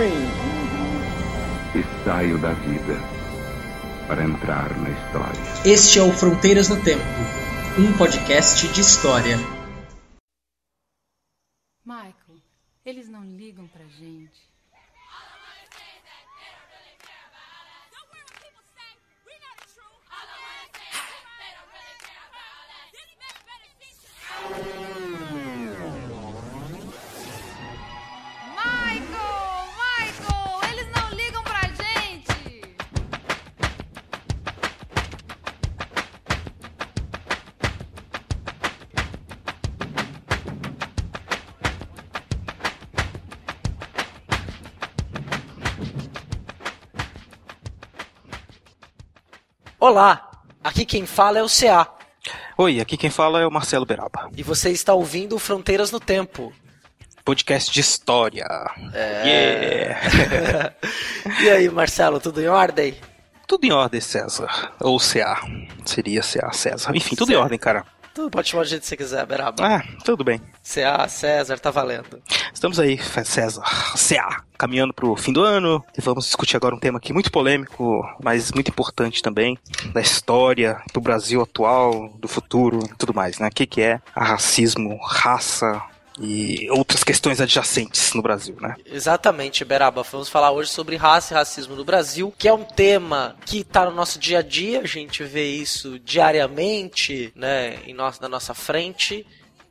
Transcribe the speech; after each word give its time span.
dream. 0.00 0.30
E 1.74 1.84
saio 2.04 2.38
da 2.38 2.52
vida 2.52 2.98
para 4.08 4.24
entrar 4.24 4.74
na 4.78 4.88
história. 4.90 5.40
Este 5.64 5.98
é 5.98 6.02
o 6.02 6.10
Fronteiras 6.10 6.68
no 6.68 6.76
Tempo, 6.76 7.04
um 7.78 7.92
podcast 7.92 8.66
de 8.68 8.80
história. 8.80 9.38
Quem 50.90 51.06
fala 51.06 51.38
é 51.38 51.42
o 51.42 51.46
CA 51.48 51.86
Oi, 52.58 52.80
aqui 52.80 52.96
quem 52.96 53.10
fala 53.10 53.40
é 53.40 53.46
o 53.46 53.50
Marcelo 53.50 53.86
Beraba. 53.86 54.28
e 54.36 54.42
você 54.42 54.70
está 54.70 54.92
ouvindo 54.92 55.38
Fronteiras 55.38 55.92
no 55.92 56.00
Tempo. 56.00 56.52
Podcast 57.24 57.72
de 57.72 57.80
história. 57.80 58.44
É. 58.92 59.22
Yeah. 59.24 60.72
E 61.44 61.48
aí, 61.48 61.70
Marcelo, 61.70 62.18
tudo 62.18 62.42
em 62.42 62.48
ordem? 62.48 62.96
tudo 63.46 63.64
em 63.64 63.72
ordem, 63.72 64.00
César. 64.00 64.72
Ou 64.80 64.98
CA. 64.98 65.40
Seria 65.84 66.22
CA, 66.22 66.52
César. 66.52 66.90
Enfim, 66.94 67.14
tudo 67.14 67.32
em 67.32 67.36
ordem, 67.36 67.58
cara. 67.58 67.84
Tudo 68.14 68.30
pode 68.30 68.48
chamar 68.48 68.64
do 68.64 68.68
jeito 68.68 68.82
que 68.82 68.88
você 68.88 68.96
quiser, 68.96 69.24
Beraba. 69.24 69.64
Ah, 69.64 69.82
tudo 70.04 70.24
bem. 70.24 70.40
CA, 70.62 71.06
César, 71.08 71.58
tá 71.58 71.70
valendo. 71.70 72.20
Estamos 72.52 72.80
aí, 72.80 72.98
César. 73.24 73.62
CA. 73.96 74.42
Caminhando 74.58 74.92
pro 74.92 75.16
fim 75.16 75.32
do 75.32 75.42
ano. 75.42 75.82
E 75.96 76.00
vamos 76.00 76.24
discutir 76.24 76.56
agora 76.56 76.74
um 76.74 76.78
tema 76.78 76.98
aqui 76.98 77.12
muito 77.12 77.30
polêmico, 77.30 78.02
mas 78.22 78.52
muito 78.52 78.68
importante 78.70 79.22
também. 79.22 79.56
Da 79.92 80.00
história, 80.00 80.82
do 80.92 81.00
Brasil 81.00 81.40
atual, 81.40 82.10
do 82.18 82.28
futuro 82.28 82.80
e 82.84 82.96
tudo 82.96 83.14
mais, 83.14 83.38
né? 83.38 83.48
O 83.48 83.50
que, 83.50 83.66
que 83.66 83.80
é 83.80 84.00
a 84.14 84.24
racismo, 84.24 84.98
raça 85.02 85.80
e 86.20 86.68
outras 86.70 87.02
questões 87.02 87.40
adjacentes 87.40 88.12
no 88.12 88.22
Brasil, 88.22 88.54
né? 88.60 88.76
Exatamente, 88.84 89.64
Beraba. 89.64 90.02
Vamos 90.02 90.28
falar 90.28 90.50
hoje 90.50 90.70
sobre 90.70 90.96
raça 90.96 91.32
e 91.32 91.36
racismo 91.36 91.74
no 91.74 91.84
Brasil, 91.84 92.32
que 92.36 92.46
é 92.46 92.52
um 92.52 92.64
tema 92.64 93.36
que 93.46 93.64
tá 93.64 93.86
no 93.86 93.92
nosso 93.92 94.18
dia 94.18 94.40
a 94.40 94.42
dia, 94.42 94.80
a 94.80 94.86
gente 94.86 95.24
vê 95.24 95.50
isso 95.50 95.98
diariamente, 95.98 97.32
né, 97.34 97.78
em 97.86 97.94
nosso, 97.94 98.20
na 98.20 98.28
nossa 98.28 98.52
frente. 98.52 99.26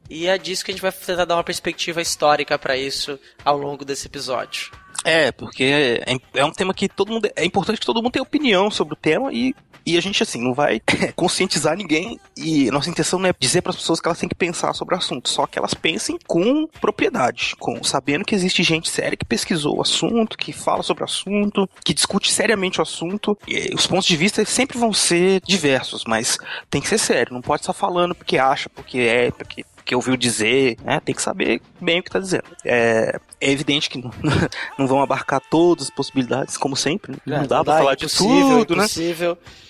E 0.09 0.25
é 0.25 0.39
disso 0.39 0.65
que 0.65 0.71
a 0.71 0.73
gente 0.73 0.81
vai 0.81 0.91
tentar 0.91 1.25
dar 1.25 1.35
uma 1.35 1.43
perspectiva 1.43 2.01
histórica 2.01 2.57
pra 2.57 2.75
isso 2.75 3.19
ao 3.45 3.55
longo 3.55 3.85
desse 3.85 4.07
episódio. 4.07 4.71
É, 5.05 5.31
porque 5.31 5.63
é, 5.63 6.17
é 6.33 6.43
um 6.43 6.51
tema 6.51 6.73
que 6.73 6.89
todo 6.89 7.11
mundo. 7.11 7.29
É 7.35 7.45
importante 7.45 7.79
que 7.79 7.85
todo 7.85 8.01
mundo 8.01 8.11
tenha 8.11 8.23
opinião 8.23 8.71
sobre 8.71 8.95
o 8.95 8.97
tema 8.97 9.31
e, 9.31 9.55
e 9.89 9.97
a 9.97 10.01
gente, 10.01 10.21
assim, 10.21 10.41
não 10.41 10.53
vai 10.53 10.81
conscientizar 11.15 11.75
ninguém. 11.75 12.19
E 12.37 12.69
nossa 12.71 12.89
intenção 12.89 13.19
não 13.19 13.29
é 13.29 13.33
dizer 13.37 13.61
para 13.61 13.71
as 13.71 13.75
pessoas 13.75 13.99
que 13.99 14.07
elas 14.07 14.19
têm 14.19 14.29
que 14.29 14.35
pensar 14.35 14.73
sobre 14.73 14.95
o 14.95 14.97
assunto, 14.97 15.29
só 15.29 15.47
que 15.47 15.57
elas 15.57 15.73
pensem 15.73 16.17
com 16.27 16.67
propriedade, 16.79 17.55
com 17.59 17.83
sabendo 17.83 18.25
que 18.25 18.35
existe 18.35 18.63
gente 18.63 18.89
séria 18.89 19.17
que 19.17 19.25
pesquisou 19.25 19.77
o 19.77 19.81
assunto, 19.81 20.37
que 20.37 20.53
fala 20.53 20.83
sobre 20.83 21.03
o 21.03 21.05
assunto, 21.05 21.69
que 21.83 21.93
discute 21.93 22.31
seriamente 22.31 22.79
o 22.79 22.83
assunto. 22.83 23.37
E 23.47 23.73
os 23.73 23.87
pontos 23.87 24.07
de 24.07 24.15
vista 24.15 24.43
sempre 24.45 24.77
vão 24.77 24.93
ser 24.93 25.41
diversos, 25.45 26.03
mas 26.05 26.37
tem 26.69 26.81
que 26.81 26.87
ser 26.87 26.97
sério, 26.97 27.33
não 27.33 27.41
pode 27.41 27.61
estar 27.61 27.73
falando 27.73 28.13
porque 28.13 28.37
acha, 28.37 28.69
porque 28.69 28.99
é, 28.99 29.31
porque 29.31 29.65
que 29.89 29.95
ouviu 29.95 30.15
dizer, 30.15 30.77
né? 30.83 30.99
Tem 31.03 31.15
que 31.15 31.21
saber 31.21 31.59
bem 31.81 31.99
o 31.99 32.03
que 32.03 32.11
tá 32.11 32.19
dizendo. 32.19 32.43
É, 32.63 33.19
é 33.41 33.51
evidente 33.51 33.89
que 33.89 33.97
não, 33.97 34.11
não 34.77 34.85
vão 34.85 35.01
abarcar 35.01 35.41
todas 35.49 35.85
as 35.85 35.89
possibilidades, 35.89 36.57
como 36.57 36.75
sempre. 36.75 37.13
Né? 37.25 37.39
Não 37.39 37.47
dá 37.47 37.63
pra 37.63 37.79
falar 37.79 37.95
de 37.95 38.07
tudo, 38.07 38.75
né? 38.75 38.85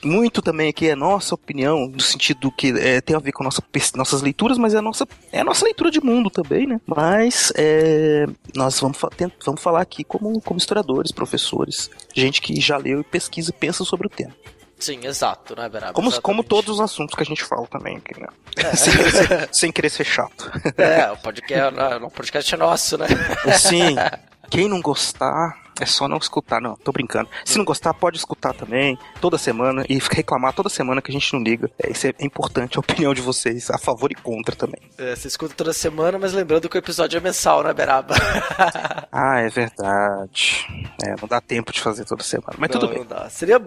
Muito 0.03 0.41
também 0.41 0.67
aqui 0.67 0.89
é 0.89 0.95
nossa 0.95 1.35
opinião, 1.35 1.87
no 1.87 2.01
sentido 2.01 2.51
que 2.51 2.67
é, 2.77 2.99
tem 2.99 3.15
a 3.15 3.19
ver 3.19 3.31
com 3.31 3.45
nossa, 3.45 3.63
nossas 3.95 4.21
leituras, 4.21 4.57
mas 4.57 4.73
é 4.73 4.79
a 4.79 4.81
nossa, 4.81 5.07
é 5.31 5.39
a 5.39 5.43
nossa 5.45 5.63
leitura 5.63 5.89
de 5.89 6.01
mundo 6.01 6.29
também, 6.29 6.67
né? 6.67 6.81
Mas 6.85 7.53
é, 7.55 8.25
nós 8.53 8.77
vamos, 8.77 8.97
vamos 9.45 9.61
falar 9.61 9.79
aqui 9.79 10.03
como, 10.03 10.41
como 10.41 10.57
historiadores, 10.57 11.13
professores, 11.13 11.89
gente 12.13 12.41
que 12.41 12.59
já 12.59 12.75
leu 12.75 12.99
e 12.99 13.03
pesquisa 13.05 13.51
e 13.51 13.53
pensa 13.53 13.85
sobre 13.85 14.07
o 14.07 14.09
tema. 14.09 14.33
Sim, 14.79 15.05
exato, 15.05 15.55
né, 15.55 15.67
Beraba? 15.67 15.93
Como, 15.93 16.21
como 16.21 16.43
todos 16.43 16.75
os 16.75 16.81
assuntos 16.81 17.13
que 17.15 17.21
a 17.21 17.25
gente 17.25 17.43
fala 17.43 17.67
também 17.67 17.97
aqui, 17.97 18.19
né? 18.19 18.27
sem, 18.75 18.93
querer 18.95 19.11
ser, 19.11 19.49
sem 19.51 19.71
querer 19.71 19.89
ser 19.89 20.05
chato. 20.05 20.51
É, 20.77 21.11
o 21.11 21.17
podcast, 21.17 21.79
o 22.01 22.09
podcast 22.09 22.55
é 22.55 22.57
nosso, 22.57 22.97
né? 22.97 23.07
Assim, 23.45 23.95
quem 24.49 24.69
não 24.69 24.81
gostar, 24.81 25.57
é 25.79 25.85
só 25.85 26.07
não 26.07 26.17
escutar, 26.17 26.61
não, 26.61 26.75
tô 26.75 26.91
brincando. 26.91 27.29
Se 27.45 27.57
não 27.57 27.65
gostar, 27.65 27.93
pode 27.93 28.17
escutar 28.17 28.53
também, 28.53 28.97
toda 29.21 29.37
semana, 29.37 29.85
e 29.89 29.99
reclamar 30.11 30.53
toda 30.53 30.69
semana 30.69 31.01
que 31.01 31.11
a 31.11 31.13
gente 31.13 31.33
não 31.33 31.41
liga. 31.41 31.69
É, 31.81 31.91
isso 31.91 32.07
é 32.07 32.13
importante, 32.19 32.77
a 32.77 32.79
opinião 32.79 33.13
de 33.13 33.21
vocês, 33.21 33.69
a 33.69 33.77
favor 33.77 34.11
e 34.11 34.15
contra 34.15 34.55
também. 34.55 34.81
É, 34.97 35.15
você 35.15 35.27
escuta 35.27 35.53
toda 35.55 35.73
semana, 35.73 36.17
mas 36.17 36.33
lembrando 36.33 36.67
que 36.69 36.77
o 36.77 36.79
episódio 36.79 37.17
é 37.17 37.21
mensal, 37.21 37.63
né, 37.63 37.73
Beraba? 37.73 38.15
Ah, 39.11 39.39
é 39.39 39.49
verdade. 39.49 40.67
É, 41.03 41.15
não 41.19 41.27
dá 41.27 41.41
tempo 41.41 41.71
de 41.73 41.81
fazer 41.81 42.05
toda 42.05 42.23
semana, 42.23 42.53
mas 42.57 42.69
tudo 42.69 42.85
Não, 42.85 42.89
bem. 42.93 42.99
não 42.99 43.05
dá. 43.07 43.29
Seria, 43.29 43.59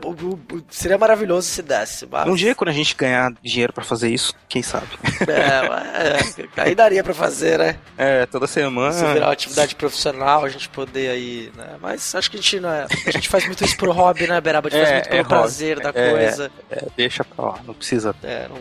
seria 0.70 0.96
maravilhoso 0.96 1.48
se 1.48 1.62
desse, 1.62 2.06
mas... 2.06 2.28
Um 2.28 2.34
dia, 2.34 2.54
quando 2.54 2.68
a 2.68 2.72
gente 2.72 2.94
ganhar 2.94 3.32
dinheiro 3.42 3.72
pra 3.72 3.82
fazer 3.84 4.08
isso, 4.08 4.32
quem 4.48 4.62
sabe? 4.62 4.86
É, 5.22 5.68
mas, 5.68 6.38
é, 6.38 6.48
aí 6.62 6.74
daria 6.74 7.02
pra 7.02 7.12
fazer, 7.12 7.58
né? 7.58 7.76
É, 7.98 8.24
toda 8.26 8.46
semana. 8.46 8.92
Se 8.92 9.04
virar 9.04 9.26
uma 9.26 9.32
atividade 9.32 9.74
profissional, 9.74 10.44
a 10.44 10.48
gente 10.48 10.68
poder 10.68 11.10
aí, 11.10 11.52
né? 11.56 11.76
Mas 11.80 12.01
acho 12.14 12.30
que 12.30 12.36
a 12.36 12.40
gente 12.40 12.60
não 12.60 12.70
é. 12.72 12.86
A 13.06 13.10
gente 13.10 13.28
faz 13.28 13.46
muito 13.46 13.64
isso 13.64 13.76
pro 13.76 13.92
hobby, 13.92 14.26
né, 14.26 14.40
Beraba? 14.40 14.68
A 14.68 14.70
gente 14.70 14.80
faz 14.80 14.90
É, 14.90 14.94
muito 14.94 15.08
pelo 15.08 15.16
é 15.18 15.22
hobby. 15.22 15.28
prazer 15.28 15.80
da 15.80 15.88
É, 15.94 16.10
coisa. 16.10 16.50
É, 16.70 16.86
deixa 16.96 17.24
pra 17.24 17.44
lá, 17.46 17.60
não 17.66 17.74
precisa. 17.74 18.14
É, 18.22 18.46
não. 18.48 18.58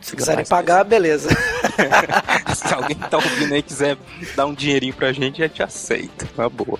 Se 0.00 0.16
quiserem 0.16 0.46
pagar, 0.46 0.82
beleza. 0.84 1.28
Se 2.56 2.72
alguém 2.74 2.96
tá 2.96 3.18
ouvindo 3.18 3.52
aí 3.52 3.62
quiser 3.62 3.98
dar 4.34 4.46
um 4.46 4.54
dinheirinho 4.54 4.94
pra 4.94 5.12
gente, 5.12 5.42
a 5.42 5.46
gente 5.46 5.62
aceita. 5.62 6.26
Uma 6.38 6.48
boa. 6.48 6.78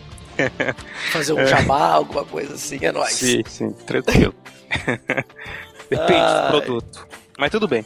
Fazer 1.12 1.34
um 1.34 1.44
jabá, 1.46 1.90
alguma 1.92 2.24
coisa 2.24 2.54
assim, 2.54 2.78
é 2.80 2.90
nóis. 2.90 3.12
Sim, 3.12 3.42
sim, 3.46 3.70
tranquilo. 3.86 4.34
Depende 5.91 6.20
do 6.20 6.48
produto. 6.48 7.06
Mas 7.38 7.50
tudo 7.50 7.66
bem. 7.66 7.84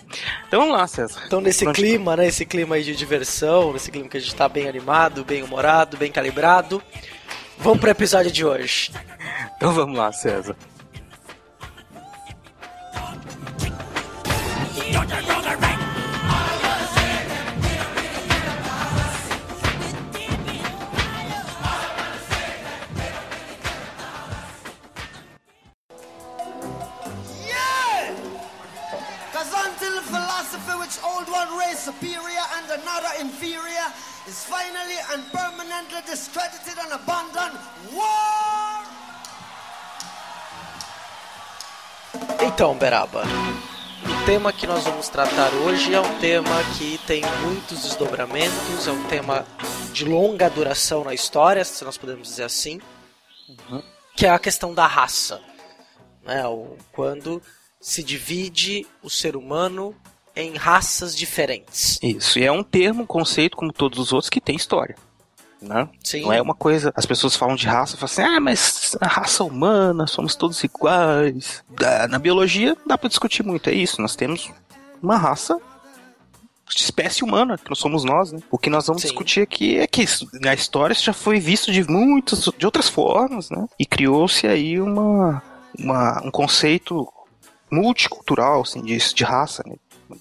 Então 0.49 0.61
vamos 0.61 0.77
lá, 0.77 0.87
César. 0.87 1.23
Então, 1.27 1.41
nesse 1.41 1.67
Onde- 1.67 1.81
clima, 1.81 2.17
né? 2.17 2.27
Esse 2.27 2.45
clima 2.45 2.75
aí 2.77 2.83
de 2.83 2.95
diversão, 2.95 3.73
nesse 3.73 3.91
clima 3.91 4.09
que 4.09 4.17
a 4.17 4.21
gente 4.21 4.35
tá 4.35 4.49
bem 4.49 4.69
animado, 4.69 5.25
bem 5.25 5.43
humorado, 5.43 5.97
bem 5.97 6.11
calibrado. 6.11 6.83
Vamos 7.59 7.81
pro 7.81 7.91
episódio 7.91 8.31
de 8.31 8.45
hoje. 8.45 8.91
Então 9.57 9.73
vamos 9.73 9.97
lá, 9.97 10.13
César. 10.13 10.57
Philosophy 30.15 30.75
which 30.79 30.97
old 31.03 31.29
one 31.29 31.51
race 31.59 31.81
superior 31.91 32.45
and 32.57 32.67
another 32.81 33.13
inferior 33.19 33.87
is 34.31 34.45
finally 34.45 34.99
and 35.13 35.21
permanently 35.33 36.01
discredited 36.07 36.77
and 36.79 36.93
abandoned, 36.93 37.59
war! 37.93 38.85
Então, 42.41 42.77
Beraba, 42.77 43.25
o 43.25 44.27
tema 44.27 44.53
que 44.53 44.67
nós 44.67 44.85
vamos 44.85 45.09
tratar 45.09 45.53
hoje 45.55 45.93
é 45.93 46.01
um 46.01 46.19
tema 46.21 46.63
que 46.79 46.99
tem 47.07 47.23
muitos 47.43 47.83
desdobramentos, 47.83 48.87
é 48.87 48.93
um 48.93 49.03
tema 49.05 49.45
de 49.93 50.05
longa 50.05 50.49
duração 50.49 51.03
na 51.03 51.13
história, 51.13 51.65
se 51.65 51.85
nós 51.85 51.99
podemos 51.99 52.29
dizer 52.29 52.45
assim, 52.45 52.81
que 54.15 54.27
é 54.27 54.31
a 54.31 54.39
questão 54.39 54.73
da 54.73 54.87
raça. 54.87 55.41
Né? 56.23 56.47
O, 56.47 56.77
quando 56.93 57.43
se 57.85 58.03
divide 58.03 58.87
o 59.03 59.11
ser 59.11 59.37
humano 59.37 59.95
em 60.35 60.57
raças 60.57 61.15
diferentes. 61.15 61.99
Isso. 62.03 62.39
E 62.39 62.45
é 62.45 62.51
um 62.51 62.63
termo, 62.63 63.03
um 63.03 63.07
conceito, 63.07 63.59
como 63.59 63.71
todos 63.75 63.99
os 63.99 64.11
outros, 64.11 64.31
que 64.31 64.41
tem 64.41 64.57
história. 64.57 64.97
Né? 65.61 65.87
Sim. 66.03 66.23
Não 66.23 66.33
é 66.33 66.41
uma 66.41 66.55
coisa. 66.55 66.91
As 66.97 67.05
pessoas 67.05 67.37
falam 67.37 67.55
de 67.55 67.67
raça 67.67 67.95
e 67.95 67.99
falam 67.99 68.11
assim: 68.11 68.23
ah, 68.23 68.41
mas 68.41 68.97
a 68.99 69.07
raça 69.07 69.45
humana, 69.45 70.07
somos 70.07 70.35
todos 70.35 70.65
iguais. 70.65 71.63
Na 72.09 72.19
biologia 72.19 72.75
dá 72.87 72.97
pra 72.97 73.09
discutir 73.09 73.43
muito, 73.43 73.69
é 73.69 73.75
isso. 73.75 74.01
Nós 74.01 74.17
temos 74.17 74.51
uma 75.03 75.19
raça 75.19 75.61
espécie 76.75 77.23
humana, 77.23 77.59
que 77.59 77.69
nós 77.69 77.79
somos 77.79 78.03
nós, 78.03 78.33
né? 78.33 78.41
O 78.51 78.57
que 78.57 78.71
nós 78.71 78.87
vamos 78.87 79.03
Sim. 79.03 79.09
discutir 79.09 79.43
aqui 79.43 79.77
é 79.77 79.87
que 79.87 80.03
isso, 80.03 80.27
na 80.41 80.55
história 80.55 80.95
isso 80.95 81.05
já 81.05 81.13
foi 81.13 81.39
visto 81.39 81.71
de 81.71 81.87
muitas, 81.87 82.49
de 82.57 82.65
outras 82.65 82.89
formas, 82.89 83.51
né? 83.51 83.67
E 83.79 83.85
criou-se 83.85 84.47
aí 84.47 84.81
uma, 84.81 85.43
uma, 85.79 86.23
um 86.25 86.31
conceito 86.31 87.07
multicultural, 87.75 88.63
assim, 88.63 88.83
de, 88.83 88.97
de 88.97 89.25
raça, 89.25 89.63
né? 89.67 89.77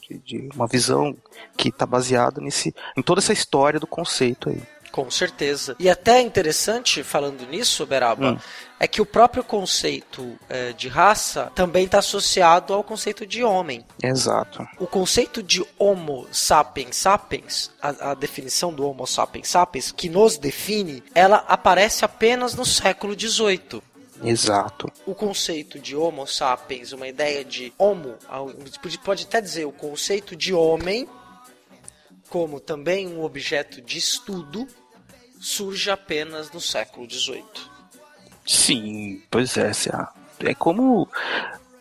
De, 0.10 0.18
de 0.20 0.50
uma 0.56 0.66
visão 0.66 1.16
que 1.58 1.70
está 1.70 1.86
baseada 1.86 2.42
nesse, 2.42 2.74
em 2.98 3.02
toda 3.02 3.20
essa 3.20 3.34
história 3.34 3.80
do 3.80 3.86
conceito 3.86 4.50
aí. 4.50 4.62
Com 4.94 5.10
certeza. 5.10 5.76
E 5.80 5.90
até 5.90 6.22
interessante, 6.22 7.02
falando 7.04 7.48
nisso, 7.48 7.84
Beraba, 7.84 8.34
Hum. 8.34 8.38
é 8.80 8.88
que 8.88 9.02
o 9.02 9.06
próprio 9.08 9.44
conceito 9.44 10.38
eh, 10.48 10.72
de 10.74 10.88
raça 10.88 11.52
também 11.56 11.86
está 11.86 11.98
associado 11.98 12.76
ao 12.76 12.84
conceito 12.84 13.26
de 13.26 13.44
homem. 13.44 13.84
Exato. 14.04 14.64
O 14.80 14.86
conceito 14.86 15.42
de 15.42 15.66
Homo 15.80 16.28
sapiens 16.32 16.96
sapiens, 16.96 17.72
a, 17.82 18.12
a 18.12 18.14
definição 18.14 18.72
do 18.72 18.88
Homo 18.88 19.08
sapiens 19.08 19.48
sapiens, 19.48 19.92
que 19.92 20.08
nos 20.10 20.38
define, 20.38 21.04
ela 21.16 21.38
aparece 21.48 22.06
apenas 22.06 22.54
no 22.54 22.64
século 22.64 23.20
XVIII. 23.20 23.82
Exato. 24.24 24.92
O 25.06 25.14
conceito 25.14 25.78
de 25.80 25.96
Homo 25.96 26.26
sapiens, 26.26 26.94
uma 26.94 27.08
ideia 27.08 27.44
de 27.44 27.74
Homo, 27.78 28.16
pode 29.04 29.26
até 29.26 29.42
dizer 29.42 29.66
o 29.66 29.72
conceito 29.72 30.36
de 30.36 30.54
homem, 30.54 31.08
como 32.30 32.60
também 32.60 33.08
um 33.08 33.24
objeto 33.24 33.82
de 33.82 33.98
estudo, 33.98 34.68
surge 35.40 35.92
apenas 35.92 36.52
no 36.52 36.62
século 36.62 37.10
XVIII. 37.10 37.44
Sim, 38.46 39.22
pois 39.30 39.58
é, 39.58 39.72
é 40.40 40.54
como 40.54 41.08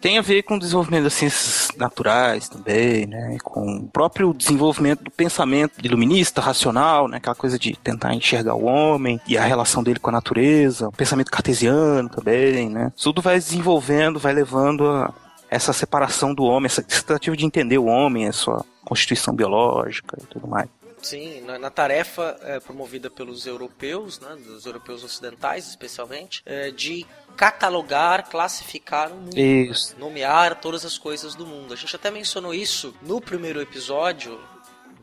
tem 0.03 0.19
a 0.19 0.23
ver 0.23 0.43
com 0.43 0.57
o 0.57 0.59
desenvolvimento 0.59 1.05
das 1.05 1.15
ciências 1.15 1.69
naturais 1.79 2.49
também, 2.49 3.07
né? 3.07 3.39
Com 3.45 3.77
o 3.77 3.89
próprio 3.89 4.35
desenvolvimento 4.35 5.05
do 5.05 5.11
pensamento 5.13 5.75
iluminista, 5.83 6.41
racional, 6.41 7.07
né? 7.07 7.19
Aquela 7.19 7.37
coisa 7.37 7.57
de 7.57 7.77
tentar 7.77 8.13
enxergar 8.13 8.57
o 8.57 8.65
homem 8.65 9.21
e 9.29 9.39
a 9.39 9.45
relação 9.45 9.81
dele 9.81 10.01
com 10.01 10.11
a 10.11 10.15
natureza, 10.15 10.89
o 10.89 10.93
pensamento 10.93 11.31
cartesiano 11.31 12.09
também, 12.09 12.69
né? 12.69 12.93
Tudo 13.01 13.23
vai 13.23 13.37
desenvolvendo, 13.37 14.19
vai 14.19 14.33
levando 14.35 14.85
a 14.89 15.15
essa 15.49 15.73
separação 15.73 16.35
do 16.35 16.43
homem, 16.45 16.67
essa 16.67 16.83
tentativa 16.83 17.37
de 17.37 17.47
entender 17.47 17.79
o 17.79 17.85
homem, 17.85 18.27
a 18.27 18.33
sua 18.33 18.65
constituição 18.85 19.33
biológica 19.33 20.19
e 20.21 20.27
tudo 20.27 20.49
mais. 20.49 20.69
Sim, 21.03 21.41
na, 21.43 21.59
na 21.59 21.69
tarefa 21.71 22.39
é, 22.43 22.61
promovida 22.61 23.11
pelos 23.11 23.45
europeus, 23.47 24.21
né, 24.21 24.37
dos 24.37 24.65
europeus 24.65 25.03
ocidentais 25.03 25.69
especialmente, 25.69 26.43
é, 26.47 26.71
de 26.71 27.05
catalogar, 27.37 28.29
classificar 28.31 29.11
o 29.11 29.17
mundo, 29.17 29.39
Isso. 29.39 29.97
nomear 29.99 30.61
todas 30.61 30.85
as 30.85 30.97
coisas 30.97 31.35
do 31.35 31.45
mundo. 31.47 31.75
A 31.75 31.77
gente 31.77 31.95
até 31.97 32.11
mencionou 32.11 32.55
isso 32.55 32.95
no 33.03 33.21
primeiro 33.21 33.61
episódio, 33.61 34.41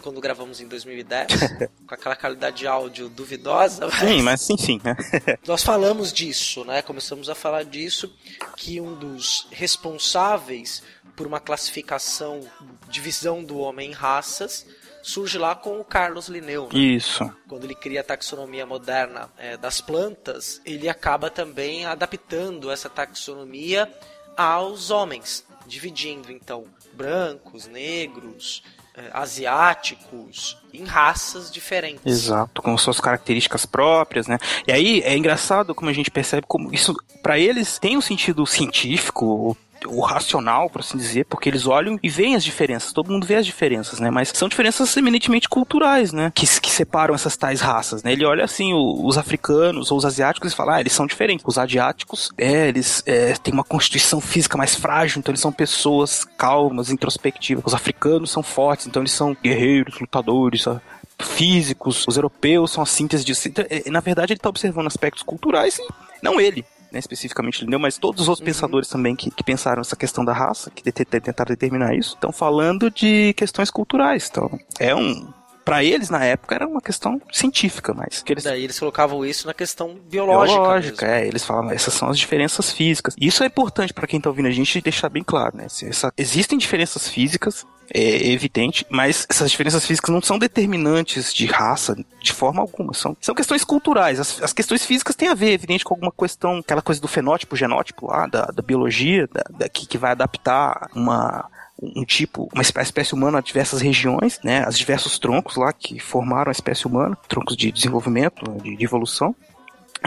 quando 0.01 0.21
gravamos 0.21 0.61
em 0.61 0.67
2010, 0.67 1.27
com 1.85 1.93
aquela 1.93 2.15
qualidade 2.15 2.57
de 2.57 2.67
áudio 2.67 3.09
duvidosa. 3.09 3.85
mas- 3.87 3.99
Sim, 3.99 4.21
mas 4.21 4.41
sim, 4.41 4.57
sim, 4.57 4.81
né? 4.81 4.95
nós 5.45 5.61
falamos 5.63 6.13
disso, 6.13 6.63
né? 6.63 6.81
Começamos 6.81 7.29
a 7.29 7.35
falar 7.35 7.65
disso 7.65 8.09
que 8.55 8.79
um 8.79 8.93
dos 8.95 9.47
responsáveis 9.51 10.81
por 11.15 11.27
uma 11.27 11.39
classificação, 11.41 12.39
divisão 12.87 13.43
do 13.43 13.57
homem 13.59 13.89
em 13.89 13.93
raças, 13.93 14.65
surge 15.01 15.37
lá 15.37 15.55
com 15.55 15.79
o 15.79 15.83
Carlos 15.83 16.27
Linneu. 16.27 16.69
né? 16.71 16.79
Isso. 16.79 17.31
Quando 17.47 17.63
ele 17.63 17.75
cria 17.75 18.01
a 18.01 18.03
taxonomia 18.03 18.65
moderna 18.65 19.29
eh, 19.37 19.57
das 19.57 19.81
plantas, 19.81 20.61
ele 20.65 20.89
acaba 20.89 21.29
também 21.29 21.85
adaptando 21.85 22.71
essa 22.71 22.89
taxonomia 22.89 23.91
aos 24.35 24.89
homens, 24.89 25.45
dividindo 25.65 26.31
então 26.31 26.65
brancos, 26.93 27.67
negros, 27.67 28.63
eh, 28.95 29.09
asiáticos 29.13 30.57
em 30.73 30.83
raças 30.83 31.51
diferentes. 31.51 32.05
Exato, 32.05 32.61
com 32.61 32.77
suas 32.77 32.99
características 32.99 33.65
próprias, 33.65 34.27
né? 34.27 34.37
E 34.67 34.71
aí 34.71 35.01
é 35.01 35.15
engraçado 35.15 35.73
como 35.73 35.89
a 35.89 35.93
gente 35.93 36.11
percebe 36.11 36.45
como 36.47 36.73
isso, 36.73 36.95
para 37.21 37.39
eles, 37.39 37.79
tem 37.79 37.97
um 37.97 38.01
sentido 38.01 38.45
científico, 38.45 39.55
ou 39.85 40.01
racional, 40.01 40.69
por 40.69 40.81
assim 40.81 40.97
dizer, 40.97 41.25
porque 41.25 41.47
eles 41.49 41.65
olham 41.67 41.97
e 42.03 42.09
veem 42.09 42.35
as 42.35 42.43
diferenças, 42.43 42.91
todo 42.93 43.11
mundo 43.11 43.25
vê 43.25 43.35
as 43.35 43.45
diferenças, 43.45 43.99
né? 43.99 44.09
Mas 44.09 44.31
são 44.33 44.47
diferenças 44.49 44.95
eminentemente 44.97 45.47
culturais, 45.47 46.11
né? 46.11 46.31
Que, 46.35 46.45
que 46.59 46.69
separam 46.71 47.15
essas 47.15 47.35
tais 47.37 47.61
raças, 47.61 48.03
né? 48.03 48.11
Ele 48.11 48.25
olha 48.25 48.43
assim, 48.43 48.73
o- 48.73 49.05
os 49.05 49.17
africanos 49.17 49.91
ou 49.91 49.97
os 49.97 50.05
asiáticos 50.05 50.51
e 50.51 50.55
fala, 50.55 50.75
ah, 50.75 50.79
eles 50.81 50.93
são 50.93 51.07
diferentes. 51.07 51.45
Os 51.47 51.57
asiáticos, 51.57 52.31
é, 52.37 52.67
eles 52.67 53.01
é, 53.05 53.33
têm 53.33 53.53
uma 53.53 53.63
constituição 53.63 54.19
física 54.19 54.57
mais 54.57 54.75
frágil, 54.75 55.19
então 55.19 55.31
eles 55.31 55.41
são 55.41 55.51
pessoas 55.51 56.25
calmas, 56.37 56.89
introspectivas. 56.89 57.63
Os 57.65 57.73
africanos 57.73 58.31
são 58.31 58.43
fortes, 58.43 58.87
então 58.87 59.01
eles 59.01 59.11
são 59.11 59.35
guerreiros, 59.43 59.99
lutadores, 59.99 60.63
sabe? 60.63 60.81
físicos, 61.21 62.05
os 62.07 62.15
europeus 62.15 62.71
são 62.71 62.81
a 62.81 62.85
síntese 62.85 63.25
disso. 63.25 63.47
Então, 63.47 63.65
é, 63.69 63.89
Na 63.89 63.99
verdade, 63.99 64.31
ele 64.33 64.37
está 64.39 64.49
observando 64.49 64.87
aspectos 64.87 65.21
culturais 65.23 65.77
e 65.77 65.87
não 66.23 66.39
ele. 66.39 66.63
Né, 66.91 66.97
especificamente 66.97 67.63
Linneu, 67.63 67.77
mas 67.79 67.97
todos 67.99 68.21
os 68.21 68.27
outros 68.27 68.43
pensadores 68.43 68.87
também 68.89 69.15
que, 69.15 69.29
que 69.29 69.43
pensaram 69.43 69.79
essa 69.81 69.95
questão 69.95 70.25
da 70.25 70.33
raça, 70.33 70.71
que 70.71 70.81
te- 70.81 70.91
te- 70.91 71.05
tentaram 71.21 71.49
determinar 71.49 71.93
isso, 71.95 72.15
estão 72.15 72.31
falando 72.31 72.89
de 72.89 73.31
questões 73.33 73.69
culturais. 73.69 74.27
Então, 74.31 74.59
é 74.79 74.95
um. 74.95 75.31
Para 75.69 75.83
eles, 75.83 76.09
na 76.09 76.23
época, 76.23 76.55
era 76.55 76.67
uma 76.67 76.81
questão 76.81 77.21
científica, 77.31 77.93
mas 77.93 78.21
que 78.23 78.33
eles 78.33 78.43
Daí 78.43 78.63
eles 78.63 78.79
colocavam 78.79 79.25
isso 79.25 79.45
na 79.47 79.53
questão 79.53 79.95
biológica. 80.09 80.59
biológica, 80.61 81.05
mesmo. 81.05 81.15
é, 81.17 81.27
eles 81.27 81.45
falam, 81.45 81.71
essas 81.71 81.93
são 81.93 82.09
as 82.09 82.17
diferenças 82.17 82.71
físicas. 82.71 83.13
Isso 83.19 83.43
é 83.43 83.47
importante 83.47 83.93
para 83.93 84.07
quem 84.07 84.19
tá 84.19 84.29
ouvindo 84.29 84.47
a 84.47 84.51
gente 84.51 84.81
deixar 84.81 85.09
bem 85.09 85.23
claro, 85.23 85.55
né? 85.57 85.65
Essa- 85.65 86.11
existem 86.17 86.57
diferenças 86.57 87.07
físicas, 87.07 87.65
é 87.93 88.31
evidente, 88.31 88.85
mas 88.89 89.25
essas 89.29 89.49
diferenças 89.49 89.83
físicas 89.85 90.13
não 90.13 90.21
são 90.21 90.37
determinantes 90.37 91.33
de 91.33 91.45
raça 91.47 91.95
de 92.21 92.31
forma 92.33 92.61
alguma, 92.61 92.93
são, 92.93 93.15
são 93.19 93.33
questões 93.33 93.63
culturais. 93.63 94.19
As, 94.19 94.41
as 94.43 94.53
questões 94.53 94.85
físicas 94.85 95.15
têm 95.15 95.27
a 95.29 95.33
ver, 95.33 95.51
evidente, 95.53 95.83
com 95.83 95.93
alguma 95.95 96.11
questão, 96.11 96.57
aquela 96.59 96.81
coisa 96.81 97.01
do 97.01 97.07
fenótipo, 97.07 97.55
genótipo 97.55 98.07
lá, 98.07 98.27
da, 98.27 98.45
da 98.45 98.61
biologia, 98.61 99.27
da, 99.31 99.43
da- 99.57 99.69
que, 99.69 99.87
que 99.87 99.97
vai 99.97 100.11
adaptar 100.11 100.89
uma 100.95 101.49
um 101.81 102.03
tipo, 102.03 102.49
uma 102.53 102.61
espécie, 102.61 102.87
espécie 102.87 103.13
humana 103.13 103.37
a 103.37 103.41
diversas 103.41 103.81
regiões, 103.81 104.39
né, 104.43 104.63
as 104.65 104.77
diversos 104.77 105.17
troncos 105.17 105.55
lá 105.55 105.71
que 105.71 105.99
formaram 105.99 106.49
a 106.49 106.51
espécie 106.51 106.85
humana, 106.85 107.17
troncos 107.27 107.55
de 107.55 107.71
desenvolvimento, 107.71 108.43
de, 108.61 108.75
de 108.75 108.83
evolução, 108.83 109.35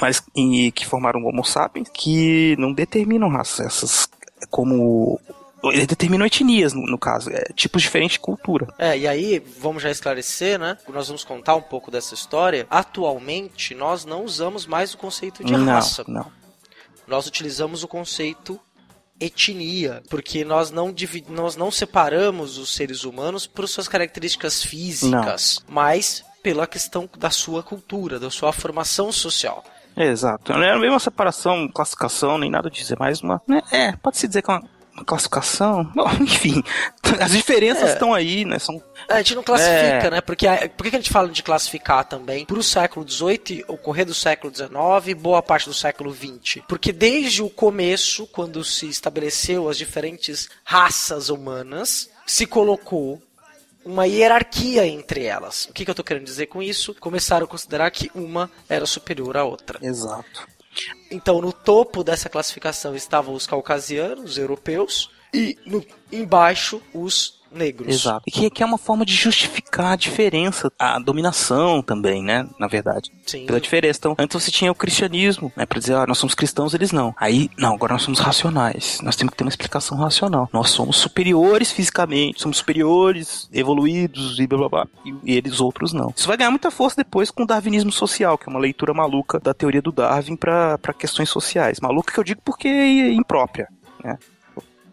mas 0.01 0.23
e, 0.37 0.71
que 0.73 0.87
formaram 0.87 1.23
o 1.23 1.29
Homo 1.29 1.45
sapiens, 1.45 1.89
que 1.93 2.57
não 2.59 2.73
determinam 2.73 3.29
raça, 3.29 3.65
essas 3.65 4.09
como 4.51 5.19
eles 5.65 5.87
determinam 5.87 6.27
etnias 6.27 6.73
no, 6.73 6.83
no 6.83 6.99
caso, 6.99 7.31
é, 7.31 7.45
tipos 7.55 7.83
diferentes 7.83 8.15
de 8.15 8.21
cultura. 8.21 8.67
É, 8.79 8.99
e 8.99 9.07
aí, 9.07 9.39
vamos 9.61 9.83
já 9.83 9.91
esclarecer, 9.91 10.59
né? 10.59 10.77
Nós 10.89 11.07
vamos 11.07 11.23
contar 11.23 11.55
um 11.55 11.63
pouco 11.63 11.91
dessa 11.91 12.15
história. 12.15 12.67
Atualmente, 12.69 13.75
nós 13.75 14.05
não 14.05 14.25
usamos 14.25 14.67
mais 14.67 14.93
o 14.93 14.99
conceito 14.99 15.45
de 15.45 15.53
não, 15.53 15.67
raça. 15.67 16.05
não. 16.09 16.27
Nós 17.07 17.27
utilizamos 17.27 17.85
o 17.85 17.89
conceito 17.89 18.59
etnia, 19.25 20.03
porque 20.11 20.45
nós 20.45 20.71
não, 20.71 20.95
nós 21.29 21.57
não 21.57 21.71
separamos 21.71 22.59
os 22.59 22.75
seres 22.75 23.05
humanos 23.05 23.47
por 23.47 23.69
suas 23.69 23.89
características 23.89 24.63
físicas, 24.63 25.61
mas 25.69 26.25
pela 26.43 26.67
questão 26.67 27.09
da 27.17 27.31
sua 27.31 27.63
cultura, 27.63 28.19
da 28.19 28.31
sua 28.31 28.53
formação 28.53 29.13
social. 29.13 29.65
Exato. 29.97 30.53
Não 30.53 30.63
é 30.63 30.75
uma 30.75 30.99
separação, 30.99 31.69
classificação, 31.69 32.39
nem 32.39 32.51
nada 32.51 32.71
disso. 32.71 32.95
É 32.95 32.97
mais 32.99 33.21
uma. 33.21 33.41
né, 33.47 33.63
É, 33.71 33.93
pode-se 33.93 34.27
dizer 34.27 34.43
que 34.43 34.51
é 34.51 34.55
uma, 34.55 34.63
uma 34.95 35.05
classificação. 35.05 35.85
Bom, 35.95 36.11
enfim, 36.21 36.63
as 37.21 37.33
diferenças 37.33 37.91
É. 37.91 37.93
estão 37.95 38.13
aí, 38.13 38.45
né? 38.45 38.59
São 38.59 38.83
A 39.09 39.19
gente 39.19 39.35
não 39.35 39.43
classifica, 39.43 40.07
É. 40.07 40.11
né? 40.11 40.21
Porque 40.21 40.47
a- 40.47 40.69
por 40.69 40.85
que 40.89 40.95
a 40.97 40.99
gente 40.99 41.11
fala 41.11 41.29
de 41.29 41.43
classificar 41.43 42.05
também? 42.05 42.45
Pro 42.47 42.63
século 42.63 43.09
XVIII, 43.09 43.65
o 43.69 43.77
correr 43.77 44.05
do 44.05 44.15
século 44.15 44.55
XIX 44.55 44.71
e 45.09 45.15
boa 45.15 45.43
parte 45.43 45.69
do 45.69 45.75
século 45.75 46.15
XX. 46.15 46.63
Porque 46.69 46.93
desde 46.93 47.43
o 47.43 47.51
começo, 47.51 48.27
quando 48.29 48.63
se 48.65 48.87
estabeleceu 48.89 49.69
as 49.69 49.77
diferentes 49.77 50.49
raças 50.65 51.29
humanas, 51.31 52.11
se 52.27 52.47
colocou 52.47 53.21
uma 53.85 54.07
hierarquia 54.07 54.87
entre 54.87 55.25
elas. 55.25 55.65
O 55.65 55.73
que, 55.73 55.85
que 55.85 55.91
eu 55.91 55.95
tô 55.95 56.05
querendo 56.05 56.25
dizer 56.25 56.47
com 56.47 56.63
isso? 56.63 56.95
Começaram 57.01 57.45
a 57.47 57.49
considerar 57.49 57.91
que 57.91 58.09
uma 58.15 58.49
era 58.69 58.87
superior 58.87 59.37
à 59.37 59.43
outra. 59.43 59.81
Exato. 59.83 60.47
Então, 61.11 61.41
no 61.41 61.53
topo 61.53 62.03
dessa 62.03 62.29
classificação 62.29 62.95
estavam 62.95 63.35
os 63.35 63.47
caucasianos, 63.47 64.33
os 64.33 64.39
europeus, 64.39 65.11
e 65.33 65.59
no, 65.67 65.85
embaixo 66.11 66.83
os 66.95 67.42
negros. 67.55 67.89
Exato. 67.89 68.23
E 68.27 68.31
que, 68.31 68.51
que 68.51 68.63
é 68.63 68.67
uma 68.67 68.79
forma 68.79 69.05
de 69.05 69.15
justificar 69.15 69.93
a 69.93 69.97
diferença, 69.97 70.71
a 70.79 70.99
dominação 70.99 71.83
também, 71.83 72.23
né? 72.23 72.47
Na 72.59 72.67
verdade. 72.67 73.11
Sim. 73.27 73.47
Pela 73.47 73.61
diferença. 73.61 73.99
Então, 73.99 74.17
antes 74.19 74.43
você 74.43 74.51
tinha 74.51 74.71
o 74.71 74.75
cristianismo, 74.75 75.53
né? 75.57 75.67
Pra 75.67 75.79
dizer, 75.79 75.95
ah, 75.95 76.07
nós 76.07 76.19
somos 76.19 76.35
cristãos, 76.35 76.75
eles 76.75 76.93
não. 76.93 77.15
Aí, 77.19 77.51
não, 77.57 77.75
agora 77.75 77.93
nós 77.93 78.03
somos 78.03 78.19
racionais. 78.19 79.01
Nós 79.03 79.17
temos 79.17 79.33
que 79.33 79.39
ter 79.39 79.45
uma 79.45 79.51
explicação 79.51 79.97
racional. 79.97 80.49
Nós 80.53 80.71
somos 80.71 80.97
superiores 80.97 81.71
fisicamente, 81.71 82.41
somos 82.41 82.59
superiores, 82.59 83.49
evoluídos 83.53 84.39
e 84.39 84.47
blá 84.47 84.59
blá 84.59 84.69
blá. 84.69 84.87
E, 85.05 85.33
e 85.33 85.37
eles 85.37 85.61
outros 85.61 85.93
não. 85.93 86.13
Isso 86.17 86.29
vai 86.29 86.37
ganhar 86.37 86.51
muita 86.51 86.71
força 86.71 86.97
depois 86.97 87.31
com 87.31 87.43
o 87.43 87.47
darwinismo 87.47 87.93
social, 87.93 88.39
que 88.39 88.49
é 88.49 88.51
uma 88.51 88.61
leitura 88.61 88.95
maluca 88.95 89.39
da 89.39 89.55
teoria 89.55 89.83
do 89.83 89.93
Darwin 89.93 90.37
para 90.37 90.79
questões 90.99 91.29
sociais. 91.29 91.81
Maluca 91.81 92.13
que 92.13 92.21
eu 92.21 92.25
digo 92.25 92.41
porque 92.45 92.69
é 92.69 93.13
imprópria, 93.13 93.69
né? 94.03 94.19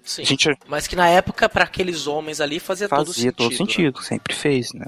Sim. 0.03 0.25
Gente 0.25 0.58
Mas 0.68 0.88
que 0.88 0.96
na 0.96 1.08
época, 1.08 1.48
para 1.48 1.63
aqueles 1.65 2.08
homens 2.08 2.41
ali, 2.41 2.60
fazia, 2.60 2.88
todo 2.89 3.06
fazia 3.08 3.13
sentido. 3.32 3.36
todo 3.36 3.51
né? 3.51 3.58
sentido, 3.58 4.01
sempre 4.03 4.34
fez, 4.36 4.74
né? 4.74 4.88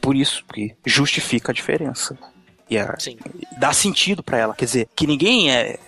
Por 0.00 0.16
isso 0.16 0.44
que 0.52 0.74
justifica 0.86 1.52
a 1.52 1.54
diferença. 1.54 2.16
E 2.70 2.78
a, 2.78 2.94
Sim. 2.98 3.16
dá 3.58 3.72
sentido 3.72 4.22
pra 4.22 4.38
ela. 4.38 4.54
Quer 4.54 4.64
dizer, 4.64 4.88
que 4.96 5.06
ninguém 5.06 5.52
é, 5.52 5.78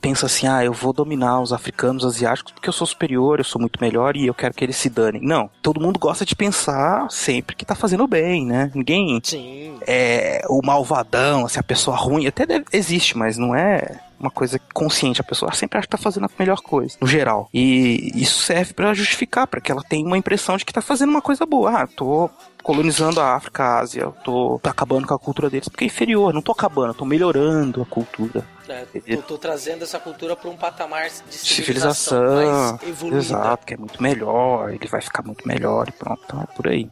pensa 0.00 0.26
assim, 0.26 0.46
ah, 0.46 0.64
eu 0.64 0.72
vou 0.72 0.92
dominar 0.92 1.40
os 1.40 1.52
africanos, 1.52 2.04
os 2.04 2.14
asiáticos, 2.16 2.52
porque 2.52 2.68
eu 2.68 2.72
sou 2.72 2.86
superior, 2.86 3.40
eu 3.40 3.44
sou 3.44 3.60
muito 3.60 3.80
melhor 3.80 4.16
e 4.16 4.26
eu 4.26 4.34
quero 4.34 4.54
que 4.54 4.62
eles 4.64 4.76
se 4.76 4.88
danem. 4.88 5.20
Não. 5.22 5.50
Todo 5.62 5.80
mundo 5.80 5.98
gosta 5.98 6.24
de 6.24 6.36
pensar 6.36 7.10
sempre 7.10 7.56
que 7.56 7.64
tá 7.64 7.74
fazendo 7.74 8.06
bem, 8.06 8.46
né? 8.46 8.70
Ninguém 8.74 9.20
Sim. 9.24 9.78
é 9.86 10.42
o 10.48 10.60
malvadão, 10.64 11.46
assim, 11.46 11.58
a 11.58 11.62
pessoa 11.64 11.96
ruim. 11.96 12.26
Até 12.26 12.46
deve- 12.46 12.66
existe, 12.72 13.16
mas 13.16 13.36
não 13.38 13.54
é 13.56 13.98
uma 14.22 14.30
coisa 14.30 14.58
consciente. 14.72 15.20
A 15.20 15.24
pessoa 15.24 15.52
sempre 15.52 15.78
acha 15.78 15.86
que 15.86 15.90
tá 15.92 15.98
fazendo 15.98 16.26
a 16.26 16.30
melhor 16.38 16.60
coisa, 16.60 16.96
no 17.00 17.06
geral. 17.06 17.48
E 17.52 18.10
isso 18.14 18.42
serve 18.42 18.72
pra 18.72 18.94
justificar, 18.94 19.46
pra 19.46 19.60
que 19.60 19.70
ela 19.70 19.82
tenha 19.82 20.06
uma 20.06 20.16
impressão 20.18 20.56
de 20.56 20.64
que 20.64 20.72
tá 20.72 20.80
fazendo 20.80 21.10
uma 21.10 21.22
coisa 21.22 21.44
boa. 21.44 21.82
Ah, 21.82 21.86
tô 21.86 22.30
colonizando 22.62 23.20
a 23.20 23.34
África, 23.34 23.64
a 23.64 23.80
Ásia, 23.80 24.02
eu 24.02 24.12
tô 24.24 24.60
acabando 24.62 25.06
com 25.06 25.14
a 25.14 25.18
cultura 25.18 25.50
deles, 25.50 25.68
porque 25.68 25.84
é 25.84 25.86
inferior. 25.88 26.32
Não 26.32 26.40
tô 26.40 26.52
acabando, 26.52 26.90
eu 26.90 26.94
tô 26.94 27.04
melhorando 27.04 27.82
a 27.82 27.86
cultura. 27.86 28.44
É, 28.68 28.86
eu 29.06 29.20
tô 29.22 29.36
trazendo 29.36 29.82
essa 29.82 29.98
cultura 29.98 30.36
para 30.36 30.48
um 30.48 30.56
patamar 30.56 31.08
de 31.08 31.12
civilização, 31.34 32.20
Civilização, 32.20 32.78
mais 32.78 32.82
evoluída. 32.88 33.18
exato, 33.18 33.66
que 33.66 33.74
é 33.74 33.76
muito 33.76 34.00
melhor, 34.00 34.70
ele 34.72 34.86
vai 34.86 35.00
ficar 35.02 35.22
muito 35.24 35.46
melhor 35.46 35.88
e 35.88 35.92
pronto, 35.92 36.22
então 36.24 36.40
é 36.40 36.46
por 36.54 36.68
aí. 36.68 36.88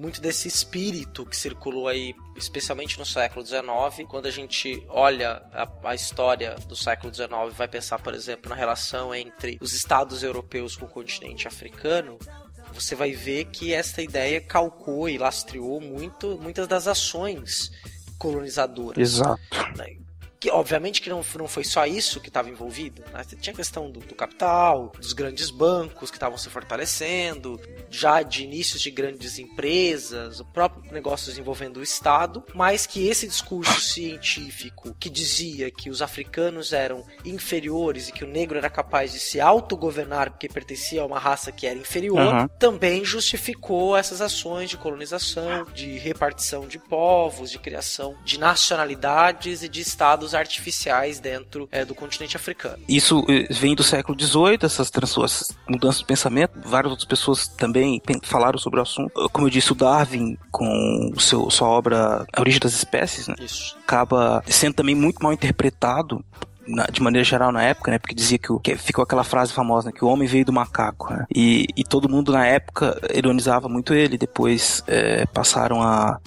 Muito 0.00 0.20
desse 0.20 0.48
espírito 0.48 1.26
que 1.26 1.36
circulou 1.36 1.86
aí, 1.86 2.14
especialmente 2.34 2.98
no 2.98 3.04
século 3.04 3.44
XIX. 3.44 4.08
Quando 4.08 4.26
a 4.26 4.30
gente 4.30 4.82
olha 4.88 5.42
a, 5.52 5.68
a 5.90 5.94
história 5.94 6.56
do 6.66 6.74
século 6.74 7.14
XIX, 7.14 7.28
vai 7.54 7.68
pensar, 7.68 7.98
por 7.98 8.14
exemplo, 8.14 8.48
na 8.48 8.56
relação 8.56 9.14
entre 9.14 9.58
os 9.60 9.74
estados 9.74 10.22
europeus 10.22 10.74
com 10.74 10.86
o 10.86 10.88
continente 10.88 11.46
africano. 11.46 12.18
Você 12.72 12.94
vai 12.94 13.12
ver 13.12 13.46
que 13.46 13.74
essa 13.74 14.00
ideia 14.00 14.40
calcou 14.40 15.08
e 15.08 15.18
lastreou 15.18 15.80
muito, 15.80 16.38
muitas 16.40 16.66
das 16.66 16.86
ações 16.86 17.70
colonizadoras. 18.18 18.98
Exato. 18.98 19.40
né? 19.76 19.96
Que, 20.40 20.50
obviamente 20.50 21.02
que 21.02 21.10
não, 21.10 21.22
não 21.36 21.46
foi 21.46 21.64
só 21.64 21.84
isso 21.84 22.20
que 22.20 22.28
estava 22.28 22.48
envolvido. 22.48 23.04
Né? 23.12 23.22
Tinha 23.40 23.52
a 23.52 23.56
questão 23.56 23.90
do, 23.90 24.00
do 24.00 24.14
capital, 24.14 24.90
dos 24.98 25.12
grandes 25.12 25.50
bancos 25.50 26.10
que 26.10 26.16
estavam 26.16 26.38
se 26.38 26.48
fortalecendo, 26.48 27.60
já 27.90 28.22
de 28.22 28.44
inícios 28.44 28.80
de 28.80 28.90
grandes 28.90 29.38
empresas, 29.38 30.40
o 30.40 30.44
próprio 30.44 30.90
negócios 30.92 31.36
envolvendo 31.36 31.78
o 31.78 31.82
Estado, 31.82 32.42
mas 32.54 32.86
que 32.86 33.06
esse 33.06 33.28
discurso 33.28 33.80
científico 33.80 34.96
que 34.98 35.10
dizia 35.10 35.70
que 35.70 35.90
os 35.90 36.00
africanos 36.00 36.72
eram 36.72 37.04
inferiores 37.24 38.08
e 38.08 38.12
que 38.12 38.24
o 38.24 38.28
negro 38.28 38.56
era 38.56 38.70
capaz 38.70 39.12
de 39.12 39.18
se 39.18 39.40
autogovernar 39.40 40.30
porque 40.30 40.48
pertencia 40.48 41.02
a 41.02 41.06
uma 41.06 41.18
raça 41.18 41.52
que 41.52 41.66
era 41.66 41.78
inferior, 41.78 42.18
Aham. 42.18 42.48
também 42.58 43.04
justificou 43.04 43.96
essas 43.96 44.20
ações 44.20 44.70
de 44.70 44.76
colonização, 44.76 45.66
de 45.74 45.98
repartição 45.98 46.66
de 46.66 46.78
povos, 46.78 47.50
de 47.50 47.58
criação 47.58 48.16
de 48.24 48.38
nacionalidades 48.38 49.62
e 49.62 49.68
de 49.68 49.80
estados 49.80 50.29
artificiais 50.34 51.18
dentro 51.20 51.68
eh, 51.72 51.84
do 51.84 51.94
continente 51.94 52.36
africano. 52.36 52.78
Isso 52.88 53.24
eh, 53.28 53.46
vem 53.50 53.74
do 53.74 53.82
século 53.82 54.18
XVIII, 54.18 54.58
essas, 54.62 54.90
mudanças 55.68 56.00
de 56.00 56.06
pensamento. 56.06 56.52
Várias 56.64 56.90
outras 56.90 57.08
pessoas 57.08 57.48
também 57.48 58.00
falaram 58.22 58.58
sobre 58.58 58.80
o 58.80 58.82
assunto. 58.82 59.28
Como 59.30 59.46
eu 59.46 59.50
disse, 59.50 59.72
o 59.72 59.74
Darwin, 59.74 60.36
com 60.50 61.12
seu, 61.18 61.50
sua 61.50 61.68
obra 61.68 62.26
A 62.32 62.40
Origem 62.40 62.60
das 62.60 62.72
Espécies, 62.74 63.28
né, 63.28 63.34
Isso. 63.40 63.76
acaba 63.82 64.42
sendo 64.46 64.74
também 64.74 64.94
muito 64.94 65.22
mal 65.22 65.32
interpretado 65.32 66.24
na- 66.66 66.86
de 66.86 67.02
maneira 67.02 67.24
geral 67.24 67.50
na 67.50 67.62
época, 67.62 67.90
né? 67.90 67.98
Porque 67.98 68.14
dizia 68.14 68.38
que, 68.38 68.52
o, 68.52 68.60
que 68.60 68.76
ficou 68.76 69.02
aquela 69.02 69.24
frase 69.24 69.52
famosa, 69.52 69.86
né, 69.88 69.92
que 69.92 70.04
o 70.04 70.08
homem 70.08 70.28
veio 70.28 70.44
do 70.44 70.52
macaco, 70.52 71.12
né? 71.12 71.26
E, 71.34 71.66
e 71.76 71.82
todo 71.82 72.08
mundo 72.08 72.32
na 72.32 72.46
época 72.46 73.00
ironizava 73.14 73.68
muito 73.68 73.92
ele. 73.94 74.16
Depois 74.16 74.82
eh, 74.86 75.26
passaram 75.32 75.82
a, 75.82 76.18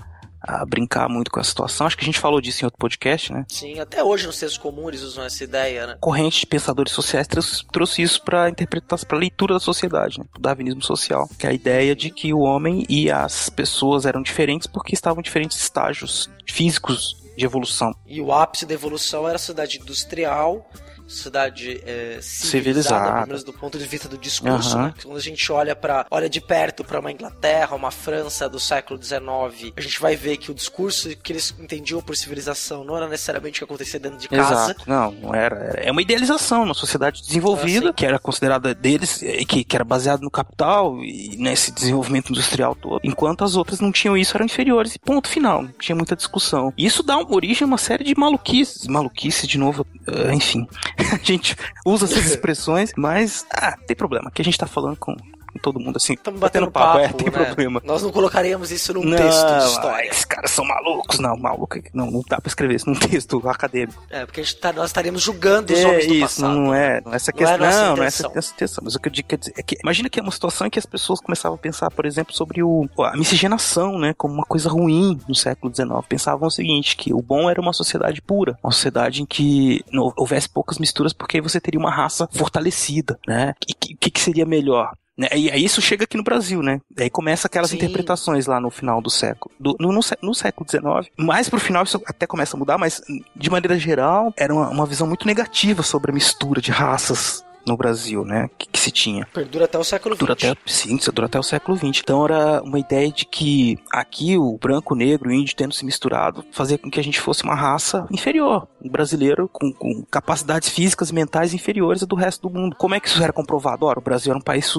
a 0.43 0.65
brincar 0.65 1.07
muito 1.07 1.31
com 1.31 1.39
a 1.39 1.43
situação. 1.43 1.87
Acho 1.87 1.97
que 1.97 2.03
a 2.03 2.05
gente 2.05 2.19
falou 2.19 2.41
disso 2.41 2.63
em 2.63 2.65
outro 2.65 2.77
podcast, 2.77 3.31
né? 3.31 3.45
Sim, 3.47 3.79
até 3.79 4.03
hoje 4.03 4.27
no 4.27 4.33
senso 4.33 4.59
comum 4.59 4.89
eles 4.89 5.01
usam 5.01 5.23
essa 5.23 5.43
ideia, 5.43 5.87
né? 5.87 5.97
corrente 6.01 6.41
de 6.41 6.45
pensadores 6.45 6.91
sociais 6.91 7.27
trouxe, 7.27 7.65
trouxe 7.71 8.01
isso 8.01 8.21
para 8.21 8.49
interpretação, 8.49 9.07
para 9.07 9.17
leitura 9.17 9.53
da 9.53 9.59
sociedade, 9.59 10.19
né? 10.19 10.25
o 10.35 10.39
darwinismo 10.39 10.81
social, 10.81 11.29
que 11.39 11.47
é 11.47 11.51
a 11.51 11.53
ideia 11.53 11.95
de 11.95 12.09
que 12.09 12.33
o 12.33 12.39
homem 12.39 12.85
e 12.89 13.09
as 13.09 13.49
pessoas 13.49 14.05
eram 14.05 14.21
diferentes 14.21 14.67
porque 14.67 14.93
estavam 14.93 15.21
em 15.21 15.23
diferentes 15.23 15.57
estágios 15.57 16.29
físicos 16.45 17.23
de 17.37 17.45
evolução. 17.45 17.93
E 18.05 18.21
o 18.21 18.31
ápice 18.31 18.65
da 18.65 18.73
evolução 18.73 19.27
era 19.27 19.37
a 19.37 19.39
cidade 19.39 19.79
industrial, 19.79 20.69
cidade 21.07 21.81
eh, 21.85 22.19
civilizada, 22.21 22.21
Civilizada. 22.21 23.13
pelo 23.15 23.27
menos 23.27 23.43
do 23.43 23.53
ponto 23.53 23.77
de 23.77 23.85
vista 23.85 24.07
do 24.09 24.17
discurso. 24.17 24.75
Aham. 24.77 24.85
Né? 24.87 24.93
Quando 25.03 25.17
a 25.17 25.21
gente 25.21 25.51
olha 25.51 25.75
para 25.75 26.05
olha 26.09 26.29
de 26.29 26.39
perto 26.41 26.83
para 26.83 26.99
uma 26.99 27.11
Inglaterra, 27.11 27.75
uma 27.75 27.91
França 27.91 28.47
do 28.49 28.59
século 28.59 29.01
XIX, 29.01 29.73
a 29.75 29.81
gente 29.81 29.99
vai 29.99 30.15
ver 30.15 30.37
que 30.37 30.51
o 30.51 30.53
discurso 30.53 31.09
que 31.17 31.31
eles 31.33 31.53
entendiam 31.59 32.01
por 32.01 32.15
civilização 32.15 32.83
não 32.83 32.95
era 32.97 33.07
necessariamente 33.07 33.57
o 33.63 33.67
que 33.67 33.71
acontecia 33.73 33.99
dentro 33.99 34.17
de 34.17 34.27
casa. 34.29 34.53
Exato. 34.71 34.83
Não, 34.89 35.11
não 35.11 35.35
era, 35.35 35.55
era- 35.55 35.81
É 35.81 35.91
uma 35.91 36.01
idealização, 36.01 36.63
uma 36.63 36.73
sociedade 36.73 37.21
desenvolvida, 37.21 37.87
Ah, 37.87 37.89
sim. 37.89 37.93
que 37.93 38.05
era 38.05 38.17
considerada 38.19 38.73
deles, 38.73 39.21
e 39.21 39.45
que, 39.45 39.63
que 39.63 39.75
era 39.75 39.83
baseada 39.83 40.21
no 40.23 40.31
capital 40.31 40.97
e 41.03 41.35
nesse 41.37 41.71
desenvolvimento 41.71 42.31
industrial 42.31 42.75
todo, 42.75 42.99
enquanto 43.03 43.43
as 43.43 43.55
outras 43.55 43.79
não 43.79 43.91
tinham 43.91 44.17
isso, 44.17 44.35
eram 44.35 44.45
inferiores. 44.45 44.95
E 44.95 44.99
ponto 44.99 45.27
final. 45.27 45.63
Não 45.63 45.71
tinha 45.73 45.95
muita 45.95 46.15
discussão. 46.15 46.73
E 46.77 46.85
isso 46.85 47.03
dá 47.03 47.17
origem 47.17 47.65
a 47.65 47.67
uma 47.67 47.77
série 47.77 48.03
de 48.03 48.15
maluquices. 48.17 48.87
Maluquice, 48.87 49.45
de 49.47 49.57
novo, 49.57 49.85
eh, 50.07 50.33
enfim. 50.33 50.67
a 51.13 51.23
gente 51.23 51.55
usa 51.85 52.05
essas 52.05 52.25
expressões, 52.25 52.91
mas, 52.95 53.45
ah, 53.51 53.77
tem 53.87 53.95
problema. 53.95 54.31
Que 54.31 54.41
a 54.41 54.45
gente 54.45 54.57
tá 54.57 54.67
falando 54.67 54.97
com, 54.97 55.15
com 55.53 55.59
todo 55.59 55.79
mundo 55.79 55.97
assim. 55.97 56.13
Estamos 56.13 56.39
batendo 56.39 56.69
papo, 56.71 56.99
é, 56.99 57.07
tem 57.09 57.29
né? 57.29 57.45
problema. 57.45 57.81
Nós 57.85 58.01
não 58.01 58.11
colocaríamos 58.11 58.71
isso 58.71 58.93
num 58.93 59.03
não, 59.03 59.17
texto 59.17 59.45
de 59.47 59.65
história. 59.65 60.07
esses 60.09 60.25
caras 60.25 60.51
são 60.51 60.65
malucos. 60.65 61.19
Não, 61.19 61.37
maluco. 61.37 61.77
Não, 61.93 62.09
não 62.11 62.21
dá 62.27 62.41
pra 62.41 62.47
escrever 62.49 62.75
isso 62.75 62.89
num 62.89 62.95
texto 62.99 63.41
acadêmico. 63.47 64.03
É, 64.09 64.25
porque 64.25 64.43
tá- 64.59 64.73
nós 64.73 64.87
estaríamos 64.89 65.21
julgando 65.21 65.71
os 65.73 65.79
É 65.79 65.87
homens 65.87 66.07
do 66.07 66.13
isso, 66.13 66.21
passado. 66.41 66.55
não 66.55 66.73
é, 66.73 67.01
não 67.01 67.13
é 67.13 67.15
essa 67.15 67.31
Não 67.31 67.41
é 67.41 67.45
questão. 67.57 67.71
Não, 67.89 67.95
não 67.97 68.03
é 68.03 68.07
essa, 68.07 68.31
essa 68.35 68.53
intenção. 68.53 68.83
Mas 68.83 68.95
o 68.95 68.99
que 68.99 69.07
eu 69.07 69.11
digo 69.11 69.27
quer 69.27 69.37
dizer, 69.37 69.53
é 69.57 69.63
que 69.63 69.77
imagina 69.81 70.09
que 70.09 70.19
é 70.19 70.23
uma 70.23 70.31
situação 70.31 70.67
em 70.67 70.69
que 70.69 70.79
as 70.79 70.85
pessoas 70.85 71.19
começavam 71.21 71.55
a 71.55 71.59
pensar, 71.59 71.89
por 71.91 72.05
exemplo, 72.05 72.33
sobre 72.33 72.63
o, 72.63 72.87
a 72.99 73.15
miscigenação, 73.15 73.97
né, 73.99 74.13
como 74.17 74.33
uma 74.33 74.45
coisa 74.45 74.69
ruim 74.69 75.19
no 75.27 75.35
século 75.35 75.73
XIX. 75.73 75.89
Pensavam 76.07 76.47
o 76.47 76.51
seguinte, 76.51 76.95
que 76.97 77.13
o 77.13 77.21
bom 77.21 77.49
era 77.49 77.61
uma 77.61 77.73
sociedade 77.73 78.21
pura, 78.21 78.57
uma 78.63 78.71
sociedade 78.71 79.21
em 79.21 79.25
que 79.25 79.83
não 79.91 80.11
houvesse 80.17 80.49
poucas 80.49 80.77
misturas, 80.79 81.13
porque 81.13 81.37
aí 81.37 81.41
você 81.41 81.59
teria 81.59 81.79
uma 81.79 81.91
raça 81.91 82.27
fortalecida, 82.31 83.19
né? 83.27 83.53
E 83.67 83.93
o 83.93 83.97
que, 83.97 84.09
que 84.11 84.19
seria 84.19 84.45
melhor? 84.45 84.91
Né, 85.17 85.27
E 85.35 85.51
aí 85.51 85.63
isso 85.63 85.81
chega 85.81 86.05
aqui 86.05 86.17
no 86.17 86.23
Brasil, 86.23 86.61
né? 86.61 86.79
Aí 86.97 87.09
começa 87.09 87.47
aquelas 87.47 87.69
Sim. 87.69 87.77
interpretações 87.77 88.45
lá 88.47 88.59
no 88.59 88.69
final 88.71 89.01
do 89.01 89.09
século. 89.09 89.53
Do- 89.59 89.75
no, 89.79 89.91
no, 89.91 89.99
no 90.21 90.33
século 90.33 90.67
XIX. 90.69 91.11
Mais 91.17 91.49
pro 91.49 91.59
final 91.59 91.83
isso 91.83 92.01
até 92.05 92.25
começa 92.25 92.55
a 92.57 92.59
mudar, 92.59 92.77
mas 92.77 93.01
de 93.35 93.49
maneira 93.49 93.77
geral 93.77 94.33
era 94.37 94.53
uma, 94.53 94.69
uma 94.69 94.85
visão 94.85 95.05
muito 95.07 95.27
negativa 95.27 95.83
sobre 95.83 96.11
a 96.11 96.13
mistura 96.13 96.59
de 96.61 96.71
raças 96.71 97.43
no 97.65 97.77
Brasil, 97.77 98.23
né? 98.25 98.49
Que, 98.57 98.67
que 98.67 98.79
se 98.79 98.91
tinha. 98.91 99.25
Perdura 99.33 99.65
até 99.65 99.77
o 99.77 99.83
século 99.83 100.15
XX. 100.15 100.19
Dura 100.19 100.33
até, 100.33 100.55
sim, 100.65 100.95
isso 100.95 101.11
dura 101.11 101.27
até 101.27 101.39
o 101.39 101.43
século 101.43 101.77
XX. 101.77 102.01
Então 102.01 102.25
era 102.25 102.61
uma 102.61 102.79
ideia 102.79 103.11
de 103.11 103.25
que 103.25 103.77
aqui 103.91 104.37
o 104.37 104.57
branco, 104.57 104.93
o 104.93 104.97
negro, 104.97 105.29
o 105.29 105.33
índio 105.33 105.55
tendo 105.55 105.73
se 105.73 105.85
misturado 105.85 106.45
fazia 106.51 106.77
com 106.77 106.89
que 106.89 106.99
a 106.99 107.03
gente 107.03 107.19
fosse 107.19 107.43
uma 107.43 107.55
raça 107.55 108.07
inferior. 108.11 108.67
Um 108.83 108.89
brasileiro 108.89 109.49
com, 109.51 109.71
com 109.71 110.03
capacidades 110.03 110.69
físicas 110.69 111.09
e 111.09 111.13
mentais 111.13 111.53
inferiores 111.53 112.03
a 112.03 112.05
do 112.05 112.15
resto 112.15 112.47
do 112.47 112.53
mundo. 112.53 112.75
Como 112.75 112.95
é 112.95 112.99
que 112.99 113.07
isso 113.07 113.21
era 113.21 113.33
comprovado? 113.33 113.85
Ora, 113.85 113.99
o 113.99 114.03
Brasil 114.03 114.31
era 114.31 114.39
um 114.39 114.43
país 114.43 114.73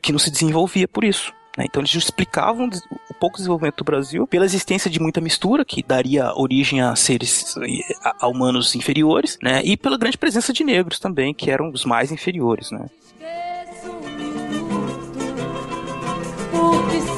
que 0.00 0.12
não 0.12 0.18
se 0.18 0.30
desenvolvia 0.30 0.86
por 0.86 1.04
isso. 1.04 1.32
Né? 1.58 1.64
Então 1.68 1.82
eles 1.82 1.92
explicavam 1.92 2.70
o 3.10 3.14
pouco 3.14 3.36
desenvolvimento 3.36 3.78
do 3.78 3.84
Brasil 3.84 4.28
pela 4.28 4.44
existência 4.44 4.88
de 4.88 5.00
muita 5.00 5.20
mistura 5.20 5.64
que 5.64 5.82
daria 5.82 6.32
origem 6.36 6.80
a 6.80 6.94
seres 6.94 7.56
a, 8.04 8.26
a 8.26 8.28
humanos 8.28 8.76
inferiores, 8.76 9.36
né? 9.42 9.60
E 9.64 9.76
pela 9.76 9.98
grande 9.98 10.16
presença 10.16 10.52
de 10.52 10.62
negros 10.62 11.00
também, 11.00 11.34
que 11.34 11.50
eram 11.50 11.70
os 11.70 11.84
mais 11.84 12.12
inferiores, 12.12 12.70
né? 12.70 12.86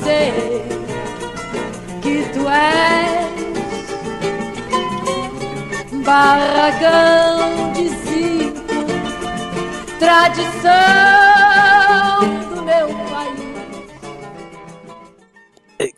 Sei 0.02 0.32
que 2.00 2.24
tu 2.32 2.48
és 2.48 3.30
barragão 6.02 7.72
de 7.74 7.88
zinco, 7.88 8.86
tradição 9.98 11.39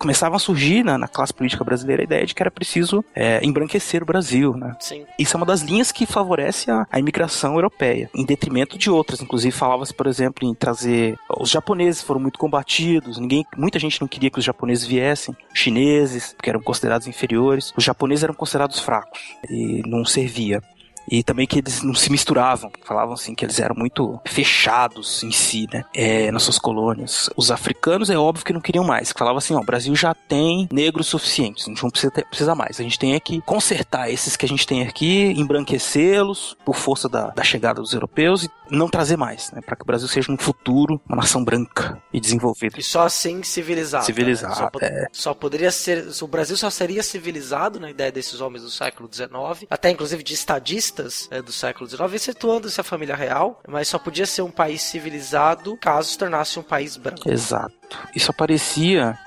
Eh, 0.03 0.13
Começava 0.13 0.37
a 0.37 0.39
surgir 0.39 0.85
na, 0.85 0.99
na 0.99 1.09
classe 1.09 1.33
política 1.33 1.65
brasileira 1.65 2.03
a 2.03 2.05
ideia 2.05 2.27
de 2.27 2.35
que 2.35 2.43
era 2.43 2.51
preciso 2.51 3.05
é, 3.15 3.45
embranquecer 3.45 4.03
o 4.03 4.07
Brasil, 4.07 4.55
né? 4.55 4.77
Sim. 4.79 5.05
Isso 5.19 5.37
é 5.37 5.39
uma 5.39 5.47
das 5.47 5.63
linhas 5.63 5.91
que 5.91 6.05
favorece 6.07 6.71
a, 6.71 6.87
a 6.91 6.99
imigração 6.99 7.55
europeia, 7.55 8.11
em 8.15 8.25
detrimento 8.25 8.77
de 8.77 8.91
outras. 8.91 9.21
Inclusive, 9.23 9.51
falava-se, 9.57 9.95
por 9.95 10.07
exemplo, 10.07 10.47
em 10.47 10.55
trazer. 10.55 11.17
Os 11.39 11.51
japoneses 11.51 12.03
foram 12.03 12.21
muito 12.21 12.39
combatidos, 12.39 13.19
ninguém, 13.19 13.45
muita 13.57 13.79
gente 13.79 14.01
não 14.01 14.09
queria 14.09 14.31
que 14.31 14.39
os 14.39 14.45
japoneses 14.45 14.85
viessem, 14.85 15.37
chineses, 15.55 16.35
porque 16.35 16.51
eram 16.51 16.61
considerados 16.61 17.07
inferiores. 17.07 17.73
Os 17.77 17.85
japoneses 17.85 18.25
eram 18.25 18.35
considerados 18.35 18.81
fracos 18.81 19.21
e 19.49 19.83
não 19.87 20.05
servia. 20.05 20.63
E 21.11 21.23
também 21.23 21.47
que 21.47 21.59
eles 21.59 21.83
não 21.83 21.95
se 21.95 22.11
misturavam. 22.11 22.71
Falavam 22.85 23.15
assim 23.15 23.35
que 23.35 23.45
eles 23.45 23.59
eram 23.59 23.75
muito 23.77 24.21
fechados 24.25 25.23
em 25.23 25.31
si, 25.31 25.69
né? 25.73 25.85
É, 25.95 26.31
nas 26.31 26.43
suas 26.45 26.59
colônias. 26.59 27.29
Os 27.37 27.51
africanos 27.51 28.11
é 28.11 28.17
óbvio 28.17 28.45
que 28.45 28.53
não 28.53 28.61
queriam 28.61 28.85
mais. 28.85 29.13
Falavam 29.17 29.39
assim, 29.39 29.55
ó, 29.55 29.61
o 29.61 29.65
Brasil 29.65 29.95
já 29.97 30.15
tem 30.15 30.69
negros 30.73 31.07
suficientes. 31.07 31.67
A 31.67 31.71
gente 31.71 31.83
não 31.83 31.91
precisa, 31.91 32.13
ter- 32.13 32.27
precisa 32.27 32.55
mais. 32.55 32.79
A 32.81 32.83
gente 32.83 32.99
tem 32.99 33.19
que 33.21 33.41
consertar 33.43 34.11
esses 34.11 34.37
que 34.37 34.47
a 34.47 34.49
gente 34.49 34.67
tem 34.67 34.83
aqui, 34.83 35.33
embranquecê-los 35.37 36.57
por 36.65 36.77
força 36.77 37.09
da, 37.09 37.29
da 37.31 37.43
chegada 37.43 37.81
dos 37.81 37.93
europeus 37.93 38.45
e 38.45 38.51
não 38.73 38.89
trazer 38.89 39.17
mais, 39.17 39.51
né? 39.53 39.61
Para 39.61 39.77
que 39.77 39.83
o 39.83 39.87
Brasil 39.87 40.09
seja 40.09 40.33
no 40.33 40.39
futuro 40.39 41.01
uma 41.07 41.17
nação 41.17 41.45
branca 41.45 42.01
e 42.13 42.21
desenvolvida. 42.21 42.79
E 42.79 42.83
só 42.83 43.03
assim 43.03 43.43
civilizado. 43.43 44.05
Civilizado, 44.05 44.55
né? 44.55 44.71
Só, 44.71 44.87
é. 44.87 45.07
só 45.13 45.35
poderia 45.35 45.71
ser. 45.71 46.09
O 46.21 46.27
Brasil 46.27 46.57
só 46.57 46.71
seria 46.71 47.03
civilizado 47.03 47.79
na 47.79 47.91
ideia 47.91 48.11
desses 48.11 48.41
homens 48.41 48.63
do 48.63 48.71
século 48.71 49.09
XIX, 49.13 49.67
até 49.69 49.91
inclusive 49.91 50.23
de 50.23 50.35
estadistas 50.35 51.29
eh, 51.31 51.43
do 51.43 51.53
século 51.53 51.89
XIX, 51.89 52.15
excetuando-se 52.15 52.81
a 52.81 52.85
família 52.85 53.15
real, 53.15 53.61
mas 53.69 53.89
só 53.89 53.99
podia 53.99 54.27
ser 54.27 54.43
um 54.43 54.51
país 54.51 54.83
civilizado 54.83 55.77
caso 55.77 56.11
se 56.11 56.19
tornasse 56.19 56.59
um 56.59 56.63
país 56.63 56.97
branco. 56.97 57.31
Exato. 57.31 57.75
Isso 58.15 58.31
aparecia 58.31 59.19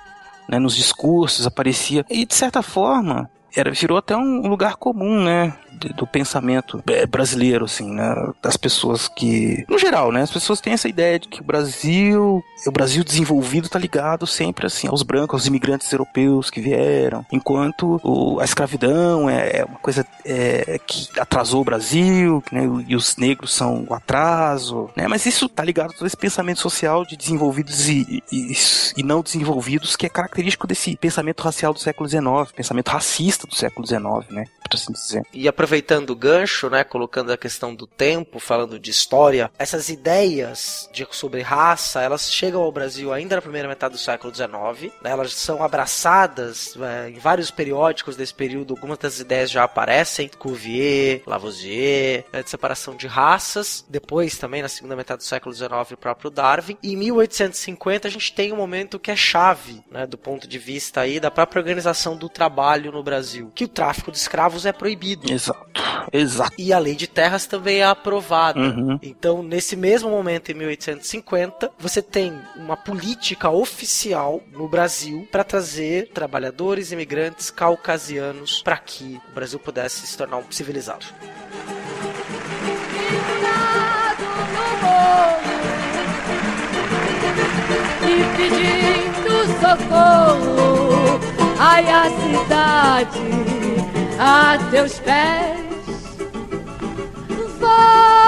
né, 0.49 0.59
nos 0.59 0.75
discursos, 0.75 1.45
aparecia. 1.45 2.05
E 2.09 2.25
de 2.25 2.35
certa 2.35 2.61
forma, 2.61 3.29
era, 3.55 3.71
virou 3.71 3.97
até 3.97 4.15
um 4.15 4.47
lugar 4.47 4.75
comum, 4.75 5.23
né? 5.23 5.53
Do 5.97 6.07
pensamento 6.07 6.81
eh, 6.87 7.05
brasileiro, 7.05 7.65
assim, 7.65 7.91
né? 7.93 8.15
Das 8.41 8.55
pessoas 8.55 9.09
que. 9.09 9.65
No 9.67 9.77
geral, 9.77 10.09
né? 10.09 10.21
As 10.21 10.31
pessoas 10.31 10.61
têm 10.61 10.71
essa 10.71 10.87
ideia 10.87 11.19
de 11.19 11.27
que 11.27 11.41
o 11.41 11.43
Brasil. 11.43 12.41
O 12.65 12.71
Brasil 12.71 13.03
desenvolvido 13.03 13.67
tá 13.67 13.77
ligado 13.77 14.25
sempre, 14.25 14.65
assim, 14.65 14.87
aos 14.87 15.03
brancos, 15.03 15.33
aos 15.41 15.47
imigrantes 15.47 15.91
europeus 15.91 16.49
que 16.49 16.61
vieram. 16.61 17.25
Enquanto 17.29 17.99
o- 18.03 18.39
a 18.39 18.45
escravidão 18.45 19.29
é, 19.29 19.57
é 19.59 19.65
uma 19.65 19.77
coisa 19.79 20.05
é, 20.23 20.79
que 20.87 21.09
atrasou 21.19 21.61
o 21.61 21.65
Brasil, 21.65 22.41
né? 22.53 22.61
E 22.87 22.95
os 22.95 23.17
negros 23.17 23.53
são 23.53 23.85
o 23.89 23.93
atraso, 23.93 24.89
né? 24.95 25.09
Mas 25.09 25.25
isso 25.25 25.49
tá 25.49 25.63
ligado 25.63 25.91
a 25.91 25.93
todo 25.93 26.07
esse 26.07 26.15
pensamento 26.17 26.61
social 26.61 27.05
de 27.05 27.17
desenvolvidos 27.17 27.89
e, 27.89 28.23
e, 28.31 28.53
e 28.95 29.03
não 29.03 29.21
desenvolvidos, 29.21 29.97
que 29.97 30.05
é 30.05 30.09
característico 30.09 30.65
desse 30.65 30.95
pensamento 30.95 31.41
racial 31.43 31.73
do 31.73 31.79
século 31.79 32.07
XIX, 32.07 32.49
pensamento 32.55 32.87
racista 32.89 33.44
do 33.45 33.55
século 33.55 33.85
XIX, 33.85 34.03
né? 34.29 34.45
Por 34.61 34.75
assim 34.75 34.93
dizer. 34.93 35.23
E 35.31 35.47
aproveitando 35.47 36.09
o 36.09 36.15
gancho, 36.15 36.69
né, 36.69 36.83
colocando 36.83 37.31
a 37.31 37.37
questão 37.37 37.75
do 37.75 37.85
tempo, 37.85 38.39
falando 38.39 38.79
de 38.79 38.89
história, 38.89 39.51
essas 39.59 39.89
ideias 39.89 40.89
de, 40.91 41.07
sobre 41.11 41.41
raça, 41.41 42.01
elas 42.01 42.31
chegam 42.31 42.61
ao 42.61 42.71
Brasil 42.71 43.13
ainda 43.13 43.35
na 43.35 43.41
primeira 43.41 43.67
metade 43.67 43.93
do 43.93 43.99
século 43.99 44.33
XIX, 44.33 44.91
né, 45.01 45.11
elas 45.11 45.33
são 45.33 45.63
abraçadas 45.63 46.75
é, 46.81 47.09
em 47.09 47.19
vários 47.19 47.51
periódicos 47.51 48.15
desse 48.15 48.33
período, 48.33 48.73
algumas 48.73 48.97
das 48.97 49.19
ideias 49.19 49.51
já 49.51 49.63
aparecem, 49.63 50.29
Cuvier, 50.39 51.21
Lavoisier, 51.25 52.25
né, 52.31 52.41
de 52.41 52.49
separação 52.49 52.95
de 52.95 53.07
raças, 53.07 53.85
depois 53.89 54.37
também 54.37 54.61
na 54.61 54.69
segunda 54.69 54.95
metade 54.95 55.19
do 55.19 55.23
século 55.23 55.53
XIX 55.53 55.91
o 55.91 55.97
próprio 55.97 56.31
Darwin, 56.31 56.77
e 56.81 56.93
em 56.93 56.97
1850 56.97 58.07
a 58.07 58.11
gente 58.11 58.33
tem 58.33 58.51
um 58.51 58.57
momento 58.57 58.99
que 58.99 59.11
é 59.11 59.15
chave, 59.15 59.83
né, 59.91 60.07
do 60.07 60.17
ponto 60.17 60.47
de 60.47 60.57
vista 60.57 61.01
aí 61.01 61.19
da 61.19 61.29
própria 61.31 61.59
organização 61.59 62.15
do 62.17 62.29
trabalho 62.29 62.91
no 62.91 63.03
Brasil, 63.03 63.34
que 63.53 63.65
o 63.65 63.67
tráfico 63.67 64.11
de 64.11 64.17
escravos 64.17 64.65
é 64.65 64.71
proibido. 64.71 65.31
Exato. 65.31 65.65
Exato. 66.11 66.53
E 66.57 66.71
a 66.71 66.79
lei 66.79 66.95
de 66.95 67.07
terras 67.07 67.45
também 67.45 67.79
é 67.79 67.85
aprovada. 67.85 68.59
Uhum. 68.59 68.99
Então, 69.01 69.43
nesse 69.43 69.75
mesmo 69.75 70.09
momento, 70.09 70.51
em 70.51 70.55
1850, 70.55 71.71
você 71.77 72.01
tem 72.01 72.39
uma 72.55 72.77
política 72.77 73.49
oficial 73.49 74.41
no 74.51 74.67
Brasil 74.67 75.27
para 75.31 75.43
trazer 75.43 76.09
trabalhadores 76.13 76.91
imigrantes 76.91 77.49
caucasianos 77.49 78.61
para 78.63 78.77
que 78.77 79.19
o 79.29 79.33
Brasil 79.33 79.59
pudesse 79.59 80.05
se 80.07 80.17
tornar 80.17 80.37
um 80.37 80.43
civilizado. 80.49 81.05
Pendurado 83.07 84.23
no 84.53 84.67
morro 84.81 85.45
e 88.03 88.15
pedindo 88.37 89.33
socorro. 89.59 91.34
Ai, 91.57 91.89
a 91.89 92.03
cidade 92.09 93.19
a 94.19 94.57
teus 94.71 94.99
pés. 94.99 95.55
Vai, 97.59 98.24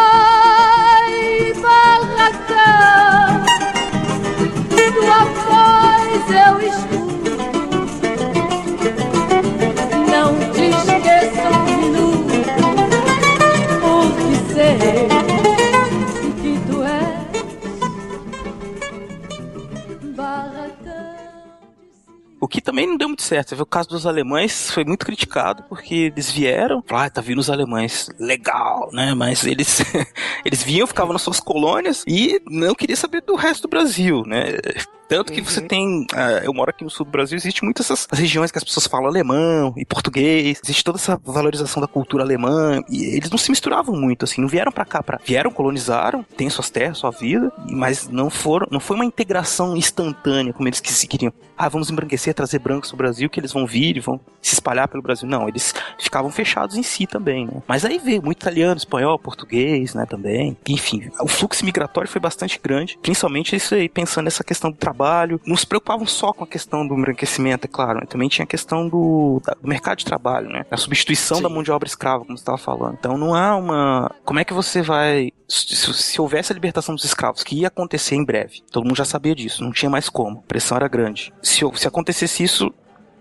também 22.78 22.88
não 22.88 22.98
deu 22.98 23.08
muito 23.08 23.24
certo. 23.24 23.50
Você 23.50 23.56
vê 23.56 23.62
o 23.64 23.66
caso 23.66 23.90
dos 23.90 24.06
alemães, 24.06 24.70
foi 24.70 24.86
muito 24.86 25.04
criticado 25.04 25.64
porque 25.64 26.12
eles 26.16 26.30
vieram, 26.30 26.84
ah, 26.92 27.10
tá 27.10 27.22
vindo 27.22 27.40
os 27.40 27.50
alemães, 27.50 28.08
legal, 28.20 28.90
né? 28.94 29.16
Mas 29.16 29.48
eles, 29.48 29.82
eles 30.46 30.62
vinham, 30.62 30.86
ficavam 30.86 31.14
nas 31.14 31.24
suas 31.24 31.40
colônias 31.40 32.04
e 32.08 32.40
não 32.48 32.76
queria 32.76 32.96
saber 32.96 33.22
do 33.22 33.36
resto 33.36 33.64
do 33.64 33.68
Brasil, 33.68 34.22
né? 34.28 34.60
Tanto 35.08 35.32
que 35.32 35.42
você 35.42 35.62
tem. 35.62 36.06
ah, 36.14 36.42
eu 36.44 36.54
moro 36.54 36.70
aqui 36.70 36.84
no 36.84 36.90
sul 36.90 37.06
do 37.06 37.12
Brasil, 37.12 37.38
existe 37.38 37.64
muitas 37.64 37.90
essas 37.90 38.08
regiões 38.12 38.52
que 38.52 38.58
as 38.58 38.64
pessoas 38.64 38.88
falam 38.88 39.08
alemão 39.08 39.74
e 39.78 39.86
português, 39.86 40.60
existe 40.64 40.84
toda 40.84 40.98
essa 40.98 41.20
valorização 41.24 41.82
da 41.82 41.88
cultura 41.88 42.24
alemã, 42.24 42.82
e 42.90 43.16
eles 43.16 43.30
não 43.30 43.38
se 43.38 43.50
misturavam 43.50 43.96
muito, 43.96 44.26
assim, 44.26 44.42
não 44.42 44.48
vieram 44.48 44.72
pra 44.72 44.86
cá, 44.86 45.02
pra, 45.02 45.20
vieram, 45.24 45.52
colonizaram, 45.52 46.24
têm 46.36 46.50
suas 46.50 46.70
terras, 46.70 46.98
sua 46.98 47.12
vida, 47.12 47.52
mas 47.70 48.08
não 48.10 48.30
foram, 48.30 48.68
não 48.70 48.80
foi 48.80 48.96
uma 48.96 49.06
integração 49.06 49.78
instantânea 49.78 50.54
como 50.54 50.68
eles 50.68 50.80
que 50.80 50.92
se 50.92 51.08
queriam. 51.08 51.32
Ah, 51.58 51.70
vamos 51.70 51.90
embranquecer, 51.90 52.34
trazer 52.34 52.60
brancos 52.60 52.90
pro 52.90 52.98
Brasil, 52.98 53.30
que 53.30 53.40
eles 53.40 53.52
vão 53.52 53.66
vir 53.66 53.98
e 53.98 54.00
vão 54.00 54.20
se 54.42 54.54
espalhar 54.54 54.88
pelo 54.88 55.02
Brasil. 55.02 55.28
Não, 55.28 55.48
eles 55.48 55.74
ficavam 56.00 56.30
fechados 56.30 56.76
em 56.76 56.84
si 56.84 57.08
também, 57.08 57.46
né? 57.48 57.64
Mas 57.68 57.84
aí 57.84 57.98
veio 57.98 58.22
muito 58.22 58.42
italiano, 58.42 58.78
espanhol, 58.78 59.18
português, 59.18 59.96
né, 59.96 60.06
também. 60.06 60.56
Enfim, 60.68 61.10
o 61.20 61.28
fluxo 61.28 61.66
migratório 61.66 62.10
foi 62.10 62.22
bastante 62.22 62.60
grande, 62.62 62.98
principalmente 63.02 63.56
isso 63.56 63.74
aí, 63.74 63.90
pensando 63.90 64.26
nessa 64.26 64.44
questão 64.44 64.70
do 64.70 64.78
trabalho. 64.78 64.97
Não 65.46 65.56
se 65.56 65.66
preocupavam 65.66 66.06
só 66.06 66.34
com 66.34 66.44
a 66.44 66.48
questão 66.48 66.88
do 66.88 66.96
embranquecimento, 66.96 67.66
é 67.66 67.68
claro, 67.68 68.00
mas 68.02 68.10
também 68.10 68.28
tinha 68.30 68.44
a 68.44 68.48
questão 68.48 68.88
do, 68.90 69.42
da- 69.46 69.56
do 69.62 69.68
mercado 69.68 69.98
de 70.00 70.06
trabalho, 70.06 70.50
né? 70.50 70.66
A 70.72 70.78
substituição 70.78 71.38
Sim. 71.38 71.44
da 71.44 71.50
mão 71.50 71.62
de 71.64 71.72
obra 71.72 71.88
escrava, 71.88 72.24
como 72.26 72.38
você 72.38 72.42
estava 72.42 72.58
falando. 72.58 72.96
Então 73.00 73.18
não 73.18 73.34
há 73.36 73.56
uma. 73.56 74.12
Como 74.26 74.40
é 74.40 74.44
que 74.44 74.54
você 74.54 74.82
vai. 74.82 75.32
Se, 75.48 75.94
se 75.94 76.20
houvesse 76.22 76.52
a 76.52 76.56
libertação 76.56 76.94
dos 76.96 77.06
escravos, 77.06 77.44
que 77.44 77.56
ia 77.56 77.68
acontecer 77.68 78.16
em 78.16 78.24
breve, 78.26 78.62
todo 78.72 78.84
mundo 78.86 78.98
já 78.98 79.06
sabia 79.06 79.34
disso, 79.36 79.64
não 79.64 79.72
tinha 79.72 79.90
mais 79.90 80.10
como, 80.10 80.40
a 80.40 80.48
pressão 80.48 80.76
era 80.78 80.88
grande. 80.88 81.34
Se, 81.42 81.62
se 81.76 81.88
acontecesse 81.88 82.44
isso, 82.44 82.74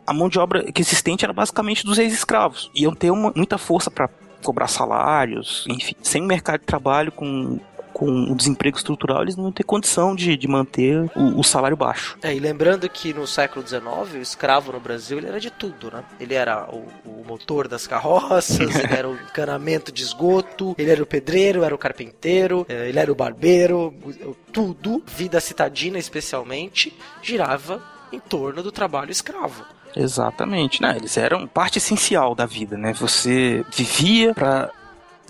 a 0.07 0.12
mão 0.12 0.29
de 0.29 0.39
obra 0.39 0.71
que 0.73 0.81
existente 0.83 1.25
era 1.25 1.33
basicamente 1.33 1.85
dos 1.85 1.99
ex-escravos. 1.99 2.71
Iam 2.75 2.95
ter 2.95 3.11
uma- 3.11 3.33
muita 3.37 3.59
força 3.59 3.91
para 3.91 4.09
cobrar 4.43 4.69
salários, 4.69 5.65
enfim. 5.69 5.95
Sem 6.03 6.23
um 6.23 6.27
mercado 6.27 6.61
de 6.61 6.67
trabalho 6.67 7.11
com 7.12 7.59
com 7.96 8.30
o 8.30 8.35
desemprego 8.35 8.76
estrutural, 8.76 9.22
eles 9.22 9.37
não 9.37 9.50
ter 9.50 9.64
condição 9.64 10.14
de, 10.14 10.37
de 10.37 10.46
manter 10.46 11.11
o, 11.16 11.40
o 11.40 11.42
salário 11.42 11.78
baixo. 11.78 12.18
É, 12.20 12.35
e 12.35 12.38
lembrando 12.38 12.87
que 12.90 13.14
no 13.14 13.26
século 13.26 13.66
XIX, 13.66 13.85
o 14.12 14.18
escravo 14.18 14.70
no 14.70 14.78
Brasil 14.78 15.16
ele 15.16 15.28
era 15.28 15.40
de 15.40 15.50
tudo, 15.50 15.90
né? 15.90 16.04
Ele 16.20 16.35
era 16.35 16.68
o, 16.70 16.87
o 17.06 17.24
motor 17.26 17.66
das 17.66 17.87
carroças, 17.87 18.50
ele 18.61 18.92
era 18.92 19.09
o 19.09 19.14
encanamento 19.14 19.90
de 19.90 20.02
esgoto, 20.02 20.74
ele 20.76 20.90
era 20.90 21.02
o 21.02 21.06
pedreiro, 21.06 21.64
era 21.64 21.74
o 21.74 21.78
carpinteiro, 21.78 22.66
eh, 22.68 22.90
ele 22.90 22.98
era 22.98 23.11
o 23.11 23.14
barbeiro, 23.14 23.94
tudo, 24.52 25.02
vida 25.06 25.40
citadina 25.40 25.98
especialmente, 25.98 26.94
girava 27.22 27.82
em 28.12 28.20
torno 28.20 28.62
do 28.62 28.70
trabalho 28.70 29.11
escravo. 29.11 29.64
Exatamente, 29.96 30.82
né? 30.82 30.96
Eles 30.98 31.16
eram 31.16 31.46
parte 31.46 31.78
essencial 31.78 32.35
da 32.35 32.44
vida, 32.44 32.76
né? 32.76 32.92
Você 32.92 33.64
vivia 33.74 34.35
para 34.35 34.70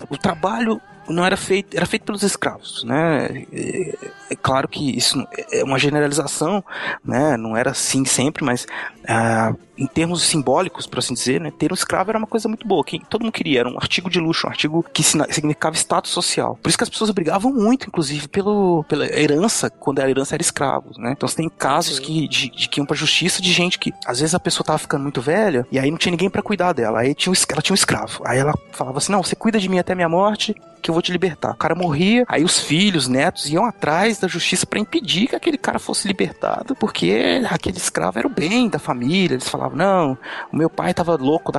o 0.09 0.17
trabalho 0.17 0.81
não 1.09 1.25
era 1.25 1.37
feito, 1.37 1.75
era 1.75 1.85
feito 1.85 2.03
pelos 2.03 2.23
escravos, 2.23 2.83
né? 2.83 3.45
É, 3.51 4.35
claro 4.41 4.67
que 4.67 4.97
isso 4.97 5.25
é 5.51 5.63
uma 5.63 5.79
generalização, 5.79 6.63
né? 7.03 7.37
Não 7.37 7.55
era 7.55 7.71
assim 7.71 8.05
sempre, 8.05 8.43
mas 8.43 8.67
ah, 9.07 9.53
em 9.77 9.87
termos 9.87 10.23
simbólicos, 10.23 10.87
por 10.87 10.99
assim 10.99 11.13
dizer, 11.13 11.39
né? 11.39 11.51
Ter 11.51 11.71
um 11.71 11.75
escravo 11.75 12.11
era 12.11 12.17
uma 12.17 12.27
coisa 12.27 12.47
muito 12.47 12.67
boa, 12.67 12.83
que 12.83 12.99
todo 13.09 13.21
mundo 13.21 13.31
queria, 13.31 13.61
era 13.61 13.69
um 13.69 13.77
artigo 13.77 14.09
de 14.09 14.19
luxo, 14.19 14.47
um 14.47 14.49
artigo 14.49 14.83
que 14.93 15.03
significava 15.03 15.75
status 15.75 16.11
social. 16.11 16.57
Por 16.61 16.69
isso 16.69 16.77
que 16.77 16.83
as 16.83 16.89
pessoas 16.89 17.11
brigavam 17.11 17.53
muito, 17.53 17.87
inclusive, 17.87 18.27
pelo, 18.27 18.83
pela 18.85 19.05
herança, 19.05 19.69
quando 19.69 19.99
a 19.99 20.09
herança 20.09 20.35
era 20.35 20.41
escravos, 20.41 20.97
né? 20.97 21.13
Então 21.15 21.27
você 21.27 21.37
tem 21.37 21.49
casos 21.49 21.97
Sim. 21.97 22.03
que, 22.03 22.27
de, 22.27 22.49
de 22.49 22.69
que 22.69 22.79
iam 22.79 22.85
pra 22.85 22.95
justiça 22.95 23.41
de 23.41 23.51
gente 23.53 23.79
que, 23.79 23.93
às 24.05 24.19
vezes 24.19 24.35
a 24.35 24.39
pessoa 24.39 24.65
tava 24.65 24.79
ficando 24.79 25.03
muito 25.03 25.21
velha, 25.21 25.65
e 25.71 25.79
aí 25.79 25.89
não 25.89 25.97
tinha 25.97 26.11
ninguém 26.11 26.29
pra 26.29 26.41
cuidar 26.41 26.73
dela, 26.73 26.99
aí 26.99 27.13
tinha 27.13 27.33
ela 27.49 27.61
tinha 27.61 27.73
um 27.73 27.75
escravo. 27.75 28.21
Aí 28.25 28.39
ela 28.39 28.53
falava 28.71 28.97
assim, 28.97 29.11
não, 29.11 29.23
você 29.23 29.35
cuida 29.35 29.59
de 29.59 29.69
mim 29.69 29.79
até 29.79 29.93
minha 29.93 30.09
morte, 30.09 30.55
que 30.81 30.89
eu 30.89 30.93
vou 30.93 31.01
te 31.01 31.11
libertar. 31.11 31.51
O 31.51 31.57
cara 31.57 31.75
morria, 31.75 32.25
aí 32.27 32.43
os 32.43 32.59
filhos, 32.59 33.07
netos 33.07 33.49
iam 33.49 33.65
atrás 33.65 34.19
da 34.19 34.27
justiça 34.27 34.65
pra 34.65 34.79
impedir 34.79 35.27
que 35.27 35.35
aquele 35.35 35.57
cara 35.57 35.79
fosse 35.79 36.07
libertado, 36.07 36.75
porque 36.75 37.41
aquele 37.49 37.77
escravo 37.77 38.19
era 38.19 38.27
o 38.27 38.31
bem 38.31 38.69
da 38.69 38.79
família. 38.79 39.35
Eles 39.35 39.49
falavam, 39.49 39.77
não, 39.77 40.17
o 40.51 40.57
meu 40.57 40.69
pai 40.69 40.93
tava 40.93 41.15
louco, 41.15 41.51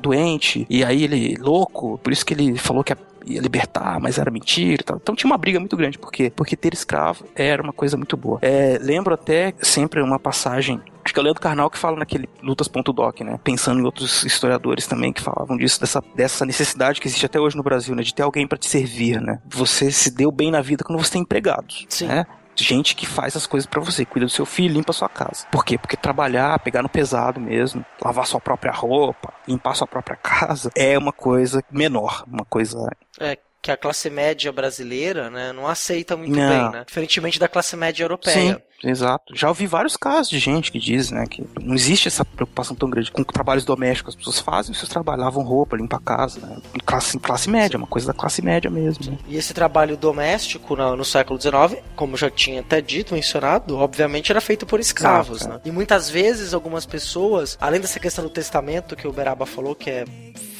doente, 0.00 0.66
e 0.68 0.84
aí 0.84 1.04
ele, 1.04 1.36
louco, 1.36 1.98
por 1.98 2.12
isso 2.12 2.24
que 2.24 2.34
ele 2.34 2.56
falou 2.58 2.84
que 2.84 2.92
ia 2.92 2.98
ia 3.26 3.40
libertar, 3.40 4.00
mas 4.00 4.18
era 4.18 4.30
mentira 4.30 4.82
e 4.82 4.84
tal. 4.84 4.96
Então 4.96 5.14
tinha 5.14 5.30
uma 5.30 5.38
briga 5.38 5.58
muito 5.58 5.76
grande. 5.76 5.98
Por 5.98 6.12
quê? 6.12 6.32
Porque 6.34 6.56
ter 6.56 6.72
escravo 6.74 7.24
era 7.34 7.62
uma 7.62 7.72
coisa 7.72 7.96
muito 7.96 8.16
boa. 8.16 8.38
É, 8.42 8.78
lembro 8.80 9.14
até 9.14 9.54
sempre 9.60 10.00
uma 10.00 10.18
passagem 10.18 10.80
Acho 11.04 11.12
que 11.12 11.20
é 11.20 11.22
o 11.22 11.24
Leandro 11.24 11.42
Carnal 11.42 11.68
que 11.68 11.76
fala 11.76 11.98
naquele 11.98 12.26
Lutas.doc, 12.42 13.20
né? 13.20 13.38
Pensando 13.44 13.78
em 13.78 13.84
outros 13.84 14.24
historiadores 14.24 14.86
também 14.86 15.12
que 15.12 15.20
falavam 15.20 15.54
disso, 15.54 15.78
dessa, 15.78 16.02
dessa 16.16 16.46
necessidade 16.46 16.98
que 16.98 17.06
existe 17.06 17.26
até 17.26 17.38
hoje 17.38 17.56
no 17.56 17.62
Brasil, 17.62 17.94
né? 17.94 18.02
De 18.02 18.14
ter 18.14 18.22
alguém 18.22 18.46
pra 18.46 18.56
te 18.56 18.66
servir, 18.66 19.20
né? 19.20 19.38
Você 19.46 19.92
se 19.92 20.10
deu 20.10 20.32
bem 20.32 20.50
na 20.50 20.62
vida 20.62 20.82
quando 20.82 20.98
você 20.98 21.12
tem 21.12 21.20
empregados, 21.20 21.84
Sim. 21.90 22.06
né? 22.06 22.26
Gente 22.56 22.94
que 22.94 23.06
faz 23.06 23.36
as 23.36 23.46
coisas 23.46 23.66
pra 23.66 23.80
você, 23.80 24.04
cuida 24.04 24.26
do 24.26 24.30
seu 24.32 24.46
filho, 24.46 24.74
limpa 24.74 24.90
a 24.90 24.94
sua 24.94 25.08
casa. 25.08 25.46
Por 25.50 25.64
quê? 25.64 25.76
Porque 25.76 25.96
trabalhar, 25.96 26.58
pegar 26.60 26.82
no 26.82 26.88
pesado 26.88 27.40
mesmo, 27.40 27.84
lavar 28.02 28.26
sua 28.26 28.40
própria 28.40 28.72
roupa, 28.72 29.32
limpar 29.48 29.74
sua 29.74 29.86
própria 29.86 30.16
casa, 30.16 30.70
é 30.76 30.96
uma 30.96 31.12
coisa 31.12 31.62
menor, 31.70 32.24
uma 32.26 32.44
coisa 32.44 32.78
É, 33.20 33.36
que 33.60 33.70
a 33.70 33.76
classe 33.76 34.10
média 34.10 34.52
brasileira, 34.52 35.30
né, 35.30 35.52
não 35.52 35.66
aceita 35.66 36.16
muito 36.16 36.36
Não. 36.36 36.48
bem, 36.48 36.70
né? 36.72 36.84
Diferentemente 36.86 37.38
da 37.38 37.48
classe 37.48 37.74
média 37.76 38.04
europeia. 38.04 38.54
Sim, 38.56 38.62
exato. 38.90 39.34
Já 39.36 39.48
ouvi 39.48 39.66
vários 39.66 39.96
casos 39.96 40.28
de 40.28 40.38
gente 40.38 40.70
que 40.70 40.78
diz, 40.78 41.10
né, 41.10 41.26
que 41.26 41.44
não 41.60 41.74
existe 41.74 42.08
essa 42.08 42.24
preocupação 42.24 42.76
tão 42.76 42.88
grande 42.88 43.10
com 43.10 43.22
trabalhos 43.22 43.64
domésticos. 43.64 44.14
As 44.14 44.18
pessoas 44.18 44.38
fazem 44.38 44.72
os 44.72 44.78
seus 44.78 44.88
trabalhos, 44.88 45.24
lavam 45.24 45.42
roupa, 45.42 45.76
limpam 45.76 45.96
a 45.96 46.00
casa, 46.00 46.40
né? 46.40 46.56
Classe, 46.84 47.18
classe 47.18 47.50
média, 47.50 47.78
uma 47.78 47.86
coisa 47.86 48.06
da 48.06 48.14
classe 48.14 48.42
média 48.42 48.70
mesmo. 48.70 49.12
Né? 49.12 49.18
E 49.28 49.36
esse 49.36 49.54
trabalho 49.54 49.96
doméstico 49.96 50.76
no, 50.76 50.96
no 50.96 51.04
século 51.04 51.40
XIX, 51.40 51.82
como 51.96 52.16
já 52.16 52.30
tinha 52.30 52.60
até 52.60 52.80
dito, 52.80 53.14
mencionado, 53.14 53.76
obviamente 53.76 54.30
era 54.30 54.40
feito 54.40 54.66
por 54.66 54.80
escravos, 54.80 55.42
Exato, 55.42 55.54
né? 55.54 55.60
E 55.64 55.70
muitas 55.70 56.10
vezes 56.10 56.54
algumas 56.54 56.86
pessoas, 56.86 57.56
além 57.60 57.80
dessa 57.80 58.00
questão 58.00 58.24
do 58.24 58.30
testamento 58.30 58.96
que 58.96 59.06
o 59.06 59.12
Beraba 59.12 59.46
falou, 59.46 59.74
que 59.74 59.90
é 59.90 60.04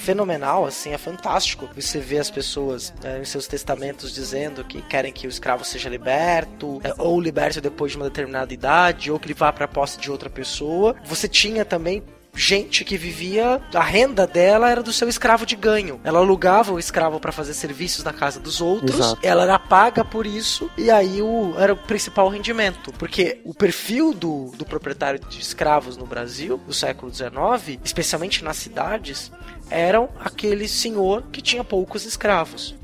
fenomenal, 0.05 0.67
assim, 0.67 0.93
é 0.93 0.99
fantástico. 0.99 1.69
Você 1.75 1.99
vê 1.99 2.19
as 2.19 2.31
pessoas 2.31 2.93
né, 3.03 3.21
em 3.23 3.25
seus 3.25 3.47
testamentos 3.47 4.13
dizendo 4.13 4.63
que 4.63 4.83
querem 4.83 5.11
que 5.11 5.27
o 5.27 5.31
escravo 5.31 5.65
seja 5.65 5.89
liberto, 5.89 6.81
é, 6.85 6.95
ou 6.99 7.19
liberto 7.19 7.61
depois 7.61 7.93
de 7.93 7.97
uma 7.97 8.07
determinada 8.15 8.55
idade, 8.55 9.11
ou 9.11 9.19
que 9.19 9.27
ele 9.27 9.35
vá 9.35 9.53
para 9.53 9.65
a 9.65 9.69
posse 9.69 9.99
de 9.99 10.11
outra 10.11 10.31
pessoa. 10.31 10.95
Você 11.05 11.27
tinha 11.27 11.65
também 11.65 12.03
gente 12.37 12.85
que 12.85 12.97
vivia, 12.97 13.61
a 13.73 13.83
renda 13.83 14.27
dela 14.27 14.69
era 14.69 14.83
do 14.83 14.93
seu 14.93 15.09
escravo 15.09 15.47
de 15.47 15.55
ganho. 15.55 16.01
Ela 16.03 16.19
alugava 16.19 16.73
o 16.73 16.79
escravo 16.79 17.21
para 17.21 17.31
fazer 17.31 17.55
serviços 17.55 18.05
na 18.05 18.13
casa 18.13 18.41
dos 18.41 18.61
outros, 18.61 18.99
Exato. 18.99 19.21
ela 19.23 19.45
era 19.45 19.59
paga 19.59 20.05
por 20.05 20.27
isso 20.27 20.69
e 20.77 20.91
aí 20.91 21.23
o, 21.23 21.55
era 21.57 21.73
o 21.73 21.77
principal 21.77 22.29
rendimento. 22.29 22.93
Porque 22.99 23.41
o 23.45 23.55
perfil 23.55 24.13
do, 24.13 24.51
do 24.57 24.65
proprietário 24.65 25.21
de 25.21 25.41
escravos 25.41 25.97
no 25.97 26.07
Brasil, 26.07 26.59
do 26.59 26.75
século 26.75 27.13
XIX, 27.15 27.79
especialmente 27.85 28.43
nas 28.43 28.57
cidades, 28.57 29.31
eram 29.71 30.09
aquele 30.19 30.67
senhor 30.67 31.23
que 31.31 31.41
tinha 31.41 31.63
poucos 31.63 32.05
escravos. 32.05 32.75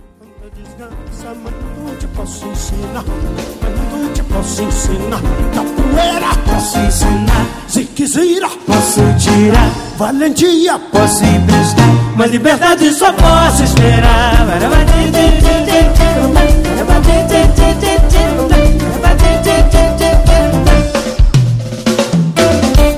Posso 4.33 4.63
ensinar. 4.63 5.21
Capoeira, 5.55 6.35
posso 6.47 6.79
ensinar. 6.79 7.47
Ziquezira, 7.69 8.49
posso 8.67 9.01
tirar. 9.19 9.71
Valentia, 9.97 10.79
posso 10.93 11.25
emprestar. 11.25 11.87
Mas 12.17 12.31
liberdade 12.31 12.93
só 12.93 13.13
posso 13.13 13.63
esperar. 13.65 14.47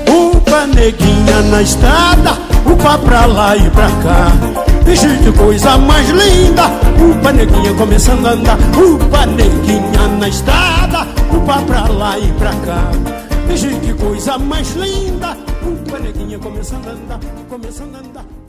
Upa 0.07 0.67
neguinha 0.67 1.41
na 1.51 1.61
estrada, 1.61 2.37
upa 2.65 2.97
pra 2.97 3.25
lá 3.25 3.55
e 3.55 3.69
pra 3.69 3.87
cá. 3.87 4.72
Bicho 4.85 5.07
de 5.07 5.31
coisa 5.37 5.77
mais 5.77 6.09
linda, 6.09 6.63
upa 6.99 7.31
neguinha 7.31 7.73
começando 7.73 8.25
a 8.27 8.31
andar. 8.31 8.57
Upa 8.77 9.25
neguinha 9.25 10.07
na 10.19 10.27
estrada, 10.27 11.07
upa 11.31 11.61
pra 11.61 11.87
lá 11.87 12.19
e 12.19 12.31
pra 12.33 12.51
cá. 12.65 12.91
Bicho 13.47 13.69
de 13.79 13.93
coisa 13.93 14.37
mais 14.37 14.75
linda, 14.75 15.37
upa 15.63 15.99
neguinha 15.99 16.37
começando 16.37 16.87
a 16.87 16.91
andar, 16.91 17.19
começando 17.49 17.95
a 17.95 17.99
andar. 17.99 18.42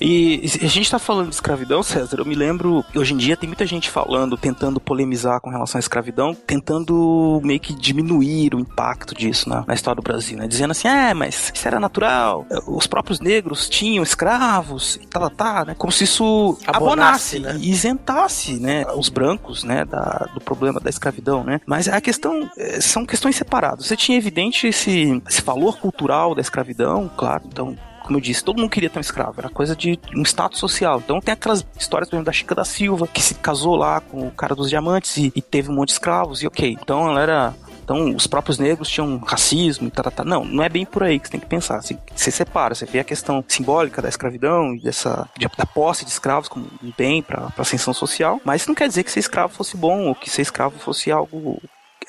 E 0.00 0.42
a 0.62 0.66
gente 0.66 0.90
tá 0.90 0.98
falando 0.98 1.28
de 1.28 1.34
escravidão, 1.34 1.82
César. 1.82 2.18
Eu 2.18 2.24
me 2.24 2.34
lembro, 2.34 2.84
hoje 2.94 3.14
em 3.14 3.16
dia 3.16 3.36
tem 3.36 3.48
muita 3.48 3.66
gente 3.66 3.90
falando, 3.90 4.36
tentando 4.36 4.80
polemizar 4.80 5.40
com 5.40 5.50
relação 5.50 5.78
à 5.78 5.80
escravidão, 5.80 6.34
tentando 6.34 7.40
meio 7.44 7.60
que 7.60 7.74
diminuir 7.74 8.54
o 8.54 8.60
impacto 8.60 9.14
disso 9.14 9.48
na, 9.48 9.64
na 9.66 9.74
história 9.74 9.96
do 9.96 10.02
Brasil, 10.02 10.38
né? 10.38 10.46
Dizendo 10.46 10.72
assim, 10.72 10.88
é, 10.88 11.14
mas 11.14 11.52
isso 11.54 11.66
era 11.66 11.80
natural, 11.80 12.46
os 12.66 12.86
próprios 12.86 13.20
negros 13.20 13.68
tinham 13.68 14.02
escravos 14.02 14.96
e 14.96 15.06
tal, 15.06 15.30
tá, 15.30 15.64
né? 15.64 15.74
Como 15.76 15.92
se 15.92 16.04
isso 16.04 16.58
Abonasse, 16.66 17.36
abonasse 17.36 17.40
né? 17.40 17.56
e 17.58 17.70
isentasse, 17.70 18.54
né, 18.54 18.84
os 18.94 19.08
brancos, 19.08 19.64
né, 19.64 19.84
da, 19.84 20.28
do 20.34 20.40
problema 20.40 20.80
da 20.80 20.90
escravidão, 20.90 21.44
né? 21.44 21.60
Mas 21.66 21.88
a 21.88 22.00
questão 22.00 22.50
eh, 22.56 22.80
são 22.80 23.06
questões 23.06 23.36
separadas. 23.36 23.86
Você 23.86 23.96
tinha 23.96 24.18
evidente 24.18 24.66
esse, 24.66 25.22
esse 25.28 25.42
valor 25.42 25.78
cultural 25.78 26.34
da 26.34 26.40
escravidão, 26.40 27.10
claro, 27.16 27.44
então 27.46 27.76
como 28.04 28.18
eu 28.18 28.20
disse, 28.20 28.44
todo 28.44 28.58
mundo 28.60 28.70
queria 28.70 28.88
ter 28.90 28.98
um 28.98 29.00
escravo, 29.00 29.34
era 29.38 29.48
coisa 29.48 29.74
de 29.74 29.98
um 30.14 30.22
status 30.22 30.60
social. 30.60 31.00
Então 31.04 31.20
tem 31.20 31.32
aquelas 31.32 31.66
histórias, 31.78 32.08
por 32.08 32.16
exemplo, 32.16 32.26
da 32.26 32.32
Chica 32.32 32.54
da 32.54 32.64
Silva, 32.64 33.08
que 33.08 33.20
se 33.22 33.34
casou 33.34 33.74
lá 33.74 34.00
com 34.00 34.26
o 34.28 34.30
cara 34.30 34.54
dos 34.54 34.68
diamantes 34.68 35.16
e, 35.16 35.32
e 35.34 35.42
teve 35.42 35.70
um 35.70 35.74
monte 35.74 35.88
de 35.88 35.94
escravos, 35.94 36.42
e 36.42 36.46
ok. 36.46 36.76
Então 36.80 37.08
ela 37.10 37.20
era. 37.20 37.54
Então, 37.82 38.16
os 38.16 38.26
próprios 38.26 38.58
negros 38.58 38.88
tinham 38.88 39.18
racismo 39.18 39.88
e 39.88 39.90
tal, 39.90 40.10
tal. 40.10 40.24
Não, 40.24 40.42
não 40.42 40.64
é 40.64 40.70
bem 40.70 40.86
por 40.86 41.02
aí 41.02 41.18
que 41.18 41.26
você 41.26 41.32
tem 41.32 41.40
que 41.40 41.46
pensar. 41.46 41.82
Você, 41.82 41.98
você 42.16 42.30
separa, 42.30 42.74
você 42.74 42.86
vê 42.86 43.00
a 43.00 43.04
questão 43.04 43.44
simbólica 43.46 44.00
da 44.00 44.08
escravidão 44.08 44.74
e 44.74 44.80
dessa, 44.80 45.28
de- 45.36 45.46
da 45.54 45.66
posse 45.66 46.02
de 46.02 46.10
escravos 46.10 46.48
como 46.48 46.64
um 46.82 46.90
bem 46.96 47.22
para 47.22 47.52
ascensão 47.58 47.92
social, 47.92 48.40
mas 48.42 48.62
isso 48.62 48.70
não 48.70 48.74
quer 48.74 48.88
dizer 48.88 49.04
que 49.04 49.10
ser 49.12 49.20
escravo 49.20 49.52
fosse 49.52 49.76
bom 49.76 50.06
ou 50.06 50.14
que 50.14 50.30
ser 50.30 50.40
escravo 50.40 50.78
fosse 50.78 51.12
algo 51.12 51.60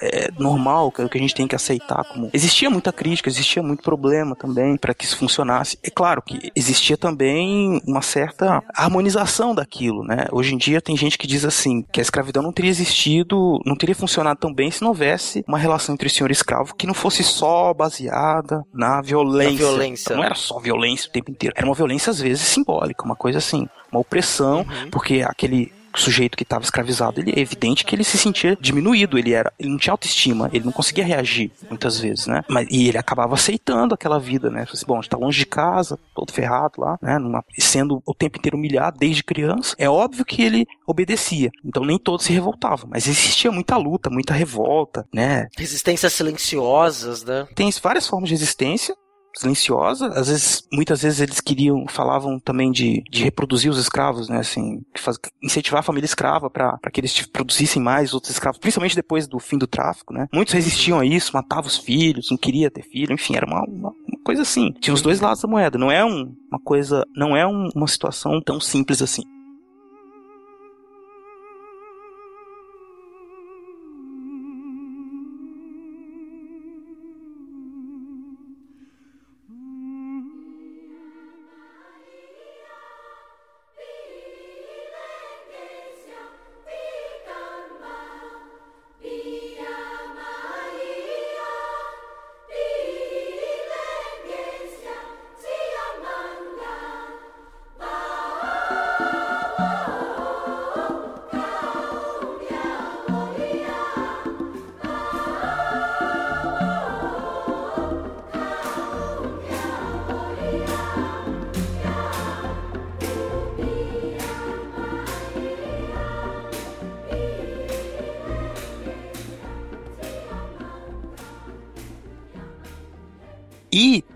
é, 0.02 0.30
normal, 0.38 0.92
que 0.92 1.02
é 1.02 1.06
o 1.06 1.10
que 1.10 1.18
a 1.18 1.22
gente 1.22 1.36
tem 1.36 1.48
que 1.48 1.56
aceitar 1.56 2.04
como. 2.06 2.30
Existia 2.34 2.70
muita 2.70 2.92
crítica, 2.92 3.30
existia 3.30 3.62
muito 3.62 3.84
problema 3.84 4.36
também 4.36 4.78
para 4.78 4.94
que 4.94 5.06
isso 5.06 5.18
funcionasse. 5.18 5.78
É 5.84 5.90
claro 5.90 6.22
que 6.22 6.52
existia 6.56 6.98
também 6.98 7.82
uma 7.88 8.02
certa 8.02 8.64
harmonização 8.74 9.54
daquilo, 9.54 10.04
né? 10.04 10.26
Hoje 10.32 10.54
em 10.54 10.58
dia 10.58 10.82
tem 10.82 10.96
gente 10.98 11.18
que 11.18 11.28
diz 11.28 11.46
assim 11.46 11.84
que 11.92 12.00
a 12.00 12.04
escravidão 12.04 12.44
não 12.44 12.52
teria 12.52 12.72
existido, 12.72 13.60
não 13.66 13.76
teria 13.76 13.96
funcionado 13.96 14.40
tão 14.40 14.54
bem 14.54 14.72
se 14.72 14.82
não 14.82 14.90
houvesse 14.90 15.44
uma 15.48 15.58
relação 15.58 15.94
entre 15.94 16.10
senhor 16.10 16.30
e 16.30 16.34
escravo 16.34 16.76
que 16.76 16.88
não 16.88 16.94
fosse 16.94 17.24
só 17.24 17.74
baseada 17.74 18.64
na 18.74 19.02
violência. 19.02 19.52
Na 19.52 19.58
violência. 19.58 20.04
Então, 20.06 20.18
não 20.18 20.24
era 20.24 20.36
só 20.36 20.60
violência 20.60 21.10
o 21.10 21.12
tempo 21.12 21.32
inteiro, 21.32 21.56
era 21.58 21.66
uma 21.66 21.76
violência 21.76 22.10
às 22.10 22.20
vezes 22.20 22.44
simbólica, 22.44 23.04
uma 23.04 23.16
coisa 23.16 23.38
assim, 23.38 23.68
uma 23.92 24.02
opressão, 24.02 24.66
porque 24.92 25.22
aquele 25.26 25.72
sujeito 26.00 26.38
que 26.38 26.44
estava 26.44 26.64
escravizado, 26.64 27.20
ele 27.20 27.32
é 27.32 27.40
evidente 27.40 27.86
que 27.86 27.96
ele 27.96 28.04
se 28.04 28.18
sentia 28.18 28.58
diminuído, 28.60 29.18
ele 29.18 29.34
era, 29.34 29.52
ele 29.60 29.70
não 29.70 29.78
tinha 29.78 29.94
autoestima, 29.94 30.50
ele 30.54 30.66
não 30.66 30.72
conseguia 30.72 31.06
reagir 31.06 31.52
muitas 31.70 32.00
vezes, 32.00 32.28
né? 32.28 32.44
Mas 32.50 32.68
e 32.70 32.88
ele 32.88 32.98
acabava 32.98 33.34
aceitando 33.36 33.94
aquela 33.94 34.20
vida, 34.20 34.50
né? 34.50 34.66
Assim, 34.72 34.86
bom, 34.86 34.98
a 34.98 35.02
gente 35.02 35.10
tá 35.10 35.18
longe 35.18 35.40
de 35.40 35.46
casa, 35.46 36.00
todo 36.14 36.32
ferrado 36.32 36.74
lá, 36.80 36.98
né? 37.02 37.18
Numa, 37.18 37.44
sendo 37.58 38.02
o 38.06 38.14
tempo 38.14 38.38
inteiro 38.38 38.58
humilhado 38.58 38.98
desde 38.98 39.24
criança. 39.24 39.76
É 39.78 39.90
óbvio 39.90 40.26
que 40.26 40.42
ele 40.42 40.66
obedecia. 40.86 41.50
Então 41.64 41.84
nem 41.84 41.98
todos 41.98 42.26
se 42.26 42.34
revoltavam, 42.34 42.90
mas 42.92 43.08
existia 43.08 43.52
muita 43.52 43.78
luta, 43.78 44.10
muita 44.10 44.34
revolta, 44.34 45.06
né? 45.14 45.48
Resistências 45.58 46.14
silenciosas, 46.14 47.24
né? 47.24 47.48
Tem 47.56 47.70
várias 47.82 48.08
formas 48.08 48.30
de 48.30 48.36
resistência 48.36 48.96
silenciosa. 49.36 50.08
Às 50.08 50.28
vezes, 50.28 50.68
muitas 50.72 51.02
vezes 51.02 51.20
eles 51.20 51.42
queriam, 51.42 51.86
falavam 51.88 52.40
também 52.40 52.72
de, 52.72 53.04
de 53.10 53.24
reproduzir 53.24 53.70
os 53.70 53.78
escravos, 53.78 54.30
né? 54.30 54.40
Assim, 54.40 54.82
faz, 54.96 55.18
incentivar 55.42 55.80
a 55.80 55.84
família 55.84 56.06
escrava 56.06 56.50
para 56.50 56.80
que 56.92 57.02
eles 57.02 57.26
produzissem 57.28 57.82
mais 57.82 58.14
outros 58.14 58.32
escravos, 58.32 58.60
principalmente 58.60 58.96
depois 58.96 59.28
do 59.28 59.40
fim 59.40 59.58
do 59.58 59.68
tráfico, 59.68 60.14
né? 60.14 60.28
Muitos 60.34 60.54
resistiam 60.54 61.00
a 61.00 61.06
isso, 61.06 61.32
matavam 61.34 61.68
os 61.68 61.78
filhos, 61.78 62.30
não 62.32 62.38
queria 62.38 62.72
ter 62.72 62.84
filho, 62.84 63.14
enfim, 63.14 63.36
era 63.36 63.46
uma, 63.46 63.64
uma, 63.64 63.90
uma 63.90 64.24
coisa 64.24 64.42
assim. 64.42 64.72
Tinha 64.80 64.94
os 64.94 65.02
dois 65.02 65.20
lados 65.20 65.42
da 65.42 65.48
moeda. 65.48 65.78
Não 65.78 65.92
é 65.92 66.04
um, 66.04 66.34
uma 66.50 66.60
coisa, 66.60 67.06
não 67.16 67.36
é 67.36 67.46
um, 67.46 67.70
uma 67.76 67.88
situação 67.88 68.42
tão 68.42 68.60
simples 68.60 69.02
assim. 69.02 69.24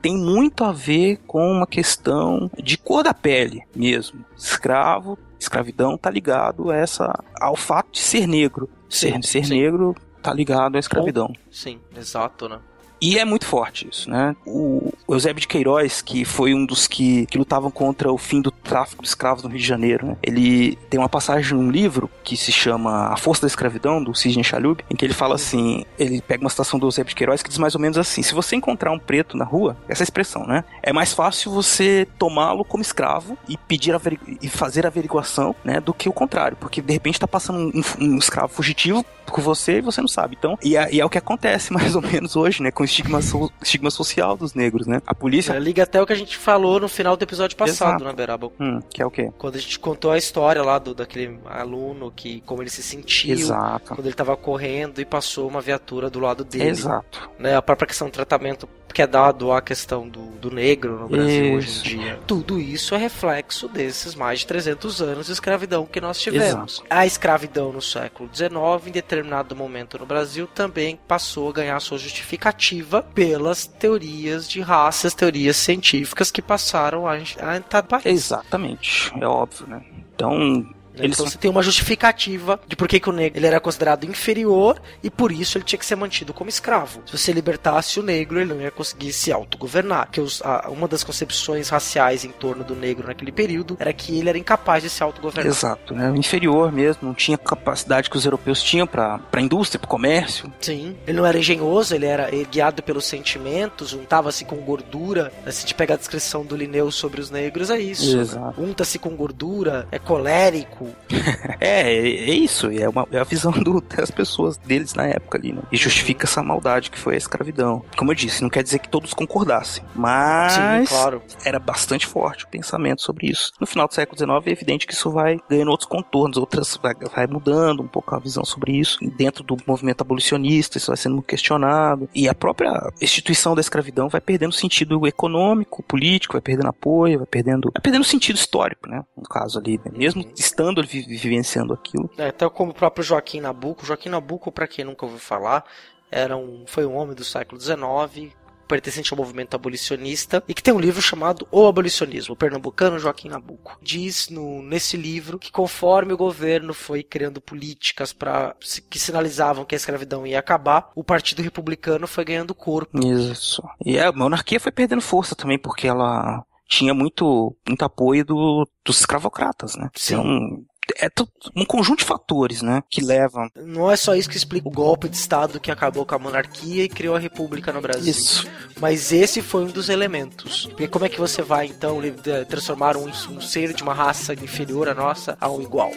Tem 0.10 0.18
muito 0.18 0.64
a 0.64 0.72
ver 0.72 1.18
com 1.28 1.52
uma 1.52 1.68
questão 1.68 2.50
de 2.58 2.80
cor 2.80 3.04
da 3.04 3.14
pele 3.14 3.62
mesmo. 3.76 4.26
Escravo, 4.36 5.20
escravidão 5.40 5.96
tá 6.00 6.10
ligado 6.10 6.72
a 6.72 6.76
essa 6.76 7.14
ao 7.40 7.56
fato 7.56 7.92
de 7.92 8.00
ser 8.00 8.28
negro. 8.28 8.68
Ser, 8.90 9.14
Sim, 9.14 9.22
ser 9.22 9.46
sim. 9.46 9.60
negro 9.60 9.96
tá 10.24 10.34
ligado 10.34 10.78
à 10.78 10.80
escravidão. 10.80 11.32
Sim, 11.52 11.80
exato, 11.96 12.50
né? 12.50 12.60
E 13.02 13.18
é 13.18 13.26
muito 13.26 13.46
forte 13.46 13.88
isso, 13.90 14.10
né? 14.10 14.36
O 14.46 14.92
Eusébio 15.08 15.42
de 15.42 15.48
Queiroz, 15.48 16.02
que 16.02 16.26
foi 16.26 16.54
um 16.54 16.66
dos 16.66 16.88
que, 16.88 17.26
que 17.28 17.38
lutavam 17.38 17.72
contra 17.72 18.12
o 18.12 18.18
fim 18.18 18.42
do 18.42 18.52
tráfico 18.52 19.02
de 19.02 19.08
escravos 19.08 19.44
no 19.44 19.50
Rio 19.50 19.60
de 19.60 19.66
Janeiro, 19.66 20.06
né? 20.06 20.18
Ele 20.22 20.78
tem 20.90 21.00
uma 21.00 21.10
passagem 21.10 21.58
num 21.58 21.72
livro 21.72 22.10
que 22.24 22.36
se 22.36 22.52
chama 22.52 23.08
A 23.08 23.18
Força 23.18 23.42
da 23.42 23.48
Escravidão, 23.48 24.04
do 24.04 24.14
Sidney 24.14 24.44
Chalub, 24.44 24.84
em 24.90 24.96
que 24.96 25.06
ele 25.06 25.14
fala 25.14 25.36
assim, 25.36 25.86
ele 25.98 26.22
pega 26.22 26.44
uma 26.44 26.50
citação 26.50 26.80
do 26.80 26.88
Eusébio 26.88 27.10
de 27.10 27.16
Queiroz 27.16 27.42
que 27.42 27.50
diz 27.50 27.58
mais 27.58 27.76
ou 27.76 27.82
menos 27.82 27.98
assim, 27.98 28.22
se 28.22 28.34
você 28.34 28.56
encontrar 28.56 28.92
um 28.92 29.00
preto 29.00 29.38
na 29.38 29.46
rua, 29.46 29.78
essa 29.88 30.04
expressão, 30.04 30.46
né? 30.46 30.64
É 30.84 30.92
mais 30.92 31.14
fácil 31.14 31.52
você 31.52 32.08
tomá-lo 32.18 32.66
como 32.66 32.82
escravo 32.82 33.38
e 33.48 33.58
pedir 33.58 33.96
e 34.42 34.50
fazer 34.50 34.86
averiguação, 34.86 35.56
né? 35.64 35.80
Do 35.80 35.94
que 35.94 36.10
o 36.10 36.14
contrário, 36.14 36.58
porque 36.58 36.82
de 36.82 36.94
repente 36.94 37.20
tá 37.20 37.28
passando 37.28 37.60
um, 37.60 37.82
um 38.00 38.18
escravo 38.18 38.50
fugitivo 38.50 39.06
com 39.30 39.42
você 39.42 39.78
e 39.78 39.82
você 39.82 40.02
não 40.02 40.08
sabe. 40.08 40.36
Então, 40.38 40.58
e 40.64 40.76
é, 40.76 40.94
e 40.94 41.00
é 41.00 41.06
o 41.06 41.10
que 41.10 41.18
acontece 41.18 41.72
mais 41.74 41.96
ou 41.96 42.02
menos 42.02 42.36
hoje, 42.36 42.62
né? 42.62 42.72
Com 42.72 42.84
estigma, 42.90 43.22
so- 43.22 43.52
estigma 43.62 43.90
social 43.92 44.36
dos 44.36 44.54
negros, 44.54 44.88
né? 44.88 45.02
A 45.06 45.14
polícia. 45.16 45.54
É, 45.54 45.60
Liga 45.60 45.84
até 45.84 46.02
o 46.02 46.06
que 46.06 46.14
a 46.14 46.16
gente 46.16 46.38
falou 46.38 46.80
no 46.80 46.88
final 46.88 47.16
do 47.16 47.24
episódio 47.24 47.56
passado, 47.58 47.90
Exato. 47.90 48.04
né, 48.04 48.14
Beraba? 48.14 48.52
Hum, 48.60 48.80
que 48.90 49.02
é 49.02 49.06
o 49.06 49.12
quê? 49.12 49.32
Quando 49.38 49.56
a 49.56 49.60
gente 49.60 49.80
contou 49.80 50.12
a 50.12 50.18
história 50.18 50.62
lá 50.64 50.80
do, 50.80 50.94
daquele 50.94 51.40
aluno, 51.46 52.12
que 52.16 52.42
como 52.46 52.62
ele 52.62 52.70
se 52.70 52.84
sentiu 52.84 53.34
Exato. 53.34 53.94
quando 53.96 54.06
ele 54.06 54.16
tava 54.16 54.36
correndo 54.36 55.00
e 55.00 55.06
passou 55.06 55.48
uma 55.48 55.62
viatura 55.62 56.10
do 56.10 56.20
lado 56.20 56.44
dele. 56.44 56.70
Exato. 56.70 57.30
Né, 57.38 57.56
a 57.56 57.62
própria 57.62 57.88
questão 57.88 58.08
do 58.08 58.12
tratamento 58.12 58.68
que 58.92 59.04
é 59.04 59.08
dado 59.08 59.52
à 59.52 59.62
questão 59.62 60.10
do, 60.10 60.20
do 60.40 60.50
negro 60.50 61.02
no 61.02 61.08
Brasil 61.10 61.54
hoje 61.54 61.68
Isso. 61.68 61.86
em 61.88 62.00
dia. 62.00 62.20
Tudo 62.26 62.60
isso 62.60 62.96
é 62.96 62.98
reflexo 62.98 63.68
desses 63.68 64.16
mais 64.16 64.40
de 64.40 64.48
300 64.48 65.00
anos 65.02 65.28
de 65.28 65.32
escravidão 65.32 65.86
que 65.86 66.02
nós 66.02 66.20
tivemos. 66.20 66.84
A 66.90 67.06
escravidão 67.06 67.72
no 67.72 67.84
século 67.84 68.28
XIX, 68.34 68.88
em 68.88 68.92
determinado 68.92 69.56
momento 69.56 70.00
no 70.00 70.08
Brasil, 70.08 70.48
também 70.48 71.00
passou 71.08 71.50
a 71.50 71.54
ganhar 71.54 71.80
sua 71.80 72.00
justificativa 72.00 72.79
pelas 73.14 73.66
teorias 73.66 74.50
de 74.50 74.62
raças, 74.62 75.14
teorias 75.14 75.58
científicas 75.58 76.32
que 76.32 76.42
passaram 76.42 77.08
a, 77.08 77.14
a 77.14 77.58
entrar. 77.58 77.86
Exatamente. 78.06 79.12
É 79.20 79.28
óbvio, 79.28 79.68
né? 79.68 79.82
Então, 80.14 80.68
Eles 81.04 81.16
então 81.18 81.30
você 81.30 81.38
tem 81.38 81.50
uma 81.52 81.62
justificativa 81.64 82.60
de 82.68 82.76
por 82.76 82.88
que, 82.88 83.00
que 83.00 83.10
o 83.10 83.14
negro 83.14 83.38
ele 83.40 83.48
era 83.48 83.60
considerado 83.60 84.04
inferior 84.06 84.80
e 85.04 85.10
por 85.10 85.32
isso 85.32 85.58
ele 85.58 85.66
tinha 85.66 85.80
que 85.80 85.86
ser 85.86 85.96
mantido 85.96 86.34
como 86.34 86.50
escravo. 86.50 87.02
Se 87.06 87.18
você 87.18 87.32
libertasse 87.32 88.00
o 88.00 88.04
negro, 88.04 88.40
ele 88.40 88.54
não 88.54 88.62
ia 88.62 88.72
conseguir 88.72 89.12
se 89.14 89.32
autogovernar. 89.32 90.06
Porque 90.06 90.22
os- 90.22 90.42
a- 90.42 90.68
uma 90.70 90.88
das 90.88 91.04
concepções 91.04 91.70
raciais 91.70 92.24
em 92.24 92.32
torno 92.32 92.64
do 92.64 92.76
negro 92.76 93.08
naquele 93.08 93.32
período 93.32 93.76
era 93.80 93.92
que 93.94 94.18
ele 94.18 94.30
era 94.30 94.38
incapaz 94.38 94.84
de 94.84 94.90
se 94.90 95.02
autogovernar. 95.04 95.52
Exato, 95.52 95.94
né? 95.94 96.12
Inferior 96.16 96.72
mesmo, 96.72 97.08
não 97.08 97.14
tinha 97.14 97.38
capacidade 97.38 98.10
que 98.10 98.18
os 98.18 98.26
europeus 98.26 98.62
tinham 98.62 98.88
para 98.88 99.20
a 99.32 99.42
indústria, 99.42 99.80
para 99.80 99.88
o 99.88 99.90
comércio. 99.90 100.52
Sim. 100.62 100.96
Ele 101.08 101.18
não 101.18 101.26
era 101.26 101.38
engenhoso, 101.38 101.94
ele 101.96 102.06
era 102.06 102.30
guiado 102.52 102.82
pelos 102.84 103.06
sentimentos, 103.06 103.94
untava-se 103.94 104.46
com 104.46 104.56
gordura. 104.58 105.32
Se 105.46 105.50
a 105.50 105.52
gente 105.62 105.74
pegar 105.76 105.96
a 105.96 105.98
descrição 105.98 106.46
do 106.46 106.56
Linneu 106.56 106.92
sobre 106.92 107.20
os 107.22 107.30
negros, 107.30 107.70
é 107.70 107.80
isso. 107.80 108.16
né? 108.16 108.22
Exato. 108.22 108.62
Unta-se 108.62 109.00
com 109.00 109.16
gordura, 109.16 109.88
é 109.92 110.00
colérico. 110.00 110.89
É, 111.62 111.82
é, 111.82 112.30
é 112.30 112.34
isso, 112.34 112.68
é, 112.72 112.88
uma, 112.88 113.06
é 113.12 113.20
a 113.20 113.24
visão 113.24 113.52
do- 113.52 113.82
das 113.82 114.10
pessoas 114.10 114.56
deles 114.58 114.94
na 114.94 115.06
época 115.08 115.38
ali, 115.38 115.52
né? 115.52 115.62
E 115.72 115.76
justifica 115.78 116.26
essa 116.26 116.42
maldade 116.42 116.90
que 116.90 116.98
foi 116.98 117.16
a 117.16 117.18
escravidão. 117.18 117.84
Como 117.98 118.12
eu 118.12 118.16
disse, 118.16 118.42
não 118.42 118.50
quer 118.50 118.64
dizer 118.64 118.80
que 118.80 118.88
todos 118.88 119.14
concordassem, 119.14 119.84
mas 119.94 120.54
Sim, 120.54 120.86
claro. 120.96 121.22
era 121.44 121.60
bastante 121.60 122.06
forte 122.06 122.46
o 122.46 122.48
pensamento 122.48 123.02
sobre 123.02 123.28
isso. 123.30 123.52
No 123.60 123.68
final 123.68 123.88
do 123.88 123.94
século 123.94 124.18
XIX 124.18 124.48
é 124.48 124.52
evidente 124.52 124.88
que 124.88 124.94
isso 124.94 125.12
vai 125.12 125.40
ganhando 125.50 125.70
outros 125.72 125.90
contornos, 125.90 126.38
outras 126.38 126.78
vai, 126.82 126.94
vai 127.14 127.28
mudando 127.28 127.82
um 127.84 127.88
pouco 127.88 128.16
a 128.16 128.20
visão 128.20 128.46
sobre 128.46 128.78
isso. 128.78 128.98
E 129.02 129.10
dentro 129.10 129.44
do 129.44 129.58
movimento 129.68 130.02
abolicionista, 130.02 130.78
isso 130.78 130.88
vai 130.88 130.98
sendo 130.98 131.22
questionado. 131.22 132.08
E 132.16 132.30
a 132.30 132.34
própria 132.36 132.72
instituição 133.02 133.54
da 133.54 133.62
escravidão 133.62 134.08
vai 134.08 134.22
perdendo 134.22 134.54
sentido 134.54 135.06
econômico, 135.08 135.84
político, 135.84 136.34
vai 136.34 136.42
perdendo 136.42 136.70
apoio, 136.70 137.18
vai 137.20 137.28
perdendo, 137.28 137.70
vai 137.74 137.82
perdendo 137.82 138.04
sentido 138.06 138.38
histórico, 138.38 138.88
né? 138.90 139.04
No 139.18 139.24
caso 139.24 139.60
ali, 139.60 139.78
né? 139.84 139.92
mesmo 139.94 140.24
estando 140.38 140.69
vi- 140.86 141.06
vivenciando 141.18 141.74
aquilo. 141.74 142.10
É, 142.18 142.28
até 142.28 142.48
como 142.50 142.72
o 142.72 142.76
próprio 142.76 143.04
Joaquim 143.04 143.42
Nabuco. 143.42 143.86
Joaquim 143.86 144.10
Nabuco, 144.10 144.52
para 144.52 144.68
quem 144.68 144.86
nunca 144.86 145.06
ouviu 145.06 145.20
falar, 145.20 145.64
era 146.12 146.36
um, 146.36 146.64
foi 146.68 146.86
um 146.86 146.96
homem 146.96 147.16
do 147.16 147.24
século 147.24 147.60
XIX, 147.60 148.34
pertencente 148.68 149.12
ao 149.12 149.18
movimento 149.18 149.56
abolicionista, 149.56 150.44
e 150.48 150.54
que 150.54 150.62
tem 150.62 150.72
um 150.72 150.80
livro 150.80 151.02
chamado 151.02 151.48
O 151.52 151.66
Abolicionismo, 151.66 152.34
o 152.34 152.38
pernambucano 152.38 153.00
Joaquim 153.00 153.28
Nabuco. 153.28 153.78
Diz 153.82 154.30
no, 154.30 154.62
nesse 154.62 154.96
livro 154.96 155.40
que 155.40 155.52
conforme 155.52 156.14
o 156.14 156.18
governo 156.18 156.72
foi 156.72 157.02
criando 157.02 157.42
políticas 157.42 158.14
para 158.14 158.56
que 158.88 159.00
sinalizavam 159.00 159.66
que 159.66 159.74
a 159.74 159.78
escravidão 159.78 160.26
ia 160.26 160.38
acabar, 160.38 160.92
o 160.96 161.04
Partido 161.04 161.42
Republicano 161.42 162.06
foi 162.06 162.24
ganhando 162.24 162.54
corpo. 162.54 163.00
Isso. 163.04 163.64
E 163.84 163.98
a 164.00 164.12
monarquia 164.12 164.60
foi 164.60 164.72
perdendo 164.72 165.02
força 165.02 165.36
também, 165.36 165.58
porque 165.58 165.88
ela 165.88 166.46
tinha 166.70 166.94
muito, 166.94 167.56
muito 167.68 167.84
apoio 167.84 168.24
do, 168.24 168.70
dos 168.86 169.00
escravocratas, 169.00 169.76
né? 169.76 169.90
Sim. 169.96 170.16
Então, 170.16 170.66
é 171.02 171.10
um 171.56 171.66
conjunto 171.66 172.00
de 172.00 172.06
fatores, 172.06 172.62
né? 172.62 172.82
Que 172.90 173.02
levam. 173.02 173.48
Não 173.56 173.92
é 173.92 173.96
só 173.96 174.16
isso 174.16 174.30
que 174.30 174.38
explica 174.38 174.68
o 174.68 174.72
golpe 174.72 175.08
de 175.08 175.16
Estado 175.16 175.60
que 175.60 175.72
acabou 175.72 176.06
com 176.06 176.16
a 176.16 176.20
monarquia 176.20 176.84
e 176.84 176.90
criou 176.90 177.16
a 177.16 177.20
república 177.20 177.72
no 177.72 177.82
Brasil. 177.82 178.10
Isso. 178.10 178.48
Mas 178.80 179.12
esse 179.12 179.42
foi 179.42 179.66
um 179.66 179.68
dos 179.68 179.90
elementos. 179.90 180.66
Porque 180.68 180.88
como 180.88 181.06
é 181.06 181.10
que 181.10 181.20
você 181.20 181.42
vai, 181.42 181.68
então, 181.68 182.00
transformar 182.48 182.98
um, 182.98 183.08
um 183.08 183.42
ser 183.42 183.74
de 183.74 183.84
uma 183.84 183.94
raça 183.94 184.34
inferior 184.34 184.90
à 184.90 184.96
nossa 184.96 185.38
a 185.40 185.50
um 185.50 185.62
igual? 185.62 185.92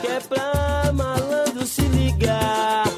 Que 0.00 0.06
é 0.08 0.20
pra 0.20 0.92
malandro 0.92 1.64
se 1.64 1.82
ligar. 1.82 2.91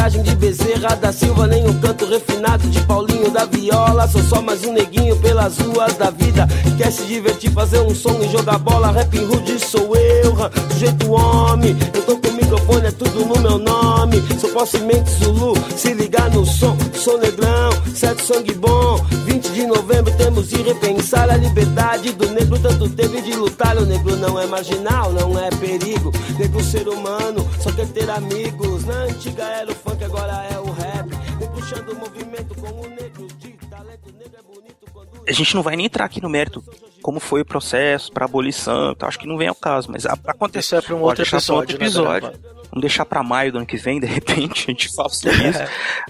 Malandragem 0.00 0.22
de 0.22 0.34
Bezerra 0.36 0.96
da 0.96 1.12
Silva, 1.12 1.46
nem 1.46 1.66
o 1.66 1.74
canto 1.74 2.06
refinado 2.06 2.66
de 2.68 2.80
Paulinho 2.82 3.30
da 3.30 3.44
Viola. 3.44 4.08
Sou 4.08 4.22
só 4.22 4.40
mais 4.40 4.64
um 4.64 4.72
neguinho 4.72 5.16
pelas 5.16 5.58
ruas 5.58 5.94
da 5.96 6.10
vida. 6.10 6.48
Quer 6.78 6.90
se 6.90 7.04
divertir, 7.04 7.52
fazer 7.52 7.80
um 7.80 7.94
som 7.94 8.18
e 8.22 8.28
jogar 8.28 8.58
bola. 8.58 8.90
Rap 8.90 9.14
rude 9.18 9.58
sou 9.58 9.94
eu, 9.94 10.34
sujeito 10.72 11.10
homem. 11.12 11.76
Eu 11.92 12.02
tô 12.02 12.16
com 12.16 12.28
o 12.28 12.32
microfone, 12.32 12.86
é 12.86 12.90
tudo 12.90 13.26
no 13.26 13.38
meu 13.40 13.58
nome. 13.58 14.22
Sou 14.40 14.50
possivelmente 14.50 15.10
Zulu, 15.10 15.54
se 15.76 15.92
ligar 15.92 16.30
no 16.30 16.46
som. 16.46 16.76
Sou 16.94 17.18
negrão, 17.18 17.70
certo 17.94 18.24
sangue 18.24 18.54
bom. 18.54 18.96
20 19.26 19.50
de 19.50 19.66
novembro 19.66 20.12
temos 20.16 20.48
de 20.48 20.62
repensar 20.62 21.28
a 21.30 21.36
liberdade 21.36 22.12
do 22.12 22.28
negro. 22.30 22.58
Tanto 22.58 22.88
teve 22.88 23.20
de 23.20 23.34
lutar. 23.34 23.76
O 23.76 23.84
negro 23.84 24.16
não 24.16 24.40
é 24.40 24.46
marginal, 24.46 25.12
não 25.12 25.38
é 25.38 25.50
perigo. 25.50 26.10
Negro 26.38 26.62
ser 26.64 26.88
humano, 26.88 27.46
só 27.60 27.70
quer 27.70 27.86
ter 27.88 28.08
amigos. 28.08 28.84
Na 28.84 29.04
antiga 29.04 29.44
era 29.44 29.70
o 29.70 29.74
funk, 29.90 30.04
agora 30.04 30.32
é 30.52 30.58
o 30.58 30.70
rap. 30.70 31.08
Vem 31.38 31.48
puxando 31.48 31.88
o 31.90 31.98
movimento 31.98 32.54
com 32.54 32.68
o 32.68 32.88
negro 32.88 33.26
de 33.38 33.52
talento. 33.68 34.12
Negro 34.12 34.38
é 34.38 34.42
bonito 34.42 34.86
quando. 34.92 35.10
A 35.26 35.32
gente 35.32 35.54
não 35.54 35.62
vai 35.62 35.76
nem 35.76 35.86
entrar 35.86 36.04
aqui 36.04 36.20
no 36.20 36.28
mérito 36.28 36.62
como 37.02 37.18
foi 37.18 37.40
o 37.40 37.44
processo 37.44 38.12
para 38.12 38.26
abolição, 38.26 38.92
então 38.92 39.08
acho 39.08 39.18
que 39.18 39.26
não 39.26 39.38
vem 39.38 39.48
ao 39.48 39.54
caso, 39.54 39.90
mas 39.90 40.04
aconteceu 40.04 40.78
é 40.78 40.82
pra 40.82 40.94
um 40.94 41.00
outro 41.00 41.24
um 41.24 41.26
episódio, 41.26 41.54
outro 41.54 41.78
né, 41.78 41.86
episódio. 41.86 42.30
Daniel? 42.30 42.50
Vamos 42.70 42.82
deixar 42.82 43.04
pra 43.06 43.22
maio 43.22 43.50
do 43.50 43.58
ano 43.58 43.66
que 43.66 43.78
vem, 43.78 43.98
de 43.98 44.06
repente, 44.06 44.64
a 44.68 44.70
gente 44.70 44.94
fala 44.94 45.08
sobre 45.08 45.48
isso. 45.48 45.60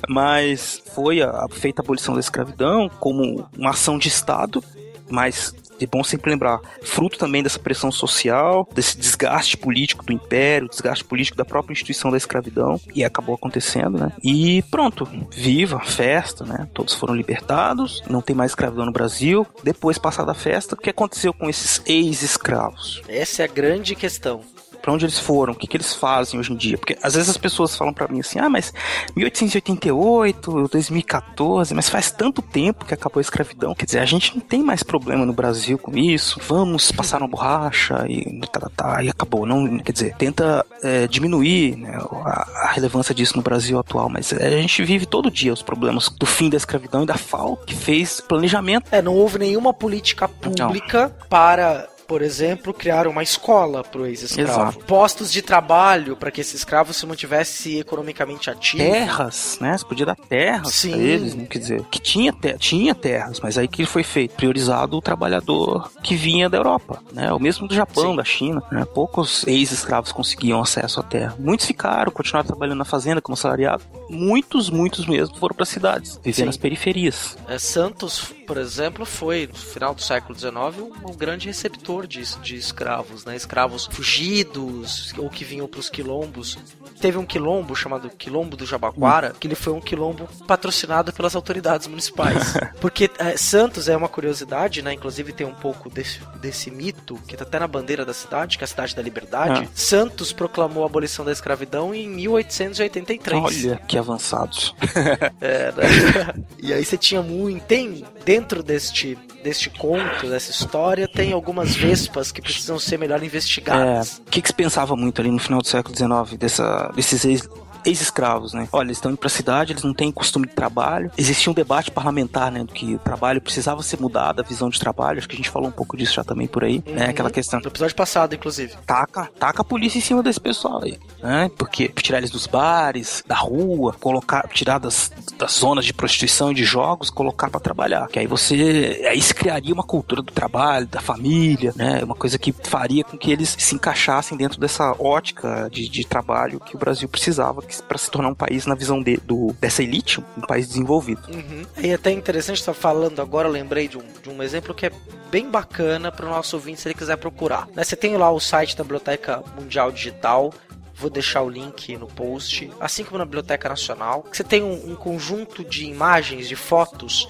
Mas 0.09 0.83
foi 0.93 1.23
a, 1.23 1.31
a 1.31 1.47
feita 1.49 1.81
a 1.81 1.85
abolição 1.85 2.15
da 2.15 2.21
escravidão 2.21 2.89
como 2.99 3.49
uma 3.57 3.71
ação 3.71 3.99
de 3.99 4.09
Estado, 4.09 4.63
mas 5.09 5.55
é 5.85 5.87
bom 5.87 6.03
sempre 6.03 6.31
lembrar, 6.31 6.61
fruto 6.83 7.19
também 7.19 7.43
dessa 7.43 7.59
pressão 7.59 7.91
social, 7.91 8.69
desse 8.75 8.99
desgaste 8.99 9.57
político 9.57 10.05
do 10.05 10.13
império, 10.13 10.69
desgaste 10.69 11.05
político 11.05 11.37
da 11.37 11.45
própria 11.45 11.73
instituição 11.73 12.11
da 12.11 12.17
escravidão, 12.17 12.81
e 12.95 13.05
acabou 13.05 13.35
acontecendo, 13.35 13.99
né? 13.99 14.13
E 14.23 14.63
pronto, 14.71 15.09
viva, 15.31 15.81
festa, 15.81 16.45
né? 16.45 16.69
Todos 16.75 16.95
foram 16.95 17.15
libertados, 17.15 18.03
não 18.09 18.21
tem 18.21 18.35
mais 18.37 18.53
escravidão 18.53 18.87
no 18.87 18.93
Brasil. 18.93 19.47
Depois, 19.63 19.99
passada 19.99 20.33
a 20.33 20.35
festa, 20.35 20.75
o 20.75 20.79
que 20.79 20.91
aconteceu 20.91 21.33
com 21.33 21.49
esses 21.49 21.83
ex-escravos? 21.87 23.03
Essa 23.09 23.43
é 23.43 23.45
a 23.45 23.49
grande 23.49 23.95
questão. 23.95 24.43
Pra 24.81 24.93
onde 24.93 25.05
eles 25.05 25.19
foram? 25.19 25.53
O 25.53 25.57
que, 25.57 25.67
que 25.67 25.77
eles 25.77 25.95
fazem 25.95 26.39
hoje 26.39 26.53
em 26.53 26.57
dia? 26.57 26.79
Porque 26.79 26.97
às 27.03 27.15
vezes 27.15 27.29
as 27.29 27.37
pessoas 27.37 27.77
falam 27.77 27.93
pra 27.93 28.09
mim 28.09 28.21
assim: 28.21 28.39
ah, 28.39 28.49
mas 28.49 28.73
1888, 29.15 30.69
2014, 30.69 31.75
mas 31.75 31.89
faz 31.89 32.11
tanto 32.11 32.43
tempo 32.43 32.85
que 32.85 32.95
acabou 32.95 33.19
a 33.19 33.23
escravidão. 33.23 33.75
Quer 33.75 33.85
dizer, 33.85 33.99
a 33.99 34.05
gente 34.05 34.35
não 34.35 34.41
tem 34.41 34.63
mais 34.63 34.83
problema 34.83 35.25
no 35.25 35.33
Brasil 35.33 35.79
com 35.79 35.97
isso. 35.97 36.41
Vamos 36.47 36.91
passar 36.93 37.19
uma 37.19 37.29
borracha 37.29 38.05
e 38.09 38.41
tá, 38.53 38.61
tá, 38.61 38.71
tá, 38.75 39.03
e 39.03 39.09
acabou. 39.09 39.47
Não, 39.47 39.79
quer 39.79 39.93
dizer, 39.93 40.15
tenta 40.17 40.65
é, 40.83 41.07
diminuir 41.07 41.77
né, 41.77 41.99
a, 42.25 42.69
a 42.69 42.73
relevância 42.73 43.15
disso 43.15 43.37
no 43.37 43.43
Brasil 43.43 43.79
atual, 43.79 44.09
mas 44.09 44.33
é, 44.33 44.47
a 44.47 44.63
gente 44.63 44.83
vive 44.85 45.07
todo 45.07 45.31
dia 45.31 45.53
os 45.53 45.63
problemas 45.63 46.09
do 46.09 46.27
fim 46.27 46.49
da 46.49 46.57
escravidão 46.57 47.03
e 47.03 47.07
da 47.07 47.17
FAO 47.17 47.57
que 47.57 47.75
fez 47.75 48.21
planejamento. 48.21 48.87
É, 48.91 49.03
não 49.03 49.15
houve 49.15 49.39
nenhuma 49.39 49.73
política 49.73 50.29
pública 50.29 51.15
para, 51.29 51.89
por 52.11 52.23
exemplo, 52.23 52.75
criar 52.75 53.07
uma 53.07 53.23
escola 53.23 53.85
para 53.85 54.01
o 54.01 54.05
ex-escravo. 54.05 54.81
Postos 54.81 55.31
de 55.31 55.41
trabalho 55.43 56.17
para 56.17 56.33
que 56.33 56.41
esse 56.41 56.57
escravo 56.57 56.93
se 56.93 57.07
mantivesse 57.07 57.79
economicamente 57.79 58.51
ativo. 58.51 58.83
terras, 58.83 59.59
né? 59.61 59.79
Você 59.79 59.85
podia 59.85 60.05
dar 60.07 60.17
terras 60.17 60.75
Sim. 60.75 60.91
pra 60.91 60.99
eles, 60.99 61.35
né? 61.37 61.47
quer 61.49 61.59
dizer, 61.61 61.85
que 61.89 62.01
tinha, 62.01 62.33
te- 62.33 62.59
tinha 62.59 62.97
terras, 62.97 63.39
mas 63.39 63.57
aí 63.57 63.69
que 63.69 63.87
foi 63.87 64.03
feito? 64.03 64.35
Priorizado 64.35 64.97
o 64.97 65.01
trabalhador 65.01 65.89
que 66.03 66.17
vinha 66.17 66.51
da 66.51 66.59
Europa, 66.59 67.01
né? 67.13 67.33
O 67.33 67.39
mesmo 67.39 67.69
do 67.69 67.75
Japão, 67.77 68.11
Sim. 68.11 68.17
da 68.17 68.25
China, 68.25 68.61
né? 68.73 68.85
Poucos 68.93 69.47
ex-escravos 69.47 70.11
conseguiam 70.11 70.61
acesso 70.61 70.99
à 70.99 71.05
terra. 71.05 71.37
Muitos 71.39 71.65
ficaram, 71.65 72.11
continuaram 72.11 72.49
trabalhando 72.49 72.79
na 72.79 72.85
fazenda 72.85 73.23
como 73.23 73.37
salariado. 73.37 73.85
Muitos, 74.11 74.69
muitos 74.69 75.07
mesmo 75.07 75.37
foram 75.37 75.55
para 75.55 75.65
cidades, 75.65 76.19
viver 76.23 76.45
nas 76.45 76.57
periferias. 76.57 77.39
É, 77.47 77.59
Santos, 77.59 78.33
por 78.45 78.57
exemplo, 78.57 79.07
foi, 79.07 79.47
no 79.47 79.55
final 79.55 79.95
do 79.95 80.03
século 80.03 80.37
XIX, 80.37 80.53
um, 80.81 81.11
um 81.11 81.17
grande 81.17 81.47
receptor 81.47 82.09
de, 82.09 82.23
de 82.41 82.57
escravos, 82.57 83.25
né? 83.25 83.37
Escravos 83.37 83.87
fugidos 83.87 85.15
ou 85.17 85.31
que 85.31 85.45
vinham 85.45 85.69
para 85.69 85.79
os 85.79 85.89
quilombos. 85.89 86.59
Teve 87.01 87.17
um 87.17 87.25
quilombo 87.25 87.77
chamado 87.77 88.11
Quilombo 88.11 88.57
do 88.57 88.67
Jabaquara, 88.67 89.33
que 89.39 89.47
ele 89.47 89.55
foi 89.55 89.73
um 89.73 89.81
quilombo 89.81 90.29
patrocinado 90.47 91.13
pelas 91.13 91.37
autoridades 91.37 91.87
municipais. 91.87 92.55
Porque 92.81 93.09
é, 93.19 93.37
Santos 93.37 93.89
é 93.89 93.97
uma 93.97 94.09
curiosidade, 94.09 94.83
né? 94.83 94.93
Inclusive 94.93 95.33
tem 95.33 95.47
um 95.47 95.55
pouco 95.55 95.89
desse, 95.89 96.21
desse 96.41 96.71
mito, 96.71 97.19
que 97.29 97.37
tá 97.37 97.45
até 97.45 97.61
na 97.61 97.69
bandeira 97.69 98.05
da 98.05 98.13
cidade, 98.13 98.59
que 98.59 98.65
é 98.65 98.67
a 98.67 98.69
cidade 98.69 98.97
da 98.97 99.01
liberdade. 99.03 99.65
Ah. 99.65 99.69
Santos 99.75 100.33
proclamou 100.33 100.83
a 100.83 100.87
abolição 100.87 101.25
da 101.25 101.33
escravidão 101.33 101.95
em 101.95 102.09
1883. 102.09 103.43
Olha 103.43 103.77
que 103.87 104.00
avançados. 104.01 104.75
É, 105.41 105.73
né? 105.73 106.35
e 106.63 106.73
aí 106.73 106.85
você 106.85 106.97
tinha 106.97 107.23
muito. 107.23 107.65
Tem 107.65 108.05
dentro 108.25 108.63
deste, 108.63 109.17
deste 109.43 109.71
conto, 109.71 110.29
dessa 110.29 110.51
história, 110.51 111.07
tem 111.09 111.33
algumas 111.33 111.75
vespas 111.75 112.31
que 112.33 112.43
precisam 112.43 112.79
ser 112.79 112.99
melhor 112.99 113.23
É, 113.23 113.27
investigadas. 113.27 114.19
o 114.27 114.31
que, 114.31 114.43
que 114.43 114.49
se 114.49 114.55
pensava 114.55 114.95
muito 114.97 115.21
ali 115.21 115.31
no 115.31 115.39
final 115.39 115.61
do 115.61 115.67
século 115.67 115.97
XIX 115.97 116.39
dessa, 116.39 116.91
desses 116.95 117.25
ex- 117.25 117.49
ex-escravos, 117.85 118.53
né? 118.53 118.69
Olha, 118.73 118.87
eles 118.87 118.97
estão 118.97 119.11
indo 119.11 119.19
pra 119.19 119.29
cidade, 119.29 119.73
eles 119.73 119.83
não 119.83 119.95
têm 119.95 120.11
costume 120.11 120.47
de 120.47 120.55
trabalho. 120.55 121.11
Existia 121.17 121.51
um 121.51 121.55
debate 121.55 121.91
parlamentar, 121.91 122.51
né? 122.51 122.65
Do 122.65 122.73
que 122.73 122.95
o 122.95 122.99
trabalho 122.99 123.41
precisava 123.41 123.83
ser 123.83 124.01
mudado, 124.01 124.41
a 124.41 124.45
visão 124.45 124.69
de 124.69 124.79
trabalho. 124.79 125.19
Acho 125.19 125.29
que 125.29 125.35
a 125.35 125.37
gente 125.37 125.51
falou 125.51 125.69
um 125.69 125.73
pouco 125.73 125.97
disso 125.97 126.15
já 126.15 126.25
também 126.25 126.47
por 126.47 126.65
aí, 126.65 126.83
né? 126.87 127.05
Uhum. 127.05 127.11
Aquela 127.11 127.31
questão. 127.31 127.61
No 127.61 127.69
episódio 127.69 127.95
passado, 127.97 128.35
inclusive. 128.35 128.75
Taca, 128.87 129.29
taca 129.39 129.63
a 129.63 129.65
polícia 129.65 129.99
em 129.99 130.03
cima 130.03 130.23
desse 130.23 130.41
pessoal 130.41 130.83
aí, 130.83 130.99
né? 131.23 131.51
Porque 131.57 131.89
tirar 131.89 132.19
eles 132.19 132.31
dos 132.31 132.47
bares, 132.47 133.23
da 133.27 133.35
rua, 133.35 133.95
colocar, 134.01 134.49
tirar 134.49 134.79
das, 134.79 135.11
das 135.39 135.53
zonas 135.53 135.85
de 135.85 135.93
prostituição 135.93 136.51
e 136.53 136.55
de 136.55 136.65
jogos, 136.65 137.11
colocar 137.11 137.51
pra 137.51 137.61
trabalhar. 137.61 138.09
Que 138.09 138.19
aí 138.19 138.27
você, 138.27 139.07
aí 139.09 139.21
se 139.21 139.35
criaria 139.35 139.75
uma 139.75 139.83
cultura 139.83 140.23
do 140.23 140.33
trabalho, 140.33 140.87
da 140.87 141.01
família, 141.01 141.73
né? 141.77 142.03
Uma 142.03 142.15
coisa 142.15 142.39
que 142.39 142.53
faria 142.53 143.05
com 143.05 143.17
que 143.17 143.31
eles 143.31 143.57
se 143.59 143.75
encaixassem 143.75 144.37
dentro 144.37 144.61
dessa 144.61 144.95
ótica 144.99 145.69
de, 145.71 145.89
de 145.89 146.07
trabalho 146.07 146.61
que 146.61 146.77
o 146.77 146.79
Brasil 146.79 147.09
precisava 147.09 147.63
para 147.87 147.99
se 147.99 148.11
tornar 148.11 148.29
um 148.29 148.35
país 148.35 148.67
na 148.67 148.75
visão 148.75 149.03
de, 149.03 149.17
do, 149.19 149.55
dessa 149.61 149.83
elite, 149.83 150.21
um 150.37 150.43
país 150.43 150.69
desenvolvido. 150.69 151.23
Uhum. 151.29 151.63
E 151.79 151.89
é 151.89 151.95
até 151.95 152.11
interessante 152.11 152.59
estar 152.59 152.75
falando 152.75 153.21
agora, 153.21 153.49
lembrei 153.49 153.89
de 153.89 153.99
um, 153.99 154.05
de 154.23 154.31
um 154.31 154.43
exemplo 154.43 154.75
que 154.75 154.87
é 154.87 154.93
bem 155.31 155.51
bacana 155.51 156.11
para 156.11 156.27
o 156.27 156.31
nosso 156.31 156.57
ouvinte 156.57 156.81
se 156.81 156.89
ele 156.89 156.95
quiser 156.95 157.17
procurar. 157.17 157.69
Né, 157.75 157.85
Você 157.85 157.97
tem 157.97 158.17
lá 158.17 158.31
o 158.31 158.41
site 158.41 158.77
da 158.77 158.83
Biblioteca 158.83 159.43
Mundial 159.59 159.93
Digital. 159.93 160.53
Vou 160.95 161.09
deixar 161.09 161.41
o 161.41 161.49
link 161.49 161.97
no 161.97 162.07
post, 162.07 162.71
assim 162.79 163.05
como 163.05 163.17
na 163.17 163.25
Biblioteca 163.25 163.71
Nacional. 163.71 164.27
Você 164.31 164.45
tem 164.45 164.63
um, 164.63 164.93
um 164.93 164.95
conjunto 164.95 165.65
de 165.65 165.87
imagens, 165.87 166.47
de 166.47 166.57
fotos 166.57 167.27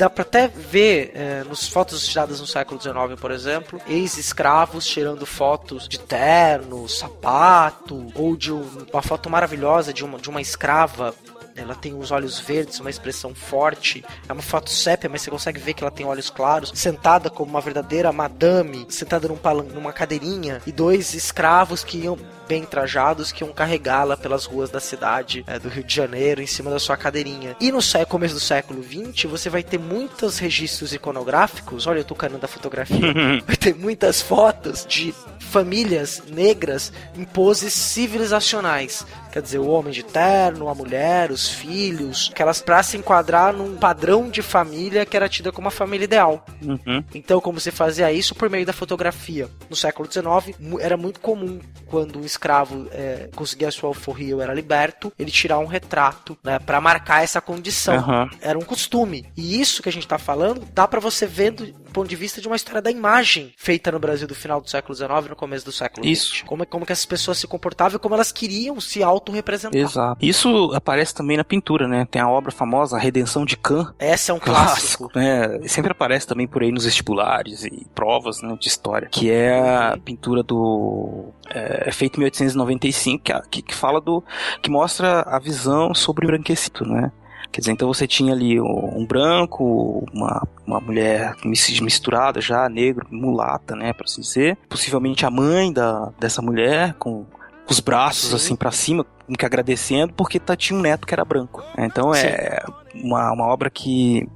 dá 0.00 0.08
pra 0.10 0.22
até 0.22 0.48
ver 0.48 1.12
é, 1.14 1.44
nos 1.44 1.68
fotos 1.68 2.06
tiradas 2.06 2.40
no 2.40 2.46
século 2.46 2.80
XIX, 2.80 3.20
por 3.20 3.30
exemplo, 3.30 3.80
ex-escravos 3.86 4.86
tirando 4.86 5.26
fotos 5.26 5.86
de 5.86 5.98
terno, 6.00 6.88
sapato, 6.88 8.06
ou 8.14 8.36
de 8.36 8.52
um- 8.52 8.86
uma 8.92 9.02
foto 9.02 9.28
maravilhosa 9.28 9.92
de 9.92 10.04
uma, 10.04 10.18
de 10.18 10.28
uma 10.30 10.40
escrava. 10.40 11.14
Ela 11.56 11.74
tem 11.74 11.94
os 11.94 12.10
olhos 12.10 12.38
verdes, 12.38 12.80
uma 12.80 12.88
expressão 12.88 13.34
forte. 13.34 14.02
É 14.28 14.32
uma 14.32 14.40
foto 14.40 14.70
sépia, 14.70 15.10
mas 15.10 15.20
você 15.22 15.30
consegue 15.30 15.60
ver 15.60 15.74
que 15.74 15.82
ela 15.84 15.90
tem 15.90 16.06
olhos 16.06 16.30
claros. 16.30 16.72
Sentada 16.74 17.28
como 17.28 17.50
uma 17.50 17.60
verdadeira 17.60 18.10
madame, 18.12 18.86
sentada 18.88 19.28
num 19.28 19.38
numa 19.74 19.92
cadeirinha. 19.92 20.62
E 20.66 20.72
dois 20.72 21.12
escravos 21.12 21.84
que 21.84 21.98
iam 21.98 22.16
bem 22.50 22.64
trajados 22.64 23.30
que 23.30 23.44
iam 23.44 23.52
carregá-la 23.52 24.16
pelas 24.16 24.44
ruas 24.44 24.70
da 24.70 24.80
cidade 24.80 25.44
é, 25.46 25.56
do 25.56 25.68
Rio 25.68 25.84
de 25.84 25.94
Janeiro 25.94 26.42
em 26.42 26.46
cima 26.48 26.68
da 26.68 26.80
sua 26.80 26.96
cadeirinha. 26.96 27.54
E 27.60 27.70
no 27.70 27.80
sé- 27.80 28.04
começo 28.04 28.34
do 28.34 28.40
século 28.40 28.82
XX, 28.82 29.30
você 29.30 29.48
vai 29.48 29.62
ter 29.62 29.78
muitos 29.78 30.36
registros 30.40 30.92
iconográficos. 30.92 31.86
Olha, 31.86 32.00
eu 32.00 32.04
tô 32.04 32.16
canando 32.16 32.42
a 32.44 32.48
fotografia. 32.48 32.98
vai 33.46 33.54
ter 33.56 33.72
muitas 33.76 34.20
fotos 34.20 34.84
de 34.84 35.14
famílias 35.38 36.22
negras 36.28 36.92
em 37.16 37.22
poses 37.24 37.72
civilizacionais. 37.72 39.06
Quer 39.32 39.42
dizer, 39.42 39.58
o 39.58 39.68
homem 39.68 39.92
de 39.92 40.02
terno, 40.02 40.68
a 40.68 40.74
mulher, 40.74 41.30
os 41.30 41.48
filhos, 41.48 42.30
aquelas 42.32 42.60
pra 42.60 42.82
se 42.82 42.96
enquadrar 42.96 43.52
num 43.52 43.76
padrão 43.76 44.28
de 44.28 44.42
família 44.42 45.06
que 45.06 45.16
era 45.16 45.28
tida 45.28 45.52
como 45.52 45.68
a 45.68 45.70
família 45.70 46.04
ideal. 46.04 46.44
Uhum. 46.62 47.02
Então, 47.14 47.40
como 47.40 47.60
se 47.60 47.70
fazia 47.70 48.12
isso 48.12 48.34
por 48.34 48.50
meio 48.50 48.66
da 48.66 48.72
fotografia? 48.72 49.48
No 49.68 49.76
século 49.76 50.10
XIX, 50.10 50.56
era 50.80 50.96
muito 50.96 51.20
comum, 51.20 51.60
quando 51.86 52.18
um 52.18 52.24
escravo 52.24 52.86
eh, 52.92 53.28
conseguia 53.34 53.68
a 53.68 53.72
sua 53.72 53.88
alforria 53.88 54.34
ou 54.36 54.42
era 54.42 54.52
liberto, 54.54 55.12
ele 55.18 55.30
tirar 55.30 55.58
um 55.58 55.66
retrato, 55.66 56.36
né, 56.42 56.58
para 56.58 56.80
marcar 56.80 57.22
essa 57.22 57.40
condição. 57.40 57.94
Aham. 57.96 58.28
Era 58.40 58.58
um 58.58 58.62
costume. 58.62 59.26
E 59.36 59.60
isso 59.60 59.82
que 59.82 59.88
a 59.88 59.92
gente 59.92 60.06
tá 60.08 60.18
falando, 60.18 60.66
dá 60.72 60.86
pra 60.88 61.00
você 61.00 61.26
ver 61.26 61.52
do- 61.52 61.80
ponto 61.90 62.08
de 62.08 62.14
vista 62.14 62.40
de 62.40 62.46
uma 62.46 62.54
história 62.54 62.80
da 62.80 62.90
imagem 62.90 63.52
feita 63.56 63.90
no 63.90 63.98
Brasil 63.98 64.26
do 64.28 64.34
final 64.34 64.60
do 64.60 64.70
século 64.70 64.94
XIX 64.94 65.28
no 65.28 65.34
começo 65.36 65.64
do 65.64 65.72
século 65.72 66.06
Isso. 66.06 66.36
XX. 66.36 66.42
Como, 66.46 66.64
como 66.64 66.86
que 66.86 66.92
essas 66.92 67.04
pessoas 67.06 67.38
se 67.38 67.48
comportavam 67.48 67.96
e 67.96 67.98
como 68.00 68.14
elas 68.14 68.30
queriam 68.30 68.80
se 68.80 69.02
autorrepresentar. 69.20 69.78
Exato. 69.80 70.24
Isso 70.24 70.72
aparece 70.74 71.14
também 71.14 71.36
na 71.36 71.44
pintura, 71.44 71.86
né? 71.86 72.06
Tem 72.10 72.20
a 72.20 72.28
obra 72.28 72.50
famosa, 72.50 72.96
A 72.96 73.00
Redenção 73.00 73.44
de 73.44 73.56
Can. 73.56 73.94
Essa 73.98 74.32
é 74.32 74.34
um 74.34 74.38
clássico. 74.38 75.08
né? 75.14 75.60
Sempre 75.68 75.92
aparece 75.92 76.26
também 76.26 76.46
por 76.46 76.62
aí 76.62 76.72
nos 76.72 76.84
vestibulares 76.84 77.64
e 77.64 77.86
provas 77.94 78.42
né, 78.42 78.56
de 78.58 78.68
história, 78.68 79.08
que 79.10 79.30
é 79.30 79.60
a 79.60 79.98
pintura 80.04 80.42
do 80.42 81.26
é, 81.48 81.84
é 81.88 81.92
feita 81.92 82.16
em 82.16 82.20
1895, 82.20 83.22
que, 83.24 83.32
a- 83.32 83.42
que, 83.50 83.62
que 83.62 83.74
fala 83.74 84.00
do 84.00 84.22
que 84.62 84.70
mostra 84.70 85.20
a 85.22 85.38
visão 85.38 85.94
sobre 85.94 86.24
o 86.24 86.26
embranquecido, 86.26 86.84
né? 86.86 87.12
Quer 87.52 87.60
dizer, 87.62 87.72
então 87.72 87.88
você 87.88 88.06
tinha 88.06 88.32
ali 88.32 88.60
um 88.60 89.04
branco, 89.04 90.06
uma, 90.14 90.46
uma 90.64 90.80
mulher 90.80 91.34
mis- 91.44 91.80
misturada 91.80 92.40
já, 92.40 92.68
negro, 92.68 93.06
mulata, 93.10 93.74
né, 93.74 93.92
para 93.92 94.04
assim 94.04 94.20
dizer. 94.20 94.56
Possivelmente 94.68 95.26
a 95.26 95.30
mãe 95.30 95.72
da, 95.72 96.12
dessa 96.20 96.40
mulher, 96.40 96.94
com 96.94 97.26
os 97.70 97.80
braços 97.80 98.30
Sim. 98.30 98.36
assim 98.36 98.56
para 98.56 98.70
cima, 98.70 99.06
que 99.38 99.46
agradecendo, 99.46 100.12
porque 100.12 100.38
tá, 100.38 100.56
tinha 100.56 100.78
um 100.78 100.82
neto 100.82 101.06
que 101.06 101.14
era 101.14 101.24
branco. 101.24 101.62
Então 101.78 102.14
é 102.14 102.62
uma, 102.94 103.32
uma 103.32 103.46
obra 103.46 103.70
que 103.70 104.26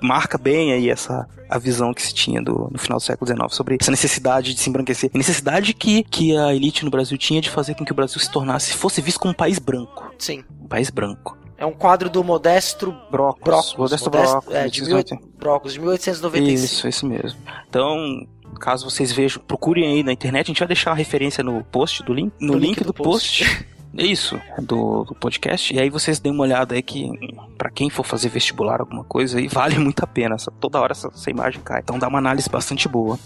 marca 0.00 0.36
bem 0.38 0.72
aí 0.72 0.90
essa 0.90 1.26
a 1.48 1.58
visão 1.58 1.92
que 1.94 2.02
se 2.02 2.12
tinha 2.12 2.42
do, 2.42 2.68
no 2.72 2.78
final 2.78 2.98
do 2.98 3.02
século 3.02 3.26
XIX 3.26 3.54
sobre 3.54 3.76
essa 3.80 3.90
necessidade 3.90 4.54
de 4.54 4.60
se 4.60 4.68
embranquecer. 4.68 5.10
A 5.14 5.18
necessidade 5.18 5.72
que, 5.72 6.02
que 6.02 6.36
a 6.36 6.54
elite 6.54 6.84
no 6.84 6.90
Brasil 6.90 7.16
tinha 7.16 7.40
de 7.40 7.50
fazer 7.50 7.74
com 7.74 7.84
que 7.84 7.92
o 7.92 7.94
Brasil 7.94 8.18
se 8.18 8.30
tornasse, 8.30 8.72
fosse 8.72 9.00
visto 9.00 9.20
como 9.20 9.32
um 9.32 9.36
país 9.36 9.58
branco. 9.58 10.12
Sim. 10.18 10.42
Um 10.60 10.66
país 10.66 10.90
branco. 10.90 11.38
É 11.56 11.64
um 11.64 11.72
quadro 11.72 12.10
do 12.10 12.24
Modesto 12.24 12.92
Brocos. 13.10 13.42
Brocos. 13.44 13.76
Modesto 13.76 14.10
Modesto- 14.10 14.32
Brocos. 14.40 14.54
é, 14.54 14.68
de 14.68 14.80
1880. 14.82 15.16
18 15.20 15.38
Brocos, 15.38 15.72
de 15.74 15.80
1895. 15.80 16.64
Isso, 16.64 16.88
isso 16.88 17.06
mesmo. 17.06 17.38
Então, 17.68 18.26
caso 18.54 18.88
vocês 18.88 19.12
vejam, 19.12 19.42
procurem 19.46 19.86
aí 19.86 20.02
na 20.02 20.12
internet, 20.12 20.46
a 20.46 20.48
gente 20.48 20.58
vai 20.58 20.68
deixar 20.68 20.92
a 20.92 20.94
referência 20.94 21.42
no 21.44 21.62
post 21.64 22.02
do 22.02 22.12
link, 22.14 22.32
no, 22.40 22.56
link, 22.56 22.82
do, 22.82 22.92
post. 22.94 23.44
É 23.44 23.74
Isso, 24.04 24.40
do, 24.58 25.04
do 25.04 25.14
podcast. 25.14 25.72
E 25.72 25.78
aí 25.78 25.88
vocês 25.88 26.18
deem 26.18 26.32
uma 26.34 26.42
olhada 26.42 26.74
aí 26.74 26.82
que, 26.82 27.08
pra 27.56 27.70
quem 27.70 27.88
for 27.88 28.04
fazer 28.04 28.28
vestibular, 28.28 28.80
alguma 28.80 29.04
coisa 29.04 29.38
aí, 29.38 29.46
vale 29.48 29.78
muito 29.80 30.02
a 30.02 30.06
pena. 30.06 30.34
Essa- 30.34 30.50
toda 30.50 30.80
hora 30.80 30.92
essa, 30.92 31.08
essa 31.08 31.30
imagem 31.30 31.60
cai. 31.62 31.80
Então 31.80 31.98
dá 31.98 32.08
uma 32.08 32.18
análise 32.18 32.48
bastante 32.50 32.88
boa. 32.88 33.18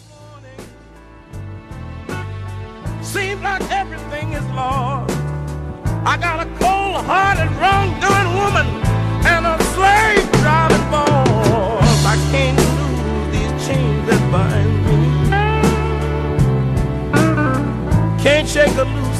Seems 3.03 3.41
like 3.43 3.63
everything 3.73 4.35
is 4.35 4.45
lost. 4.55 5.11
I 6.05 6.17
got 6.19 6.41
a 6.41 6.47
cold-hearted, 6.59 7.51
wrong-doing 7.59 8.37
woman 8.37 8.67
and 9.27 9.47
a 9.47 9.59
slave 9.75 10.31
driving 10.43 10.91
boss. 10.91 12.05
I 12.05 12.17
can't 12.31 12.57
lose 12.57 13.33
these 13.33 13.67
chains 13.67 14.07
that 14.09 14.21
bind 14.31 14.78
Can't 18.29 18.47
shake 18.47 18.77
or 18.77 18.85
loose 18.85 19.18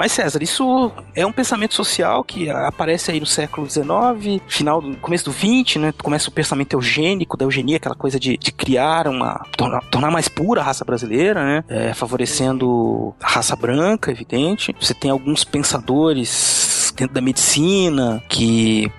Mas 0.00 0.12
César, 0.12 0.42
isso 0.42 0.90
é 1.14 1.26
um 1.26 1.32
pensamento 1.32 1.74
social 1.74 2.24
que 2.24 2.48
aparece 2.48 3.10
aí 3.10 3.20
no 3.20 3.26
século 3.26 3.68
XIX, 3.68 4.42
final 4.46 4.80
do 4.80 4.96
começo 4.96 5.26
do 5.26 5.30
XX, 5.30 5.76
né? 5.76 5.92
Começa 6.02 6.30
o 6.30 6.32
pensamento 6.32 6.72
eugênico 6.72 7.36
da 7.36 7.44
eugenia, 7.44 7.76
aquela 7.76 7.94
coisa 7.94 8.18
de, 8.18 8.38
de 8.38 8.50
criar 8.50 9.06
uma 9.06 9.44
tornar, 9.58 9.82
tornar 9.90 10.10
mais 10.10 10.26
pura 10.26 10.62
a 10.62 10.64
raça 10.64 10.86
brasileira, 10.86 11.44
né? 11.44 11.64
É, 11.68 11.92
favorecendo 11.92 13.14
a 13.22 13.28
raça 13.28 13.54
branca, 13.54 14.10
evidente. 14.10 14.74
Você 14.80 14.94
tem 14.94 15.10
alguns 15.10 15.44
pensadores 15.44 16.94
dentro 16.96 17.12
da 17.12 17.20
medicina 17.20 18.22
que 18.26 18.90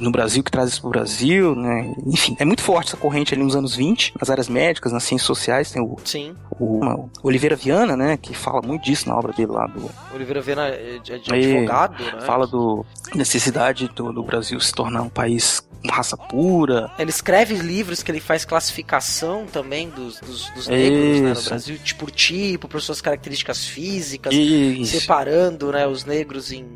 no 0.00 0.10
Brasil, 0.10 0.42
que 0.42 0.50
traz 0.50 0.70
isso 0.70 0.80
pro 0.80 0.90
Brasil, 0.90 1.54
né? 1.54 1.94
Enfim, 2.06 2.36
é 2.38 2.44
muito 2.44 2.62
forte 2.62 2.88
essa 2.88 2.96
corrente 2.96 3.34
ali 3.34 3.42
nos 3.42 3.56
anos 3.56 3.74
20, 3.74 4.14
nas 4.18 4.30
áreas 4.30 4.48
médicas, 4.48 4.92
nas 4.92 5.02
ciências 5.04 5.26
sociais, 5.26 5.70
tem 5.70 5.82
o, 5.82 5.96
Sim. 6.04 6.34
o, 6.58 6.84
o 6.84 7.10
Oliveira 7.22 7.56
Viana, 7.56 7.96
né? 7.96 8.16
Que 8.16 8.34
fala 8.34 8.60
muito 8.62 8.84
disso 8.84 9.08
na 9.08 9.16
obra 9.16 9.32
dele 9.32 9.52
lá 9.52 9.66
do, 9.66 9.90
Oliveira 10.14 10.40
Viana 10.40 10.68
é 10.68 10.98
de, 10.98 11.12
é 11.12 11.20
Aí, 11.30 11.52
advogado, 11.52 12.02
né? 12.02 12.20
Fala 12.20 12.46
do 12.46 12.84
necessidade 13.14 13.88
do, 13.88 14.12
do 14.12 14.22
Brasil 14.22 14.58
se 14.60 14.72
tornar 14.72 15.02
um 15.02 15.08
país 15.08 15.60
com 15.82 15.92
raça 15.92 16.16
pura. 16.16 16.90
Ele 16.98 17.10
escreve 17.10 17.54
livros 17.54 18.02
que 18.02 18.10
ele 18.10 18.20
faz 18.20 18.44
classificação 18.44 19.46
também 19.46 19.90
dos, 19.90 20.20
dos, 20.20 20.50
dos 20.50 20.68
negros 20.68 21.20
né, 21.20 21.32
no. 21.34 21.42
Brasil, 21.42 21.78
tipo 21.78 22.02
por 22.02 22.10
tipo, 22.10 22.66
por 22.66 22.80
suas 22.80 23.00
características 23.00 23.64
físicas, 23.64 24.34
Isso. 24.34 24.98
separando 24.98 25.70
né, 25.70 25.86
os 25.86 26.04
negros 26.04 26.50
em, 26.50 26.66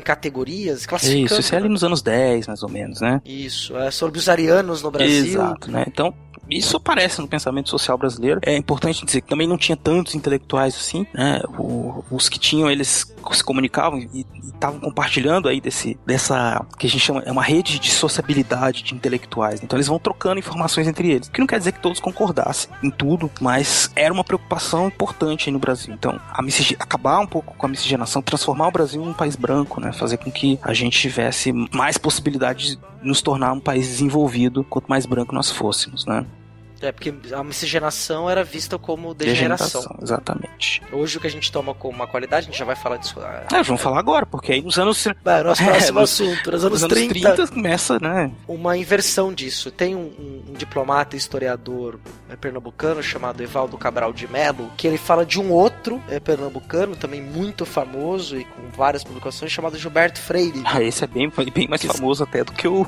em 0.00 0.04
categorias, 0.04 0.86
classificando. 0.86 1.26
Isso, 1.26 1.40
isso 1.40 1.54
é 1.54 1.58
ali 1.58 1.68
nos 1.68 1.84
anos 1.84 2.02
10, 2.02 2.46
mais 2.48 2.62
ou 2.62 2.68
menos, 2.68 3.00
né? 3.00 3.20
Isso, 3.24 3.76
é 3.76 3.90
sobre 3.90 4.18
os 4.18 4.28
arianos 4.28 4.82
no 4.82 4.90
Brasil. 4.90 5.24
Exato, 5.24 5.70
né? 5.70 5.84
Então, 5.86 6.12
isso 6.50 6.76
aparece 6.76 7.20
no 7.20 7.28
pensamento 7.28 7.68
social 7.68 7.96
brasileiro. 7.96 8.40
É 8.44 8.56
importante 8.56 9.04
dizer 9.04 9.20
que 9.20 9.28
também 9.28 9.46
não 9.46 9.56
tinha 9.58 9.76
tantos 9.76 10.14
intelectuais 10.14 10.74
assim, 10.74 11.06
né? 11.14 11.40
O- 11.58 12.04
os 12.10 12.28
que 12.28 12.38
tinham, 12.38 12.70
eles 12.70 13.14
se 13.32 13.44
comunicavam 13.44 13.98
e 13.98 14.26
estavam 14.52 14.80
compartilhando 14.80 15.48
aí 15.48 15.60
desse, 15.60 15.98
dessa, 16.06 16.64
que 16.78 16.86
a 16.86 16.90
gente 16.90 17.00
chama, 17.02 17.22
é 17.24 17.30
uma 17.32 17.42
rede 17.42 17.78
de 17.78 17.90
sociabilidade 17.90 18.82
de 18.82 18.94
intelectuais. 18.94 19.62
Então 19.62 19.76
eles 19.76 19.86
vão 19.86 19.98
trocando 19.98 20.38
informações 20.38 20.86
entre 20.88 21.10
eles. 21.10 21.28
Que 21.28 21.40
não 21.40 21.46
quer 21.46 21.58
dizer 21.58 21.72
que 21.72 21.80
todos 21.80 22.00
concordassem 22.00 22.70
em 22.82 22.90
tudo, 22.90 23.30
mas 23.40 23.90
era 23.94 24.12
uma 24.12 24.24
preocupação 24.24 24.88
importante 24.88 25.48
aí 25.48 25.52
no 25.52 25.58
Brasil. 25.58 25.94
Então, 25.94 26.18
acabar 26.78 27.20
um 27.20 27.26
pouco 27.26 27.54
com 27.56 27.66
a 27.66 27.68
miscigenação, 27.68 28.22
transformar 28.22 28.68
o 28.68 28.70
Brasil 28.70 29.04
num 29.04 29.14
país 29.14 29.36
branco, 29.36 29.80
né? 29.80 29.92
Fazer 29.92 30.16
com 30.16 30.30
que 30.30 30.58
a 30.62 30.74
gente 30.74 30.98
tivesse 30.98 31.52
mais 31.74 31.96
possibilidade 31.96 32.76
de 32.76 32.80
nos 33.02 33.22
tornar 33.22 33.52
um 33.52 33.60
país 33.60 33.86
desenvolvido 33.86 34.64
quanto 34.64 34.88
mais 34.88 35.06
branco 35.06 35.34
nós 35.34 35.50
fôssemos, 35.50 36.04
né? 36.06 36.26
É, 36.82 36.90
porque 36.92 37.12
a 37.34 37.44
miscigenação 37.44 38.28
era 38.30 38.42
vista 38.42 38.78
como 38.78 39.12
degeneração. 39.12 39.82
exatamente. 40.02 40.82
Hoje 40.90 41.18
o 41.18 41.20
que 41.20 41.26
a 41.26 41.30
gente 41.30 41.52
toma 41.52 41.74
como 41.74 41.94
uma 41.94 42.06
qualidade, 42.06 42.46
a 42.46 42.50
gente 42.50 42.58
já 42.58 42.64
vai 42.64 42.74
falar 42.76 42.96
disso. 42.96 43.16
ah, 43.20 43.44
É, 43.52 43.62
vamos 43.62 43.82
falar 43.82 43.98
agora, 43.98 44.24
porque 44.24 44.52
aí 44.52 44.62
nos 44.62 44.78
anos, 44.78 45.06
Vai, 45.22 45.42
nosso 45.42 45.60
É, 45.62 45.66
próximo 45.66 46.00
nos- 46.00 46.10
assunto, 46.12 46.50
nos 46.52 46.64
anos, 46.64 46.80
nos 46.80 46.82
anos 46.84 46.96
30, 46.96 47.34
30 47.34 47.52
começa, 47.52 47.98
né? 47.98 48.30
uma 48.48 48.76
inversão 48.78 49.32
disso. 49.32 49.70
Tem 49.70 49.94
um, 49.94 50.00
um- 50.00 50.44
um 50.48 50.52
diplomata 50.54 51.16
e 51.16 51.18
historiador 51.18 52.00
é, 52.30 52.36
pernambucano 52.36 53.02
chamado 53.02 53.42
Evaldo 53.42 53.76
Cabral 53.76 54.12
de 54.12 54.26
Mello, 54.26 54.70
que 54.76 54.86
ele 54.86 54.96
fala 54.98 55.26
de 55.26 55.38
um 55.38 55.50
outro 55.52 56.00
é, 56.08 56.18
pernambucano, 56.18 56.96
também 56.96 57.20
muito 57.20 57.66
famoso 57.66 58.38
e 58.38 58.44
com 58.44 58.62
várias 58.76 59.04
publicações, 59.04 59.52
chamado 59.52 59.76
Gilberto 59.76 60.18
Freire. 60.20 60.62
Ah, 60.64 60.82
esse 60.82 61.04
é 61.04 61.06
bem, 61.06 61.30
bem 61.54 61.68
mais 61.68 61.82
famoso 61.84 62.22
até 62.24 62.42
do 62.42 62.52
que 62.52 62.66
o. 62.66 62.86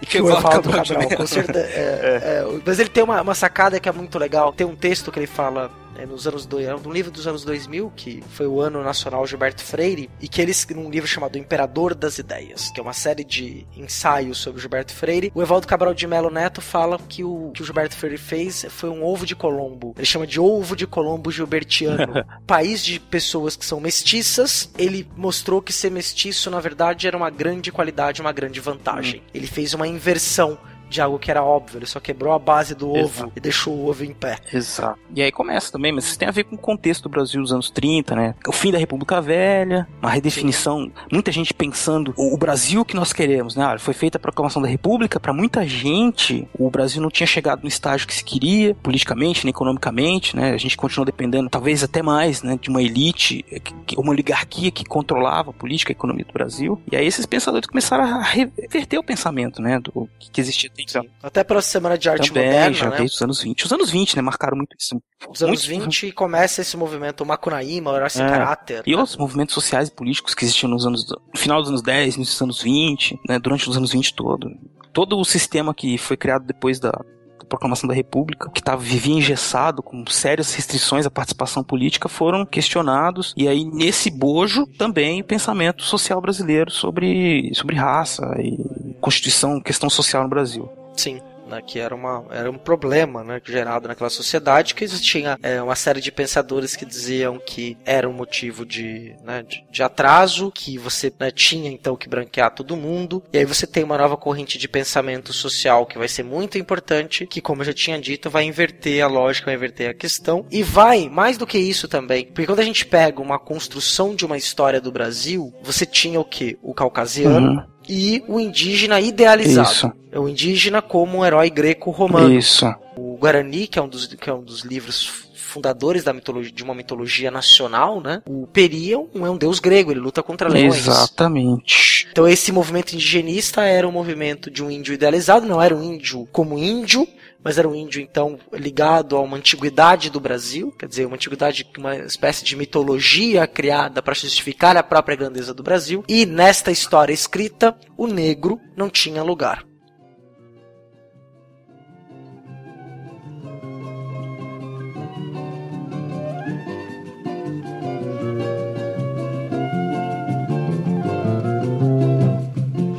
do 0.00 0.06
Que 0.06 0.20
o 0.20 0.28
Evaldo 0.28 0.70
Evaldo 0.70 0.70
Cabral 0.70 1.16
com 1.16 1.26
certeza. 1.26 1.60
é, 1.60 2.42
é, 2.44 2.60
mas 2.64 2.78
ele 2.78 2.88
tem 2.88 3.02
uma, 3.02 3.20
uma 3.22 3.34
sacada 3.34 3.78
que 3.78 3.88
é 3.88 3.92
muito 3.92 4.18
legal. 4.18 4.52
Tem 4.52 4.66
um 4.66 4.76
texto 4.76 5.12
que 5.12 5.18
ele 5.18 5.26
fala 5.26 5.70
é, 6.00 6.06
nos 6.06 6.26
anos 6.26 6.46
dois, 6.46 6.66
é 6.66 6.74
um 6.74 6.92
livro 6.92 7.10
dos 7.10 7.26
anos 7.26 7.44
2000, 7.44 7.92
que 7.94 8.22
foi 8.30 8.46
o 8.46 8.60
ano 8.60 8.82
nacional 8.82 9.26
Gilberto 9.26 9.62
Freire, 9.62 10.08
e 10.20 10.26
que 10.26 10.40
ele 10.40 10.50
escreveu 10.50 10.84
um 10.84 10.90
livro 10.90 11.06
chamado 11.06 11.36
Imperador 11.36 11.94
das 11.94 12.18
Ideias, 12.18 12.70
que 12.70 12.80
é 12.80 12.82
uma 12.82 12.94
série 12.94 13.22
de 13.22 13.66
ensaios 13.76 14.38
sobre 14.38 14.58
o 14.58 14.62
Gilberto 14.62 14.94
Freire. 14.94 15.30
O 15.34 15.42
Evaldo 15.42 15.66
Cabral 15.66 15.92
de 15.92 16.06
Melo 16.06 16.30
Neto 16.30 16.62
fala 16.62 16.98
que 16.98 17.22
o 17.22 17.50
que 17.52 17.62
o 17.62 17.64
Gilberto 17.66 17.94
Freire 17.94 18.16
fez 18.16 18.64
foi 18.70 18.88
um 18.88 19.04
ovo 19.04 19.26
de 19.26 19.36
Colombo. 19.36 19.94
Ele 19.96 20.06
chama 20.06 20.26
de 20.26 20.40
ovo 20.40 20.74
de 20.74 20.86
Colombo 20.86 21.30
gilbertiano. 21.30 22.24
País 22.46 22.82
de 22.82 22.98
pessoas 22.98 23.54
que 23.54 23.66
são 23.66 23.80
mestiças, 23.80 24.70
ele 24.78 25.06
mostrou 25.16 25.60
que 25.60 25.72
ser 25.72 25.90
mestiço, 25.90 26.50
na 26.50 26.60
verdade, 26.60 27.06
era 27.06 27.16
uma 27.16 27.30
grande 27.30 27.70
qualidade, 27.70 28.20
uma 28.20 28.32
grande 28.32 28.60
vantagem. 28.60 29.22
Ele 29.34 29.46
fez 29.46 29.74
uma 29.74 29.86
inversão 29.86 30.58
de 30.90 31.00
algo 31.00 31.18
que 31.18 31.30
era 31.30 31.42
óbvio, 31.42 31.78
ele 31.78 31.86
só 31.86 32.00
quebrou 32.00 32.32
a 32.34 32.38
base 32.38 32.74
do 32.74 32.90
ovo 32.90 32.98
Exato. 33.00 33.32
e 33.36 33.40
deixou 33.40 33.72
o 33.74 33.88
ovo 33.88 34.04
em 34.04 34.12
pé. 34.12 34.38
Exato. 34.52 34.98
E 35.14 35.22
aí 35.22 35.30
começa 35.32 35.70
também, 35.72 35.92
mas 35.92 36.04
isso 36.04 36.18
tem 36.18 36.28
a 36.28 36.32
ver 36.32 36.44
com 36.44 36.56
o 36.56 36.58
contexto 36.58 37.04
do 37.04 37.08
Brasil 37.08 37.40
dos 37.40 37.52
anos 37.52 37.70
30, 37.70 38.14
né? 38.16 38.34
O 38.46 38.52
fim 38.52 38.72
da 38.72 38.78
República 38.78 39.20
Velha, 39.20 39.86
uma 40.02 40.10
redefinição, 40.10 40.90
muita 41.10 41.30
gente 41.32 41.54
pensando 41.54 42.12
o 42.16 42.36
Brasil 42.36 42.84
que 42.84 42.94
nós 42.96 43.12
queremos, 43.12 43.54
né? 43.56 43.64
Ah, 43.64 43.78
Foi 43.78 43.94
feita 43.94 44.18
a 44.18 44.20
proclamação 44.20 44.60
da 44.60 44.68
República, 44.68 45.20
para 45.20 45.32
muita 45.32 45.66
gente, 45.66 46.48
o 46.58 46.68
Brasil 46.70 47.00
não 47.00 47.08
tinha 47.10 47.26
chegado 47.26 47.62
no 47.62 47.68
estágio 47.68 48.06
que 48.06 48.14
se 48.14 48.24
queria, 48.24 48.74
politicamente, 48.74 49.44
nem 49.44 49.50
economicamente, 49.50 50.34
né? 50.36 50.50
A 50.52 50.56
gente 50.58 50.76
continuou 50.76 51.04
dependendo, 51.06 51.48
talvez 51.48 51.84
até 51.84 52.02
mais, 52.02 52.42
né, 52.42 52.58
de 52.60 52.68
uma 52.68 52.82
elite, 52.82 53.44
que- 53.86 53.96
uma 53.96 54.10
oligarquia 54.10 54.70
que 54.70 54.84
controlava 54.84 55.50
a 55.50 55.52
política 55.52 55.92
e 55.92 55.94
a 55.94 55.96
economia 55.96 56.24
do 56.24 56.32
Brasil. 56.32 56.80
E 56.90 56.96
aí 56.96 57.06
esses 57.06 57.26
pensadores 57.26 57.66
começaram 57.68 58.04
a 58.04 58.22
reverter 58.22 58.98
o 58.98 59.02
pensamento, 59.04 59.60
né, 59.62 59.78
do 59.78 60.08
que 60.18 60.40
existia 60.40 60.70
Então, 60.88 61.04
Até 61.22 61.44
pela 61.44 61.62
Semana 61.62 61.96
de 61.98 62.08
Arte 62.08 62.28
também, 62.28 62.46
Moderna, 62.46 62.72
já 62.74 62.90
né? 62.90 62.96
desde 62.98 63.16
os 63.16 63.22
anos 63.22 63.42
20. 63.42 63.64
Os 63.66 63.72
anos 63.72 63.90
20, 63.90 64.16
né, 64.16 64.22
marcaram 64.22 64.56
muito 64.56 64.76
isso. 64.78 65.00
Os 65.28 65.42
anos 65.42 65.66
Muito- 65.68 65.84
20 65.84 66.12
começa 66.12 66.60
esse 66.60 66.76
movimento 66.76 67.24
Macunaíma, 67.26 67.90
o 67.92 67.96
Herói 67.96 68.10
Sem 68.10 68.24
É. 68.24 68.28
Caráter. 68.28 68.82
E 68.86 68.94
outros 68.94 69.16
movimentos 69.16 69.54
sociais 69.54 69.88
e 69.88 69.92
políticos 69.94 70.34
que 70.34 70.44
existiam 70.44 70.70
nos 70.70 70.86
anos. 70.86 71.04
No 71.08 71.38
final 71.38 71.60
dos 71.60 71.68
anos 71.68 71.82
10, 71.82 72.16
nos 72.16 72.40
anos 72.42 72.62
20, 72.62 73.18
né, 73.28 73.38
durante 73.38 73.68
os 73.68 73.76
anos 73.76 73.92
20 73.92 74.14
todo. 74.14 74.48
Todo 74.92 75.18
o 75.18 75.24
sistema 75.24 75.72
que 75.74 75.96
foi 75.98 76.16
criado 76.16 76.44
depois 76.44 76.80
da, 76.80 76.90
da 76.90 77.44
proclamação 77.48 77.86
da 77.88 77.94
República, 77.94 78.50
que 78.50 78.62
tava, 78.62 78.80
vivia 78.82 79.14
engessado, 79.14 79.82
com 79.82 80.04
sérias 80.08 80.52
restrições 80.54 81.06
à 81.06 81.10
participação 81.10 81.62
política, 81.62 82.08
foram 82.08 82.44
questionados. 82.46 83.32
E 83.36 83.46
aí, 83.46 83.64
nesse 83.64 84.10
bojo, 84.10 84.66
também 84.78 85.20
o 85.20 85.24
pensamento 85.24 85.82
social 85.82 86.20
brasileiro 86.20 86.70
sobre, 86.70 87.50
sobre 87.54 87.76
raça 87.76 88.22
e 88.38 88.56
constituição, 89.00 89.60
questão 89.60 89.90
social 89.90 90.22
no 90.22 90.28
Brasil. 90.28 90.70
Sim. 90.96 91.20
Né, 91.46 91.60
que 91.60 91.80
era, 91.80 91.92
uma, 91.92 92.24
era 92.30 92.48
um 92.48 92.56
problema 92.56 93.24
né, 93.24 93.42
gerado 93.44 93.88
naquela 93.88 94.08
sociedade, 94.08 94.72
que 94.72 94.84
existia 94.84 95.36
é, 95.42 95.60
uma 95.60 95.74
série 95.74 96.00
de 96.00 96.12
pensadores 96.12 96.76
que 96.76 96.86
diziam 96.86 97.40
que 97.44 97.76
era 97.84 98.08
um 98.08 98.12
motivo 98.12 98.64
de, 98.64 99.16
né, 99.24 99.42
de, 99.42 99.64
de 99.68 99.82
atraso, 99.82 100.52
que 100.52 100.78
você 100.78 101.12
né, 101.18 101.32
tinha 101.32 101.68
então 101.68 101.96
que 101.96 102.08
branquear 102.08 102.54
todo 102.54 102.76
mundo, 102.76 103.20
e 103.32 103.38
aí 103.38 103.44
você 103.44 103.66
tem 103.66 103.82
uma 103.82 103.98
nova 103.98 104.16
corrente 104.16 104.58
de 104.58 104.68
pensamento 104.68 105.32
social 105.32 105.86
que 105.86 105.98
vai 105.98 106.06
ser 106.06 106.22
muito 106.22 106.56
importante, 106.56 107.26
que 107.26 107.40
como 107.40 107.62
eu 107.62 107.66
já 107.66 107.72
tinha 107.72 108.00
dito, 108.00 108.30
vai 108.30 108.44
inverter 108.44 109.02
a 109.02 109.08
lógica, 109.08 109.46
vai 109.46 109.56
inverter 109.56 109.90
a 109.90 109.94
questão, 109.94 110.46
e 110.52 110.62
vai, 110.62 111.08
mais 111.08 111.36
do 111.36 111.48
que 111.48 111.58
isso 111.58 111.88
também, 111.88 112.26
porque 112.26 112.46
quando 112.46 112.60
a 112.60 112.64
gente 112.64 112.86
pega 112.86 113.20
uma 113.20 113.40
construção 113.40 114.14
de 114.14 114.24
uma 114.24 114.36
história 114.36 114.80
do 114.80 114.92
Brasil, 114.92 115.52
você 115.64 115.84
tinha 115.84 116.20
o 116.20 116.24
que? 116.24 116.56
O 116.62 116.72
caucasiano, 116.72 117.40
Uhum. 117.40 117.79
E 117.90 118.22
o 118.28 118.38
indígena 118.38 119.00
idealizado. 119.00 119.68
Isso. 119.68 119.92
É 120.12 120.18
o 120.18 120.28
indígena 120.28 120.80
como 120.80 121.18
um 121.18 121.24
herói 121.24 121.50
greco-romano. 121.50 122.32
Isso. 122.32 122.72
O 122.96 123.16
Guarani, 123.16 123.66
que 123.66 123.78
é 123.78 123.82
um 123.82 123.88
dos, 123.88 124.06
que 124.06 124.30
é 124.30 124.32
um 124.32 124.42
dos 124.42 124.60
livros 124.60 125.28
fundadores 125.34 126.04
da 126.04 126.12
mitologia, 126.12 126.52
de 126.52 126.62
uma 126.62 126.74
mitologia 126.74 127.30
nacional, 127.30 128.00
né? 128.00 128.22
O 128.28 128.46
Peri 128.46 128.92
é 128.92 128.98
um, 128.98 129.26
é 129.26 129.30
um 129.30 129.36
deus 129.36 129.58
grego, 129.58 129.90
ele 129.90 129.98
luta 129.98 130.22
contra 130.22 130.48
leões. 130.48 130.86
Exatamente. 130.86 132.06
Então 132.12 132.28
esse 132.28 132.52
movimento 132.52 132.92
indigenista 132.92 133.62
era 133.62 133.88
um 133.88 133.92
movimento 133.92 134.48
de 134.48 134.62
um 134.62 134.70
índio 134.70 134.94
idealizado, 134.94 135.46
não 135.46 135.60
era 135.60 135.74
um 135.74 135.82
índio 135.82 136.28
como 136.30 136.56
índio, 136.56 137.06
mas 137.42 137.58
era 137.58 137.68
um 137.68 137.74
índio 137.74 138.00
então 138.00 138.38
ligado 138.52 139.16
a 139.16 139.20
uma 139.20 139.36
antiguidade 139.36 140.10
do 140.10 140.20
Brasil, 140.20 140.72
quer 140.72 140.86
dizer, 140.86 141.06
uma 141.06 141.16
antiguidade, 141.16 141.66
uma 141.78 141.96
espécie 141.96 142.44
de 142.44 142.56
mitologia 142.56 143.46
criada 143.46 144.02
para 144.02 144.14
justificar 144.14 144.76
a 144.76 144.82
própria 144.82 145.16
grandeza 145.16 145.54
do 145.54 145.62
Brasil. 145.62 146.04
E 146.08 146.26
nesta 146.26 146.70
história 146.70 147.12
escrita, 147.12 147.76
o 147.96 148.06
negro 148.06 148.60
não 148.76 148.90
tinha 148.90 149.22
lugar. 149.22 149.64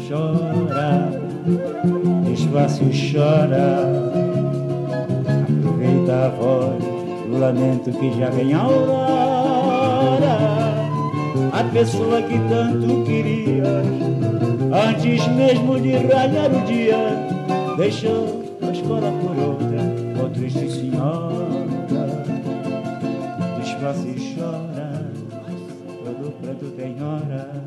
Chora, 0.08 1.12
desfácil 2.26 2.90
chora. 3.14 4.31
Aproveita 5.82 6.26
a 6.26 6.30
voz 6.30 6.84
do 7.26 7.40
lamento 7.40 7.92
que 7.92 8.14
já 8.14 8.30
vem 8.30 8.54
a 8.54 8.60
aurora. 8.60 10.38
A 11.52 11.64
pessoa 11.74 12.22
que 12.22 12.38
tanto 12.48 13.04
querias, 13.04 13.88
antes 14.72 15.28
mesmo 15.30 15.80
de 15.80 15.98
raiar 15.98 16.52
o 16.52 16.62
dia, 16.68 16.98
deixou 17.78 18.44
a 18.62 18.72
escola 18.72 19.12
por 19.22 19.36
outra, 19.36 19.80
oh 20.24 20.30
triste 20.30 20.70
senhora. 20.70 21.48
Desfácil 23.58 24.16
chora, 24.36 25.10
todo 26.06 26.32
pranto 26.42 26.66
tem 26.78 26.96
hora. 27.02 27.61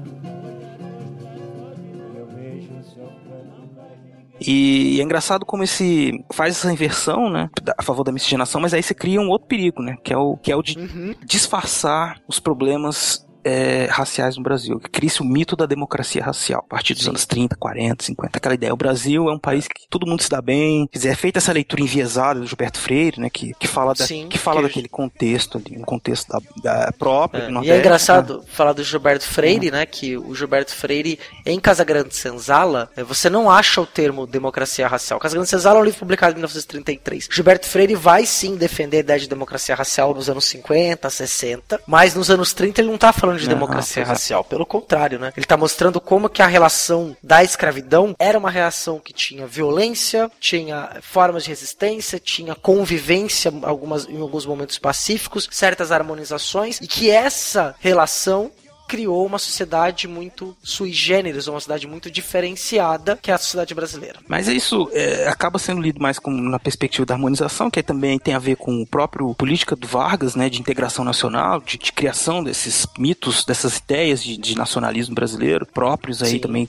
E 4.47 5.01
é 5.01 5.03
engraçado 5.03 5.47
como 5.47 5.63
esse 5.63 6.25
faz 6.33 6.57
essa 6.57 6.73
inversão, 6.73 7.31
né, 7.31 7.49
a 7.77 7.83
favor 7.83 8.05
da 8.05 8.13
miscigenação, 8.13 8.61
mas 8.61 8.75
aí 8.75 8.83
você 8.83 8.95
cria 8.95 9.21
um 9.21 9.29
outro 9.29 9.49
perigo, 9.49 9.83
né, 9.83 9.97
que 10.03 10.13
é 10.13 10.17
o 10.17 10.37
que 10.37 10.53
é 10.53 10.57
o 10.57 10.63
de 10.63 10.77
disfarçar 11.25 12.21
os 12.29 12.39
problemas 12.39 13.27
é, 13.45 13.87
raciais 13.91 14.37
no 14.37 14.43
Brasil, 14.43 14.79
que 14.81 14.91
cria-se 14.91 15.21
o 15.21 15.25
mito 15.25 15.57
da 15.57 15.67
democracia 15.67 16.23
racial, 16.23 16.65
a 16.67 16.75
partir 16.75 16.95
dos 16.95 17.09
anos 17.09 17.27
30, 17.27 17.57
40, 17.57 18.05
50, 18.05 18.39
aquela 18.39 18.55
ideia. 18.55 18.73
O 18.73 18.77
Brasil 18.77 19.29
é 19.29 19.33
um 19.33 19.39
país 19.39 19.67
que 19.69 19.87
todo 19.89 20.07
mundo 20.07 20.23
se 20.23 20.31
dá 20.31 20.41
bem, 20.41 20.87
quer 20.91 20.99
dizer, 20.99 21.09
é 21.11 21.15
feita 21.15 21.39
essa 21.39 21.53
leitura 21.53 21.83
enviesada 21.83 22.41
do 22.41 22.47
Gilberto 22.47 22.79
Freire, 22.79 23.21
né, 23.21 23.29
que, 23.31 23.53
que 23.55 23.67
fala, 23.67 23.95
da, 23.95 24.07
Sim, 24.07 24.29
que 24.29 24.39
fala 24.39 24.61
que- 24.61 24.69
daquele 24.69 24.89
contexto 24.89 25.59
ali, 25.59 25.77
um 25.79 25.83
contexto 25.85 26.29
da, 26.29 26.41
da 26.87 26.93
próprio 26.93 27.51
do 27.51 27.59
É, 27.61 27.65
e 27.65 27.71
é 27.71 27.79
engraçado 27.79 28.39
né? 28.39 28.45
falar 28.49 28.73
do 28.73 28.83
Gilberto 28.83 29.25
Freire, 29.27 29.71
né? 29.71 29.87
Que 29.87 30.17
o 30.17 30.35
Gilberto 30.35 30.75
Freire, 30.75 31.19
em 31.45 31.59
Casagrande 31.61 32.15
Senzala, 32.15 32.91
eh, 32.97 33.03
você 33.03 33.29
não 33.29 33.51
acha 33.51 33.81
o 33.81 33.87
termo 33.87 34.27
democracia 34.27 34.87
racial. 34.87 35.19
Casagrande 35.21 35.49
Senzala 35.49 35.79
é 35.79 35.83
um 35.83 35.85
livro 35.85 36.01
publicado 36.01 36.33
em 36.33 36.37
1933. 36.37 37.29
Gilberto 37.31 37.67
Freire 37.67 37.95
vai 37.95 38.27
sim 38.27 38.57
defender 38.57 38.99
a 38.99 39.01
ideia 39.01 39.21
de 39.21 39.29
democracia 39.29 39.75
racial 39.75 40.15
nos 40.15 40.29
anos 40.29 40.45
50, 40.47 41.09
60, 41.11 41.81
mas 41.87 42.15
nos 42.15 42.31
anos 42.31 42.53
30 42.53 42.81
ele 42.81 42.91
não 42.91 42.99
tá 42.99 43.13
falando 43.13 43.34
de 43.41 43.49
Não, 43.49 43.55
democracia 43.55 44.03
é. 44.03 44.07
racial. 44.07 44.45
Pelo 44.45 44.67
contrário, 44.67 45.19
né? 45.19 45.33
Ele 45.37 45.47
tá 45.47 45.57
mostrando 45.57 46.01
como 46.01 46.29
que 46.29 46.43
a 46.43 46.47
relação 46.47 47.17
da 47.23 47.43
escravidão 47.43 48.15
era 48.19 48.39
uma 48.39 48.51
relação 48.51 48.99
que 48.99 49.13
tinha 49.13 49.47
violência, 49.47 50.31
tinha 50.41 50.99
formas 51.03 51.45
de 51.45 51.51
resistência, 51.51 52.19
tinha 52.19 52.55
convivência 52.55 53.53
algumas, 53.63 54.09
em 54.09 54.21
alguns 54.21 54.47
momentos 54.47 54.79
pacíficos, 54.79 55.49
certas 55.51 55.93
harmonizações, 55.93 56.81
e 56.81 56.87
que 56.87 57.11
essa 57.11 57.75
relação 57.81 58.51
criou 58.87 59.25
uma 59.27 59.39
sociedade 59.39 60.07
muito 60.07 60.57
sui 60.63 60.93
generis, 60.93 61.49
uma 61.49 61.61
sociedade 61.61 61.87
muito 61.87 62.11
diferenciada, 62.11 63.19
que 63.21 63.31
é 63.31 63.35
a 63.35 63.39
sociedade 63.39 63.75
brasileira. 63.75 64.19
Mas 64.29 64.49
isso 64.49 64.89
é, 64.93 65.27
acaba 65.29 65.59
sendo 65.59 65.81
lido 65.81 66.01
mais 66.01 66.19
como 66.19 66.41
na 66.41 66.59
perspectiva 66.59 67.07
da 67.07 67.15
harmonização, 67.15 67.71
que 67.71 67.83
também 67.83 68.19
tem 68.19 68.35
a 68.35 68.39
ver 68.39 68.57
com 68.57 68.83
o 68.83 68.87
próprio 68.87 69.35
política 69.35 69.77
do 69.77 69.87
Vargas, 69.87 70.35
né, 70.35 70.49
de 70.49 70.61
integração 70.61 71.05
nacional, 71.05 71.61
de, 71.61 71.79
de 71.79 71.93
criação 71.93 72.43
desses 72.43 72.87
mitos, 72.99 73.45
dessas 73.45 73.79
ideias 73.79 74.23
de, 74.23 74.37
de 74.37 74.57
nacionalismo 74.57 75.15
brasileiro 75.15 75.67
próprios 75.67 76.23
aí 76.23 76.33
Sim. 76.33 76.39
também. 76.39 76.69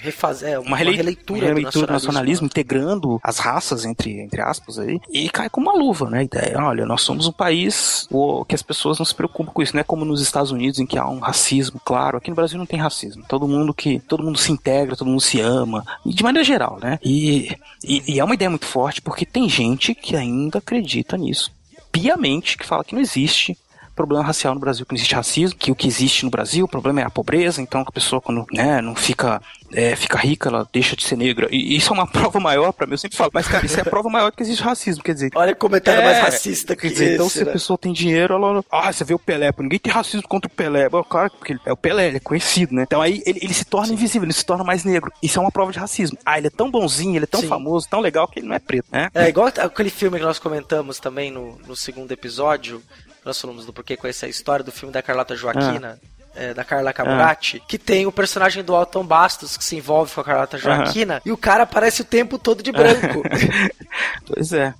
Refazer, 0.00 0.60
uma, 0.60 0.68
Uma, 0.68 0.76
relei- 0.76 0.96
releitura, 0.96 1.40
uma 1.40 1.48
releitura 1.48 1.86
do 1.86 1.92
nacionalismo, 1.92 2.46
integrando 2.46 3.20
as 3.22 3.38
raças, 3.38 3.84
entre, 3.84 4.20
entre 4.20 4.40
aspas, 4.40 4.78
aí, 4.78 5.00
e 5.10 5.28
cai 5.28 5.48
com 5.50 5.60
uma 5.60 5.72
luva, 5.74 6.08
né? 6.08 6.20
A 6.20 6.22
ideia, 6.22 6.56
olha, 6.58 6.86
nós 6.86 7.02
somos 7.02 7.26
um 7.26 7.32
país 7.32 8.08
que 8.48 8.54
as 8.54 8.62
pessoas 8.62 8.98
não 8.98 9.06
se 9.06 9.14
preocupam 9.14 9.52
com 9.52 9.62
isso, 9.62 9.74
não 9.74 9.80
é 9.80 9.84
como 9.84 10.04
nos 10.04 10.20
Estados 10.20 10.50
Unidos, 10.50 10.78
em 10.78 10.86
que 10.86 10.98
há 10.98 11.08
um 11.08 11.18
racismo, 11.18 11.80
claro. 11.84 12.16
Aqui 12.18 12.30
no 12.30 12.36
Brasil 12.36 12.58
não 12.58 12.66
tem 12.66 12.78
racismo. 12.78 13.24
Todo 13.28 13.48
mundo 13.48 13.74
que. 13.74 13.98
Todo 14.00 14.22
mundo 14.22 14.38
se 14.38 14.52
integra, 14.52 14.96
todo 14.96 15.08
mundo 15.08 15.20
se 15.20 15.40
ama. 15.40 15.84
De 16.04 16.22
maneira 16.22 16.44
geral, 16.44 16.78
né? 16.80 16.98
E, 17.04 17.56
e, 17.84 18.14
e 18.14 18.20
é 18.20 18.24
uma 18.24 18.34
ideia 18.34 18.48
muito 18.50 18.66
forte, 18.66 19.02
porque 19.02 19.26
tem 19.26 19.48
gente 19.48 19.94
que 19.94 20.16
ainda 20.16 20.58
acredita 20.58 21.16
nisso. 21.16 21.50
Piamente, 21.90 22.56
que 22.56 22.66
fala 22.66 22.84
que 22.84 22.94
não 22.94 23.00
existe 23.00 23.56
problema 23.96 24.22
racial 24.24 24.54
no 24.54 24.60
Brasil, 24.60 24.86
que 24.86 24.92
não 24.92 24.96
existe 24.96 25.14
racismo, 25.16 25.58
que 25.58 25.72
o 25.72 25.74
que 25.74 25.88
existe 25.88 26.24
no 26.24 26.30
Brasil, 26.30 26.64
o 26.64 26.68
problema 26.68 27.00
é 27.00 27.04
a 27.04 27.10
pobreza, 27.10 27.60
então 27.60 27.80
a 27.80 27.90
pessoa 27.90 28.20
quando 28.20 28.46
né, 28.52 28.80
não 28.80 28.94
fica, 28.94 29.42
é, 29.72 29.94
fica 29.96 30.18
rica, 30.18 30.48
ela 30.48 30.68
deixa 30.72 30.96
de 30.96 31.04
ser 31.04 31.16
negra. 31.16 31.48
E 31.50 31.76
isso 31.76 31.90
é 31.90 31.94
uma 31.94 32.06
prova 32.10 32.40
maior 32.40 32.72
pra 32.72 32.86
mim, 32.86 32.94
eu 32.94 32.98
sempre 32.98 33.16
falo, 33.16 33.30
mas 33.32 33.46
cara, 33.46 33.64
isso 33.66 33.78
é 33.78 33.82
a 33.82 33.84
prova 33.84 34.08
maior 34.08 34.30
de 34.30 34.36
que 34.36 34.42
existe 34.42 34.62
racismo, 34.62 35.02
quer 35.02 35.14
dizer... 35.14 35.30
Olha 35.34 35.54
como 35.54 35.76
é 35.76 35.80
que 35.80 35.90
era 35.90 36.02
É, 36.02 36.04
mais 36.04 36.18
racista 36.18 36.74
que 36.74 36.82
Quer 36.82 36.92
dizer, 36.92 37.14
então 37.14 37.26
esse, 37.26 37.38
se 37.38 37.44
né? 37.44 37.50
a 37.50 37.52
pessoa 37.52 37.78
tem 37.78 37.92
dinheiro, 37.92 38.34
ela. 38.34 38.64
Ah, 38.70 38.92
você 38.92 39.04
vê 39.04 39.14
o 39.14 39.18
Pelé, 39.18 39.50
ninguém 39.58 39.78
tem 39.78 39.92
racismo 39.92 40.26
contra 40.26 40.50
o 40.50 40.54
Pelé. 40.54 40.88
Bom, 40.88 41.02
claro, 41.04 41.30
porque 41.30 41.52
ele 41.52 41.60
é 41.66 41.72
o 41.72 41.76
Pelé, 41.76 42.08
ele 42.08 42.16
é 42.16 42.20
conhecido, 42.20 42.74
né? 42.74 42.82
Então 42.82 43.02
aí 43.02 43.22
ele, 43.26 43.40
ele 43.42 43.54
se 43.54 43.64
torna 43.64 43.92
invisível, 43.92 44.24
ele 44.24 44.32
se 44.32 44.44
torna 44.44 44.64
mais 44.64 44.84
negro. 44.84 45.12
Isso 45.22 45.38
é 45.38 45.42
uma 45.42 45.50
prova 45.52 45.72
de 45.72 45.78
racismo. 45.78 46.16
Ah, 46.24 46.38
ele 46.38 46.46
é 46.46 46.50
tão 46.50 46.70
bonzinho, 46.70 47.16
ele 47.16 47.24
é 47.24 47.26
tão 47.26 47.40
Sim. 47.40 47.48
famoso, 47.48 47.88
tão 47.88 48.00
legal 48.00 48.26
que 48.28 48.38
ele 48.40 48.46
não 48.48 48.54
é 48.54 48.58
preto, 48.58 48.86
né? 48.90 49.10
É 49.14 49.28
igual 49.28 49.48
aquele 49.48 49.90
filme 49.90 50.18
que 50.18 50.24
nós 50.24 50.38
comentamos 50.38 50.98
também 50.98 51.30
no, 51.30 51.58
no 51.66 51.76
segundo 51.76 52.10
episódio. 52.12 52.82
Nós 53.24 53.40
falamos 53.40 53.66
do 53.66 53.72
porquê 53.72 53.96
conhecer 53.96 54.26
a 54.26 54.28
história 54.28 54.64
do 54.64 54.72
filme 54.72 54.92
da 54.92 55.02
Carlota 55.02 55.36
Joaquina. 55.36 55.98
É, 56.38 56.54
da 56.54 56.64
Carla 56.64 56.92
Camurati, 56.92 57.60
que 57.66 57.76
tem 57.76 58.06
o 58.06 58.12
personagem 58.12 58.62
do 58.62 58.74
Alton 58.74 59.04
Bastos 59.04 59.56
que 59.56 59.64
se 59.64 59.76
envolve 59.76 60.14
com 60.14 60.20
a 60.20 60.24
Carlota 60.24 60.56
Joaquina 60.56 61.20
e 61.24 61.32
o 61.32 61.36
cara 61.36 61.64
aparece 61.64 62.02
o 62.02 62.04
tempo 62.04 62.38
todo 62.38 62.62
de 62.62 62.70
branco. 62.72 63.22
Pois 64.26 64.52
é. 64.52 64.74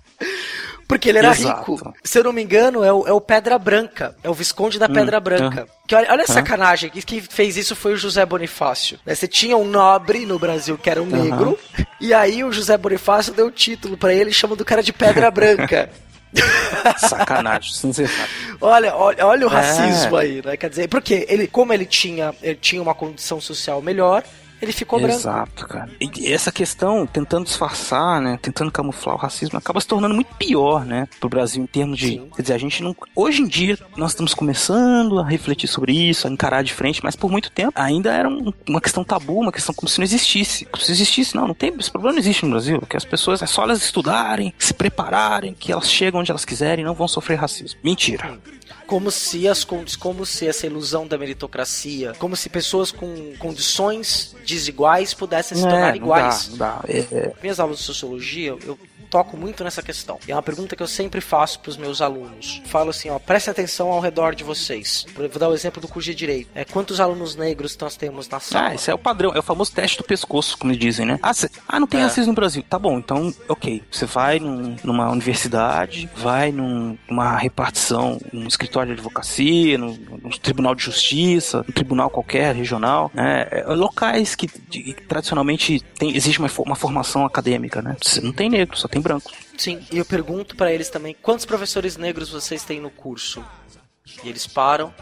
Porque 0.87 1.09
ele 1.09 1.19
era 1.19 1.31
Exato. 1.31 1.75
rico. 1.75 1.95
Se 2.03 2.19
eu 2.19 2.25
não 2.25 2.33
me 2.33 2.43
engano, 2.43 2.83
é 2.83 2.93
o, 2.93 3.07
é 3.07 3.13
o 3.13 3.21
Pedra 3.21 3.59
Branca. 3.59 4.17
É 4.23 4.31
o 4.31 4.35
Visconde 4.35 4.79
da 4.79 4.89
Pedra 4.89 5.21
Branca. 5.21 5.69
Que 5.87 5.95
olha, 5.95 6.11
olha 6.11 6.25
a 6.25 6.27
sacanagem. 6.27 6.89
Que, 6.89 7.03
quem 7.03 7.21
fez 7.21 7.57
isso 7.59 7.77
foi 7.77 7.93
o 7.93 7.97
José 7.97 8.25
Bonifácio. 8.25 8.99
né? 9.05 9.15
Você 9.15 9.29
tinha 9.29 9.57
um 9.57 9.65
nobre 9.69 10.25
no 10.25 10.39
Brasil 10.39 10.79
que 10.79 10.89
era 10.89 11.03
um 11.03 11.07
negro. 11.07 11.59
E 12.01 12.15
aí 12.15 12.43
o 12.43 12.51
José 12.51 12.77
Bonifácio 12.79 13.35
deu 13.35 13.49
o 13.49 13.51
título 13.51 13.99
pra 13.99 14.15
ele 14.15 14.31
e 14.31 14.35
chama 14.35 14.57
do 14.57 14.65
cara 14.65 14.83
de 14.83 14.93
Pedra 14.93 15.31
Branca. 15.33 15.91
Sacanagem, 16.99 17.73
sinceramente. 17.73 18.31
Olha, 18.61 18.95
olha, 18.95 19.27
olha 19.27 19.47
o 19.47 19.51
É. 19.51 19.55
racismo 19.55 20.17
aí, 20.17 20.43
né? 20.45 20.57
Quer 20.57 20.71
dizer, 20.71 20.89
porque 20.89 21.27
ele, 21.29 21.47
como 21.47 21.73
ele 21.73 21.87
tinha, 21.87 22.35
ele 22.43 22.57
tinha 22.57 22.83
uma 22.83 22.95
condição 22.95 23.41
social 23.41 23.81
melhor, 23.83 24.23
ele 24.61 24.73
ficou 24.73 24.99
branco. 24.99 25.15
Exato, 25.15 25.67
cara. 25.67 25.91
E 26.01 26.33
essa 26.33 26.51
questão, 26.53 27.07
tentando 27.07 27.45
disfarçar, 27.45 28.21
né? 28.21 28.39
Tentando 28.41 28.71
camuflar 28.71 29.15
o 29.17 29.19
racismo, 29.19 29.59
acaba 29.59 29.81
se 29.81 29.87
tornando 29.87 30.15
muito 30.15 30.35
pior, 30.37 30.85
né? 30.85 31.09
Pro 31.21 31.29
Brasil 31.29 31.63
em 31.63 31.67
termos 31.67 31.99
de. 31.99 32.19
Quer 32.37 32.43
dizer, 32.43 32.55
a 32.55 32.59
gente 32.59 32.83
não. 32.83 32.95
Hoje 33.15 33.43
em 33.43 33.47
dia, 33.47 33.79
nós 33.97 34.11
estamos 34.13 34.35
começando 34.35 35.19
a 35.19 35.25
refletir 35.25 35.69
sobre 35.69 35.93
isso, 35.93 36.27
a 36.27 36.31
encarar 36.31 36.63
de 36.63 36.73
frente, 36.75 37.01
mas 37.03 37.17
por 37.17 37.31
muito 37.31 37.51
tempo 37.51 37.73
ainda 37.75 38.13
era 38.13 38.29
um- 38.29 38.53
uma 38.69 38.81
questão 38.81 39.05
tabu, 39.05 39.41
uma 39.41 39.53
questão 39.53 39.75
como 39.75 39.89
se 39.89 39.99
não 39.99 40.05
existisse. 40.05 40.65
Como 40.67 40.83
se 40.83 40.93
existisse, 40.93 41.35
não, 41.37 41.47
não 41.49 41.55
tem. 41.55 41.73
Esse 41.79 41.91
problema 41.91 42.13
não 42.15 42.21
existe 42.21 42.45
no 42.45 42.51
Brasil. 42.53 42.81
Que 42.89 42.97
as 42.97 43.05
pessoas 43.05 43.43
é 43.43 43.47
só 43.47 43.63
elas 43.63 43.83
estudarem, 43.83 44.53
se 44.59 44.75
prepararem, 44.75 45.55
que 45.55 45.71
elas 45.73 45.91
chegam 45.91 46.21
onde 46.21 46.31
elas 46.31 46.45
quiserem 46.45 46.83
e 46.83 46.87
não 46.87 46.95
vão 46.95 47.07
sofrer 47.09 47.37
racismo. 47.39 47.79
Mentira. 47.83 48.39
Como 48.87 49.11
se 49.11 49.47
as 49.47 49.65
como 49.65 50.25
se 50.25 50.47
essa 50.49 50.67
ilusão 50.67 51.07
da 51.07 51.19
meritocracia, 51.19 52.15
como 52.19 52.35
se 52.37 52.49
pessoas 52.49 52.91
com 52.91 53.35
condições 53.39 54.35
desiguais 54.47 55.13
pudessem 55.13 55.57
se 55.59 55.65
tornar 55.65 55.89
É, 55.89 55.91
não 55.91 55.97
iguais. 55.97 56.49
dá, 56.49 56.51
não 56.51 56.59
dá. 56.59 56.85
É, 56.89 56.99
é, 57.13 57.33
minhas 57.43 57.61
aulas 57.61 57.79
de 57.79 57.85
sociologia, 57.85 58.57
eu 58.65 58.79
toco 59.11 59.37
muito 59.37 59.63
nessa 59.65 59.83
questão. 59.83 60.19
E 60.27 60.33
é 60.33 60.35
uma 60.35 60.43
pergunta 60.43 60.77
que 60.77 60.83
eu 60.83 60.87
sempre 60.87 61.21
faço 61.21 61.61
para 61.61 61.71
os 61.71 61.77
meus 61.77 62.01
alunos. 62.01 62.63
Falo 62.67 62.91
assim, 62.91 63.11
ó, 63.11 63.19
prestem 63.19 63.53
atenção 63.53 63.91
ao 63.91 64.01
redor 64.01 64.35
de 64.35 64.45
vocês. 64.45 65.07
Vou 65.15 65.29
dar 65.39 65.49
o 65.49 65.55
exemplo 65.55 65.81
do 65.81 65.89
curso 65.89 66.09
de 66.11 66.15
direito. 66.15 66.49
É, 66.55 66.65
quantos 66.65 67.01
alunos 67.01 67.35
negros 67.37 67.77
nós 67.79 67.97
temos 67.97 68.29
na 68.29 68.41
sala? 68.41 68.69
Ah, 68.69 68.75
esse 68.75 68.91
é 68.91 68.95
o 68.95 68.99
padrão, 68.99 69.33
é 69.35 69.39
o 69.39 69.43
famoso 69.43 69.73
teste 69.73 69.99
do 69.99 70.05
pescoço, 70.05 70.57
como 70.59 70.73
eles 70.73 70.81
dizem, 70.81 71.07
né? 71.07 71.19
Ah, 71.23 71.33
cê- 71.35 71.51
ah, 71.67 71.79
não 71.81 71.87
tem 71.87 72.01
É. 72.01 72.05
racismo 72.05 72.29
no 72.33 72.35
Brasil. 72.35 72.63
Tá 72.69 72.79
bom, 72.79 72.99
então, 72.99 73.33
ok. 73.49 73.83
Você 73.91 74.07
vai 74.07 74.39
num- 74.39 74.77
numa 74.85 75.11
universidade, 75.11 76.09
vai 76.17 76.53
num- 76.53 76.97
numa 77.09 77.37
repartição, 77.37 78.21
num 78.33 78.47
escritório 78.47 78.89
de 78.95 79.01
advocacia, 79.01 79.79
num, 79.79 79.97
num 80.23 80.31
tribunal 80.31 80.75
de 80.75 80.83
justiça, 80.85 81.65
um 81.69 81.73
tribunal 81.73 82.11
qualquer, 82.11 82.55
regional, 82.55 83.11
né? 83.15 83.47
É, 83.51 83.63
locais 83.75 84.35
que, 84.35 84.47
de- 84.69 84.83
que 84.83 84.95
tradicionalmente 85.07 85.81
tem, 85.99 86.15
existe 86.17 86.39
uma, 86.39 86.49
uma 86.67 86.77
formação 86.77 87.25
acadêmica, 87.25 87.81
né? 87.83 87.97
Você 88.03 88.21
não 88.21 88.33
tem 88.33 88.49
negro, 88.51 88.77
só 88.77 88.89
tem 88.89 88.98
branco. 89.01 89.31
Sim, 89.57 89.81
e 89.93 89.99
eu 89.99 90.05
pergunto 90.05 90.57
para 90.57 90.73
eles 90.73 90.89
também, 90.89 91.17
quantos 91.21 91.45
professores 91.45 91.97
negros 91.97 92.31
vocês 92.31 92.63
têm 92.65 92.81
no 92.81 92.91
curso? 92.91 93.45
E 94.25 94.29
eles 94.29 94.47
param. 94.47 94.93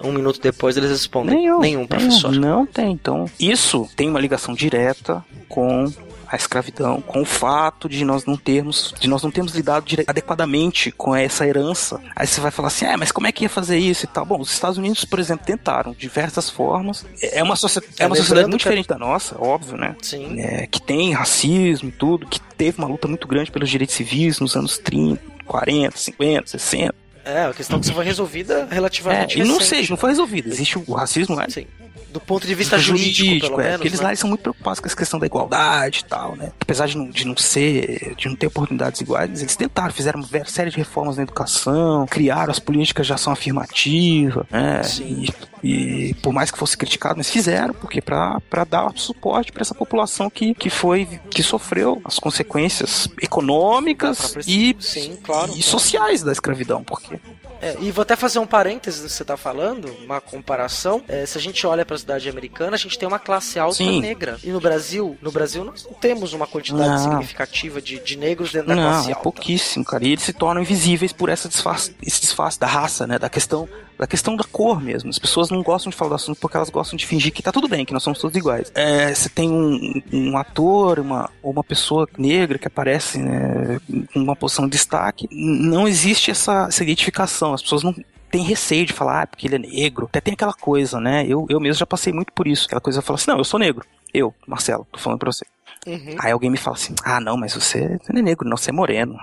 Um 0.00 0.10
minuto 0.12 0.40
depois 0.40 0.76
eles 0.76 0.90
respondem, 0.90 1.36
Nenhum. 1.36 1.60
nenhum 1.60 1.86
professor. 1.86 2.32
Não 2.32 2.66
tem. 2.66 2.90
Então, 2.92 3.30
isso 3.38 3.88
tem 3.94 4.08
uma 4.08 4.18
ligação 4.18 4.52
direta 4.52 5.24
com 5.48 5.84
a 6.32 6.36
escravidão, 6.36 7.00
com 7.02 7.20
o 7.20 7.24
fato 7.26 7.88
de 7.88 8.04
nós 8.04 8.24
não 8.24 8.36
termos, 8.38 8.94
de 8.98 9.06
nós 9.06 9.22
não 9.22 9.30
termos 9.30 9.54
lidado 9.54 9.84
adequadamente 10.06 10.90
com 10.90 11.14
essa 11.14 11.46
herança. 11.46 12.00
Aí 12.16 12.26
você 12.26 12.40
vai 12.40 12.50
falar 12.50 12.68
assim, 12.68 12.86
ah, 12.86 12.96
mas 12.96 13.12
como 13.12 13.26
é 13.26 13.32
que 13.32 13.44
ia 13.44 13.50
fazer 13.50 13.76
isso 13.78 14.06
e 14.06 14.08
tal? 14.08 14.24
Bom, 14.24 14.40
os 14.40 14.50
Estados 14.50 14.78
Unidos, 14.78 15.04
por 15.04 15.18
exemplo, 15.20 15.44
tentaram 15.44 15.92
de 15.92 15.98
diversas 15.98 16.48
formas. 16.48 17.04
É 17.20 17.42
uma, 17.42 17.54
socie- 17.54 17.82
é 17.98 18.06
uma 18.06 18.14
lembrando 18.14 18.16
sociedade 18.16 18.48
muito 18.48 18.60
diferente 18.60 18.88
da 18.88 18.98
nossa, 18.98 19.36
óbvio, 19.38 19.76
né? 19.76 19.94
Sim. 20.00 20.40
É, 20.40 20.66
que 20.66 20.80
tem 20.80 21.12
racismo 21.12 21.90
e 21.90 21.92
tudo, 21.92 22.26
que 22.26 22.40
teve 22.40 22.78
uma 22.78 22.88
luta 22.88 23.06
muito 23.06 23.28
grande 23.28 23.50
pelos 23.52 23.68
direitos 23.68 23.94
civis 23.94 24.40
nos 24.40 24.56
anos 24.56 24.78
30, 24.78 25.20
40, 25.44 25.96
50, 25.98 26.46
60. 26.46 26.94
É, 27.24 27.44
a 27.44 27.52
questão 27.54 27.78
que 27.78 27.86
só 27.86 27.92
foi 27.92 28.04
resolvida 28.04 28.66
É, 28.70 28.74
relativamente 28.74 29.38
e 29.38 29.44
não 29.44 29.58
recente. 29.58 29.68
seja, 29.68 29.90
não 29.90 29.96
foi 29.96 30.10
resolvido. 30.10 30.48
Existe 30.48 30.78
o 30.78 30.92
racismo 30.94 31.36
lá. 31.36 31.46
Sim. 31.48 31.66
Do 32.12 32.20
ponto 32.20 32.46
de 32.46 32.54
vista 32.54 32.78
jurídico, 32.78 33.46
pelo 33.48 33.60
é, 33.60 33.64
menos. 33.64 33.76
porque 33.76 33.88
eles 33.88 34.00
né? 34.00 34.04
lá 34.04 34.10
eles 34.10 34.20
são 34.20 34.28
muito 34.28 34.42
preocupados 34.42 34.80
com 34.80 34.86
essa 34.86 34.96
questão 34.96 35.18
da 35.18 35.26
igualdade 35.26 36.00
e 36.00 36.04
tal, 36.04 36.36
né? 36.36 36.52
Apesar 36.60 36.86
de 36.86 36.96
não, 36.96 37.08
de 37.08 37.26
não 37.26 37.36
ser, 37.36 38.14
de 38.16 38.28
não 38.28 38.36
ter 38.36 38.46
oportunidades 38.48 39.00
iguais, 39.00 39.40
eles 39.40 39.56
tentaram, 39.56 39.92
fizeram 39.92 40.20
uma 40.20 40.44
série 40.44 40.70
de 40.70 40.76
reformas 40.76 41.16
na 41.16 41.22
educação, 41.22 42.06
criaram 42.06 42.50
as 42.50 42.58
políticas 42.58 43.06
de 43.06 43.12
ação 43.12 43.32
afirmativa, 43.32 44.46
né? 44.50 44.82
Sim. 44.82 45.26
E, 45.62 46.08
e 46.10 46.14
por 46.14 46.32
mais 46.32 46.50
que 46.50 46.58
fosse 46.58 46.76
criticado, 46.76 47.14
mas 47.16 47.30
fizeram, 47.30 47.72
porque 47.72 48.00
para 48.02 48.40
dar 48.68 48.92
suporte 48.96 49.52
para 49.52 49.62
essa 49.62 49.74
população 49.74 50.28
que, 50.28 50.54
que 50.54 50.68
foi, 50.68 51.06
que 51.30 51.42
sofreu 51.42 52.00
as 52.04 52.18
consequências 52.18 53.08
econômicas 53.20 54.18
própria- 54.18 54.44
e, 54.46 54.76
Sim, 54.80 55.18
claro. 55.22 55.52
e 55.56 55.62
sociais 55.62 56.22
da 56.22 56.32
escravidão, 56.32 56.82
porque 56.84 57.18
É, 57.62 57.76
e 57.80 57.92
vou 57.92 58.02
até 58.02 58.16
fazer 58.16 58.40
um 58.40 58.46
parênteses 58.46 59.00
do 59.02 59.06
que 59.06 59.12
você 59.12 59.22
está 59.22 59.36
falando, 59.36 59.86
uma 60.04 60.20
comparação. 60.20 61.00
É, 61.06 61.24
se 61.24 61.38
a 61.38 61.40
gente 61.40 61.64
olha 61.64 61.86
para 61.86 61.94
a 61.94 61.98
cidade 61.98 62.28
americana, 62.28 62.74
a 62.74 62.78
gente 62.78 62.98
tem 62.98 63.06
uma 63.06 63.20
classe 63.20 63.56
alta 63.58 63.76
Sim. 63.76 64.00
negra. 64.00 64.36
E 64.42 64.50
no 64.50 64.60
Brasil, 64.60 65.16
no 65.22 65.30
Brasil 65.30 65.62
nós 65.64 65.84
não 65.84 65.92
temos 65.94 66.32
uma 66.32 66.46
quantidade 66.46 66.88
Não. 66.88 66.98
significativa 66.98 67.80
de, 67.80 68.00
de 68.00 68.16
negros 68.18 68.50
dentro 68.52 68.68
da 68.68 68.74
Não, 68.74 68.82
classe 68.82 69.08
é 69.10 69.12
alta. 69.12 69.22
pouquíssimo, 69.22 69.84
cara. 69.84 70.04
E 70.04 70.10
eles 70.12 70.24
se 70.24 70.32
tornam 70.32 70.60
invisíveis 70.60 71.12
por 71.12 71.28
essa 71.28 71.48
disfarce, 71.48 71.94
esse 72.02 72.20
disfarce 72.20 72.58
da 72.58 72.66
raça, 72.66 73.06
né? 73.06 73.16
Da 73.18 73.28
questão, 73.28 73.68
da 74.02 74.06
questão 74.06 74.34
da 74.34 74.42
cor 74.42 74.82
mesmo. 74.82 75.10
As 75.10 75.18
pessoas 75.18 75.48
não 75.48 75.62
gostam 75.62 75.88
de 75.88 75.96
falar 75.96 76.08
do 76.08 76.14
assunto 76.16 76.40
porque 76.40 76.56
elas 76.56 76.70
gostam 76.70 76.96
de 76.96 77.06
fingir 77.06 77.32
que 77.32 77.40
tá 77.40 77.52
tudo 77.52 77.68
bem, 77.68 77.84
que 77.84 77.92
nós 77.92 78.02
somos 78.02 78.18
todos 78.18 78.36
iguais. 78.36 78.72
É, 78.74 79.14
você 79.14 79.28
tem 79.28 79.48
um, 79.48 80.02
um 80.12 80.36
ator, 80.36 80.98
uma, 80.98 81.30
ou 81.40 81.52
uma 81.52 81.62
pessoa 81.62 82.08
negra 82.18 82.58
que 82.58 82.66
aparece 82.66 83.18
né, 83.18 83.80
em 83.88 84.20
uma 84.20 84.34
posição 84.34 84.64
de 84.64 84.72
destaque. 84.72 85.28
Não 85.30 85.86
existe 85.86 86.32
essa, 86.32 86.66
essa 86.66 86.82
identificação. 86.82 87.54
As 87.54 87.62
pessoas 87.62 87.84
não 87.84 87.94
tem 88.28 88.42
receio 88.42 88.84
de 88.84 88.92
falar, 88.92 89.22
ah, 89.22 89.26
porque 89.28 89.46
ele 89.46 89.54
é 89.54 89.58
negro. 89.58 90.06
Até 90.06 90.20
tem 90.20 90.34
aquela 90.34 90.54
coisa, 90.54 90.98
né? 91.00 91.24
Eu, 91.24 91.46
eu 91.48 91.60
mesmo 91.60 91.78
já 91.78 91.86
passei 91.86 92.12
muito 92.12 92.32
por 92.32 92.48
isso. 92.48 92.66
Aquela 92.66 92.80
coisa 92.80 92.98
de 92.98 93.06
falar 93.06 93.18
assim, 93.18 93.30
não, 93.30 93.38
eu 93.38 93.44
sou 93.44 93.60
negro. 93.60 93.86
Eu, 94.12 94.34
Marcelo, 94.48 94.84
tô 94.90 94.98
falando 94.98 95.20
pra 95.20 95.30
você. 95.30 95.46
Uhum. 95.86 96.16
Aí 96.18 96.32
alguém 96.32 96.50
me 96.50 96.56
fala 96.56 96.76
assim: 96.76 96.94
ah, 97.04 97.20
não, 97.20 97.36
mas 97.36 97.54
você, 97.54 97.98
você 97.98 98.12
não 98.12 98.20
é 98.20 98.22
negro, 98.22 98.48
não, 98.48 98.56
você 98.56 98.70
é 98.70 98.72
moreno. 98.72 99.16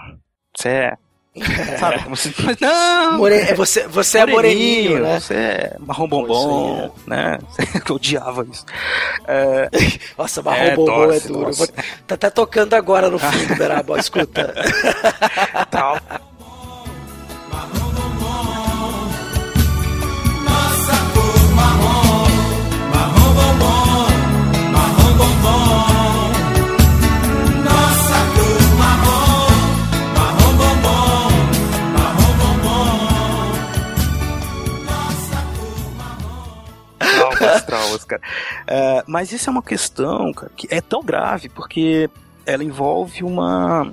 Você 0.55 0.69
é. 0.69 0.97
Sabe? 1.79 2.03
Como 2.03 2.15
se. 2.15 2.33
Não! 2.61 3.17
More- 3.17 3.33
é, 3.35 3.53
você, 3.53 3.87
você 3.87 4.19
é 4.19 4.25
moreninho, 4.25 4.99
né? 5.01 5.19
Você 5.19 5.33
é 5.33 5.75
marrom 5.79 6.07
bombom, 6.07 6.91
né? 7.07 7.37
Eu 7.89 7.95
odiava 7.95 8.45
isso. 8.51 8.65
É, 9.27 9.69
Nossa, 10.17 10.41
marrom 10.41 10.57
É, 10.63 10.75
bombom 10.75 11.03
é 11.03 11.07
doce, 11.07 11.27
duro. 11.27 11.45
doce. 11.45 11.57
Vou- 11.59 11.67
tá 12.07 12.15
até 12.15 12.29
tocando 12.29 12.73
agora 12.73 13.09
no 13.09 13.19
fundo, 13.19 13.55
Beraba, 13.55 13.93
ó, 13.93 13.97
escuta. 13.97 14.53
tal. 15.71 15.97
Traumas, 37.49 37.65
traumas, 37.65 38.03
cara. 38.05 38.21
É, 38.67 39.03
mas 39.07 39.31
isso 39.31 39.49
é 39.49 39.51
uma 39.51 39.63
questão, 39.63 40.31
cara, 40.33 40.51
que 40.55 40.67
é 40.69 40.81
tão 40.81 41.01
grave 41.03 41.49
porque 41.49 42.09
ela 42.45 42.63
envolve 42.63 43.23
uma 43.23 43.91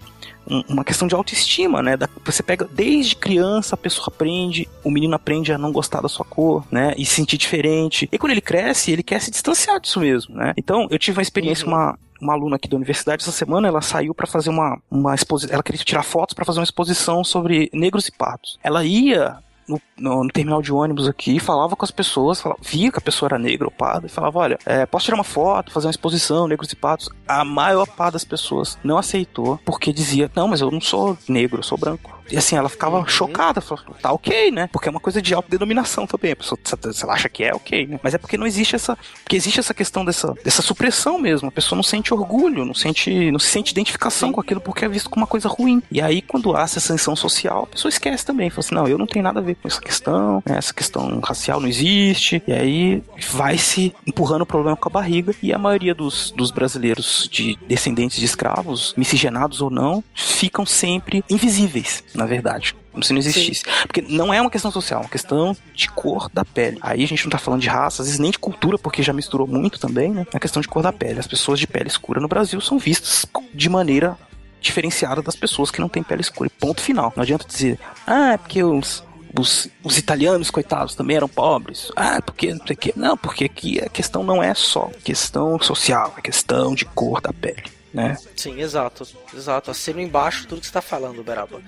um- 0.48 0.62
uma 0.68 0.84
questão 0.84 1.08
de 1.08 1.14
autoestima, 1.14 1.82
né? 1.82 1.96
Você 2.24 2.40
pega 2.40 2.68
desde 2.70 3.16
criança 3.16 3.74
a 3.74 3.78
pessoa 3.78 4.06
aprende, 4.06 4.68
o 4.84 4.90
menino 4.92 5.14
aprende 5.16 5.52
a 5.52 5.58
não 5.58 5.72
gostar 5.72 6.00
da 6.00 6.08
sua 6.08 6.24
cor, 6.24 6.64
né? 6.70 6.94
E 6.96 7.04
se 7.04 7.16
sentir 7.16 7.36
diferente. 7.36 8.08
E 8.12 8.16
quando 8.16 8.30
ele 8.30 8.40
cresce, 8.40 8.92
ele 8.92 9.02
quer 9.02 9.20
se 9.20 9.30
distanciar 9.30 9.80
disso 9.80 9.98
mesmo, 9.98 10.36
né? 10.36 10.54
Então, 10.56 10.86
eu 10.88 10.98
tive 11.00 11.18
uma 11.18 11.22
experiência 11.22 11.64
com 11.64 11.70
uma 11.72 11.98
uma 12.18 12.32
aluna 12.32 12.56
aqui 12.56 12.66
da 12.66 12.76
universidade 12.76 13.22
essa 13.22 13.30
semana, 13.32 13.68
ela 13.68 13.82
saiu 13.82 14.14
para 14.14 14.26
fazer 14.26 14.48
uma 14.48 14.78
uma 14.90 15.14
exposição, 15.14 15.52
ela 15.52 15.62
queria 15.62 15.82
tirar 15.84 16.02
fotos 16.02 16.32
para 16.32 16.46
fazer 16.46 16.60
uma 16.60 16.64
exposição 16.64 17.22
sobre 17.22 17.68
negros 17.74 18.08
e 18.08 18.12
pardos. 18.12 18.56
Ela 18.62 18.84
ia 18.84 19.36
no, 19.68 19.80
no- 19.96 20.24
no 20.24 20.28
terminal 20.30 20.62
de 20.62 20.72
ônibus 20.72 21.08
aqui, 21.08 21.38
falava 21.40 21.74
com 21.76 21.84
as 21.84 21.90
pessoas, 21.90 22.40
falava- 22.40 22.60
via 22.62 22.90
que 22.92 22.98
a 22.98 23.02
pessoa 23.02 23.28
era 23.28 23.38
negra 23.38 23.66
ou 23.66 23.70
parda, 23.70 24.06
e 24.06 24.10
falava: 24.10 24.38
Olha, 24.38 24.58
é, 24.64 24.86
posso 24.86 25.04
tirar 25.06 25.16
uma 25.16 25.24
foto, 25.24 25.72
fazer 25.72 25.86
uma 25.86 25.90
exposição, 25.90 26.46
negros 26.48 26.70
e 26.72 26.76
patos? 26.76 27.08
A 27.26 27.44
maior 27.44 27.86
parte 27.86 28.14
das 28.14 28.24
pessoas 28.24 28.78
não 28.84 28.98
aceitou, 28.98 29.58
porque 29.64 29.92
dizia: 29.92 30.30
Não, 30.34 30.48
mas 30.48 30.60
eu 30.60 30.70
não 30.70 30.80
sou 30.80 31.16
negro, 31.28 31.58
eu 31.58 31.62
sou 31.64 31.76
branco. 31.78 32.15
E 32.30 32.36
assim, 32.36 32.56
ela 32.56 32.68
ficava 32.68 32.98
Uhum. 32.98 33.06
chocada, 33.06 33.60
falava, 33.60 33.86
tá 34.00 34.12
ok, 34.12 34.50
né? 34.50 34.68
Porque 34.72 34.88
é 34.88 34.90
uma 34.90 35.00
coisa 35.00 35.20
de 35.20 35.34
autodenominação 35.34 36.06
também. 36.06 36.32
A 36.32 36.36
pessoa, 36.36 36.58
ela 37.02 37.12
acha 37.12 37.28
que 37.28 37.44
é, 37.44 37.54
ok, 37.54 37.86
né? 37.86 38.00
Mas 38.02 38.14
é 38.14 38.18
porque 38.18 38.36
não 38.36 38.46
existe 38.46 38.74
essa. 38.76 38.96
Porque 39.22 39.36
existe 39.36 39.60
essa 39.60 39.74
questão 39.74 40.04
dessa, 40.04 40.34
dessa 40.44 40.62
supressão 40.62 41.18
mesmo. 41.18 41.48
A 41.48 41.52
pessoa 41.52 41.76
não 41.76 41.82
sente 41.82 42.12
orgulho, 42.12 42.64
não 42.64 42.74
sente. 42.74 43.30
não 43.30 43.38
se 43.38 43.48
sente 43.48 43.72
identificação 43.72 44.32
com 44.32 44.40
aquilo 44.40 44.60
porque 44.60 44.84
é 44.84 44.88
visto 44.88 45.08
como 45.10 45.22
uma 45.22 45.26
coisa 45.26 45.48
ruim. 45.48 45.82
E 45.90 46.00
aí, 46.00 46.22
quando 46.22 46.56
há 46.56 46.62
essa 46.62 46.80
sanção 46.80 47.14
social, 47.16 47.64
a 47.64 47.66
pessoa 47.66 47.90
esquece 47.90 48.24
também. 48.24 48.50
Fala 48.50 48.60
assim, 48.60 48.74
não, 48.74 48.88
eu 48.88 48.98
não 48.98 49.06
tenho 49.06 49.22
nada 49.22 49.40
a 49.40 49.42
ver 49.42 49.54
com 49.56 49.68
essa 49.68 49.80
questão, 49.80 50.42
né? 50.46 50.56
essa 50.58 50.72
questão 50.72 51.20
racial 51.20 51.60
não 51.60 51.68
existe. 51.68 52.42
E 52.46 52.52
aí 52.52 53.02
vai 53.32 53.58
se 53.58 53.94
empurrando 54.06 54.42
o 54.42 54.46
problema 54.46 54.76
com 54.76 54.88
a 54.88 54.92
barriga. 54.92 55.34
E 55.42 55.52
a 55.52 55.58
maioria 55.58 55.94
dos, 55.94 56.30
dos 56.32 56.50
brasileiros 56.50 57.28
de 57.30 57.56
descendentes 57.66 58.18
de 58.18 58.24
escravos, 58.24 58.94
miscigenados 58.96 59.60
ou 59.60 59.70
não, 59.70 60.02
ficam 60.14 60.64
sempre 60.66 61.24
invisíveis, 61.30 62.02
na 62.16 62.26
verdade. 62.26 62.74
Como 62.92 63.04
se 63.04 63.12
não 63.12 63.18
existisse. 63.18 63.62
Porque 63.82 64.02
não 64.02 64.32
é 64.32 64.40
uma 64.40 64.50
questão 64.50 64.70
social, 64.70 65.00
é 65.00 65.04
uma 65.04 65.10
questão 65.10 65.56
de 65.74 65.88
cor 65.90 66.30
da 66.32 66.44
pele. 66.44 66.78
Aí 66.80 67.04
a 67.04 67.06
gente 67.06 67.24
não 67.24 67.30
tá 67.30 67.38
falando 67.38 67.60
de 67.60 67.68
raça, 67.68 68.02
às 68.02 68.08
vezes 68.08 68.20
nem 68.20 68.30
de 68.30 68.38
cultura, 68.38 68.78
porque 68.78 69.02
já 69.02 69.12
misturou 69.12 69.46
muito 69.46 69.78
também, 69.78 70.10
né? 70.10 70.26
É 70.32 70.38
questão 70.38 70.62
de 70.62 70.68
cor 70.68 70.82
da 70.82 70.92
pele. 70.92 71.20
As 71.20 71.26
pessoas 71.26 71.58
de 71.60 71.66
pele 71.66 71.88
escura 71.88 72.20
no 72.20 72.28
Brasil 72.28 72.60
são 72.60 72.78
vistas 72.78 73.26
de 73.52 73.68
maneira 73.68 74.16
diferenciada 74.60 75.22
das 75.22 75.36
pessoas 75.36 75.70
que 75.70 75.80
não 75.80 75.88
têm 75.88 76.02
pele 76.02 76.22
escura. 76.22 76.48
E 76.48 76.58
Ponto 76.58 76.80
final. 76.80 77.12
Não 77.14 77.22
adianta 77.22 77.46
dizer, 77.46 77.78
ah, 78.06 78.32
é 78.32 78.36
porque 78.38 78.62
os, 78.64 79.04
os, 79.38 79.68
os 79.82 79.98
italianos, 79.98 80.50
coitados, 80.50 80.94
também 80.94 81.16
eram 81.16 81.28
pobres. 81.28 81.92
Ah, 81.94 82.20
porque 82.22 82.52
não 82.52 82.66
sei 82.66 82.74
o 82.74 82.78
quê. 82.78 82.92
Não, 82.96 83.16
porque 83.16 83.44
aqui 83.44 83.80
a 83.80 83.88
questão 83.88 84.24
não 84.24 84.42
é 84.42 84.54
só 84.54 84.90
questão 85.04 85.58
social, 85.60 86.14
é 86.16 86.20
questão 86.20 86.74
de 86.74 86.84
cor 86.84 87.20
da 87.20 87.32
pele. 87.32 87.75
Né? 87.94 88.16
Sim, 88.36 88.60
exato, 88.60 89.06
exato. 89.34 89.70
Assino 89.70 90.00
embaixo 90.00 90.46
tudo 90.46 90.60
que 90.60 90.66
você 90.66 90.72
tá 90.72 90.82
falando, 90.82 91.22
Beraba. 91.22 91.62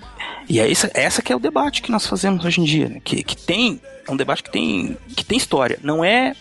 E 0.48 0.60
é 0.60 0.70
essa, 0.70 0.90
essa 0.92 1.22
que 1.22 1.32
é 1.32 1.36
o 1.36 1.40
debate 1.40 1.80
que 1.80 1.90
nós 1.90 2.06
fazemos 2.06 2.44
hoje 2.44 2.60
em 2.60 2.64
dia, 2.64 2.88
né? 2.88 3.00
que, 3.02 3.22
que 3.22 3.36
tem 3.36 3.80
é 4.06 4.10
um 4.10 4.16
debate 4.16 4.42
que 4.42 4.50
tem, 4.50 4.96
que 5.16 5.24
tem 5.24 5.38
história. 5.38 5.78
Não 5.82 6.04
é 6.04 6.34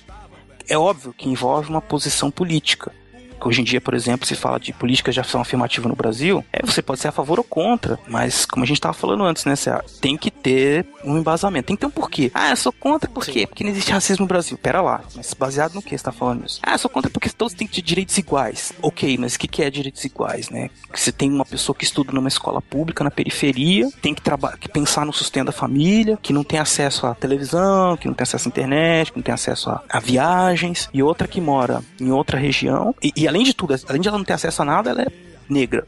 é 0.69 0.77
óbvio 0.77 1.13
que 1.13 1.29
envolve 1.29 1.69
uma 1.69 1.81
posição 1.81 2.29
política. 2.29 2.91
Que 3.39 3.47
hoje 3.47 3.61
em 3.61 3.63
dia, 3.63 3.81
por 3.81 3.93
exemplo, 3.93 4.25
se 4.25 4.35
fala 4.35 4.59
de 4.59 4.73
políticas 4.73 5.13
de 5.13 5.21
ação 5.21 5.41
afirmativa 5.41 5.87
no 5.87 5.95
Brasil, 5.95 6.43
é, 6.51 6.65
você 6.65 6.81
pode 6.81 6.99
ser 6.99 7.07
a 7.07 7.11
favor 7.11 7.39
ou 7.39 7.43
contra, 7.43 7.99
mas 8.07 8.45
como 8.45 8.63
a 8.63 8.67
gente 8.67 8.77
estava 8.77 8.93
falando 8.93 9.23
antes, 9.23 9.45
né, 9.45 9.55
Cé, 9.55 9.79
tem 10.01 10.17
que 10.17 10.31
ter 10.31 10.85
um 11.03 11.17
embasamento, 11.17 11.67
tem 11.67 11.75
que 11.75 11.81
ter 11.81 11.87
um 11.87 11.91
porquê. 11.91 12.31
Ah, 12.33 12.49
eu 12.49 12.57
sou 12.57 12.71
contra 12.71 13.09
por 13.09 13.25
quê? 13.25 13.45
Porque 13.47 13.63
não 13.63 13.71
existe 13.71 13.91
racismo 13.91 14.23
no 14.23 14.27
Brasil. 14.27 14.57
Pera 14.57 14.81
lá, 14.81 15.01
mas 15.15 15.33
baseado 15.33 15.73
no 15.73 15.81
que 15.81 15.89
você 15.89 15.95
está 15.95 16.11
falando 16.11 16.45
isso? 16.45 16.59
Ah, 16.63 16.73
eu 16.73 16.79
sou 16.79 16.89
contra 16.89 17.09
porque 17.09 17.29
todos 17.29 17.53
têm 17.53 17.67
direitos 17.67 18.17
iguais. 18.17 18.73
Ok, 18.81 19.17
mas 19.17 19.35
o 19.35 19.39
que, 19.39 19.47
que 19.47 19.63
é 19.63 19.69
direitos 19.69 20.03
iguais, 20.03 20.49
né? 20.49 20.69
Você 20.93 21.11
tem 21.11 21.31
uma 21.31 21.45
pessoa 21.45 21.75
que 21.75 21.83
estuda 21.83 22.11
numa 22.11 22.27
escola 22.27 22.61
pública 22.61 23.03
na 23.03 23.11
periferia, 23.11 23.89
tem 24.01 24.13
que, 24.13 24.21
que 24.59 24.69
pensar 24.69 25.05
no 25.05 25.13
sustento 25.13 25.47
da 25.47 25.51
família, 25.51 26.17
que 26.21 26.33
não 26.33 26.43
tem 26.43 26.59
acesso 26.59 27.05
à 27.05 27.13
televisão, 27.13 27.97
que 27.97 28.07
não 28.07 28.13
tem 28.13 28.23
acesso 28.23 28.47
à 28.47 28.49
internet, 28.49 29.11
que 29.11 29.17
não 29.17 29.23
tem 29.23 29.33
acesso 29.33 29.69
a, 29.69 29.83
a 29.89 29.99
viagens, 29.99 30.89
e 30.93 31.03
outra 31.03 31.27
que 31.27 31.39
mora 31.39 31.81
em 31.99 32.11
outra 32.11 32.37
região, 32.37 32.95
e, 33.01 33.11
e 33.15 33.26
além 33.27 33.43
de 33.43 33.53
tudo, 33.53 33.75
além 33.87 34.01
de 34.01 34.07
ela 34.07 34.17
não 34.17 34.25
ter 34.25 34.33
acesso 34.33 34.61
a 34.61 34.65
nada, 34.65 34.89
ela 34.89 35.01
é 35.03 35.07
negra. 35.49 35.87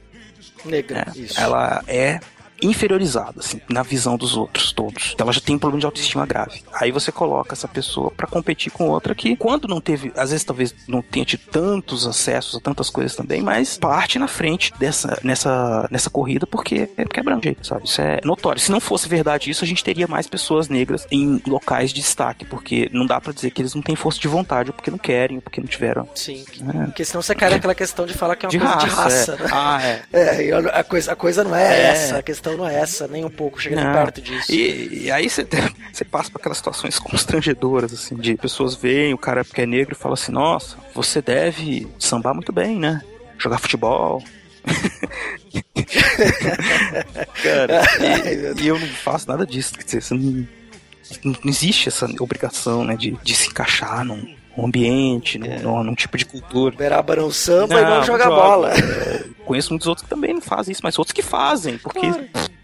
Negra, 0.65 1.07
É, 1.15 1.19
isso. 1.19 1.39
Ela 1.39 1.83
é 1.87 2.19
inferiorizada, 2.61 3.39
assim, 3.39 3.61
na 3.69 3.83
visão 3.83 4.17
dos 4.17 4.35
outros 4.37 4.71
todos. 4.71 5.11
Então 5.13 5.25
ela 5.25 5.33
já 5.33 5.41
tem 5.41 5.55
um 5.55 5.59
problema 5.59 5.79
de 5.79 5.85
autoestima 5.85 6.25
grave. 6.25 6.61
Aí 6.73 6.91
você 6.91 7.11
coloca 7.11 7.53
essa 7.53 7.67
pessoa 7.67 8.11
pra 8.11 8.27
competir 8.27 8.71
com 8.71 8.89
outra 8.89 9.13
que, 9.15 9.35
quando 9.35 9.67
não 9.67 9.79
teve, 9.81 10.11
às 10.15 10.31
vezes 10.31 10.43
talvez 10.43 10.73
não 10.87 11.01
tenha 11.01 11.25
tido 11.25 11.41
tantos 11.51 12.05
acessos 12.07 12.55
a 12.55 12.59
tantas 12.59 12.89
coisas 12.89 13.15
também, 13.15 13.41
mas 13.41 13.77
parte 13.77 14.17
na 14.19 14.27
frente 14.27 14.73
dessa, 14.79 15.19
nessa, 15.23 15.87
nessa 15.91 16.09
corrida 16.09 16.45
porque 16.47 16.89
é 16.97 17.05
quebrando 17.05 17.43
jeito, 17.43 17.65
sabe? 17.65 17.85
Isso 17.85 18.01
é 18.01 18.19
notório. 18.23 18.59
Se 18.61 18.71
não 18.71 18.79
fosse 18.79 19.07
verdade 19.07 19.49
isso, 19.49 19.63
a 19.63 19.67
gente 19.67 19.83
teria 19.83 20.07
mais 20.07 20.27
pessoas 20.27 20.67
negras 20.69 21.07
em 21.11 21.41
locais 21.47 21.91
de 21.91 21.99
destaque, 22.01 22.45
porque 22.45 22.89
não 22.93 23.05
dá 23.05 23.19
pra 23.19 23.33
dizer 23.33 23.51
que 23.51 23.61
eles 23.61 23.73
não 23.75 23.81
têm 23.81 23.95
força 23.95 24.19
de 24.19 24.27
vontade, 24.27 24.69
ou 24.69 24.73
porque 24.73 24.91
não 24.91 24.97
querem, 24.97 25.37
ou 25.37 25.41
porque 25.41 25.59
não 25.61 25.67
tiveram. 25.67 26.07
Sim. 26.15 26.43
É. 26.73 26.85
Porque 26.85 27.03
senão 27.05 27.21
você 27.21 27.35
cai 27.35 27.49
naquela 27.49 27.75
questão 27.75 28.05
de 28.05 28.13
falar 28.13 28.35
que 28.35 28.45
é 28.45 28.49
uma 28.49 28.51
De 28.51 28.59
coisa 28.59 28.77
de 28.77 28.85
raça, 28.85 29.01
raça, 29.01 29.31
é. 29.33 29.43
né? 29.43 29.49
Ah, 29.51 29.81
é. 29.83 29.99
É, 30.39 30.51
a 30.79 30.83
coisa, 30.83 31.11
a 31.11 31.15
coisa 31.15 31.43
não 31.43 31.55
é, 31.55 31.63
É. 31.81 31.81
essa, 31.91 32.17
a 32.17 32.21
questão 32.23 32.48
não 32.57 32.67
é 32.67 32.75
essa, 32.75 33.07
nem 33.07 33.25
um 33.25 33.29
pouco, 33.29 33.61
chega 33.61 33.75
nem 33.75 33.85
perto 33.93 34.21
disso. 34.21 34.51
E, 34.51 35.05
e 35.05 35.11
aí 35.11 35.29
você, 35.29 35.47
você 35.91 36.05
passa 36.05 36.31
por 36.31 36.39
aquelas 36.39 36.57
situações 36.57 36.99
constrangedoras, 36.99 37.93
assim, 37.93 38.15
de 38.15 38.35
pessoas 38.35 38.75
veem 38.75 39.13
o 39.13 39.17
cara 39.17 39.43
que 39.43 39.61
é 39.61 39.65
negro 39.65 39.93
e 39.93 39.97
fala 39.97 40.13
assim, 40.13 40.31
nossa, 40.31 40.77
você 40.93 41.21
deve 41.21 41.87
sambar 41.97 42.33
muito 42.33 42.51
bem, 42.51 42.77
né? 42.79 43.01
Jogar 43.37 43.59
futebol. 43.59 44.23
cara, 47.43 47.81
e, 47.99 48.63
e 48.63 48.67
eu 48.67 48.77
não 48.79 48.87
faço 48.87 49.27
nada 49.27 49.45
disso. 49.45 49.73
Quer 49.73 49.83
dizer, 49.83 50.15
não, 50.15 50.47
não 51.23 51.37
existe 51.45 51.89
essa 51.89 52.05
obrigação, 52.19 52.83
né, 52.83 52.95
de, 52.95 53.11
de 53.23 53.35
se 53.35 53.47
encaixar 53.49 54.03
num 54.03 54.38
ambiente, 54.65 55.37
num, 55.37 55.59
num- 55.61 55.83
num 55.83 55.95
tipo 55.95 56.17
de 56.17 56.25
cultura. 56.25 56.75
Beraba 56.75 57.15
não 57.15 57.31
samba 57.31 57.79
e 57.79 57.83
não 57.83 58.03
joga 58.03 58.23
joga. 58.25 58.35
bola. 58.35 58.71
É, 58.73 59.23
conheço 59.45 59.71
muitos 59.71 59.87
outros 59.87 60.03
que 60.03 60.09
também 60.09 60.33
não 60.33 60.41
fazem 60.41 60.71
isso, 60.71 60.81
mas 60.83 60.97
outros 60.97 61.13
que 61.13 61.21
fazem, 61.21 61.77
porque 61.77 61.99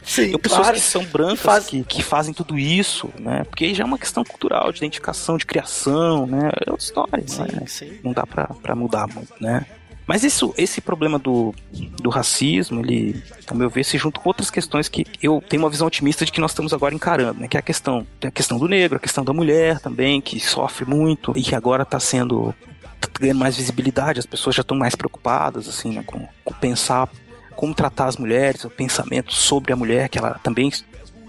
Sim, 0.03 0.29
tem 0.31 0.37
pessoas 0.39 0.61
claro. 0.61 0.75
que 0.75 0.81
são 0.81 1.03
brancas 1.05 1.39
Faz- 1.39 1.65
que, 1.65 1.83
que 1.83 2.03
fazem 2.03 2.33
tudo 2.33 2.57
isso, 2.59 3.09
né? 3.19 3.43
Porque 3.45 3.65
aí 3.65 3.73
já 3.73 3.83
é 3.83 3.87
uma 3.87 3.97
questão 3.97 4.23
cultural, 4.23 4.71
de 4.71 4.77
identificação, 4.77 5.35
de 5.37 5.45
criação, 5.45 6.27
né? 6.27 6.51
É 6.65 6.69
outra 6.71 6.85
história, 6.85 7.11
né? 7.51 7.63
sim. 7.67 7.99
Não 8.03 8.13
dá 8.13 8.25
pra, 8.25 8.45
pra 8.61 8.75
mudar 8.75 9.07
muito, 9.07 9.33
né? 9.41 9.65
Mas 10.07 10.23
isso, 10.23 10.53
esse 10.57 10.81
problema 10.81 11.17
do, 11.17 11.53
do 12.01 12.09
racismo, 12.09 12.81
ele, 12.81 13.23
ao 13.47 13.57
meu 13.57 13.69
ver, 13.69 13.83
se 13.83 13.97
junta 13.97 14.19
com 14.19 14.29
outras 14.29 14.51
questões 14.51 14.87
que 14.87 15.05
eu 15.21 15.43
tenho 15.47 15.63
uma 15.63 15.69
visão 15.69 15.87
otimista 15.87 16.25
de 16.25 16.31
que 16.31 16.39
nós 16.39 16.51
estamos 16.51 16.73
agora 16.73 16.93
encarando, 16.93 17.39
né? 17.39 17.47
Que 17.47 17.57
é 17.57 17.59
a 17.59 17.63
questão, 17.63 18.05
tem 18.19 18.27
a 18.27 18.31
questão 18.31 18.59
do 18.59 18.67
negro, 18.67 18.97
a 18.97 18.99
questão 18.99 19.23
da 19.23 19.33
mulher 19.33 19.79
também, 19.79 20.21
que 20.21 20.39
sofre 20.39 20.85
muito 20.85 21.33
e 21.35 21.41
que 21.41 21.55
agora 21.55 21.83
está 21.83 21.99
sendo 21.99 22.53
tá 23.01 23.09
ganhando 23.19 23.39
mais 23.39 23.57
visibilidade, 23.57 24.19
as 24.19 24.25
pessoas 24.25 24.55
já 24.55 24.61
estão 24.61 24.77
mais 24.77 24.95
preocupadas, 24.95 25.67
assim, 25.67 25.93
né? 25.93 26.03
Com, 26.05 26.27
com 26.43 26.53
pensar 26.53 27.09
como 27.55 27.73
tratar 27.73 28.05
as 28.05 28.17
mulheres, 28.17 28.63
o 28.65 28.69
pensamento 28.69 29.33
sobre 29.33 29.73
a 29.73 29.75
mulher, 29.75 30.09
que 30.09 30.17
ela 30.17 30.39
também 30.43 30.71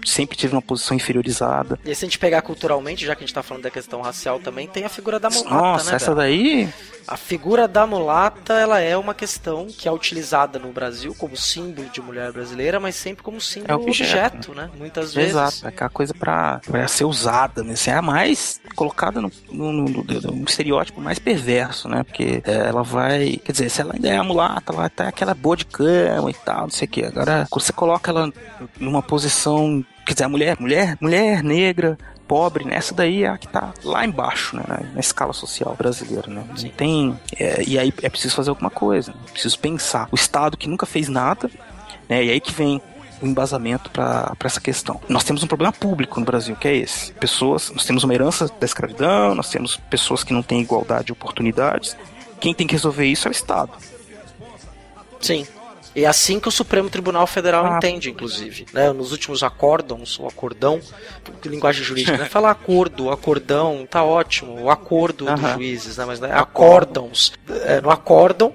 sempre 0.05 0.37
teve 0.37 0.53
uma 0.53 0.61
posição 0.61 0.95
inferiorizada. 0.95 1.79
E 1.83 1.95
se 1.95 2.05
a 2.05 2.07
gente 2.07 2.19
pegar 2.19 2.41
culturalmente, 2.41 3.05
já 3.05 3.15
que 3.15 3.23
a 3.23 3.27
gente 3.27 3.33
tá 3.33 3.43
falando 3.43 3.63
da 3.63 3.71
questão 3.71 4.01
racial 4.01 4.39
também, 4.39 4.67
tem 4.67 4.83
a 4.83 4.89
figura 4.89 5.19
da 5.19 5.29
mulata, 5.29 5.55
Nossa, 5.55 5.89
né? 5.89 5.95
essa 5.95 6.13
daí 6.13 6.69
A 7.07 7.15
figura 7.15 7.67
da 7.67 7.87
mulata, 7.87 8.53
ela 8.53 8.79
é 8.81 8.97
uma 8.97 9.13
questão 9.13 9.67
que 9.67 9.87
é 9.87 9.91
utilizada 9.91 10.59
no 10.59 10.71
Brasil 10.73 11.15
como 11.17 11.37
símbolo 11.37 11.87
de 11.89 12.01
mulher 12.01 12.31
brasileira, 12.33 12.79
mas 12.79 12.95
sempre 12.95 13.23
como 13.23 13.39
símbolo 13.39 13.71
É 13.71 13.75
objeto, 13.75 14.35
objeto, 14.37 14.53
né? 14.53 14.69
Muitas 14.77 15.13
vezes. 15.13 15.31
Exato, 15.31 15.65
é 15.65 15.69
aquela 15.69 15.89
coisa 15.89 16.13
pra, 16.13 16.59
pra 16.65 16.87
ser 16.87 17.05
usada, 17.05 17.63
né? 17.63 17.73
Assim, 17.73 17.91
é 17.91 17.95
a 17.95 18.01
mais 18.01 18.59
colocada 18.75 19.21
no, 19.21 19.31
no, 19.49 19.71
no- 19.71 20.03
no- 20.03 20.43
estereótipo 20.45 20.99
mais 20.99 21.17
perverso, 21.17 21.87
né? 21.87 22.03
Porque 22.03 22.41
é, 22.45 22.67
ela 22.67 22.83
vai. 22.83 23.37
Quer 23.43 23.51
dizer, 23.53 23.69
se 23.69 23.79
ela 23.81 23.93
ainda 23.93 24.09
é 24.09 24.17
a 24.17 24.23
mulata, 24.23 24.73
ela 24.73 24.89
tá 24.89 25.07
aquela 25.07 25.33
boa 25.33 25.55
de 25.55 25.65
cama 25.65 26.29
e 26.29 26.33
tal, 26.33 26.63
não 26.63 26.69
sei 26.69 26.87
o 26.87 26.91
quê. 26.91 27.05
Agora, 27.05 27.47
quando 27.49 27.63
você 27.63 27.71
coloca 27.73 28.11
ela 28.11 28.31
numa 28.79 29.01
posição. 29.01 29.83
Quer 30.05 30.13
dizer, 30.13 30.23
a 30.25 30.29
mulher, 30.29 30.57
mulher, 30.59 30.97
mulher 31.01 31.43
negra. 31.43 31.97
Pobre, 32.27 32.65
né? 32.65 32.75
essa 32.75 32.93
daí 32.93 33.23
é 33.23 33.29
a 33.29 33.37
que 33.37 33.47
tá 33.47 33.73
lá 33.83 34.05
embaixo, 34.05 34.55
né? 34.55 34.63
na, 34.93 34.99
escala 34.99 35.31
social 35.31 35.75
brasileira, 35.77 36.27
né? 36.27 36.43
Tem. 36.75 37.17
é, 37.39 37.63
e 37.65 37.79
aí 37.79 37.93
é 38.01 38.09
preciso 38.09 38.35
fazer 38.35 38.49
alguma 38.49 38.69
coisa, 38.69 39.11
né? 39.11 39.17
preciso 39.31 39.57
pensar. 39.59 40.09
O 40.11 40.15
Estado 40.15 40.57
que 40.57 40.67
nunca 40.67 40.85
fez 40.85 41.07
nada, 41.07 41.49
né? 42.09 42.25
E 42.25 42.29
aí 42.29 42.41
que 42.41 42.51
vem 42.51 42.81
o 43.21 43.25
embasamento 43.25 43.89
para 43.89 44.35
essa 44.43 44.61
questão. 44.61 44.99
Nós 45.07 45.23
temos 45.23 45.43
um 45.43 45.47
problema 45.47 45.73
público 45.73 46.19
no 46.19 46.25
Brasil, 46.25 46.55
que 46.55 46.67
é 46.67 46.75
esse. 46.75 47.13
Pessoas, 47.13 47.71
nós 47.71 47.85
temos 47.85 48.03
uma 48.03 48.13
herança 48.13 48.47
da 48.59 48.65
escravidão, 48.65 49.33
nós 49.33 49.49
temos 49.49 49.77
pessoas 49.89 50.23
que 50.23 50.33
não 50.33 50.43
têm 50.43 50.61
igualdade 50.61 51.05
de 51.05 51.11
oportunidades. 51.11 51.97
Quem 52.39 52.53
tem 52.53 52.67
que 52.67 52.73
resolver 52.73 53.05
isso 53.05 53.27
é 53.27 53.29
o 53.29 53.31
Estado. 53.31 53.71
Sim. 55.19 55.47
E 55.97 56.05
é 56.05 56.07
assim 56.07 56.39
que 56.39 56.47
o 56.47 56.51
Supremo 56.51 56.91
Tribunal 56.91 57.25
Federal 57.25 57.65
Ah. 57.65 57.77
entende, 57.77 58.11
inclusive. 58.11 58.67
Né? 58.71 58.93
Nos 58.93 59.11
últimos 59.11 59.41
acórdons, 59.41 60.19
o 60.19 60.27
acordão, 60.27 60.79
que 61.41 61.49
linguagem 61.49 61.83
jurídica, 61.83 62.15
né? 62.19 62.25
Falar 62.25 62.51
acordo, 62.51 63.09
acordão, 63.09 63.83
tá 63.89 64.03
ótimo. 64.03 64.61
O 64.61 64.69
acordo 64.69 65.25
dos 65.25 65.43
Aham. 65.43 65.53
juízes, 65.55 65.97
né? 65.97 66.05
Mas 66.05 66.19
né? 66.19 66.29
acórdons. 66.31 67.33
É, 67.65 67.81
no 67.81 67.89
acórdão 67.89 68.53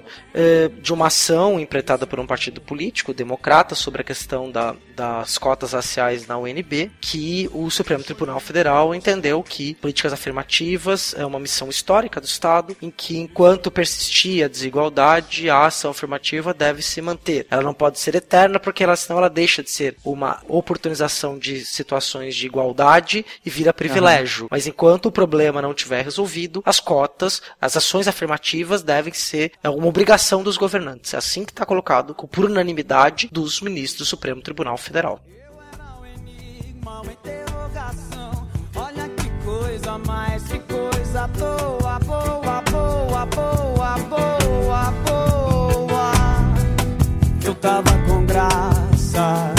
de 0.81 0.93
uma 0.93 1.07
ação 1.07 1.59
empreitada 1.59 2.07
por 2.07 2.19
um 2.19 2.25
partido 2.25 2.59
político, 2.59 3.13
democrata, 3.13 3.75
sobre 3.75 4.01
a 4.01 4.03
questão 4.03 4.49
da, 4.49 4.75
das 4.95 5.37
cotas 5.37 5.73
raciais 5.73 6.25
na 6.25 6.37
UNB, 6.37 6.91
que 6.99 7.49
o 7.53 7.69
Supremo 7.69 8.03
Tribunal 8.03 8.39
Federal 8.39 8.95
entendeu 8.95 9.43
que 9.43 9.75
políticas 9.75 10.13
afirmativas 10.13 11.13
é 11.17 11.25
uma 11.25 11.39
missão 11.39 11.69
histórica 11.69 12.19
do 12.19 12.25
Estado, 12.25 12.75
em 12.81 12.89
que 12.89 13.17
enquanto 13.17 13.71
persistir 13.71 14.43
a 14.43 14.47
desigualdade, 14.47 15.49
a 15.49 15.65
ação 15.65 15.91
afirmativa 15.91 16.53
deve 16.53 16.81
se 16.81 17.01
manter. 17.01 17.45
Ela 17.49 17.63
não 17.63 17.73
pode 17.73 17.99
ser 17.99 18.15
eterna, 18.15 18.59
porque 18.59 18.83
ela, 18.83 18.95
senão 18.95 19.19
ela 19.19 19.29
deixa 19.29 19.61
de 19.61 19.69
ser 19.69 19.95
uma 20.03 20.41
oportunização 20.47 21.37
de 21.37 21.63
situações 21.65 22.35
de 22.35 22.45
igualdade 22.45 23.25
e 23.45 23.49
vira 23.49 23.73
privilégio. 23.73 24.47
Mas 24.49 24.67
enquanto 24.67 25.07
o 25.07 25.11
problema 25.11 25.61
não 25.61 25.73
tiver 25.73 26.03
resolvido, 26.03 26.61
as 26.65 26.79
cotas, 26.79 27.41
as 27.61 27.77
ações 27.77 28.07
afirmativas 28.07 28.81
devem 28.81 29.13
ser 29.13 29.51
é, 29.63 29.69
uma 29.69 29.87
obrigação 29.87 30.22
dos 30.43 30.57
governantes. 30.57 31.13
É 31.13 31.17
assim 31.17 31.43
que 31.43 31.51
está 31.51 31.65
colocado 31.65 32.15
por 32.15 32.45
unanimidade 32.45 33.27
dos 33.31 33.59
ministros 33.59 34.07
do 34.07 34.09
Supremo 34.09 34.41
Tribunal 34.41 34.77
Federal. 34.77 35.19
Eu 47.45 47.55
tava 47.55 47.91
com 48.07 48.25
graça, 48.25 49.53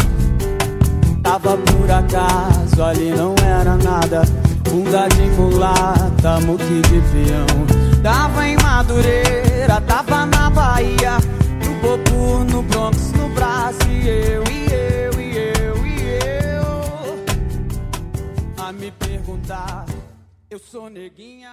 tava 1.22 1.58
por 1.58 1.90
acaso, 1.90 2.82
ali 2.82 3.10
não 3.10 3.34
era 3.44 3.76
nada. 3.76 4.22
Bunda 4.62 5.08
de 5.08 5.22
mulata, 5.36 6.40
muque 6.40 6.80
de 6.80 7.00
peão. 7.12 7.84
Tava 8.05 8.46
em 8.46 8.55
Madureira, 8.57 9.80
tava 9.80 10.26
na 10.26 10.50
Bahia. 10.50 11.12
No 11.64 11.74
Bopu, 11.80 12.44
no 12.52 12.62
Bronx, 12.64 13.12
no 13.12 13.30
Brasil. 13.30 13.88
E 13.90 14.07
eu, 14.07 14.44
e 14.44 14.66
eu, 14.66 15.20
e 15.22 15.38
eu, 15.38 15.86
e 15.86 16.02
eu. 16.59 17.24
A 18.62 18.72
me 18.74 18.90
perguntar, 18.90 19.86
eu 20.50 20.59
sou 20.59 20.90
neguinha. 20.90 21.50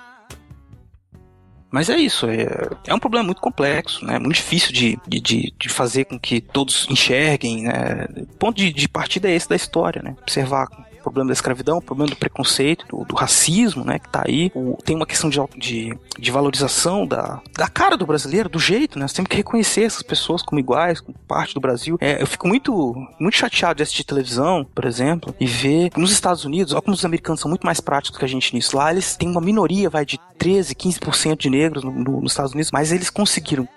Mas 1.72 1.90
é 1.90 1.96
isso, 1.96 2.28
é, 2.28 2.46
é 2.86 2.94
um 2.94 3.00
problema 3.00 3.28
muito 3.28 3.40
complexo, 3.40 4.04
né? 4.04 4.20
Muito 4.20 4.36
difícil 4.36 4.74
de, 4.74 5.00
de, 5.08 5.54
de, 5.58 5.70
fazer 5.70 6.04
com 6.04 6.20
que 6.20 6.42
todos 6.42 6.86
enxerguem, 6.90 7.64
né? 7.64 8.08
O 8.18 8.36
ponto 8.36 8.58
de, 8.58 8.74
de 8.74 8.90
partida 8.90 9.30
é 9.30 9.36
esse 9.36 9.48
da 9.48 9.56
história, 9.56 10.02
né? 10.04 10.18
Observar 10.22 10.68
problema 11.02 11.28
da 11.28 11.34
escravidão, 11.34 11.78
o 11.78 11.82
problema 11.82 12.10
do 12.10 12.16
preconceito, 12.16 12.86
do, 12.88 13.04
do 13.06 13.16
racismo, 13.16 13.84
né, 13.84 14.00
que 14.00 14.10
tá 14.10 14.24
aí. 14.28 14.52
O- 14.56 14.78
tem 14.84 14.96
uma 14.96 15.06
questão 15.06 15.30
de, 15.30 15.40
de, 15.58 15.98
de 16.18 16.32
valorização 16.32 17.06
da, 17.06 17.42
da 17.58 17.68
cara 17.68 17.96
do 17.98 18.06
brasileiro, 18.06 18.48
do 18.50 18.60
jeito, 18.60 18.98
né? 18.98 19.04
Nós 19.04 19.14
temos 19.14 19.30
que 19.30 19.36
reconhecer 19.38 19.84
essas 19.84 20.02
pessoas 20.04 20.42
como 20.42 20.60
iguais, 20.60 21.00
como 21.02 21.18
parte 21.28 21.54
do 21.54 21.60
Brasil. 21.60 21.98
É, 22.00 22.22
eu 22.22 22.28
fico 22.28 22.48
muito, 22.48 22.96
muito 23.20 23.36
chateado 23.36 23.76
de 23.78 23.84
assistir 23.84 24.04
televisão, 24.04 24.66
por 24.76 24.86
exemplo, 24.86 25.34
e 25.40 25.46
ver 25.46 25.92
nos 25.98 26.12
Estados 26.12 26.46
Unidos, 26.46 26.74
olha 26.74 26.82
como 26.82 26.94
os 26.96 27.06
americanos 27.06 27.42
são 27.42 27.50
muito 27.50 27.66
mais 27.66 27.80
práticos 27.80 28.18
que 28.18 28.26
a 28.26 28.28
gente 28.28 28.54
nisso. 28.54 28.78
Lá 28.78 28.92
eles 28.92 29.16
têm 29.16 29.30
uma 29.30 29.42
minoria, 29.42 29.90
vai, 29.90 30.06
de 30.06 30.20
13, 30.38 30.74
15% 30.76 31.38
de 31.38 31.50
negros 31.50 31.84
no- 31.84 31.92
no- 31.92 32.22
nos 32.22 32.32
Estados 32.32 32.54
Unidos, 32.54 32.72
mas 32.72 32.92
eles 32.92 33.10
conseguiram 33.10 33.68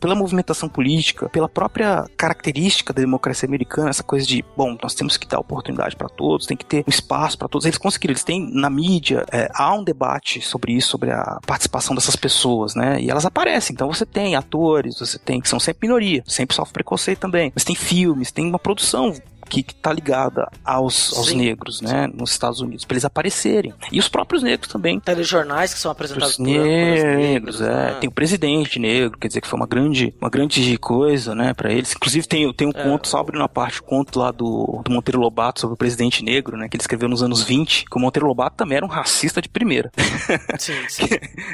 pela 0.00 0.14
movimentação 0.14 0.68
política, 0.68 1.28
pela 1.28 1.48
própria 1.48 2.04
característica 2.16 2.92
da 2.92 3.00
democracia 3.00 3.46
americana, 3.46 3.90
essa 3.90 4.02
coisa 4.02 4.26
de, 4.26 4.44
bom, 4.56 4.76
nós 4.82 4.94
temos 4.94 5.16
que 5.16 5.26
dar 5.26 5.38
oportunidade 5.38 5.96
para 5.96 6.08
todos, 6.08 6.46
tem 6.46 6.56
que 6.56 6.64
ter 6.64 6.84
um 6.86 6.90
espaço 6.90 7.38
para 7.38 7.48
todos. 7.48 7.66
Eles 7.66 7.78
conseguiram, 7.78 8.12
eles 8.12 8.24
têm 8.24 8.48
na 8.52 8.70
mídia, 8.70 9.24
é, 9.32 9.48
há 9.54 9.74
um 9.74 9.82
debate 9.82 10.40
sobre 10.40 10.72
isso, 10.72 10.88
sobre 10.88 11.10
a 11.10 11.38
participação 11.46 11.94
dessas 11.94 12.16
pessoas, 12.16 12.74
né? 12.74 13.00
E 13.00 13.10
elas 13.10 13.24
aparecem. 13.24 13.74
Então 13.74 13.92
você 13.92 14.06
tem 14.06 14.36
atores, 14.36 14.98
você 14.98 15.18
tem, 15.18 15.40
que 15.40 15.48
são 15.48 15.60
sempre 15.60 15.88
minoria, 15.88 16.22
sempre 16.26 16.54
sofre 16.54 16.74
preconceito 16.74 17.18
também. 17.18 17.52
Mas 17.54 17.64
tem 17.64 17.74
filmes, 17.74 18.30
tem 18.30 18.46
uma 18.46 18.58
produção 18.58 19.14
que 19.50 19.60
está 19.60 19.92
ligada 19.92 20.48
aos, 20.64 21.12
aos 21.16 21.28
Sim. 21.28 21.38
negros, 21.38 21.80
né, 21.80 22.06
nos 22.12 22.30
Estados 22.30 22.60
Unidos, 22.60 22.84
para 22.84 22.94
eles 22.94 23.04
aparecerem. 23.04 23.74
E 23.92 23.98
os 23.98 24.08
próprios 24.08 24.42
negros 24.42 24.70
também. 24.72 24.98
Telejornais 25.00 25.74
que 25.74 25.80
são 25.80 25.90
apresentados 25.90 26.30
Os 26.32 26.36
por 26.38 26.46
âncoras 26.48 27.16
negros, 27.16 27.60
é. 27.60 27.68
né? 27.68 27.96
Tem 28.00 28.08
o 28.08 28.12
presidente 28.12 28.78
negro, 28.78 29.18
quer 29.18 29.28
dizer 29.28 29.40
que 29.40 29.48
foi 29.48 29.58
uma 29.58 29.66
grande, 29.66 30.14
uma 30.20 30.30
grande 30.30 30.76
coisa, 30.78 31.34
né, 31.34 31.52
pra 31.52 31.72
eles. 31.72 31.92
Inclusive 31.94 32.26
tem, 32.26 32.52
tem 32.54 32.68
um 32.68 32.72
É. 32.74 32.82
conto, 32.82 33.08
só 33.08 33.18
abrindo 33.18 33.40
uma 33.42 33.48
parte, 33.48 33.80
o 33.80 33.84
conto 33.84 34.18
lá 34.18 34.30
do, 34.30 34.80
do 34.84 34.90
Monteiro 34.90 35.18
Lobato 35.20 35.60
sobre 35.60 35.74
o 35.74 35.76
presidente 35.76 36.24
negro, 36.24 36.56
né, 36.56 36.68
que 36.68 36.76
ele 36.76 36.82
escreveu 36.82 37.08
nos 37.08 37.22
anos 37.22 37.42
20, 37.42 37.84
que 37.90 37.96
o 37.96 38.00
Monteiro 38.00 38.26
Lobato 38.26 38.56
também 38.56 38.76
era 38.76 38.86
um 38.86 38.88
racista 38.88 39.42
de 39.42 39.48
primeira. 39.48 39.90
Sim, 40.58 40.74
sim. 40.88 41.04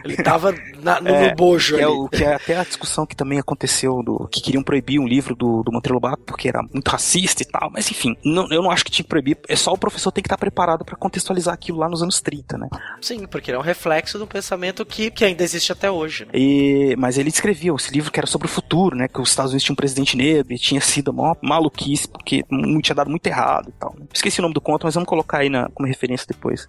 Ele 0.04 0.16
tava 0.16 0.54
na- 0.82 1.00
no, 1.00 1.08
É, 1.08 1.30
no 1.30 1.36
bojo 1.36 1.76
que 1.76 1.82
é, 1.82 1.86
o, 1.88 2.08
que 2.08 2.24
é 2.24 2.34
até 2.34 2.56
a 2.58 2.64
discussão 2.64 3.06
que 3.06 3.14
também 3.16 3.38
aconteceu 3.38 4.02
do 4.02 4.28
que 4.28 4.40
queriam 4.40 4.62
proibir 4.62 4.98
um 4.98 5.06
livro 5.06 5.34
do, 5.34 5.62
do 5.62 5.70
Monteiro 5.72 5.94
Lobato 5.94 6.22
porque 6.26 6.48
era 6.48 6.62
muito 6.62 6.88
racista 6.88 7.42
e 7.42 7.46
tal, 7.46 7.70
mas 7.72 7.85
enfim, 7.92 8.16
não- 8.24 8.48
eu 8.50 8.62
não 8.62 8.70
acho 8.70 8.84
que 8.84 8.90
tinha 8.90 9.04
que 9.04 9.08
proibir, 9.08 9.38
é 9.48 9.56
só 9.56 9.72
o 9.72 9.78
professor 9.78 10.10
tem 10.12 10.22
que 10.22 10.26
estar 10.26 10.38
preparado 10.38 10.84
para 10.84 10.96
contextualizar 10.96 11.54
aquilo 11.54 11.78
lá 11.78 11.88
nos 11.88 12.02
anos 12.02 12.20
30, 12.20 12.56
né? 12.58 12.68
Sim, 13.00 13.26
porque 13.26 13.50
ele 13.50 13.56
é 13.56 13.60
um 13.60 13.62
reflexo 13.62 14.22
um 14.22 14.26
pensamento 14.26 14.84
que, 14.84 15.10
que 15.10 15.24
ainda 15.24 15.42
existe 15.44 15.72
até 15.72 15.90
hoje. 15.90 16.24
né? 16.24 16.30
E- 16.34 16.94
mas 16.98 17.18
ele 17.18 17.28
escreveu 17.28 17.76
esse 17.76 17.92
livro 17.92 18.10
que 18.10 18.18
era 18.20 18.26
sobre 18.26 18.46
o 18.46 18.50
futuro, 18.50 18.96
né? 18.96 19.08
Que 19.08 19.20
os 19.20 19.28
Estados 19.30 19.52
Unidos 19.52 19.64
tinham 19.64 19.74
um 19.74 19.76
presidente 19.76 20.16
negro 20.16 20.52
e 20.52 20.58
tinha 20.58 20.80
sido 20.80 21.10
uma 21.10 21.36
maluquice, 21.42 22.08
porque 22.08 22.42
tinha 22.82 22.94
dado 22.94 23.10
muito 23.10 23.26
errado 23.26 23.68
e 23.68 23.72
tal. 23.72 23.94
né? 23.98 24.06
Esqueci 24.12 24.38
o 24.40 24.42
nome 24.42 24.54
do 24.54 24.60
conto, 24.60 24.84
mas 24.84 24.94
vamos 24.94 25.08
colocar 25.08 25.38
aí 25.38 25.48
na, 25.50 25.68
como 25.70 25.86
referência 25.88 26.26
depois. 26.28 26.68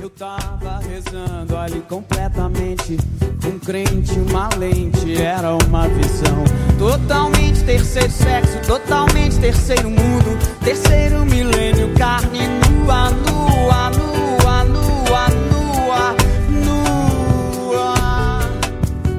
Eu 0.00 0.10
tava 0.10 0.78
rezando 0.78 1.56
ali 1.56 1.80
completamente. 1.82 2.98
Um 3.46 3.58
crente, 3.58 4.18
uma 4.18 4.48
lente, 4.56 5.20
era 5.20 5.54
uma 5.66 5.88
visão. 5.88 6.44
Totalmente 6.78 7.62
terceiro 7.64 8.10
sexo, 8.10 8.58
totalmente 8.66 9.38
terceiro 9.38 9.88
mundo. 9.88 10.38
Terceiro 10.62 11.24
milênio, 11.24 11.94
carne 11.94 12.40
nua, 12.46 13.10
nua, 13.10 13.90
nua, 13.90 14.64
nua, 14.64 15.28
nua, 15.50 16.16
nua. 16.64 17.94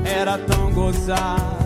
Era 0.04 0.38
tão 0.40 0.72
gozado. 0.72 1.65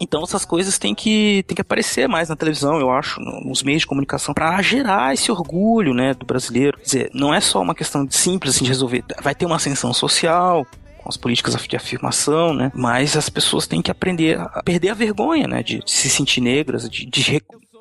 Então 0.00 0.22
essas 0.22 0.44
coisas 0.44 0.78
têm 0.78 0.94
que, 0.94 1.44
têm 1.46 1.54
que 1.54 1.60
aparecer 1.62 2.08
mais 2.08 2.28
na 2.28 2.36
televisão, 2.36 2.78
eu 2.78 2.90
acho, 2.90 3.20
no- 3.20 3.40
nos 3.40 3.62
meios 3.62 3.80
de 3.82 3.86
comunicação, 3.86 4.32
para 4.34 4.60
gerar 4.62 5.12
esse 5.14 5.30
orgulho, 5.30 5.92
né, 5.94 6.14
do 6.14 6.24
brasileiro. 6.26 6.76
Quer 6.78 6.84
dizer, 6.84 7.10
não 7.14 7.32
é 7.34 7.40
só 7.40 7.60
uma 7.60 7.74
questão 7.74 8.04
de 8.04 8.16
simples 8.16 8.54
assim, 8.54 8.64
de 8.64 8.70
resolver. 8.70 9.04
Vai 9.22 9.34
ter 9.34 9.46
uma 9.46 9.56
ascensão 9.56 9.92
social, 9.92 10.66
com 11.02 11.08
as 11.08 11.16
políticas 11.16 11.56
de 11.66 11.76
afirmação, 11.76 12.52
né? 12.52 12.70
Mas 12.74 13.16
as 13.16 13.28
pessoas 13.28 13.66
têm 13.66 13.80
que 13.80 13.90
aprender 13.90 14.38
a 14.38 14.62
perder 14.62 14.90
a 14.90 14.94
vergonha, 14.94 15.46
né? 15.46 15.62
De 15.62 15.80
se 15.86 16.10
sentir 16.10 16.40
negras, 16.40 16.88
de, 16.88 17.06
de 17.06 17.22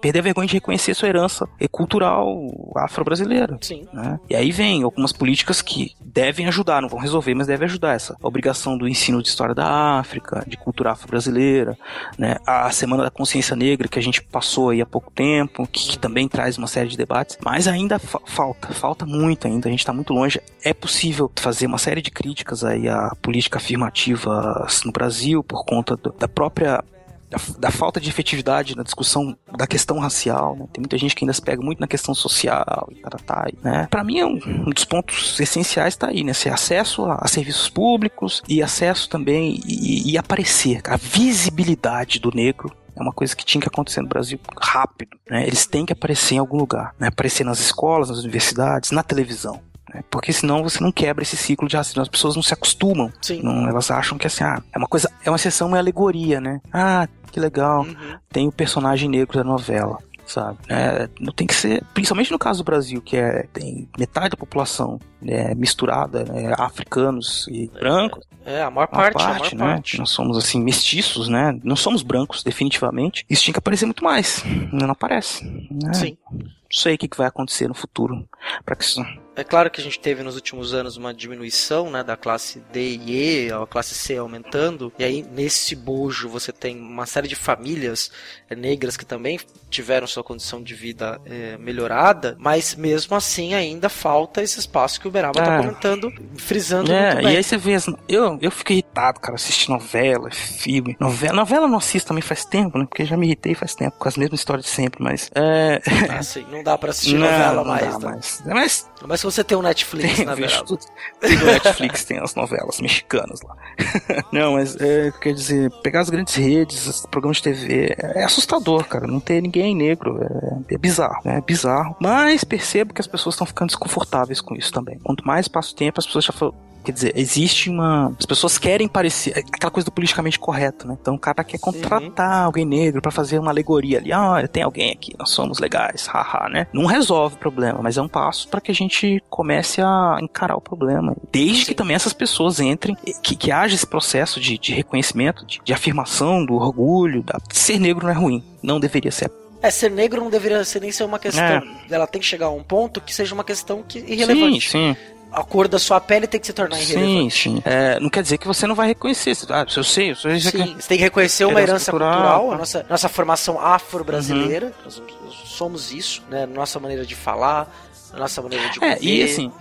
perder 0.02 0.20
a 0.20 0.22
vergonha 0.24 0.48
de 0.48 0.54
reconhecer 0.54 0.93
sua 0.93 1.08
herança 1.10 1.48
cultural 1.72 2.28
afro-brasileira. 2.76 3.58
Sim. 3.62 3.88
né? 3.93 4.20
E 4.30 4.36
aí 4.36 4.52
vem 4.52 4.84
algumas 4.84 5.12
políticas 5.12 5.62
que 5.62 5.93
devem 6.04 6.48
ajudar, 6.48 6.82
não 6.82 6.89
vão 6.89 7.00
resolver, 7.00 7.34
mas 7.34 7.48
devem 7.48 7.66
ajudar 7.66 7.93
essa 7.95 8.16
obrigação 8.22 8.78
do 8.78 8.88
ensino 8.88 9.22
de 9.22 9.28
história 9.30 9.56
da 9.56 10.00
África, 10.00 10.43
de 10.48 10.58
cultura 10.58 10.91
afro-brasileira, 10.91 11.78
né? 12.18 12.38
A 12.45 12.70
Semana 12.72 13.04
da 13.04 13.12
Consciência 13.12 13.56
Negra 13.56 13.88
que 13.88 14.00
a 14.00 14.02
gente 14.02 14.22
passou 14.24 14.70
aí 14.70 14.82
há 14.82 14.86
pouco 14.86 15.12
tempo, 15.12 15.68
que, 15.68 15.89
que 15.89 16.00
também 16.00 16.28
traz 16.28 16.58
uma 16.58 16.68
série 16.68 16.89
de 16.89 16.98
debates, 16.98 17.38
mas 17.43 17.68
ainda 17.68 18.00
fa- 18.00 18.22
falta, 18.26 18.74
falta 18.74 19.06
muito 19.06 19.48
ainda, 19.48 19.68
a 19.68 19.72
gente 19.72 19.80
está 19.80 19.93
muito 19.93 20.14
longe. 20.14 20.39
É 20.64 20.74
possível 20.74 21.32
fazer 21.36 21.66
uma 21.66 21.78
série 21.78 22.02
de 22.02 22.12
críticas 22.12 22.64
aí 22.64 22.88
à 22.88 23.12
política 23.22 23.58
afirmativa 23.58 24.68
no 24.86 24.91
Brasil 24.91 25.43
por 25.43 25.66
conta 25.66 25.95
do- 25.95 26.12
da 26.18 26.28
própria 26.28 26.84
da, 27.30 27.38
da 27.60 27.72
falta 27.72 28.00
de 28.00 28.10
efetividade 28.10 28.76
na 28.76 28.84
discussão 28.84 29.38
da 29.58 29.68
questão 29.68 30.00
racial, 30.00 30.56
né? 30.56 30.68
Tem 30.72 30.82
muita 30.82 30.98
gente 30.98 31.16
que 31.16 31.24
ainda 31.24 31.34
se 31.34 31.42
pega 31.42 31.62
muito 31.62 31.80
na 31.80 31.88
questão 31.88 32.16
social 32.16 32.88
e 32.92 32.96
tatatá, 32.96 33.48
né? 33.62 33.88
Para 33.90 34.04
mim, 34.04 34.20
é 34.20 34.26
um, 34.26 34.40
um 34.46 34.72
dos 34.72 34.86
pontos 34.86 35.40
essenciais 35.40 35.94
está 35.94 36.08
aí, 36.08 36.24
né? 36.24 36.34
Ser 36.34 36.50
acesso 36.50 37.06
a, 37.06 37.16
a 37.22 37.28
serviços 37.28 37.70
públicos 37.70 38.42
e 38.48 38.64
acesso 38.64 39.10
também 39.10 39.60
e, 39.66 40.12
e 40.12 40.18
aparecer, 40.18 40.82
a 40.86 40.98
visibilidade 40.98 42.20
do 42.20 42.32
negro 42.34 42.72
é 42.96 43.02
uma 43.02 43.14
coisa 43.14 43.36
que 43.36 43.46
tinha 43.46 43.62
que 43.62 43.68
acontecer 43.68 44.02
no 44.02 44.08
Brasil 44.08 44.40
rápido, 44.60 45.18
né? 45.30 45.46
Eles 45.46 45.68
têm 45.68 45.86
que 45.86 45.94
aparecer 45.94 46.36
em 46.36 46.40
algum 46.40 46.58
lugar, 46.58 46.96
né? 47.00 47.08
Aparecer 47.08 47.44
nas 47.44 47.60
escolas, 47.60 48.10
nas 48.10 48.20
universidades, 48.20 48.92
na 48.92 49.04
televisão. 49.04 49.62
Né? 49.94 50.04
Porque 50.10 50.34
senão 50.34 50.64
você 50.64 50.84
não 50.84 50.92
quebra 50.92 51.24
esse 51.24 51.38
ciclo 51.38 51.68
de 51.68 51.76
racismo. 51.76 52.02
As 52.02 52.10
pessoas 52.10 52.36
não 52.36 52.44
se 52.44 52.54
acostumam. 52.54 53.12
Sim. 53.22 53.42
Não, 53.42 53.68
elas 53.68 53.90
acham 53.92 54.18
que 54.18 54.28
assim, 54.28 54.44
ah, 54.44 54.62
é 54.74 54.78
uma 54.78 54.88
coisa, 54.88 55.12
é 55.24 55.30
uma 55.30 55.36
exceção, 55.36 55.68
uma 55.68 55.78
alegoria, 55.78 56.40
né? 56.40 56.62
Ah, 56.72 57.08
que 57.32 57.40
legal. 57.40 57.86
Tem 58.30 58.48
o 58.48 58.52
personagem 58.52 59.10
negro 59.10 59.38
da 59.38 59.44
novela, 59.44 59.98
sabe? 60.26 60.58
É, 60.70 61.10
não 61.20 61.32
tem 61.32 61.48
que 61.48 61.54
ser, 61.54 61.84
principalmente 61.94 62.32
no 62.32 62.40
caso 62.40 62.64
do 62.64 62.66
Brasil, 62.66 63.02
que 63.02 63.18
é 63.18 63.44
tem 63.54 63.88
metade 63.98 64.30
da 64.30 64.38
população 64.38 65.00
né, 65.22 65.54
misturada, 65.56 66.24
né, 66.24 66.54
africanos 66.58 67.48
e 67.50 67.70
brancos. 67.80 68.26
É, 68.46 68.64
a 68.64 68.72
maior 68.72 68.88
Uma 68.88 68.98
parte, 68.98 69.22
a 69.22 69.28
maior 69.28 69.54
né? 69.54 69.74
parte. 69.74 70.00
Nós 70.00 70.10
somos 70.10 70.38
assim 70.38 70.64
mestiços, 70.64 71.28
né? 71.28 71.58
Não 71.64 71.76
somos 71.76 72.02
brancos, 72.02 72.44
definitivamente. 72.44 73.26
Isso 73.30 73.44
tinha 73.44 73.54
que 73.54 73.60
aparecer 73.60 73.86
muito 73.86 74.04
mais. 74.04 74.42
Não 74.72 74.90
aparece. 74.90 75.44
Né? 75.70 75.94
Sim. 75.94 76.18
Não 76.32 76.48
sei 76.72 76.96
o 76.96 76.98
que 76.98 77.10
que 77.10 77.18
vai 77.18 77.28
acontecer 77.28 77.68
no 77.68 77.74
futuro 77.74 78.26
para 78.66 78.76
que 78.76 78.86
isso 78.86 79.04
É 79.38 79.44
claro 79.44 79.70
que 79.70 79.80
a 79.80 79.84
gente 79.84 80.00
teve 80.00 80.24
nos 80.24 80.34
últimos 80.36 80.74
anos 80.74 80.98
uma 80.98 81.14
diminuição 81.14 81.92
né, 81.92 82.04
da 82.04 82.18
classe 82.18 82.60
D 82.74 82.98
e 83.06 83.46
E, 83.46 83.52
a 83.52 83.66
classe 83.68 83.94
C 83.94 84.18
aumentando, 84.18 84.92
e 84.98 85.04
aí 85.04 85.22
nesse 85.32 85.76
bojo 85.76 86.28
você 86.28 86.52
tem 86.52 86.76
uma 86.80 87.06
série 87.06 87.28
de 87.28 87.36
famílias 87.36 88.10
eh, 88.50 88.56
negras 88.56 88.98
que 88.98 89.06
também 89.06 89.40
tiveram 89.70 90.08
sua 90.08 90.24
condição 90.24 90.64
de 90.64 90.74
vida 90.74 91.22
eh, 91.26 91.56
melhorada, 91.60 92.36
mas 92.40 92.74
mesmo 92.74 93.16
assim 93.16 93.54
ainda 93.54 93.90
falta 93.90 94.42
esse 94.42 94.60
espaço 94.60 95.00
que 95.00 95.08
o 95.08 95.12
Beraba 95.12 95.40
está 95.40 95.54
É. 95.54 95.58
comentando, 95.62 96.12
frisando 96.38 96.92
É, 96.92 97.12
muito 97.14 97.22
e 97.22 97.26
bem. 97.28 97.38
aí 97.38 97.44
você 97.44 97.58
vê, 97.58 97.76
as- 97.76 97.86
eu, 98.10 98.40
eu 98.42 98.50
fico 98.50 98.72
irritado, 98.72 99.20
cara, 99.20 99.36
assistir 99.36 99.70
novela, 99.70 100.32
filme. 100.32 100.98
Novela, 101.00 101.36
novela 101.36 101.66
eu 101.66 101.70
não 101.70 101.78
assisto 101.78 102.08
também 102.08 102.24
faz 102.24 102.44
tempo, 102.44 102.78
né? 102.80 102.86
Porque 102.86 103.06
já 103.06 103.16
me 103.16 103.28
irritei 103.28 103.54
faz 103.54 103.76
tempo, 103.76 103.98
com 104.00 104.08
as 104.08 104.18
mesmas 104.18 104.40
histórias 104.40 104.66
de 104.66 104.72
sempre, 104.72 105.04
mas. 105.04 105.30
É. 105.36 105.80
Ah, 106.10 106.24
sim, 106.24 106.44
não 106.50 106.64
dá 106.64 106.76
pra 106.76 106.90
assistir 106.90 107.14
Não, 107.20 107.30
novela 107.30 107.64
não 107.64 107.66
mais. 107.66 107.86
dá 107.86 108.00
né? 108.00 108.06
mais. 108.06 108.44
Mas 108.46 108.88
Mas 109.06 109.22
você 109.32 109.44
tem 109.44 109.58
um 109.58 109.62
Netflix 109.62 110.16
tem, 110.16 110.26
na 110.26 110.36
Beraba. 110.36 110.66
tudo. 110.66 110.86
Netflix 111.22 112.04
tem 112.06 112.20
as 112.20 112.36
novelas 112.36 112.80
mexicanas 112.80 113.42
lá. 113.42 113.56
não, 114.32 114.54
mas 114.54 114.76
é, 114.78 115.12
quer 115.22 115.34
dizer, 115.34 115.70
pegar 115.82 116.02
as 116.02 116.10
grandes 116.10 116.36
redes, 116.36 116.88
os 116.88 117.06
programas 117.06 117.38
de 117.38 117.44
TV, 117.44 117.96
é 117.98 118.24
assustador, 118.24 118.86
cara. 118.86 119.08
Não 119.08 119.20
ter 119.20 119.42
ninguém 119.42 119.76
negro. 119.76 120.20
É, 120.24 120.76
é 120.76 120.78
bizarro, 120.78 121.22
né? 121.26 121.38
É 121.38 121.42
bizarro. 121.42 121.96
Mas 122.00 122.44
percebo 122.44 122.94
que 122.94 123.02
as 123.02 123.08
pessoas 123.08 123.36
estão 123.36 123.46
ficando 123.48 123.68
desconfortáveis 123.68 124.42
com 124.42 124.56
isso 124.56 124.72
também. 124.72 125.00
Quanto 125.00 125.26
mais 125.26 125.48
passa 125.48 125.72
o 125.72 125.76
tempo, 125.76 126.00
as 126.00 126.06
pessoas 126.06 126.26
já 126.26 126.34
falam. 126.34 126.66
Quer 126.88 126.94
dizer, 126.94 127.14
existe 127.18 127.70
uma. 127.70 128.16
As 128.18 128.26
pessoas 128.26 128.58
querem 128.58 128.88
parecer. 128.88 129.38
Aquela 129.54 129.70
coisa 129.70 129.84
do 129.84 129.92
politicamente 129.92 130.40
correto, 130.40 130.88
né? 130.88 130.98
Então 131.02 131.16
o 131.16 131.20
cara 131.20 131.44
quer 131.44 131.60
contratar 131.60 132.46
alguém 132.46 132.64
negro 132.64 133.02
pra 133.02 133.12
fazer 133.12 133.38
uma 133.40 133.52
alegoria 133.52 133.98
ali. 133.98 134.14
Ah, 134.14 134.48
tem 134.50 134.64
alguém 134.64 134.94
aqui, 134.94 135.14
nós 135.20 135.32
somos 135.32 135.60
legais, 135.60 136.08
haha, 136.08 136.48
né? 136.48 136.68
Não 136.72 136.86
resolve 136.86 137.36
o 137.36 137.40
problema, 137.40 137.82
mas 137.84 137.98
é 137.98 138.02
um 138.02 138.08
passo 138.08 138.48
pra 138.48 138.62
que 138.62 138.72
a 138.72 138.74
gente 138.74 139.22
comece 139.30 139.82
a 139.82 140.18
encarar 140.22 140.56
o 140.56 140.62
problema. 140.62 141.14
Desde 141.30 141.66
que 141.66 141.76
também 141.76 141.94
essas 141.94 142.14
pessoas 142.14 142.62
entrem, 142.62 142.96
que, 143.22 143.36
que 143.36 143.52
haja 143.52 143.76
esse 143.76 143.86
processo 143.86 144.40
de, 144.40 144.58
de 144.58 144.74
reconhecimento, 144.74 145.46
de, 145.46 145.60
de 145.62 145.74
afirmação 145.74 146.46
do 146.46 146.54
orgulho. 146.54 147.22
Da... 147.22 147.38
Ser 147.52 147.80
negro 147.80 148.06
não 148.06 148.14
é 148.14 148.16
ruim. 148.16 148.42
Não 148.64 148.80
deveria 148.80 149.12
ser. 149.12 149.30
É, 149.62 149.70
ser 149.72 149.92
negro 149.92 150.22
não 150.22 150.30
deveria 150.30 150.64
ser 150.64 150.80
nem 150.80 150.92
ser 150.92 151.04
uma 151.04 151.20
questão. 151.20 151.44
É. 151.44 151.64
Ela 151.90 152.08
tem 152.08 152.22
que 152.22 152.28
chegar 152.28 152.46
a 152.46 152.52
um 152.52 152.64
ponto 152.64 153.02
que 153.02 153.14
seja 153.14 153.34
uma 153.34 153.44
questão 153.44 153.84
que 153.86 154.00
irrelevante. 154.00 154.70
Sim, 154.70 154.96
sim. 154.96 155.16
A 155.38 155.44
cor 155.44 155.68
da 155.68 155.78
sua 155.78 156.00
pele 156.02 156.26
tem 156.26 156.40
que 156.40 156.48
se 156.48 156.54
tornar 156.54 156.78
Sim, 156.78 156.94
irrelevante. 156.94 157.44
sim. 157.44 157.62
É, 157.64 158.00
não 158.00 158.10
quer 158.10 158.24
dizer 158.24 158.38
que 158.40 158.48
você 158.48 158.66
não 158.66 158.74
vai 158.74 158.88
reconhecer. 158.88 159.38
Ah, 159.50 159.66
eu 159.76 159.84
sei, 159.84 160.10
eu 160.10 160.14
aqui. 160.14 160.40
Sim, 160.42 160.76
você 160.80 160.88
tem 160.88 160.98
que 160.98 161.04
reconhecer 161.04 161.46
uma 161.46 161.60
Herança 161.62 161.72
herança 161.72 161.92
cultural, 161.92 162.14
cultural, 162.16 162.48
tá. 162.50 162.56
a 162.56 162.58
nossa, 162.58 162.86
nossa 162.90 163.10
formação 163.10 163.60
afro-brasileira. 163.60 164.74
Nós 164.84 165.02
somos 165.46 165.92
isso, 165.92 166.24
né? 166.30 166.46
Nossa 166.46 166.80
maneira 166.80 167.06
de 167.06 167.16
falar, 167.16 167.72
nossa 168.16 168.42
maneira 168.42 168.68
de 168.70 168.78
É, 168.84 168.96
comer, 168.96 168.98
e 169.04 169.24
assim, 169.24 169.52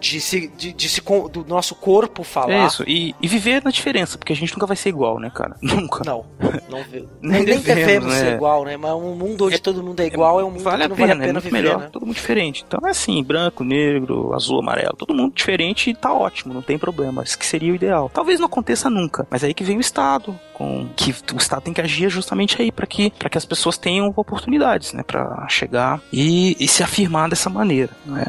de 0.00 0.20
se, 0.20 0.48
de, 0.48 0.72
de 0.72 0.88
se 0.88 1.02
do 1.30 1.44
nosso 1.46 1.74
corpo 1.74 2.22
falar. 2.22 2.52
é 2.52 2.66
isso. 2.66 2.84
E, 2.86 3.14
e 3.20 3.28
viver 3.28 3.62
na 3.64 3.70
diferença, 3.70 4.18
porque 4.18 4.32
a 4.32 4.36
gente 4.36 4.52
nunca 4.52 4.66
vai 4.66 4.76
ser 4.76 4.88
igual, 4.88 5.18
né, 5.18 5.30
cara? 5.34 5.56
Nunca. 5.62 6.02
Não, 6.04 6.24
não. 6.68 6.84
Nem 7.20 7.44
nem, 7.44 7.44
devemos, 7.44 7.64
devemos 7.64 8.14
né? 8.14 8.20
ser 8.20 8.34
igual, 8.34 8.64
né? 8.64 8.76
Mas 8.76 8.92
um 8.92 9.14
mundo 9.14 9.46
onde 9.46 9.58
todo 9.60 9.82
mundo 9.82 10.00
é 10.00 10.06
igual 10.06 10.40
é 10.40 10.44
um 10.44 10.50
mundo 10.50 10.62
Vale 10.62 10.78
que 10.78 10.84
a 10.84 10.88
não 10.88 10.96
pena, 10.96 11.08
vale 11.08 11.20
a 11.20 11.24
é 11.24 11.26
pena 11.26 11.32
muito 11.34 11.44
viver, 11.44 11.62
melhor, 11.62 11.80
né? 11.80 11.88
todo 11.92 12.06
mundo 12.06 12.14
diferente. 12.14 12.64
Então 12.66 12.80
é 12.86 12.90
assim, 12.90 13.22
branco, 13.22 13.64
negro, 13.64 14.32
azul, 14.34 14.60
amarelo, 14.60 14.94
todo 14.96 15.14
mundo 15.14 15.34
diferente 15.34 15.90
e 15.90 15.94
tá 15.94 16.12
ótimo, 16.12 16.54
não 16.54 16.62
tem 16.62 16.78
problema. 16.78 17.22
Isso 17.22 17.38
que 17.38 17.46
seria 17.46 17.72
o 17.72 17.74
ideal. 17.74 18.10
Talvez 18.12 18.38
não 18.38 18.46
aconteça 18.46 18.88
nunca, 18.88 19.26
mas 19.30 19.44
aí 19.44 19.52
que 19.52 19.64
vem 19.64 19.76
o 19.76 19.80
Estado, 19.80 20.38
com 20.54 20.88
que 20.96 21.10
o 21.10 21.36
Estado 21.36 21.62
tem 21.62 21.74
que 21.74 21.80
agir 21.80 22.08
justamente 22.08 22.60
aí 22.60 22.72
para 22.72 22.86
que 22.86 23.10
para 23.10 23.28
que 23.28 23.38
as 23.38 23.44
pessoas 23.44 23.76
tenham 23.76 24.12
oportunidades, 24.16 24.92
né, 24.92 25.02
para 25.02 25.46
chegar 25.48 26.00
e, 26.12 26.56
e 26.58 26.68
se 26.68 26.82
afirmar 26.82 27.28
dessa 27.28 27.50
maneira, 27.50 27.90
né? 28.04 28.26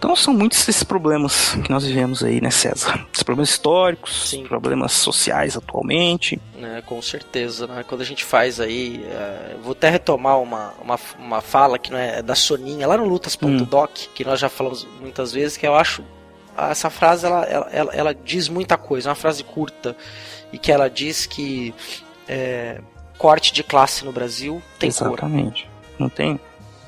Então 0.00 0.16
são 0.16 0.32
muitos 0.32 0.66
esses 0.66 0.82
problemas 0.82 1.54
que 1.62 1.70
nós 1.70 1.84
vivemos 1.84 2.24
aí, 2.24 2.40
né, 2.40 2.50
César? 2.50 3.06
Os 3.12 3.22
problemas 3.22 3.50
históricos, 3.50 4.34
problemas 4.48 4.92
sociais 4.92 5.58
atualmente. 5.58 6.40
né, 6.54 6.82
com 6.86 7.02
certeza, 7.02 7.66
né? 7.66 7.84
Quando 7.86 8.00
a 8.00 8.04
gente 8.04 8.24
faz 8.24 8.60
aí, 8.60 9.04
é, 9.04 9.56
vou 9.62 9.72
até 9.72 9.90
retomar 9.90 10.40
uma, 10.40 10.72
uma, 10.82 10.98
uma 11.18 11.42
fala 11.42 11.78
que 11.78 11.90
não 11.90 11.98
é, 11.98 12.20
é 12.20 12.22
da 12.22 12.34
Soninha, 12.34 12.86
lá 12.86 12.96
no 12.96 13.04
lutas.doc, 13.04 13.90
que 14.14 14.24
nós 14.24 14.40
já 14.40 14.48
falamos 14.48 14.88
muitas 15.02 15.32
vezes, 15.32 15.58
que 15.58 15.66
eu 15.66 15.74
acho 15.74 16.02
essa 16.56 16.88
frase 16.88 17.26
ela, 17.26 17.44
ela, 17.44 17.94
ela, 17.94 18.14
diz 18.14 18.48
muita 18.48 18.78
coisa, 18.78 19.08
é 19.08 19.10
uma 19.10 19.14
frase 19.14 19.44
curta, 19.44 19.94
e 20.50 20.56
que 20.56 20.72
ela 20.72 20.88
diz 20.88 21.26
que 21.26 21.74
é, 22.26 22.80
corte 23.18 23.52
de 23.52 23.62
classe 23.62 24.02
no 24.02 24.12
Brasil 24.12 24.62
tem 24.78 24.90
cor. 24.90 25.08
Exatamente. 25.08 25.68
Não 25.98 26.08
tem? 26.08 26.40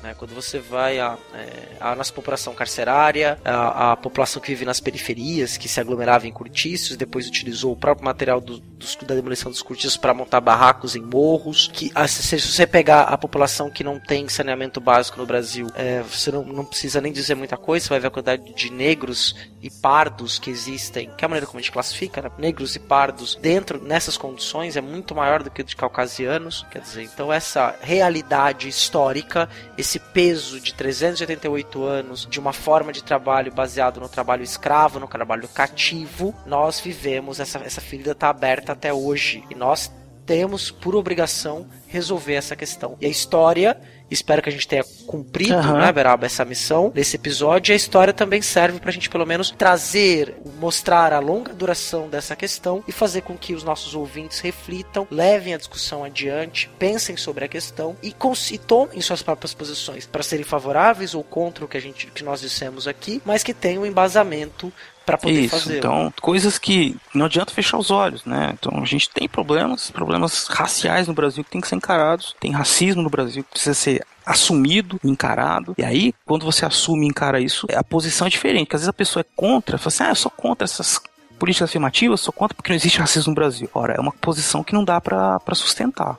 Né? 0.03 0.13
Quando 0.17 0.35
você 0.35 0.59
vai 0.59 0.99
a, 0.99 1.17
é, 1.33 1.77
a 1.79 1.95
nossa 1.95 2.11
população 2.13 2.53
carcerária, 2.53 3.39
a, 3.43 3.93
a 3.93 3.97
população 3.97 4.41
que 4.41 4.49
vive 4.49 4.65
nas 4.65 4.79
periferias, 4.79 5.57
que 5.57 5.67
se 5.69 5.79
aglomerava 5.79 6.27
em 6.27 6.31
cortiços, 6.31 6.95
depois 6.97 7.27
utilizou 7.27 7.71
o 7.71 7.75
próprio 7.77 8.05
material 8.05 8.39
do- 8.41 8.59
dos- 8.59 8.95
da 8.97 9.15
demolição 9.15 9.49
dos 9.49 9.61
cortiços 9.61 9.97
para 9.97 10.13
montar 10.13 10.41
barracos 10.41 10.95
em 10.95 11.01
morros. 11.01 11.69
Que 11.73 11.91
ah, 11.95 12.07
se, 12.07 12.21
se 12.21 12.39
você 12.51 12.67
pegar 12.67 13.03
a 13.03 13.17
população 13.17 13.69
que 13.71 13.83
não 13.83 13.99
tem 13.99 14.27
saneamento 14.27 14.81
básico 14.81 15.17
no 15.17 15.25
Brasil, 15.25 15.67
é, 15.75 16.01
você 16.01 16.31
não, 16.31 16.43
não 16.43 16.65
precisa 16.65 16.99
nem 16.99 17.11
dizer 17.13 17.35
muita 17.35 17.55
coisa, 17.57 17.85
você 17.85 17.89
vai 17.89 17.99
ver 18.01 18.07
a 18.07 18.11
quantidade 18.11 18.53
de 18.53 18.69
negros 18.69 19.35
e 19.61 19.69
pardos 19.69 20.37
que 20.37 20.49
existem, 20.49 21.09
que 21.17 21.23
é 21.23 21.25
a 21.25 21.29
maneira 21.29 21.47
como 21.47 21.59
a 21.59 21.61
gente 21.61 21.71
classifica, 21.71 22.21
né? 22.21 22.29
negros 22.37 22.75
e 22.75 22.79
pardos 22.79 23.35
dentro 23.41 23.81
nessas 23.81 24.17
condições 24.17 24.75
é 24.75 24.81
muito 24.81 25.15
maior 25.15 25.41
do 25.41 25.49
que 25.49 25.61
o 25.61 25.63
de 25.63 25.75
caucasianos. 25.75 26.65
Quer 26.69 26.81
dizer, 26.81 27.03
então 27.03 27.31
essa 27.31 27.75
realidade 27.81 28.67
histórica, 28.67 29.47
esse 29.77 29.92
peso 29.99 30.59
de 30.59 30.73
388 30.73 31.83
anos 31.83 32.27
de 32.29 32.39
uma 32.39 32.53
forma 32.53 32.91
de 32.91 33.03
trabalho 33.03 33.51
baseado 33.51 33.99
no 33.99 34.09
trabalho 34.09 34.43
escravo, 34.43 34.99
no 34.99 35.07
trabalho 35.07 35.47
cativo, 35.47 36.33
nós 36.45 36.79
vivemos, 36.79 37.39
essa, 37.39 37.59
essa 37.59 37.81
ferida 37.81 38.11
está 38.11 38.29
aberta 38.29 38.71
até 38.71 38.93
hoje. 38.93 39.43
E 39.49 39.55
nós 39.55 39.91
temos 40.25 40.71
por 40.71 40.95
obrigação 40.95 41.67
resolver 41.87 42.35
essa 42.35 42.55
questão. 42.55 42.97
E 42.99 43.05
a 43.05 43.09
história, 43.09 43.79
espero 44.09 44.41
que 44.41 44.49
a 44.49 44.51
gente 44.51 44.67
tenha 44.67 44.83
cumprido, 45.05 45.53
Aham. 45.53 45.79
né, 45.79 45.91
Beraba, 45.91 46.25
essa 46.25 46.45
missão 46.45 46.91
nesse 46.93 47.15
episódio. 47.15 47.71
E 47.71 47.73
a 47.73 47.75
história 47.75 48.13
também 48.13 48.41
serve 48.41 48.79
pra 48.79 48.91
gente, 48.91 49.09
pelo 49.09 49.25
menos, 49.25 49.51
trazer, 49.51 50.35
mostrar 50.59 51.13
a 51.13 51.19
longa 51.19 51.53
duração 51.53 52.09
dessa 52.09 52.35
questão 52.35 52.83
e 52.87 52.91
fazer 52.91 53.21
com 53.21 53.37
que 53.37 53.53
os 53.53 53.63
nossos 53.63 53.95
ouvintes 53.95 54.39
reflitam, 54.39 55.07
levem 55.09 55.53
a 55.53 55.57
discussão 55.57 56.03
adiante, 56.03 56.69
pensem 56.77 57.17
sobre 57.17 57.45
a 57.45 57.47
questão 57.47 57.95
e, 58.01 58.13
e 58.51 58.57
tomem 58.57 59.01
suas 59.01 59.21
próprias 59.21 59.53
posições 59.53 60.05
para 60.05 60.23
serem 60.23 60.45
favoráveis 60.45 61.13
ou 61.13 61.23
contra 61.23 61.65
o 61.65 61.67
que, 61.67 61.77
a 61.77 61.81
gente, 61.81 62.07
que 62.07 62.23
nós 62.23 62.41
dissemos 62.41 62.87
aqui, 62.87 63.21
mas 63.25 63.43
que 63.43 63.53
tenham 63.53 63.83
um 63.83 63.85
embasamento 63.85 64.71
para 65.05 65.17
poder 65.17 65.41
Isso, 65.41 65.59
fazer. 65.59 65.77
então, 65.77 66.13
coisas 66.21 66.57
que 66.57 66.95
não 67.13 67.25
adianta 67.25 67.53
fechar 67.53 67.77
os 67.77 67.91
olhos, 67.91 68.23
né? 68.25 68.53
Então, 68.53 68.81
a 68.81 68.85
gente 68.85 69.09
tem 69.09 69.27
problemas, 69.27 69.91
problemas 69.91 70.47
raciais 70.47 71.07
no 71.07 71.13
Brasil 71.13 71.43
que 71.43 71.49
tem 71.49 71.61
que 71.61 71.67
ser 71.67 71.75
encarados, 71.75 72.35
tem 72.39 72.51
racismo 72.51 73.01
no 73.01 73.09
Brasil 73.09 73.43
que 73.43 73.51
precisa 73.51 73.73
ser 73.73 74.05
assumido, 74.25 74.99
encarado. 75.03 75.75
E 75.77 75.83
aí, 75.83 76.13
quando 76.25 76.45
você 76.45 76.65
assume 76.65 77.05
e 77.05 77.09
encara 77.09 77.39
isso, 77.39 77.67
a 77.75 77.83
posição 77.83 78.27
é 78.27 78.29
diferente, 78.29 78.65
porque 78.65 78.75
às 78.77 78.81
vezes 78.81 78.89
a 78.89 78.93
pessoa 78.93 79.21
é 79.21 79.25
contra, 79.35 79.77
fala 79.77 79.87
assim: 79.87 80.03
"Ah, 80.03 80.09
eu 80.09 80.15
sou 80.15 80.31
contra 80.31 80.65
essas 80.65 81.01
políticas 81.37 81.69
afirmativas, 81.69 82.21
sou 82.21 82.31
contra 82.33 82.55
porque 82.55 82.71
não 82.71 82.77
existe 82.77 82.99
racismo 82.99 83.31
no 83.31 83.35
Brasil". 83.35 83.69
Ora, 83.73 83.93
é 83.95 83.99
uma 83.99 84.13
posição 84.13 84.63
que 84.63 84.73
não 84.73 84.83
dá 84.85 85.01
pra 85.01 85.39
pra 85.41 85.55
sustentar. 85.55 86.17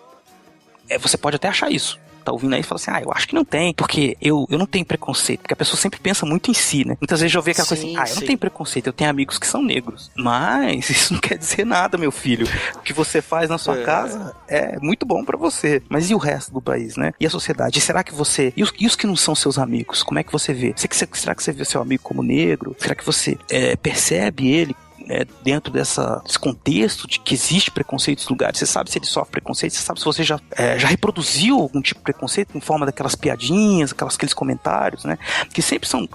É, 0.89 0.99
você 0.99 1.17
pode 1.17 1.37
até 1.37 1.49
achar 1.49 1.71
isso. 1.71 1.99
Tá 2.25 2.33
ouvindo 2.33 2.55
aí 2.55 2.61
e 2.61 2.65
fala 2.65 2.81
assim, 2.81 2.91
ah, 2.91 3.01
eu 3.03 3.13
acho 3.13 3.29
que 3.29 3.35
não 3.35 3.45
tem, 3.45 3.75
porque 3.75 4.17
eu, 4.21 4.47
eu 4.51 4.59
não 4.59 4.67
tenho 4.67 4.85
preconceito, 4.85 5.41
porque 5.41 5.53
a 5.53 5.57
pessoa 5.57 5.79
sempre 5.79 6.01
pensa 6.01 6.25
muito 6.25 6.51
em 6.51 6.55
si, 6.55 6.87
né? 6.87 6.97
Muitas 7.01 7.21
vezes 7.21 7.35
eu 7.35 7.43
vejo 7.43 7.53
aquela 7.61 7.69
coisa 7.69 7.83
assim, 7.83 7.93
Sim, 7.93 7.99
ah, 7.99 8.05
eu 8.09 8.15
não 8.15 8.21
sim. 8.21 8.27
tenho 8.27 8.39
preconceito, 8.39 8.87
eu 8.87 8.93
tenho 8.93 9.11
amigos 9.11 9.39
que 9.39 9.47
são 9.47 9.63
negros. 9.63 10.11
Mas 10.17 10.89
isso 10.91 11.13
não 11.13 11.21
quer 11.21 11.37
dizer 11.39 11.65
nada, 11.67 11.99
meu 11.99 12.11
filho. 12.11 12.47
O 12.77 12.81
que 12.81 12.93
você 12.93 13.21
faz 13.21 13.49
na 13.51 13.59
sua 13.59 13.79
É. 13.79 13.85
casa 13.85 14.35
é 14.49 14.79
muito 14.81 15.05
bom 15.05 15.25
pra 15.25 15.37
você. 15.37 15.83
Mas 15.89 16.11
e 16.11 16.15
o 16.15 16.19
resto 16.19 16.53
do 16.53 16.61
país, 16.63 16.97
né? 16.97 17.13
E 17.21 17.27
a 17.27 17.31
sociedade? 17.31 17.79
E 17.79 17.81
será 17.83 18.03
que 18.03 18.15
você. 18.15 18.53
E 18.57 18.63
os, 18.63 18.73
e 18.79 18.87
os 18.87 18.97
que 18.97 19.07
não 19.07 19.17
são 19.17 19.35
seus 19.35 19.59
amigos? 19.59 20.03
Como 20.03 20.19
é 20.19 20.23
que 20.23 20.33
você 20.33 20.53
vê? 20.53 20.75
Será 20.77 21.35
que 21.35 21.43
você 21.43 21.53
vê 21.53 21.65
seu 21.65 21.83
amigo 21.83 22.03
como 22.03 22.23
negro? 22.23 22.75
Será 22.79 22.95
que 22.95 23.05
você 23.05 23.37
é, 23.51 23.77
percebe 23.77 24.49
ele 24.49 24.75
né, 25.07 25.25
dentro 25.43 25.73
dessa, 25.73 26.21
desse 26.25 26.39
contexto 26.39 27.07
de 27.07 27.21
que 27.21 27.35
existe 27.35 27.71
preconceito 27.71 28.21
nos 28.21 28.29
lugares. 28.29 28.59
Você 28.59 28.67
sabe 28.67 28.91
se 28.91 28.99
ele 28.99 29.07
sofre 29.07 29.33
preconceito, 29.33 29.75
você 29.75 29.83
sabe 29.83 30.01
se 30.01 30.05
você 30.05 30.23
já, 30.23 30.41
é, 30.53 30.79
já 30.79 30.89
reproduziu 30.89 31.59
algum 31.59 31.81
tipo 31.81 32.01
de 32.01 32.05
preconceito 32.05 32.57
em 32.57 32.61
forma 32.61 32.87
daquelas 32.87 33.15
piadinhas, 33.15 33.93
aquelas, 33.93 34.15
aqueles 34.15 34.35
comentários, 34.35 35.05
né? 35.05 35.19
Que 35.53 35.63
sempre 35.63 35.89
são. 35.89 36.09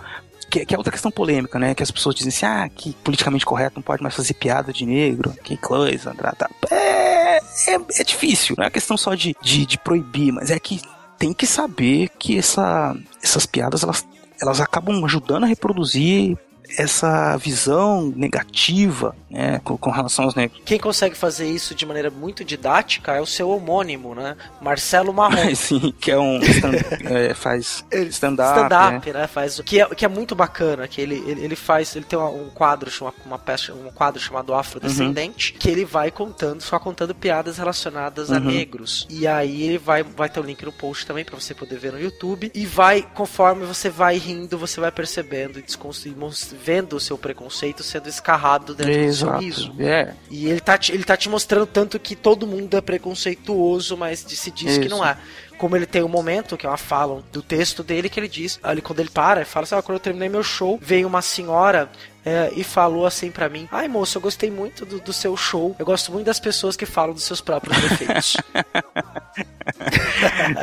Que, 0.50 0.66
que 0.66 0.74
é 0.74 0.78
outra 0.78 0.92
questão 0.92 1.12
polêmica, 1.12 1.60
né? 1.60 1.76
Que 1.76 1.84
as 1.84 1.92
pessoas 1.92 2.16
dizem 2.16 2.30
assim, 2.30 2.46
ah, 2.46 2.68
que 2.68 2.94
politicamente 3.04 3.46
correto 3.46 3.76
não 3.76 3.84
pode 3.84 4.02
mais 4.02 4.16
fazer 4.16 4.34
piada 4.34 4.74
de 4.74 4.86
negro, 4.86 5.32
que 5.44 5.56
coisa, 5.56 6.14
tá, 6.16 6.32
tá. 6.32 6.50
É, 6.72 7.38
é, 7.38 7.76
é 8.00 8.04
difícil, 8.04 8.56
não 8.58 8.66
é 8.66 8.70
questão 8.70 8.98
só 8.98 9.14
de, 9.14 9.36
de, 9.42 9.66
de 9.66 9.78
proibir, 9.78 10.32
mas 10.32 10.50
é 10.50 10.60
que 10.60 10.82
tem 11.20 11.34
que 11.34 11.46
saber 11.46 12.10
que 12.18 12.38
essa, 12.38 12.96
essas 13.22 13.46
piadas, 13.46 13.84
elas, 13.84 14.08
elas 14.42 14.60
acabam 14.60 15.04
ajudando 15.04 15.44
a 15.44 15.48
reproduzir 15.48 16.38
essa 16.78 17.36
visão 17.38 18.14
negativa 18.16 19.16
né, 19.30 19.60
com, 19.64 19.78
com 19.78 19.90
relação 19.90 20.26
aos 20.26 20.36
negros. 20.36 20.62
Quem 20.66 20.80
consegue 20.80 21.16
fazer 21.16 21.48
isso 21.50 21.76
de 21.76 21.86
maneira 21.86 22.10
muito 22.10 22.44
didática 22.44 23.14
é 23.14 23.22
o 23.22 23.26
seu 23.26 23.50
homônimo, 23.50 24.16
né? 24.16 24.36
Marcelo 24.62 25.14
Marrom. 25.14 25.54
Sim, 25.56 25.94
que 26.00 26.12
é 26.12 26.18
um 26.18 26.40
stand, 26.42 26.72
é, 27.10 27.34
faz 27.34 27.84
stand-up. 28.10 28.58
stand-up, 28.60 29.12
né? 29.14 29.20
né? 29.22 29.28
Faz, 29.28 29.60
que, 29.62 29.80
é, 29.82 29.86
que 29.88 30.06
é 30.06 30.08
muito 30.08 30.36
bacana, 30.36 30.88
que 30.88 31.00
ele, 31.02 31.16
ele, 31.28 31.44
ele 31.44 31.56
faz, 31.56 31.96
ele 31.96 32.06
tem 32.06 32.18
uma- 32.18 32.30
um 32.30 32.50
quadro, 32.50 32.90
chama- 32.90 33.14
uma 33.26 33.38
peça, 33.38 33.74
um 33.74 33.92
quadro 33.92 34.20
chamado 34.22 34.54
Afrodescendente, 34.54 35.54
que 35.54 35.70
ele 35.70 35.86
vai 35.86 36.10
contando, 36.12 36.62
só 36.62 36.80
contando 36.80 37.14
piadas 37.14 37.58
relacionadas 37.58 38.32
a 38.32 38.36
Uhum. 38.38 38.46
negros. 38.46 39.06
E 39.10 39.28
aí 39.28 39.64
ele 39.64 39.78
vai, 39.78 40.02
vai 40.04 40.30
ter 40.30 40.40
o 40.40 40.44
link 40.44 40.64
no 40.64 40.72
post 40.72 41.06
também 41.06 41.24
pra 41.26 41.36
você 41.40 41.54
poder 41.54 41.78
ver 41.78 41.92
no 41.92 42.00
YouTube. 42.02 42.52
E 42.54 42.66
vai, 42.66 43.02
conforme 43.14 43.66
você 43.66 43.90
vai 43.90 44.18
rindo, 44.18 44.58
você 44.58 44.80
vai 44.80 44.92
percebendo 44.92 45.60
e 45.60 45.62
desconstru- 45.62 46.16
mos- 46.18 46.54
vendo 46.64 46.94
o 46.96 47.00
seu 47.00 47.18
preconceito 47.18 47.82
sendo 47.84 48.08
escarrado 48.10 48.76
dentro 48.76 48.94
do 48.94 49.00
Exato. 49.00 49.40
riso. 49.44 49.74
É. 49.80 50.14
E 50.30 50.48
ele 50.48 50.60
tá, 50.60 50.78
te, 50.78 50.92
ele 50.92 51.04
tá 51.04 51.16
te 51.18 51.30
mostrando 51.30 51.66
tanto 51.66 51.98
que 52.00 52.16
todo 52.16 52.46
mundo 52.46 52.76
é 52.78 52.82
preconceituoso, 52.82 53.96
mas 53.98 54.24
de- 54.24 54.36
se 54.36 54.52
diz 54.52 54.78
que 54.78 54.86
Isso. 54.88 54.96
não 54.96 55.06
é. 55.06 55.18
Como 55.58 55.76
ele 55.76 55.86
tem 55.86 56.02
um 56.04 56.08
momento, 56.08 56.56
que 56.56 56.66
é 56.66 56.70
uma 56.70 56.78
fala 56.78 57.22
do 57.34 57.42
texto 57.42 57.84
dele, 57.84 58.08
que 58.10 58.18
ele 58.20 58.30
diz, 58.30 58.60
ali 58.64 58.82
quando 58.82 59.00
ele 59.02 59.10
para, 59.10 59.42
ele 59.42 59.50
fala 59.50 59.66
assim, 59.66 59.76
ah, 59.76 59.82
quando 59.82 59.96
eu 59.98 60.00
terminei 60.00 60.30
meu 60.30 60.42
show, 60.44 60.80
veio 60.82 61.06
uma 61.08 61.22
senhora 61.22 61.90
é, 62.26 62.50
e 62.56 62.64
falou 62.64 63.06
assim 63.06 63.30
pra 63.30 63.50
mim, 63.50 63.68
ai 63.72 63.88
moço, 63.90 64.18
eu 64.18 64.22
gostei 64.22 64.50
muito 64.50 64.86
do, 64.86 65.00
do 65.02 65.12
seu 65.12 65.36
show, 65.36 65.76
eu 65.78 65.86
gosto 65.86 66.12
muito 66.14 66.26
das 66.28 66.40
pessoas 66.40 66.78
que 66.78 66.86
falam 66.86 67.14
dos 67.14 67.24
seus 67.24 67.42
próprios 67.42 67.78
defeitos. 67.82 68.38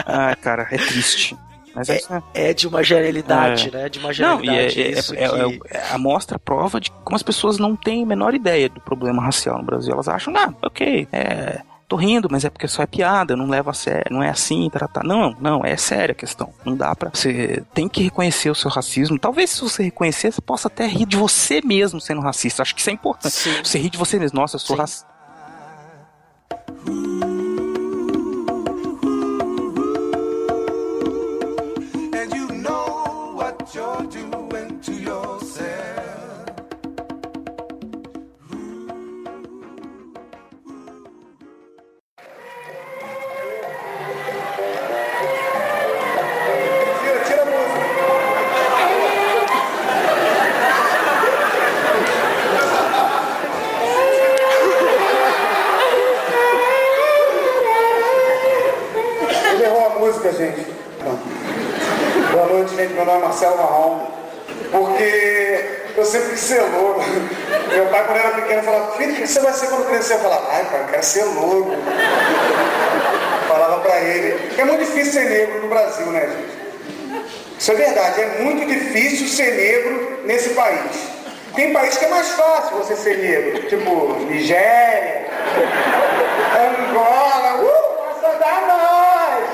Ah, 0.06 0.36
cara, 0.40 0.66
é 0.70 0.76
triste. 0.76 1.36
Mas 1.76 1.88
é, 1.90 1.96
isso, 1.98 2.22
é 2.34 2.54
de 2.54 2.66
uma 2.66 2.82
genialidade, 2.82 3.68
É. 3.68 3.70
né? 3.82 3.88
De 3.88 3.98
uma 3.98 4.08
Não, 4.18 4.42
e 4.42 4.48
é, 4.48 4.68
genialidade 4.68 4.82
é, 4.82 4.98
isso 4.98 5.14
é- 5.14 5.16
que... 5.18 5.24
é- 5.76 5.78
é 5.78 5.92
a 5.92 5.98
mostra 5.98 6.38
prova 6.38 6.80
de 6.80 6.90
como 6.90 7.14
as 7.14 7.22
pessoas 7.22 7.58
não 7.58 7.76
têm 7.76 8.02
a 8.02 8.06
menor 8.06 8.34
ideia 8.34 8.68
do 8.68 8.80
problema 8.80 9.22
racial 9.22 9.58
no 9.58 9.64
Brasil. 9.64 9.92
Elas 9.92 10.08
acham, 10.08 10.34
ah, 10.36 10.52
ok, 10.62 11.06
é. 11.12 11.60
Tô 11.88 11.94
rindo, 11.94 12.26
mas 12.28 12.44
é 12.44 12.50
porque 12.50 12.66
só 12.66 12.82
é 12.82 12.86
piada, 12.86 13.36
não 13.36 13.46
leva 13.46 13.70
a 13.70 13.72
sério, 13.72 14.06
não 14.10 14.20
é 14.20 14.28
assim, 14.28 14.68
tratar. 14.68 15.04
Não, 15.04 15.36
não, 15.40 15.64
é 15.64 15.76
séria 15.76 16.10
a 16.10 16.16
questão. 16.16 16.52
Não 16.64 16.74
dá 16.76 16.96
pra. 16.96 17.10
Você 17.14 17.62
tem 17.72 17.88
que 17.88 18.02
reconhecer 18.02 18.50
o 18.50 18.56
seu 18.56 18.68
racismo. 18.68 19.16
Talvez 19.16 19.50
se 19.50 19.60
você 19.60 19.84
reconhecer, 19.84 20.32
você 20.32 20.40
possa 20.40 20.66
até 20.66 20.84
rir 20.84 21.06
de 21.06 21.16
você 21.16 21.60
mesmo 21.64 22.00
sendo 22.00 22.20
racista. 22.20 22.60
Acho 22.62 22.74
que 22.74 22.80
isso 22.80 22.90
é 22.90 22.92
importante. 22.92 23.32
Sim. 23.36 23.52
Você 23.62 23.78
rir 23.78 23.90
de 23.90 23.98
você 23.98 24.18
mesmo. 24.18 24.40
Nossa, 24.40 24.56
eu 24.56 24.60
sou 24.60 24.74
racista. 24.76 25.06
And 33.74 34.05
Meu 62.96 63.04
nome 63.04 63.18
é 63.18 63.24
Marcelo 63.26 63.56
Marrom. 63.58 64.06
Porque 64.72 65.64
eu 65.94 66.04
sempre 66.06 66.34
ser 66.38 66.62
louro. 66.62 66.98
Meu 67.68 67.86
pai, 67.88 68.04
quando 68.06 68.16
era 68.16 68.30
pequeno, 68.30 68.62
falava, 68.62 68.96
filho, 68.96 69.12
o 69.12 69.16
que 69.16 69.26
você 69.26 69.40
vai 69.40 69.52
ser 69.52 69.66
quando 69.66 69.86
crescer? 69.86 70.14
Eu 70.14 70.20
falava, 70.20 70.46
ai, 70.50 70.64
pai, 70.64 70.80
eu 70.80 70.86
quero 70.86 71.02
ser 71.02 71.24
louro. 71.24 71.72
Falava 73.48 73.80
pra 73.80 74.00
ele. 74.00 74.38
Porque 74.48 74.62
é 74.62 74.64
muito 74.64 74.80
difícil 74.86 75.12
ser 75.12 75.28
negro 75.28 75.60
no 75.60 75.68
Brasil, 75.68 76.06
né, 76.06 76.20
gente? 76.20 76.56
Isso 77.58 77.72
é 77.72 77.74
verdade, 77.74 78.20
é 78.22 78.42
muito 78.42 78.66
difícil 78.66 79.28
ser 79.28 79.52
negro 79.52 80.22
nesse 80.24 80.50
país. 80.50 81.08
Tem 81.54 81.74
país 81.74 81.98
que 81.98 82.04
é 82.06 82.08
mais 82.08 82.28
fácil 82.30 82.78
você 82.78 82.96
ser 82.96 83.18
negro, 83.18 83.62
tipo 83.68 84.14
Nigéria, 84.24 85.26
Angola, 86.54 87.62
uh, 87.62 88.20
só 88.20 88.32
dá 88.38 88.60
nós! 88.66 89.44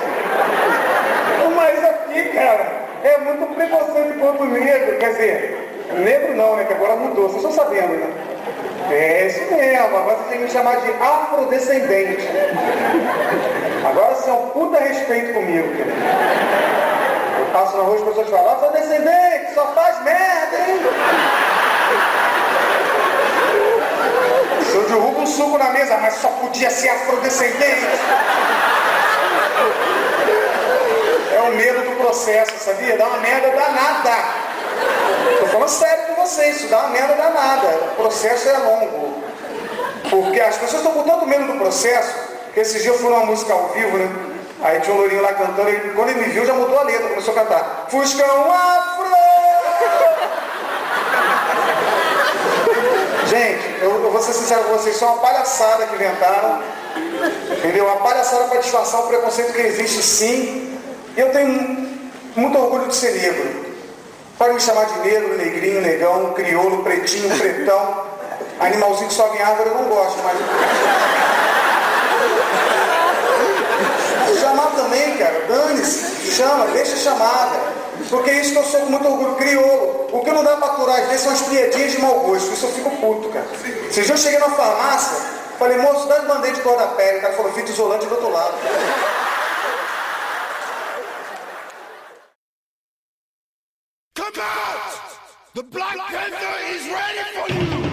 Mas 1.55 1.83
aqui, 1.83 2.23
cara, 2.29 2.83
é 3.03 3.17
muito 3.19 3.53
preconceito 3.53 4.19
contra 4.19 4.43
o 4.43 4.47
negro, 4.47 4.97
quer 4.97 5.11
dizer, 5.11 5.85
negro 5.93 6.35
não, 6.35 6.55
né? 6.55 6.63
Que 6.63 6.73
agora 6.73 6.95
mudou, 6.95 7.29
vocês 7.29 7.43
estão 7.43 7.51
sabendo, 7.51 7.93
né? 7.93 8.13
É 8.89 9.27
isso 9.27 9.53
mesmo, 9.53 9.97
agora 9.97 10.17
você 10.17 10.29
tem 10.29 10.37
que 10.39 10.43
me 10.45 10.51
chamar 10.51 10.75
de 10.77 10.91
afrodescendente. 10.91 12.27
Agora 13.85 14.15
você 14.15 14.29
é 14.29 14.33
um 14.33 14.49
puta 14.49 14.79
respeito 14.79 15.33
comigo, 15.33 15.67
querido. 15.69 15.97
Eu 17.39 17.45
passo 17.51 17.77
na 17.77 17.83
rua 17.83 17.95
e 17.95 17.99
as 17.99 18.07
pessoas 18.07 18.29
falam, 18.29 18.51
afrodescendente, 18.53 19.53
só 19.53 19.67
faz 19.73 20.03
merda, 20.03 20.57
hein? 20.57 20.79
Se 24.61 24.75
eu 24.75 24.83
derrubo 24.83 25.21
um 25.21 25.25
suco 25.27 25.57
na 25.57 25.69
mesa, 25.69 25.97
mas 25.97 26.13
só 26.15 26.29
podia 26.29 26.69
ser 26.69 26.89
afrodescendente. 26.89 27.87
É 31.35 31.41
o 31.41 31.55
medo 31.55 31.81
do 31.89 31.92
processo, 32.13 32.51
sabia? 32.59 32.95
Dá 32.95 33.07
uma 33.07 33.17
merda 33.17 33.49
danada. 33.49 34.15
Tô 35.39 35.47
falando 35.47 35.69
sério 35.69 36.05
com 36.05 36.21
vocês, 36.21 36.57
isso 36.57 36.67
dá 36.67 36.79
uma 36.79 36.89
merda 36.89 37.15
danada. 37.15 37.67
O 37.93 37.95
processo 37.95 38.49
é 38.49 38.57
longo. 38.59 39.23
Porque 40.11 40.39
as 40.39 40.57
pessoas 40.57 40.83
estão 40.83 40.93
com 40.93 41.09
tanto 41.09 41.25
medo 41.25 41.51
do 41.51 41.57
processo, 41.57 42.13
que 42.53 42.59
esse 42.59 42.79
dia 42.81 42.91
eu 42.91 42.99
fui 42.99 43.09
numa 43.09 43.25
música 43.25 43.51
ao 43.51 43.69
vivo, 43.69 43.97
né? 43.97 44.07
Aí 44.61 44.79
tinha 44.81 44.95
um 44.95 44.99
lourinho 44.99 45.23
lá 45.23 45.33
cantando, 45.33 45.69
e 45.69 45.79
quando 45.95 46.09
ele 46.09 46.19
me 46.21 46.27
viu 46.27 46.45
já 46.45 46.53
mudou 46.53 46.79
a 46.79 46.83
letra, 46.83 47.09
começou 47.09 47.33
a 47.33 47.37
cantar. 47.37 47.87
Fuscão 47.89 48.51
afro! 48.51 49.03
Gente, 53.25 53.81
eu, 53.81 54.03
eu 54.03 54.11
vou 54.11 54.21
ser 54.21 54.33
sincero 54.33 54.63
com 54.65 54.73
vocês, 54.73 55.01
é 55.01 55.05
uma 55.05 55.17
palhaçada 55.17 55.87
que 55.87 55.95
inventaram. 55.95 56.61
Entendeu? 57.57 57.85
Uma 57.85 57.97
palhaçada 57.97 58.43
para 58.45 58.59
disfarçar 58.59 59.01
o 59.01 59.07
preconceito 59.07 59.53
que 59.53 59.61
existe 59.61 60.03
sim. 60.03 60.77
E 61.17 61.19
eu 61.19 61.31
tenho 61.31 61.82
muito 62.35 62.57
orgulho 62.57 62.87
de 62.87 62.95
ser 62.95 63.11
negro. 63.13 63.73
Pode 64.37 64.53
me 64.53 64.59
chamar 64.59 64.85
de 64.85 64.99
negro, 64.99 65.37
negrinho, 65.37 65.81
negão, 65.81 66.33
crioulo, 66.33 66.83
pretinho, 66.83 67.37
pretão. 67.37 68.03
Animalzinho 68.59 69.07
que 69.07 69.13
sobe 69.13 69.37
em 69.37 69.41
árvore 69.41 69.69
eu 69.69 69.75
não 69.75 69.83
gosto, 69.85 70.19
mas. 70.23 70.37
Chamar 74.39 74.71
também, 74.75 75.17
cara, 75.17 75.45
dane-se, 75.47 76.31
chama, 76.31 76.67
deixa 76.67 76.95
chamada. 76.97 77.59
Porque 78.09 78.31
isso 78.31 78.51
que 78.51 78.57
eu 78.57 78.63
sou 78.63 78.81
com 78.81 78.91
muito 78.91 79.07
orgulho, 79.07 79.35
crioulo. 79.35 80.09
O 80.11 80.19
que 80.23 80.31
não 80.31 80.43
dá 80.43 80.57
pra 80.57 80.67
aturar 80.67 80.99
às 80.99 81.07
vezes 81.07 81.21
são 81.21 81.31
as 81.31 81.41
piadinhas 81.43 81.91
de 81.91 82.01
mau 82.01 82.19
gosto. 82.19 82.51
Isso 82.51 82.65
eu 82.65 82.71
fico 82.71 82.89
puto, 82.97 83.29
cara. 83.29 83.45
Dias 83.91 84.09
eu 84.09 84.17
cheguei 84.17 84.39
na 84.39 84.49
farmácia, 84.49 85.17
falei, 85.57 85.77
moço, 85.77 86.07
dá 86.07 86.17
de 86.19 86.27
band-aid 86.27 86.55
de 86.55 86.61
cor 86.61 86.77
da 86.77 86.87
pele. 86.87 87.19
O 87.19 87.21
cara 87.21 87.33
falou, 87.33 87.51
fita 87.53 87.71
isolante 87.71 88.05
do 88.05 88.15
outro 88.15 88.31
lado. 88.31 88.55
The 95.53 95.61
Black 95.61 95.97
Panther 96.09 96.55
is 96.73 96.87
ready 96.87 97.23
for 97.35 97.47
you! 97.53 97.83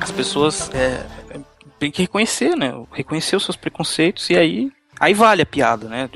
As 0.00 0.10
pessoas 0.10 0.70
é, 0.74 1.06
têm 1.78 1.90
que 1.90 2.02
reconhecer, 2.02 2.56
né? 2.56 2.72
Reconhecer 2.92 3.36
os 3.36 3.44
seus 3.44 3.56
preconceitos 3.56 4.28
e 4.30 4.36
aí. 4.36 4.70
Aí 4.98 5.14
vale 5.14 5.42
a 5.42 5.46
piada, 5.46 5.88
né? 5.88 6.08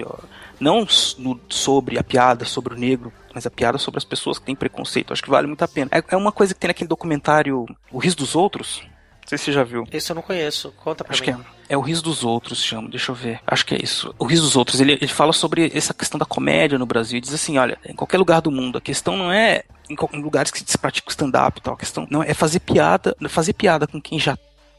Não 0.61 0.87
no- 1.19 1.41
sobre 1.49 1.99
a 1.99 2.05
piada, 2.05 2.45
sobre 2.45 2.75
o 2.75 2.77
negro, 2.79 3.13
mas 3.35 3.47
a 3.47 3.51
piada 3.51 3.79
sobre 3.79 3.99
as 3.99 4.05
pessoas 4.05 4.39
que 4.39 4.45
têm 4.45 4.55
preconceito. 4.55 5.13
Acho 5.13 5.23
que 5.23 5.31
vale 5.31 5.47
muito 5.47 5.63
a 5.63 5.69
pena. 5.69 5.91
É, 5.93 6.03
é 6.09 6.17
uma 6.17 6.33
coisa 6.33 6.55
que 6.55 6.61
tem 6.61 6.69
naquele 6.69 6.89
documentário 6.89 7.65
O 7.91 7.99
Riso 7.99 8.17
dos 8.17 8.35
Outros. 8.35 8.83
Não 9.25 9.29
sei 9.29 9.39
se 9.39 9.45
você 9.45 9.53
já 9.53 9.65
viu. 9.65 9.87
Esse 9.91 10.13
eu 10.13 10.15
não 10.15 10.23
conheço. 10.23 10.73
Conta 10.85 11.03
pra 11.03 11.15
Acho 11.15 11.25
mim. 11.25 11.33
que 11.33 11.41
é. 11.41 11.55
É 11.71 11.77
o 11.79 11.81
Riso 11.81 12.03
dos 12.03 12.23
Outros, 12.25 12.63
chama. 12.63 12.91
Deixa 12.91 13.11
eu 13.11 13.15
ver. 13.17 13.41
Acho 13.47 13.65
que 13.65 13.75
é 13.75 13.83
isso. 13.83 14.15
O 14.19 14.27
Riso 14.27 14.43
dos 14.43 14.55
Outros, 14.55 14.81
ele, 14.81 14.93
ele 14.93 15.09
fala 15.09 15.33
sobre 15.33 15.73
essa 15.75 15.95
questão 15.95 16.19
da 16.19 16.27
comédia 16.27 16.79
no 16.79 16.85
Brasil. 16.85 17.17
Ele 17.17 17.23
diz 17.25 17.33
assim: 17.33 17.57
olha, 17.57 17.79
em 17.87 17.95
qualquer 17.95 18.19
lugar 18.19 18.43
do 18.43 18.51
mundo, 18.51 18.77
a 18.77 18.83
questão 18.83 19.17
não 19.17 19.33
é 19.33 19.63
em, 19.89 19.97
em 20.13 20.23
lugares 20.23 20.51
que 20.51 20.59
se 20.59 20.77
pratica 20.79 21.09
o 21.09 21.11
stand-up 21.11 21.59
e 21.59 21.63
tal. 21.63 21.75
A 21.75 21.79
questão 21.79 22.07
não 22.11 22.23
é 22.23 22.35
fazer 22.35 22.61
piada. 22.61 23.17
Fazer 23.29 23.55
piada 23.55 23.87
com 23.87 24.01
quem 24.01 24.19
já 24.19 24.37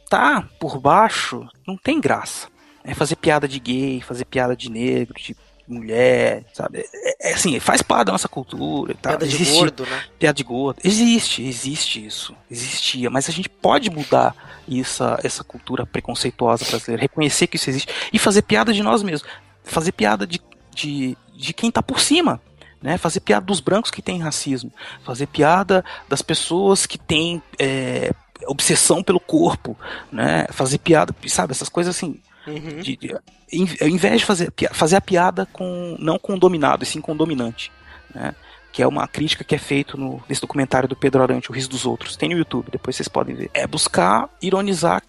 tá 0.10 0.48
por 0.60 0.80
baixo 0.80 1.48
não 1.68 1.76
tem 1.76 2.00
graça. 2.00 2.48
É 2.84 2.94
fazer 2.94 3.16
piada 3.16 3.48
de 3.48 3.60
gay, 3.60 4.00
fazer 4.02 4.26
piada 4.26 4.56
de 4.56 4.70
negro, 4.70 5.16
de 5.20 5.36
mulher, 5.68 6.44
sabe? 6.54 6.86
É, 6.94 7.32
é 7.32 7.34
assim, 7.34 7.60
faz 7.60 7.82
parte 7.82 8.06
da 8.08 8.12
nossa 8.12 8.28
cultura 8.28 8.92
e 8.92 8.96
tal. 8.96 9.12
Piada 9.14 9.28
de 9.28 9.36
Existe- 9.36 9.54
gordo, 9.58 9.86
né? 9.86 10.04
Piada 10.20 10.36
de 10.36 10.44
gordo. 10.44 10.80
Existe, 10.84 11.44
existe 11.44 12.06
isso. 12.06 12.36
Existia. 12.50 13.10
Mas 13.10 13.28
a 13.30 13.32
gente 13.32 13.50
pode 13.50 13.90
mudar 13.90 14.36
essa, 14.72 15.20
essa 15.24 15.44
cultura 15.44 15.86
preconceituosa 15.86 16.66
brasileira. 16.66 17.02
Reconhecer 17.02 17.48
que 17.48 17.56
isso 17.56 17.70
existe. 17.70 17.92
E 18.14 18.20
fazer 18.20 18.42
piada 18.44 18.74
de 18.74 18.84
nós 18.84 19.02
mesmos. 19.04 19.28
Fazer 19.64 19.92
piada 19.92 20.28
de, 20.28 20.40
de, 20.74 21.18
de 21.36 21.54
quem 21.54 21.72
tá 21.72 21.82
por 21.82 22.00
cima. 22.00 22.42
Né? 22.82 22.98
Fazer 22.98 23.20
piada 23.22 23.46
dos 23.46 23.60
brancos 23.60 23.90
que 23.90 24.02
têm 24.02 24.20
racismo. 24.22 24.72
Fazer 25.04 25.26
piada 25.28 25.84
das 26.08 26.22
pessoas 26.22 26.86
que 26.86 26.98
têm 27.00 27.42
é, 27.60 28.12
obsessão 28.48 29.02
pelo 29.02 29.20
corpo. 29.20 29.76
Né? 30.12 30.46
Fazer 30.52 30.78
piada, 30.78 31.16
sabe? 31.28 31.52
Essas 31.52 31.70
coisas 31.70 31.96
assim. 31.96 32.22
Uhum. 32.48 32.80
De, 32.82 32.96
de, 32.96 33.16
em, 33.52 33.68
invés 33.90 34.20
de 34.20 34.26
fazer, 34.26 34.54
fazer 34.72 34.96
a 34.96 35.02
piada 35.02 35.46
com 35.46 35.96
não 36.00 36.20
com 36.20 36.34
o 36.34 36.40
dominado, 36.40 36.84
e 36.84 36.86
sim 36.86 37.02
com 37.02 37.14
o 37.14 37.16
dominante. 37.16 37.72
Né? 38.14 38.36
Que 38.72 38.82
é 38.82 38.88
uma 38.88 39.08
crítica 39.08 39.44
que 39.44 39.56
é 39.56 39.58
feita 39.58 39.98
nesse 40.28 40.42
documentário 40.42 40.88
do 40.88 40.96
Pedro 40.96 41.22
Arante, 41.22 41.50
O 41.50 41.54
Riso 41.54 41.70
dos 41.70 41.86
Outros. 41.86 42.16
Tem 42.16 42.30
no 42.30 42.38
YouTube, 42.38 42.70
depois 42.72 42.96
vocês 42.96 43.08
podem 43.08 43.36
ver. 43.36 43.50
É 43.54 43.66
buscar 43.66 44.30
ironizar 44.42 45.02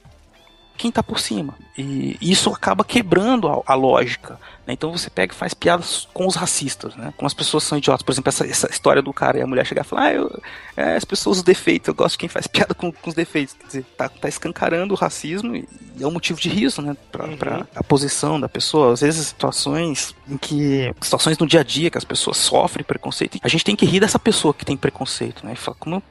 quem 0.76 0.90
tá 0.92 1.02
por 1.02 1.18
cima. 1.18 1.54
E 1.76 2.16
isso 2.20 2.50
acaba 2.50 2.84
quebrando 2.84 3.48
a, 3.48 3.62
a 3.66 3.74
lógica. 3.74 4.38
né? 4.66 4.72
Então 4.72 4.90
você 4.90 5.10
pega 5.10 5.32
e 5.34 5.36
faz 5.36 5.52
piadas 5.52 6.08
com 6.14 6.26
os 6.26 6.34
racistas, 6.34 6.94
né? 6.96 7.12
Com 7.16 7.26
as 7.26 7.34
pessoas 7.34 7.64
que 7.64 7.68
são 7.68 7.78
idiotas. 7.78 8.02
Por 8.02 8.12
exemplo, 8.12 8.28
essa, 8.30 8.46
essa 8.46 8.70
história 8.70 9.02
do 9.02 9.12
cara 9.12 9.38
e 9.38 9.42
a 9.42 9.46
mulher 9.46 9.66
chegar 9.66 9.84
e 9.84 9.88
falar, 9.88 10.02
ah, 10.04 10.12
eu, 10.14 10.42
é, 10.76 10.96
as 10.96 11.04
pessoas 11.04 11.38
os 11.38 11.42
defeitos, 11.42 11.88
eu 11.88 11.94
gosto 11.94 12.12
de 12.12 12.18
quem 12.18 12.28
faz 12.28 12.46
piada 12.48 12.74
com, 12.74 12.90
com 12.92 13.10
os 13.10 13.14
defeitos. 13.14 13.54
Quer 13.58 13.66
dizer, 13.66 13.84
tá, 13.96 14.08
tá 14.08 14.28
escancarando 14.28 14.94
o 14.94 14.96
racismo 14.96 15.54
e, 15.56 15.68
e 15.98 16.02
é 16.02 16.06
um 16.06 16.10
motivo 16.12 16.40
de 16.40 16.48
riso, 16.48 16.80
né? 16.82 16.96
Pra, 17.12 17.26
Uhum. 17.26 17.64
a 17.74 17.82
posição 17.84 18.38
da 18.40 18.48
pessoa. 18.48 18.92
Às 18.92 19.00
vezes 19.00 19.26
situações 19.26 20.14
em 20.28 20.36
que. 20.38 20.92
situações 21.00 21.36
no 21.38 21.46
dia 21.46 21.60
a 21.60 21.64
dia 21.64 21.90
que 21.90 21.98
as 21.98 22.04
pessoas 22.04 22.36
sofrem 22.38 22.84
preconceito. 22.84 23.38
A 23.42 23.48
gente 23.48 23.64
tem 23.64 23.76
que 23.76 23.84
rir 23.86 24.00
dessa 24.00 24.18
pessoa 24.18 24.54
que 24.54 24.64
tem 24.64 24.76
preconceito, 24.76 25.44
né? 25.44 25.52
E 25.52 25.56
falar, 25.56 25.76
como, 25.78 26.02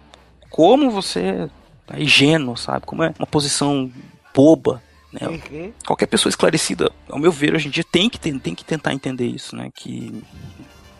como 0.49 0.91
você 0.91 1.49
é 1.91 2.01
ingênuo, 2.01 2.55
sabe? 2.57 2.85
Como 2.85 3.03
é 3.03 3.13
uma 3.19 3.27
posição 3.27 3.91
boba. 4.35 4.83
Né? 5.11 5.27
Uhum. 5.27 5.73
Qualquer 5.85 6.07
pessoa 6.07 6.29
esclarecida, 6.29 6.91
ao 7.09 7.17
meu 7.17 7.31
ver, 7.31 7.55
hoje 7.55 7.69
em 7.69 7.71
dia 7.71 7.85
tem 7.89 8.09
que, 8.09 8.19
ten- 8.19 8.37
tem 8.37 8.53
que 8.53 8.65
tentar 8.65 8.93
entender 8.93 9.25
isso, 9.25 9.55
né? 9.55 9.71
Que 9.73 10.21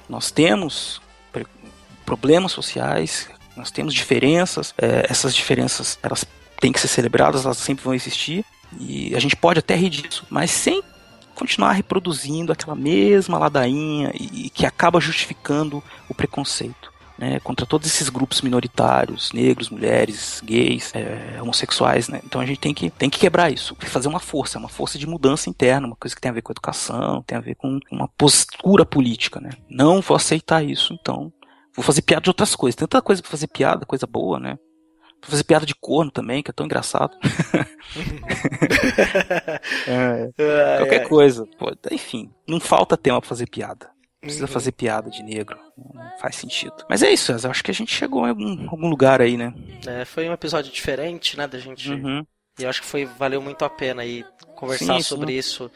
nós 0.07 0.32
temos 0.32 1.02
problemas 2.06 2.52
sociais, 2.52 3.28
nós 3.57 3.72
temos 3.72 3.94
diferenças, 3.94 4.74
é, 4.78 5.07
essas 5.10 5.36
diferenças 5.36 5.98
elas 6.03 6.24
têm 6.62 6.72
que 6.72 6.80
ser 6.80 6.88
celebradas, 6.88 7.45
elas 7.45 7.57
sempre 7.57 7.84
vão 7.84 7.94
existir, 7.94 8.45
e 8.80 9.14
a 9.16 9.20
gente 9.20 9.36
pode 9.36 9.60
até 9.60 9.76
rir 9.76 9.90
disso, 9.90 10.26
mas 10.30 10.52
sem 10.52 10.82
continuar 11.34 11.74
reproduzindo 11.74 12.52
aquela 12.53 12.76
mesma 12.76 13.38
ladainha 13.38 14.12
e, 14.14 14.45
e 14.45 14.49
que 14.49 14.66
acaba 14.66 15.02
justificando 15.02 15.84
o 16.07 16.14
preconceito. 16.14 16.94
Né, 17.18 17.40
contra 17.40 17.66
todos 17.66 17.88
esses 17.88 18.10
grupos 18.10 18.42
minoritários, 18.42 19.32
negros, 19.32 19.70
mulheres, 19.70 20.42
gays, 20.44 20.92
é, 20.94 21.42
homossexuais, 21.42 22.10
né? 22.10 22.20
Então 22.26 22.42
a 22.42 22.46
gente 22.46 22.60
tem 22.60 22.74
que, 22.74 22.90
tem 22.90 23.10
que 23.10 23.18
quebrar 23.18 23.50
isso, 23.50 23.74
fazer 23.80 24.10
uma 24.10 24.20
força, 24.20 24.60
uma 24.60 24.68
força 24.68 25.00
de 25.00 25.08
mudança 25.08 25.50
interna, 25.50 25.88
uma 25.88 25.96
coisa 25.96 26.14
que 26.14 26.22
tem 26.22 26.30
a 26.30 26.34
ver 26.34 26.42
com 26.42 26.52
educação, 26.52 27.22
tem 27.22 27.38
a 27.38 27.42
ver 27.42 27.56
com 27.56 27.80
uma 27.90 28.10
postura 28.18 28.86
política, 28.86 29.40
né? 29.40 29.52
Não 29.70 30.02
vou 30.02 30.18
aceitar 30.18 30.62
isso, 30.62 30.94
então 30.94 31.32
vou 31.74 31.86
fazer 31.86 32.02
piada 32.02 32.24
de 32.24 32.30
outras 32.30 32.54
coisas. 32.54 32.76
Tem 32.76 32.86
tanta 32.86 33.02
coisa 33.02 33.22
pra 33.22 33.32
fazer 33.32 33.48
piada, 33.48 33.86
coisa 33.86 34.06
boa, 34.06 34.38
né? 34.38 34.58
Vou 35.22 35.32
fazer 35.32 35.46
piada 35.46 35.66
de 35.66 35.74
corno 35.74 36.12
também, 36.12 36.44
que 36.44 36.52
é 36.52 36.54
tão 36.54 36.66
engraçado. 36.66 37.16
É, 39.88 40.78
qualquer 40.78 41.08
coisa. 41.08 41.48
Pô, 41.58 41.72
enfim, 41.92 42.32
não 42.48 42.60
falta 42.60 42.98
tema 42.98 43.20
pra 43.22 43.30
fazer 43.30 43.48
piada. 43.50 43.90
Precisa 44.26 44.45
Uhum. 44.45 44.52
fazer 44.52 44.72
piada 44.72 45.10
de 45.10 45.23
negro. 45.23 45.57
Não 45.77 46.18
faz 46.19 46.35
sentido. 46.35 46.73
Mas 46.89 47.02
é 47.03 47.11
isso, 47.11 47.26
César. 47.27 47.49
Acho 47.49 47.64
que 47.64 47.72
a 47.72 47.73
gente 47.73 47.93
chegou 47.93 48.26
em 48.26 48.30
algum, 48.30 48.69
algum 48.69 48.89
lugar 48.89 49.22
aí, 49.22 49.38
né? 49.38 49.53
É, 49.85 50.03
foi 50.06 50.27
um 50.30 50.34
episódio 50.34 50.72
diferente, 50.72 51.38
né, 51.38 51.47
da 51.47 51.60
gente. 51.60 51.89
Uhum. 51.91 52.26
E 52.60 52.64
eu 52.64 52.69
acho 52.69 52.81
que 52.81 52.88
foi 52.88 53.06
valeu 53.06 53.41
muito 53.41 53.64
a 53.65 53.69
pena 53.69 54.02
aí 54.02 54.23
conversar 54.56 54.95
Sim, 54.95 55.02
sobre 55.03 55.34
sim. 55.34 55.39
isso. 55.39 55.72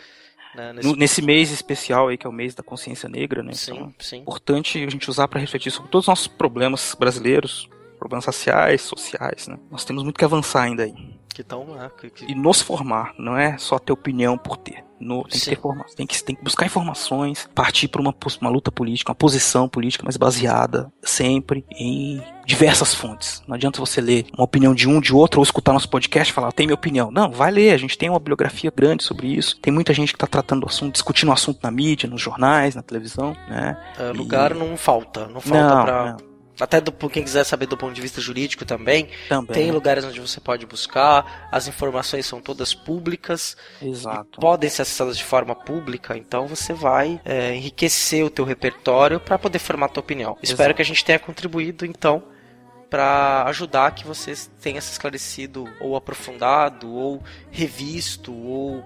né, 0.56 0.74
No- 0.84 0.96
nesse 0.96 1.22
mês 1.22 1.52
especial 1.52 2.08
aí, 2.08 2.18
que 2.18 2.26
é 2.26 2.30
o 2.30 2.34
mês 2.34 2.56
da 2.56 2.64
consciência 2.64 3.08
negra, 3.08 3.44
né? 3.44 3.54
Sim, 3.54 3.74
Então, 3.74 3.94
sim. 4.00 4.16
é 4.16 4.20
importante 4.20 4.84
a 4.84 4.90
gente 4.90 5.08
usar 5.10 5.28
para 5.28 5.40
refletir 5.40 5.72
sobre 5.72 5.92
todos 5.92 6.06
os 6.06 6.08
nossos 6.08 6.28
problemas 6.28 6.96
brasileiros, 6.98 7.70
problemas 8.00 8.26
raciais, 8.26 8.82
sociais, 8.82 9.48
né? 9.48 9.58
Nós 9.70 9.84
temos 9.86 10.04
muito 10.04 10.18
que 10.18 10.26
avançar 10.26 10.64
ainda 10.64 10.84
aí. 10.84 10.94
Que 11.34 11.44
tão, 11.44 11.66
que- 12.02 12.10
que- 12.10 12.32
E 12.32 12.36
nos 12.36 12.62
formar, 12.62 13.14
não 13.18 13.38
é 13.38 13.58
só 13.58 13.78
ter 13.80 13.94
opinião 13.94 14.38
por 14.38 14.58
ter. 14.58 14.84
No, 15.00 15.24
tem 15.24 15.40
que 15.40 15.46
ter 15.52 15.56
formação, 15.62 15.96
tem 15.96 16.06
que, 16.06 16.22
tem 16.22 16.36
que 16.36 16.44
buscar 16.44 16.66
informações, 16.66 17.48
partir 17.56 17.88
para 17.88 18.02
uma, 18.02 18.14
uma 18.42 18.50
luta 18.50 18.70
política, 18.70 19.10
uma 19.12 19.16
posição 19.16 19.70
política, 19.70 20.04
mas 20.06 20.18
baseada 20.18 20.92
sempre 21.02 21.64
em 21.72 22.22
diversas 22.46 22.94
fontes. 22.94 23.42
Não 23.48 23.56
adianta 23.56 23.80
você 23.80 24.02
ler 24.02 24.26
uma 24.38 24.44
opinião 24.44 24.76
de 24.76 24.90
um, 24.90 25.00
de 25.00 25.14
outro, 25.16 25.40
ou 25.40 25.44
escutar 25.44 25.72
nosso 25.72 25.88
podcast 25.90 26.30
e 26.30 26.36
falar, 26.36 26.52
tem 26.52 26.68
minha 26.68 26.76
opinião. 26.76 27.10
Não, 27.12 27.32
vai 27.32 27.50
ler, 27.50 27.72
a 27.72 27.78
gente 27.78 27.98
tem 27.98 28.10
uma 28.10 28.20
bibliografia 28.20 28.74
grande 28.76 29.06
sobre 29.06 29.28
isso. 29.28 29.58
Tem 29.62 29.72
muita 29.72 29.94
gente 29.94 30.12
que 30.12 30.18
está 30.18 30.28
tratando 30.28 30.64
o 30.64 30.68
assunto, 30.68 30.92
discutindo 30.92 31.30
o 31.30 31.34
assunto 31.34 31.60
na 31.64 31.72
mídia, 31.72 32.10
nos 32.10 32.22
jornais, 32.22 32.76
na 32.76 32.82
televisão, 32.82 33.34
né? 33.48 33.82
É, 33.98 34.10
E- 34.10 34.14
lugar 34.14 34.54
não 34.54 34.76
falta. 34.76 35.28
Não 35.28 35.40
falta 35.40 35.76
Não, 35.76 35.86
pra. 35.86 36.06
não. 36.20 36.29
Até 36.60 36.82
do, 36.82 36.92
quem 36.92 37.24
quiser 37.24 37.44
saber 37.44 37.66
do 37.66 37.78
ponto 37.78 37.94
de 37.94 38.02
vista 38.02 38.20
jurídico 38.20 38.66
também, 38.66 39.10
Também. 39.28 39.54
tem 39.54 39.72
lugares 39.72 40.04
onde 40.04 40.20
você 40.20 40.40
pode 40.40 40.66
buscar, 40.66 41.48
as 41.52 41.68
informações 41.68 42.26
são 42.26 42.42
todas 42.42 42.74
públicas, 42.74 43.56
Exato. 43.82 44.40
podem 44.40 44.70
ser 44.70 44.82
acessadas 44.82 45.18
de 45.18 45.24
forma 45.24 45.56
pública, 45.56 46.18
então 46.18 46.48
você 46.48 46.74
vai 46.74 47.20
é, 47.24 47.56
enriquecer 47.56 48.24
o 48.24 48.30
teu 48.30 48.46
repertório 48.46 49.20
para 49.20 49.38
poder 49.38 49.60
formar 49.60 49.88
a 49.88 49.90
tua 49.90 50.02
opinião. 50.02 50.38
Espero 50.42 50.62
Exato. 50.62 50.76
que 50.76 50.82
a 50.82 50.86
gente 50.86 51.06
tenha 51.06 51.20
contribuído 51.20 51.86
então 51.86 52.24
para 52.90 53.44
ajudar 53.48 53.92
que 53.92 54.06
vocês 54.06 54.50
tenham 54.60 54.82
se 54.82 54.92
esclarecido 54.92 55.70
ou 55.80 55.96
aprofundado 55.96 56.92
ou 56.92 57.24
revisto 57.52 58.34
ou 58.34 58.84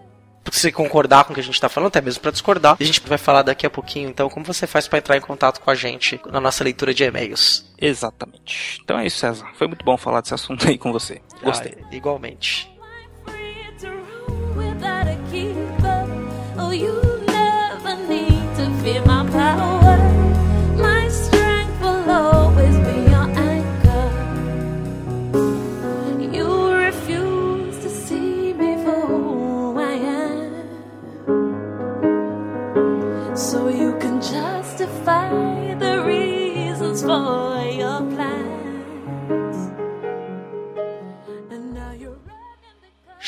se 0.51 0.71
concordar 0.71 1.23
com 1.23 1.31
o 1.31 1.33
que 1.33 1.39
a 1.39 1.43
gente 1.43 1.55
está 1.55 1.69
falando, 1.69 1.87
até 1.87 2.01
mesmo 2.01 2.21
para 2.21 2.31
discordar. 2.31 2.77
A 2.79 2.83
gente 2.83 3.01
vai 3.05 3.17
falar 3.17 3.43
daqui 3.43 3.65
a 3.65 3.69
pouquinho, 3.69 4.09
então, 4.09 4.29
como 4.29 4.45
você 4.45 4.67
faz 4.67 4.87
para 4.87 4.99
entrar 4.99 5.17
em 5.17 5.21
contato 5.21 5.61
com 5.61 5.69
a 5.69 5.75
gente 5.75 6.19
na 6.29 6.39
nossa 6.39 6.63
leitura 6.63 6.93
de 6.93 7.03
e-mails. 7.03 7.65
Exatamente. 7.79 8.79
Então 8.83 8.97
é 8.99 9.05
isso, 9.05 9.17
César. 9.17 9.47
Foi 9.55 9.67
muito 9.67 9.83
bom 9.85 9.97
falar 9.97 10.21
desse 10.21 10.33
assunto 10.33 10.67
aí 10.67 10.77
com 10.77 10.91
você. 10.91 11.21
Gostei. 11.41 11.77
Ah, 11.81 11.95
igualmente. 11.95 12.72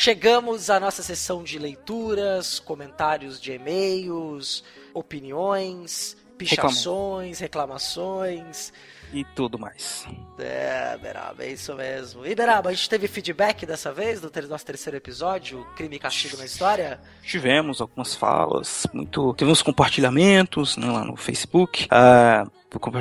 Chegamos 0.06 0.70
à 0.70 0.78
nossa 0.78 1.02
sessão 1.02 1.42
de 1.42 1.58
leituras, 1.58 2.60
comentários 2.60 3.40
de 3.40 3.50
e-mails, 3.50 4.62
opiniões, 4.94 6.16
pichações, 6.38 7.40
reclamações. 7.40 8.72
E 9.12 9.24
tudo 9.24 9.58
mais. 9.58 10.06
É, 10.38 10.96
Beraba, 10.98 11.42
é 11.42 11.50
isso 11.50 11.74
mesmo. 11.74 12.24
E 12.24 12.36
Beraba, 12.36 12.70
a 12.70 12.72
gente 12.72 12.88
teve 12.88 13.08
feedback 13.08 13.66
dessa 13.66 13.92
vez 13.92 14.20
do 14.20 14.30
nosso 14.48 14.64
terceiro 14.64 14.96
episódio, 14.96 15.66
Crime 15.74 15.96
e 15.96 15.98
Castigo 15.98 16.36
na 16.36 16.44
História? 16.44 17.00
Tivemos 17.24 17.80
algumas 17.80 18.14
falas, 18.14 18.86
muito. 18.92 19.34
Tivemos 19.34 19.60
compartilhamentos 19.60 20.76
né, 20.76 20.86
lá 20.88 21.04
no 21.04 21.16
Facebook. 21.16 21.88
Ah, 21.90 22.46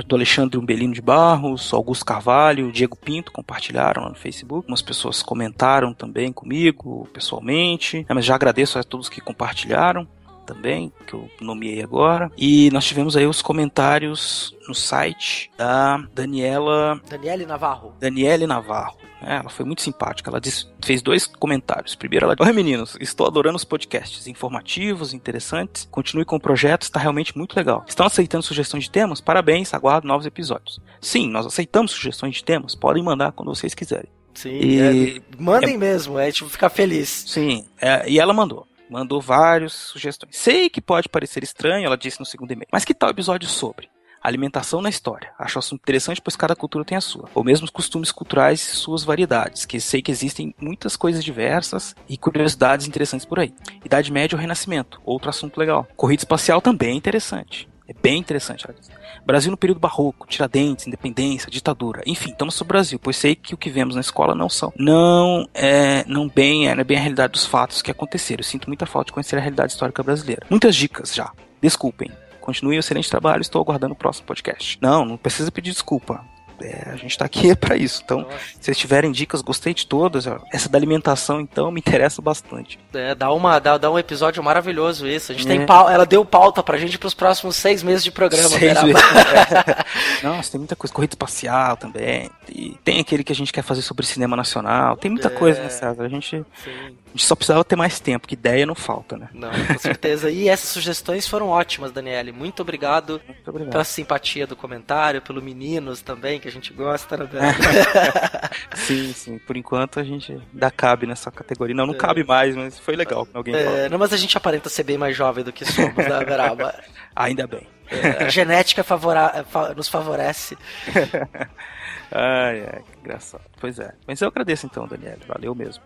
do 0.08 0.16
Alexandre 0.16 0.58
Umbelino 0.58 0.94
de 0.94 1.02
Barros, 1.02 1.74
Augusto 1.74 2.06
Carvalho, 2.06 2.72
Diego 2.72 2.96
Pinto 2.96 3.32
compartilharam 3.32 4.04
lá 4.04 4.10
no 4.10 4.16
Facebook. 4.16 4.66
Algumas 4.66 4.82
pessoas 4.82 5.22
comentaram 5.22 5.94
também 5.94 6.32
comigo 6.32 7.08
pessoalmente. 7.14 8.00
né, 8.00 8.16
mas 8.16 8.26
já 8.26 8.36
agradeço 8.36 8.80
a 8.80 8.84
todos 8.84 9.10
que 9.10 9.22
compartilharam 9.22 10.08
também, 10.46 10.92
que 11.08 11.14
eu 11.14 11.30
nomeei 11.42 11.82
agora. 11.82 12.32
E 12.38 12.70
nós 12.72 12.86
tivemos 12.86 13.16
aí 13.18 13.26
os 13.26 13.42
comentários 13.42 14.56
no 14.68 14.74
site 14.74 15.52
da 15.58 15.98
Daniela 16.14 17.00
Daniele 17.10 17.46
Navarro. 17.46 17.94
Daniele 18.00 18.48
Navarro. 18.48 18.98
né? 19.22 19.38
Ela 19.42 19.50
foi 19.50 19.66
muito 19.66 19.82
simpática. 19.82 20.30
Ela 20.30 20.40
disse- 20.42 20.68
fez 20.84 21.02
dois 21.02 21.26
comentários. 21.26 21.96
Primeiro, 21.96 22.26
ela 22.26 22.36
disse: 22.36 22.48
Oi 22.50 22.56
meninos, 22.56 22.98
estou 23.00 23.28
adorando 23.28 23.56
os 23.58 23.64
podcasts 23.64 24.28
informativos, 24.28 25.14
interessantes. 25.14 25.88
Continue 25.92 26.26
com 26.26 26.36
o 26.36 26.40
projeto, 26.40 26.84
está 26.84 27.00
realmente 27.00 27.38
muito 27.38 27.56
legal. 27.56 27.84
Estão 27.88 28.06
aceitando 28.06 28.44
sugestões 28.44 28.86
de 28.86 28.92
temas? 28.92 29.20
Parabéns, 29.22 29.74
aguardo 29.74 30.08
novos 30.08 30.26
episódios. 30.26 30.80
Sim, 31.02 31.30
nós 31.30 31.46
aceitamos 31.46 31.92
sugestões 31.92 32.36
de 32.36 32.44
temas. 32.44 32.76
Podem 32.76 33.04
mandar 33.04 33.32
quando 33.32 33.54
vocês 33.54 33.74
quiserem. 33.74 34.10
Sim, 34.34 34.50
E- 34.60 35.18
é, 35.18 35.22
mandem 35.40 35.76
é- 35.76 35.78
mesmo, 35.78 36.20
é 36.20 36.30
tipo 36.32 36.50
ficar 36.50 36.70
feliz. 36.70 37.24
Sim, 37.28 37.66
é, 37.80 38.10
e 38.10 38.20
ela 38.20 38.34
mandou. 38.34 38.68
Mandou 38.90 39.20
várias 39.20 39.74
sugestões. 39.74 40.36
Sei 40.36 40.70
que 40.70 40.82
pode 40.82 41.10
parecer 41.10 41.44
estranho, 41.44 41.86
ela 41.86 41.98
disse 41.98 42.20
no 42.20 42.26
segundo 42.26 42.52
e-mail. 42.52 42.68
Mas 42.72 42.86
que 42.86 42.94
tal 42.94 43.10
episódio 43.10 43.48
sobre? 43.50 43.90
Alimentação 44.22 44.82
na 44.82 44.90
história. 44.90 45.32
Acho 45.38 45.60
assunto 45.60 45.82
interessante, 45.82 46.20
pois 46.20 46.36
cada 46.36 46.56
cultura 46.56 46.84
tem 46.84 46.98
a 46.98 47.02
sua. 47.02 47.30
Ou 47.36 47.44
mesmo 47.44 47.66
os 47.66 47.70
costumes 47.70 48.12
culturais 48.12 48.60
e 48.60 48.76
suas 48.76 49.04
variedades, 49.04 49.66
que 49.66 49.80
sei 49.80 50.02
que 50.02 50.12
existem 50.12 50.54
muitas 50.60 50.96
coisas 50.96 51.24
diversas 51.24 51.96
e 52.10 52.18
curiosidades 52.18 52.88
interessantes 52.88 53.26
por 53.26 53.40
aí. 53.40 53.54
Idade 53.84 54.12
Média 54.12 54.36
ou 54.36 54.42
Renascimento, 54.42 55.00
outro 55.06 55.30
assunto 55.30 55.60
legal. 55.60 55.88
Corrida 55.96 56.22
espacial 56.22 56.60
também 56.60 56.90
é 56.90 56.96
interessante. 56.96 57.70
É 57.88 57.94
bem 57.94 58.18
interessante, 58.18 58.66
ela 58.66 58.76
diz. 58.76 58.90
Brasil 59.26 59.52
no 59.52 59.58
período 59.58 59.80
barroco, 59.80 60.28
Tiradentes, 60.28 60.88
independência, 60.88 61.50
ditadura. 61.50 62.02
Enfim, 62.06 62.32
estamos 62.32 62.56
sobre 62.56 62.72
o 62.72 62.76
Brasil, 62.76 63.00
pois 63.02 63.18
sei 63.18 63.36
que 63.36 63.54
o 63.54 63.58
que 63.58 63.70
vemos 63.70 63.96
na 63.96 64.02
escola 64.02 64.36
não 64.36 64.50
são. 64.50 64.72
Não 64.78 65.48
é 65.54 66.04
não 66.08 66.28
bem, 66.28 66.68
é, 66.68 66.76
não 66.76 66.82
é 66.82 66.84
bem 66.84 66.98
a 66.98 67.02
realidade 67.02 67.34
dos 67.34 67.46
fatos 67.46 67.82
que 67.82 67.92
aconteceram. 67.92 68.42
Eu 68.42 68.46
sinto 68.46 68.68
muita 68.68 68.86
falta 68.86 69.08
de 69.08 69.14
conhecer 69.14 69.38
a 69.38 69.40
realidade 69.40 69.72
histórica 69.72 70.04
brasileira. 70.04 70.46
Muitas 70.50 70.76
dicas 70.76 71.14
já. 71.14 71.32
Desculpem. 71.62 72.12
Continue 72.40 72.78
o 72.78 72.80
excelente 72.80 73.10
trabalho, 73.10 73.42
estou 73.42 73.60
aguardando 73.60 73.94
o 73.94 73.98
próximo 73.98 74.28
podcast. 74.28 74.78
Não, 74.80 75.04
não 75.04 75.18
precisa 75.18 75.52
pedir 75.52 75.72
desculpa. 75.72 76.24
É, 76.62 76.90
a 76.92 76.96
gente 76.96 77.18
tá 77.18 77.26
aqui 77.26 77.54
para 77.58 77.76
isso. 77.76 78.02
Então, 78.04 78.26
se 78.60 78.64
vocês 78.66 78.78
tiverem 78.78 79.12
dicas, 79.12 79.42
gostei 79.42 79.74
de 79.74 79.86
todas. 79.86 80.26
Essa 80.52 80.70
da 80.70 80.78
alimentação, 80.78 81.40
então, 81.42 81.70
me 81.72 81.80
interessa 81.80 82.22
bastante. 82.22 82.80
É, 82.94 83.14
dá, 83.16 83.32
uma, 83.32 83.60
dá, 83.60 83.78
dá 83.78 83.92
um 83.92 84.00
episódio 84.00 84.42
maravilhoso 84.44 85.08
isso. 85.08 85.32
A 85.32 85.36
gente 85.36 85.46
É. 85.48 85.58
tem 85.58 85.66
pau, 85.66 85.90
ela 85.90 86.06
deu 86.06 86.24
pauta 86.26 86.64
pra 86.64 86.78
gente 86.78 86.98
pros 86.98 87.14
próximos 87.14 87.56
seis 87.56 87.84
meses 87.84 88.04
de 88.04 88.12
programa. 88.12 88.50
Seis 88.50 88.82
vezes. 88.82 89.02
Nossa, 90.24 90.52
tem 90.52 90.60
muita 90.60 90.76
coisa. 90.76 90.94
Corrida 90.94 91.14
espacial 91.14 91.78
também. 91.78 92.30
E 92.50 92.78
tem 92.84 93.00
aquele 93.00 93.24
que 93.24 93.32
a 93.32 93.36
gente 93.36 93.52
quer 93.52 93.64
fazer 93.64 93.82
sobre 93.82 94.06
cinema 94.06 94.36
nacional. 94.36 94.96
Tem 94.98 95.12
muita 95.12 95.28
É. 95.28 95.32
coisa, 95.32 95.62
né, 95.62 95.70
César? 95.70 96.04
A 96.04 96.08
gente, 96.10 96.46
Sim. 96.64 96.96
A 97.16 97.18
gente 97.18 97.26
só 97.28 97.34
precisava 97.36 97.64
ter 97.64 97.78
mais 97.78 97.98
tempo, 98.00 98.28
que 98.28 98.34
ideia 98.34 98.66
não 98.66 98.76
falta, 98.76 99.16
né? 99.18 99.30
Não, 99.34 99.50
com 99.50 99.78
certeza. 99.80 100.30
E 100.30 100.50
essas 100.50 100.68
sugestões 100.70 101.26
foram 101.26 101.48
ótimas, 101.48 101.94
Daniele. 101.94 102.34
Muito 102.34 102.62
obrigado, 102.62 103.22
Muito 103.26 103.48
obrigado. 103.50 103.72
pela 103.72 103.84
simpatia 103.86 104.46
do 104.46 104.54
comentário, 104.56 105.22
pelo 105.22 105.42
meninos 105.42 106.02
também, 106.02 106.42
que 106.42 106.48
a 106.50 106.52
gente 106.52 106.74
gosta, 106.74 107.16
né, 107.16 107.26
sim, 108.76 109.14
sim. 109.14 109.38
Por 109.40 109.56
enquanto 109.56 109.98
a 110.00 110.04
gente 110.04 110.34
ainda 110.54 110.70
cabe 110.70 111.08
nessa 111.08 111.32
categoria. 111.32 111.74
Não, 111.74 111.86
não 111.86 111.94
É. 111.94 111.98
cabe 111.98 112.24
mais, 112.26 112.54
mas 112.56 112.78
foi 112.78 112.96
legal 112.98 113.26
alguém 113.34 113.56
É, 113.56 113.88
não, 113.88 113.98
mas 113.98 114.12
a 114.12 114.18
gente 114.18 114.36
aparenta 114.38 114.68
ser 114.68 114.84
bem 114.84 114.98
mais 114.98 115.16
jovem 115.16 115.44
do 115.44 115.54
que 115.54 115.64
somos, 115.66 115.96
né, 115.96 116.24
Beraba? 116.26 116.76
Ainda 117.16 117.48
bem. 117.48 117.66
É, 117.90 118.26
a 118.26 118.30
genética 118.30 118.84
favora- 118.84 119.46
fa- 119.50 119.74
nos 119.74 119.88
favorece. 119.88 120.58
ai, 122.12 122.62
ai, 122.74 122.82
que 122.92 123.00
engraçado. 123.00 123.44
Pois 123.62 123.80
é. 123.80 123.94
Mas 124.06 124.20
eu 124.22 124.28
agradeço 124.28 124.66
então, 124.66 124.86
Daniel. 124.86 125.18
Valeu 125.28 125.56
mesmo. 125.56 125.82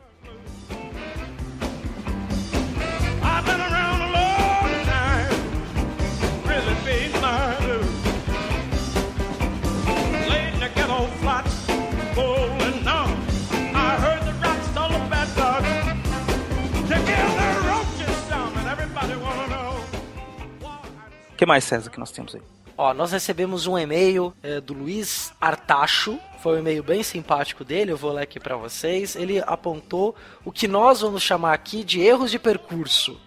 Que 21.39 21.45
mais, 21.45 21.63
César, 21.63 21.89
que 21.89 21.97
nós 21.97 22.11
temos 22.11 22.35
aí? 22.35 22.41
Ó, 22.77 22.93
nós 22.93 23.13
recebemos 23.13 23.65
um 23.65 23.77
e-mail 23.77 24.33
é, 24.43 24.59
do 24.59 24.73
Luiz 24.73 25.31
Artacho. 25.39 26.19
Foi 26.43 26.57
um 26.57 26.59
e-mail 26.59 26.83
bem 26.83 27.01
simpático 27.01 27.63
dele, 27.63 27.93
eu 27.93 27.97
vou 27.97 28.11
ler 28.11 28.23
aqui 28.23 28.41
pra 28.41 28.57
vocês. 28.57 29.15
Ele 29.15 29.39
apontou 29.47 30.13
o 30.43 30.51
que 30.51 30.67
nós 30.67 30.99
vamos 30.99 31.23
chamar 31.23 31.53
aqui 31.53 31.81
de 31.81 32.01
erros 32.01 32.29
de 32.29 32.37
percurso. 32.37 33.17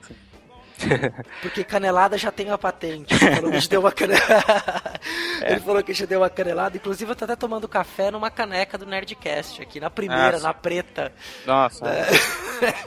Porque 1.41 1.63
canelada 1.65 2.19
já 2.19 2.31
tem 2.33 2.51
a 2.51 2.59
patente. 2.59 3.13
Ele 3.15 3.35
falou 3.37 3.51
que 3.51 3.57
gente 3.59 3.69
deu 3.71 3.81
uma 3.81 3.93
canelada. 3.93 5.01
Ele 5.47 5.61
falou 5.61 5.83
que 5.83 5.93
gente 5.93 6.07
deu 6.09 6.21
uma 6.21 6.31
canelada. 6.31 6.77
Inclusive, 6.77 7.11
eu 7.11 7.17
tô 7.17 7.25
até 7.25 7.37
tomando 7.37 7.69
café 7.69 8.11
numa 8.11 8.31
caneca 8.31 8.77
do 8.79 8.87
Nerdcast 8.87 9.63
aqui, 9.63 9.79
na 9.81 9.91
primeira, 9.91 10.37
Ah, 10.37 10.39
sim. 10.39 10.43
na 10.45 10.55
preta. 10.55 11.13
Nossa, 11.47 11.87
É. 11.87 12.05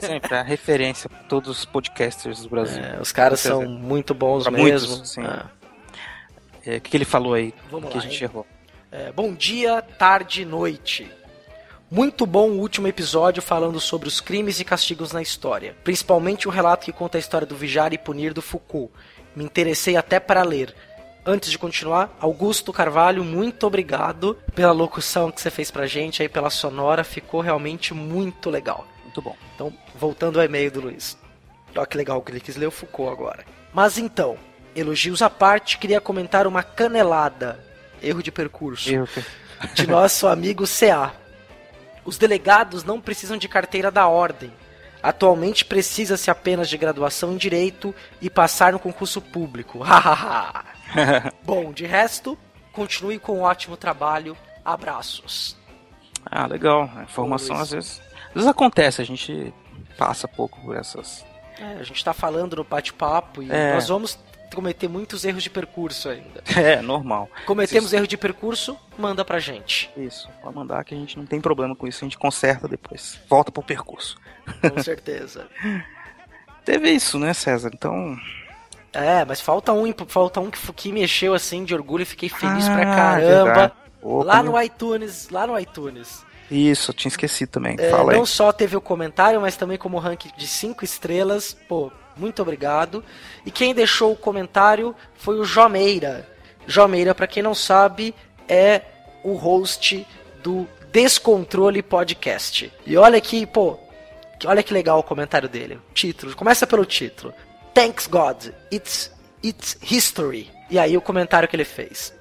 sempre 0.06 0.34
a 0.36 0.42
referência 0.42 1.08
pra 1.08 1.18
todos 1.20 1.50
os 1.58 1.64
podcasters 1.64 2.42
do 2.42 2.48
Brasil. 2.48 2.82
É, 2.82 2.98
os 3.00 3.12
caras 3.12 3.40
são 3.40 3.58
certeza. 3.60 3.78
muito 3.80 4.14
bons 4.14 4.42
Pra 4.44 4.52
mesmo. 4.52 4.88
muitos, 4.92 5.10
sim. 5.12 5.22
É. 5.24 5.56
É, 6.74 6.76
O 6.78 6.80
que, 6.80 6.90
que 6.90 6.96
ele 6.96 7.04
falou 7.04 7.34
aí? 7.34 7.54
Vamos 7.70 7.88
que 7.90 7.96
lá, 7.96 8.02
a 8.02 8.06
gente 8.06 8.22
hein? 8.24 8.30
errou. 8.30 8.46
É, 8.90 9.12
bom 9.12 9.32
dia, 9.34 9.82
tarde, 9.82 10.44
noite. 10.44 11.10
Muito 11.88 12.26
bom 12.26 12.50
o 12.50 12.58
último 12.58 12.88
episódio 12.88 13.40
falando 13.40 13.78
sobre 13.78 14.08
os 14.08 14.20
crimes 14.20 14.58
e 14.58 14.64
castigos 14.64 15.12
na 15.12 15.22
história. 15.22 15.76
Principalmente 15.84 16.48
o 16.48 16.50
relato 16.50 16.84
que 16.84 16.92
conta 16.92 17.16
a 17.16 17.20
história 17.20 17.46
do 17.46 17.54
Vigiar 17.54 17.92
e 17.92 17.98
Punir 17.98 18.34
do 18.34 18.42
Foucault. 18.42 18.92
Me 19.36 19.44
interessei 19.44 19.96
até 19.96 20.18
para 20.18 20.42
ler. 20.42 20.74
Antes 21.24 21.48
de 21.48 21.58
continuar, 21.58 22.16
Augusto 22.20 22.72
Carvalho, 22.72 23.22
muito 23.22 23.66
obrigado 23.68 24.36
pela 24.52 24.72
locução 24.72 25.30
que 25.30 25.40
você 25.40 25.48
fez 25.48 25.70
pra 25.70 25.86
gente 25.86 26.22
aí, 26.22 26.28
pela 26.28 26.50
sonora. 26.50 27.04
Ficou 27.04 27.40
realmente 27.40 27.94
muito 27.94 28.50
legal. 28.50 28.84
Muito 29.04 29.22
bom. 29.22 29.36
Então, 29.54 29.72
voltando 29.94 30.40
ao 30.40 30.44
e-mail 30.44 30.72
do 30.72 30.80
Luiz. 30.80 31.16
Olha 31.74 31.86
que 31.86 31.96
legal 31.96 32.20
que 32.20 32.32
ele 32.32 32.40
quis 32.40 32.56
ler 32.56 32.66
o 32.66 32.72
Foucault 32.72 33.12
agora. 33.12 33.44
Mas 33.72 33.96
então, 33.96 34.36
elogios 34.74 35.22
à 35.22 35.30
parte, 35.30 35.78
queria 35.78 36.00
comentar 36.00 36.48
uma 36.48 36.64
canelada. 36.64 37.64
Erro 38.02 38.22
de 38.22 38.30
percurso 38.30 38.90
Erro 38.90 39.08
de 39.72 39.86
nosso 39.86 40.26
amigo 40.26 40.64
CA. 40.66 41.25
Os 42.06 42.16
delegados 42.16 42.84
não 42.84 43.00
precisam 43.00 43.36
de 43.36 43.48
carteira 43.48 43.90
da 43.90 44.06
ordem. 44.06 44.52
Atualmente 45.02 45.64
precisa-se 45.64 46.30
apenas 46.30 46.68
de 46.68 46.78
graduação 46.78 47.32
em 47.32 47.36
direito 47.36 47.94
e 48.22 48.30
passar 48.30 48.72
no 48.72 48.78
concurso 48.78 49.20
público. 49.20 49.80
Bom, 51.44 51.72
de 51.72 51.84
resto, 51.86 52.38
continue 52.72 53.18
com 53.18 53.38
um 53.38 53.42
ótimo 53.42 53.76
trabalho. 53.76 54.36
Abraços. 54.64 55.56
Ah, 56.24 56.46
legal. 56.46 56.90
A 56.96 57.02
informação 57.02 57.56
às 57.56 57.70
vezes. 57.70 58.00
Às 58.28 58.34
vezes 58.34 58.48
acontece, 58.48 59.00
a 59.02 59.04
gente 59.04 59.52
passa 59.98 60.26
pouco 60.26 60.60
por 60.60 60.76
essas. 60.76 61.24
É, 61.58 61.78
a 61.80 61.82
gente 61.82 62.04
tá 62.04 62.12
falando 62.12 62.56
no 62.56 62.64
bate-papo 62.64 63.42
e 63.42 63.50
É. 63.50 63.74
nós 63.74 63.88
vamos 63.88 64.18
cometer 64.56 64.88
muitos 64.88 65.24
erros 65.24 65.42
de 65.44 65.50
percurso 65.50 66.08
ainda. 66.08 66.42
É, 66.56 66.80
normal. 66.82 67.28
Cometemos 67.46 67.90
Se- 67.90 67.96
erro 67.96 68.06
de 68.06 68.16
percurso, 68.16 68.76
manda 68.98 69.24
pra 69.24 69.38
gente. 69.38 69.88
Isso, 69.96 70.28
pode 70.42 70.54
mandar 70.56 70.82
que 70.84 70.94
a 70.94 70.98
gente 70.98 71.16
não 71.16 71.24
tem 71.26 71.40
problema 71.40 71.76
com 71.76 71.86
isso, 71.86 72.04
a 72.04 72.06
gente 72.06 72.18
conserta 72.18 72.66
depois. 72.66 73.20
Volta 73.28 73.52
pro 73.52 73.62
percurso. 73.62 74.16
Com 74.74 74.82
certeza. 74.82 75.46
Teve 76.64 76.90
isso, 76.90 77.18
né, 77.18 77.32
César? 77.32 77.70
Então. 77.72 78.16
É, 78.92 79.24
mas 79.24 79.40
falta 79.40 79.72
um, 79.72 79.92
falta 80.08 80.40
um 80.40 80.50
que, 80.50 80.72
que 80.72 80.90
mexeu 80.92 81.34
assim 81.34 81.64
de 81.64 81.74
orgulho 81.74 82.02
e 82.02 82.06
fiquei 82.06 82.28
feliz 82.28 82.68
pra 82.68 82.82
Ah, 82.82 82.96
caramba. 82.96 83.44
verdade. 83.44 83.72
Opa, 84.02 84.24
lá 84.24 84.42
no 84.42 84.60
iTunes, 84.60 85.28
lá 85.30 85.46
no 85.46 85.58
iTunes. 85.58 86.24
Isso, 86.50 86.92
tinha 86.92 87.08
esquecido 87.10 87.50
também. 87.50 87.76
É, 87.78 87.90
Fala 87.90 88.12
aí. 88.12 88.18
não 88.18 88.24
só 88.24 88.52
teve 88.52 88.76
o 88.76 88.80
comentário, 88.80 89.40
mas 89.40 89.56
também 89.56 89.76
como 89.76 89.98
ranking 89.98 90.30
de 90.36 90.46
5 90.46 90.84
estrelas. 90.84 91.56
Pô, 91.68 91.90
muito 92.16 92.42
obrigado. 92.42 93.04
E 93.44 93.50
quem 93.50 93.74
deixou 93.74 94.12
o 94.12 94.16
comentário 94.16 94.94
foi 95.14 95.38
o 95.38 95.44
Jomeira. 95.44 96.28
Jomeira, 96.66 97.14
pra 97.14 97.26
quem 97.26 97.42
não 97.42 97.54
sabe, 97.54 98.14
é 98.48 98.82
o 99.22 99.34
host 99.34 100.06
do 100.42 100.66
Descontrole 100.92 101.82
Podcast. 101.82 102.72
E 102.86 102.96
olha 102.96 103.20
que, 103.20 103.46
pô, 103.46 103.78
olha 104.44 104.62
que 104.62 104.72
legal 104.72 104.98
o 104.98 105.02
comentário 105.02 105.48
dele. 105.48 105.80
Título, 105.92 106.34
começa 106.34 106.66
pelo 106.66 106.84
título. 106.84 107.34
Thanks 107.74 108.06
God, 108.06 108.46
it's 108.72 109.12
it's 109.42 109.78
history. 109.82 110.50
E 110.70 110.78
aí 110.78 110.96
o 110.96 111.02
comentário 111.02 111.48
que 111.48 111.54
ele 111.54 111.64
fez. 111.64 112.14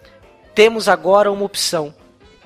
Temos 0.53 0.87
agora 0.87 1.31
uma 1.31 1.45
opção 1.45 1.93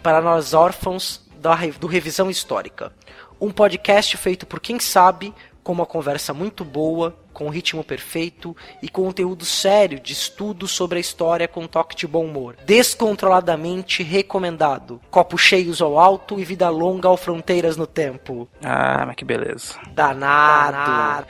para 0.02 0.22
nós 0.22 0.54
órfãos 0.54 1.22
da 1.38 1.56
do 1.80 1.88
Revisão 1.88 2.30
Histórica. 2.30 2.94
Um 3.40 3.52
podcast 3.52 4.16
feito 4.18 4.46
por 4.46 4.60
quem 4.60 4.80
sabe, 4.80 5.34
com 5.64 5.72
uma 5.72 5.86
conversa 5.86 6.34
muito 6.34 6.64
boa, 6.64 7.18
com 7.40 7.46
um 7.46 7.50
ritmo 7.50 7.86
perfeito 7.86 8.54
e 8.82 8.90
conteúdo 8.90 9.46
sério 9.46 9.98
de 9.98 10.12
estudo 10.12 10.68
sobre 10.68 10.98
a 10.98 11.00
história 11.00 11.48
com 11.48 11.66
toque 11.66 11.96
de 11.96 12.06
bom 12.06 12.26
humor. 12.26 12.58
Descontroladamente 12.66 14.04
recomendado. 14.04 15.00
Copos 15.10 15.40
cheios 15.40 15.82
ao 15.82 15.98
alto 15.98 16.38
e 16.38 16.44
vida 16.44 16.68
longa 16.68 17.08
ao 17.08 17.16
fronteiras 17.16 17.78
no 17.78 17.88
tempo. 17.88 18.46
Ah, 18.62 19.06
mas 19.08 19.16
que 19.16 19.24
beleza. 19.24 19.76
Danado. 19.94 21.28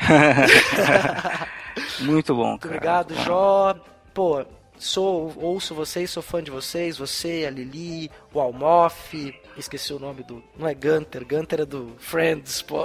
Muito 2.02 2.34
bom, 2.34 2.58
cara. 2.58 2.74
obrigado. 2.74 3.14
Jó. 3.24 3.76
Pô, 4.12 4.44
sou, 4.80 5.32
ouço 5.38 5.76
vocês, 5.76 6.10
sou 6.10 6.24
fã 6.24 6.42
de 6.42 6.50
vocês. 6.50 6.98
Você, 6.98 7.46
a 7.48 7.52
Lili, 7.52 8.10
o 8.34 8.40
Almof. 8.40 9.14
Esqueci 9.56 9.94
o 9.94 10.00
nome 10.00 10.24
do. 10.24 10.44
Não 10.58 10.68
é 10.68 10.74
Gunter, 10.74 11.24
Gunter 11.24 11.62
é 11.62 11.66
do 11.66 11.94
Friends, 12.00 12.64
pô. 12.64 12.84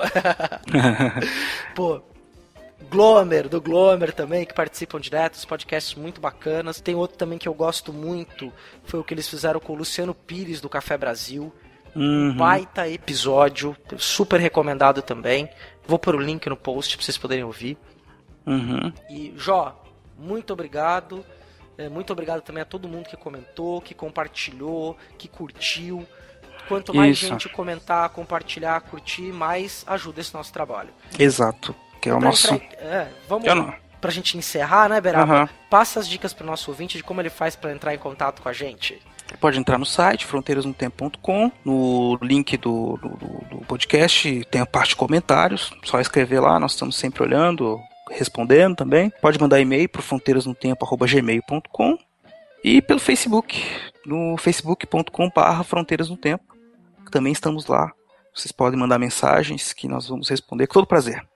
pô. 1.74 2.02
Glomer, 2.94 3.48
do 3.48 3.60
Glomer 3.60 4.12
também, 4.12 4.44
que 4.46 4.54
participam 4.54 5.00
direto, 5.00 5.34
os 5.34 5.44
podcasts 5.44 5.94
muito 5.94 6.20
bacanas. 6.20 6.80
Tem 6.80 6.94
outro 6.94 7.16
também 7.18 7.38
que 7.38 7.48
eu 7.48 7.54
gosto 7.54 7.92
muito, 7.92 8.52
foi 8.84 9.00
o 9.00 9.04
que 9.04 9.12
eles 9.12 9.28
fizeram 9.28 9.58
com 9.60 9.72
o 9.72 9.76
Luciano 9.76 10.14
Pires, 10.14 10.60
do 10.60 10.68
Café 10.68 10.96
Brasil. 10.96 11.52
Um 11.96 12.28
Uhum. 12.30 12.36
baita 12.36 12.88
episódio, 12.88 13.76
super 13.98 14.40
recomendado 14.40 15.00
também. 15.00 15.48
Vou 15.86 15.98
pôr 15.98 16.16
o 16.16 16.20
link 16.20 16.48
no 16.48 16.56
post 16.56 16.96
pra 16.96 17.04
vocês 17.04 17.16
poderem 17.16 17.44
ouvir. 17.44 17.76
Uhum. 18.46 18.92
E, 19.08 19.32
Jó, 19.36 19.80
muito 20.18 20.52
obrigado. 20.52 21.24
É, 21.78 21.88
muito 21.88 22.12
obrigado 22.12 22.40
também 22.42 22.62
a 22.62 22.64
todo 22.64 22.88
mundo 22.88 23.08
que 23.08 23.16
comentou, 23.16 23.80
que 23.80 23.94
compartilhou, 23.94 24.96
que 25.18 25.28
curtiu. 25.28 26.06
Quanto 26.68 26.94
mais 26.94 27.18
Isso. 27.18 27.26
gente 27.26 27.48
comentar, 27.48 28.08
compartilhar, 28.10 28.80
curtir, 28.82 29.32
mais 29.32 29.84
ajuda 29.86 30.20
esse 30.20 30.32
nosso 30.32 30.52
trabalho. 30.52 30.90
Exato. 31.18 31.74
Que 32.04 32.10
é 32.10 32.14
o 32.14 32.18
Pra 32.18 32.28
nosso. 32.28 32.52
entrar- 32.54 32.78
é, 32.82 33.08
vamos 33.26 33.46
Eu 33.46 33.54
não- 33.54 33.72
pra 33.98 34.10
gente 34.10 34.36
encerrar, 34.36 34.90
né, 34.90 35.00
Beraba? 35.00 35.32
Aham. 35.32 35.48
Passa 35.70 35.98
as 36.00 36.06
dicas 36.06 36.34
pro 36.34 36.44
nosso 36.46 36.70
ouvinte 36.70 36.98
de 36.98 37.02
como 37.02 37.18
ele 37.22 37.30
faz 37.30 37.56
pra 37.56 37.72
entrar 37.72 37.94
em 37.94 37.98
contato 37.98 38.42
com 38.42 38.48
a 38.50 38.52
gente. 38.52 39.00
Pode 39.40 39.58
entrar 39.58 39.78
no 39.78 39.86
site 39.86 40.26
fronteirasnotempo.com, 40.26 41.50
no 41.64 42.18
link 42.20 42.58
do, 42.58 42.98
do, 42.98 43.08
do- 43.56 43.64
podcast 43.64 44.44
tem 44.50 44.60
a 44.60 44.66
parte 44.66 44.90
de 44.90 44.96
comentários, 44.96 45.72
só 45.82 45.98
escrever 45.98 46.40
lá, 46.40 46.60
nós 46.60 46.72
estamos 46.72 46.94
sempre 46.94 47.22
olhando, 47.22 47.80
respondendo 48.10 48.76
também. 48.76 49.10
Pode 49.22 49.40
mandar 49.40 49.58
e-mail 49.60 49.88
para 49.88 50.02
fronteirasnotempo@gmail.com 50.02 51.96
e 52.62 52.82
pelo 52.82 53.00
Facebook, 53.00 53.64
no 54.04 54.36
facebook.com/barra 54.36 55.64
fronteiras 55.64 56.10
no 56.10 56.18
tempo. 56.18 56.44
Também 57.10 57.32
estamos 57.32 57.66
lá. 57.66 57.90
Vocês 58.34 58.52
podem 58.52 58.78
mandar 58.78 58.98
mensagens 58.98 59.72
que 59.72 59.88
nós 59.88 60.06
vamos 60.08 60.28
responder 60.28 60.66
com 60.66 60.74
todo 60.74 60.86
prazer. 60.86 61.26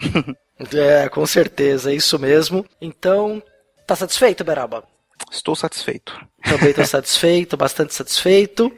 É, 0.74 1.08
com 1.08 1.24
certeza, 1.24 1.92
é 1.92 1.94
isso 1.94 2.18
mesmo. 2.18 2.66
Então, 2.80 3.40
tá 3.86 3.94
satisfeito, 3.94 4.42
Beraba? 4.42 4.82
Estou 5.30 5.54
satisfeito. 5.54 6.18
Também 6.42 6.74
tô 6.74 6.82
satisfeito, 6.84 7.56
bastante 7.56 7.94
satisfeito. 7.94 8.72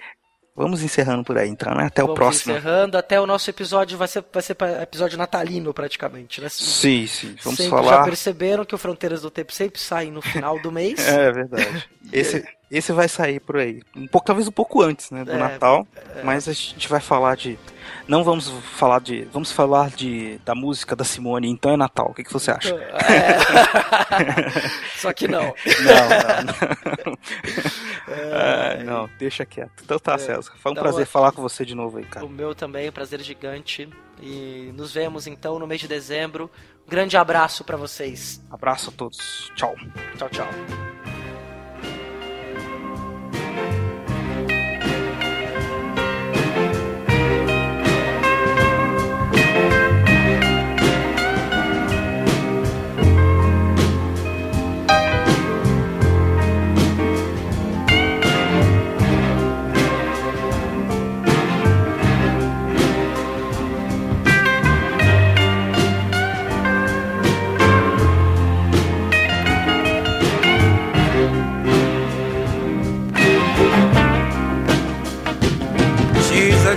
Vamos 0.54 0.82
encerrando 0.82 1.24
por 1.24 1.38
aí, 1.38 1.48
então, 1.48 1.74
né? 1.74 1.86
Até 1.86 2.02
o 2.02 2.08
Vamos 2.08 2.18
próximo. 2.18 2.52
encerrando, 2.52 2.98
até 2.98 3.18
o 3.18 3.26
nosso 3.26 3.48
episódio 3.48 3.96
vai 3.96 4.08
ser, 4.08 4.22
vai 4.30 4.42
ser 4.42 4.54
episódio 4.82 5.16
natalino 5.16 5.72
praticamente, 5.72 6.42
né? 6.42 6.48
Sim, 6.50 7.06
sim. 7.06 7.34
Vamos 7.42 7.56
Sempre 7.56 7.70
falar. 7.70 7.96
Já 7.98 8.04
perceberam 8.04 8.64
que 8.66 8.74
o 8.74 8.78
Fronteiras 8.78 9.22
do 9.22 9.30
Tempo 9.30 9.50
sempre 9.50 9.80
sai 9.80 10.10
no 10.10 10.20
final 10.20 10.60
do 10.60 10.70
mês? 10.70 11.00
É 11.08 11.32
verdade. 11.32 11.88
Esse, 12.12 12.44
esse 12.70 12.92
vai 12.92 13.08
sair 13.08 13.40
por 13.40 13.56
aí. 13.56 13.82
Um 13.96 14.06
pouco, 14.06 14.26
talvez 14.26 14.46
um 14.46 14.52
pouco 14.52 14.80
antes, 14.82 15.10
né, 15.10 15.24
do 15.24 15.32
É, 15.32 15.36
Natal. 15.36 15.86
é. 16.16 16.22
Mas 16.22 16.46
a 16.48 16.52
gente 16.52 16.88
vai 16.88 17.00
falar 17.00 17.36
de. 17.36 17.58
Não 18.06 18.22
vamos 18.22 18.48
falar 18.48 19.00
de. 19.00 19.22
Vamos 19.32 19.50
falar 19.50 19.90
de 19.90 20.38
da 20.44 20.54
música 20.54 20.94
da 20.94 21.02
Simone, 21.04 21.48
então 21.48 21.72
é 21.72 21.76
Natal. 21.76 22.10
O 22.10 22.14
que, 22.14 22.22
que 22.24 22.32
você 22.32 22.50
acha? 22.50 22.74
É. 22.74 23.38
Só 24.98 25.12
que 25.12 25.26
não. 25.26 25.42
Não, 25.42 25.54
não, 26.08 26.44
não. 27.06 27.18
Ah, 28.32 28.82
não, 28.82 29.08
deixa 29.18 29.44
quieto. 29.46 29.82
Então 29.84 29.98
tá, 29.98 30.18
César. 30.18 30.52
Foi 30.58 30.70
um 30.70 30.72
Então, 30.72 30.82
prazer 30.82 31.02
é- 31.02 31.06
falar 31.06 31.30
com 31.32 31.40
você 31.42 31.64
de 31.64 31.74
novo 31.76 31.98
aí, 31.98 32.04
cara. 32.04 32.26
O 32.26 32.28
meu 32.28 32.54
também, 32.56 32.90
prazer 32.90 33.20
gigante. 33.20 33.88
E 34.20 34.72
nos 34.74 34.92
vemos 34.92 35.26
então 35.28 35.58
no 35.58 35.66
mês 35.66 35.80
de 35.80 35.86
dezembro. 35.88 36.50
Um 36.86 36.90
grande 36.90 37.16
abraço 37.16 37.62
pra 37.64 37.76
vocês. 37.76 38.42
Abraço 38.50 38.90
a 38.90 38.92
todos. 38.92 39.50
Tchau. 39.54 39.74
Tchau, 40.18 40.28
tchau. 40.28 40.99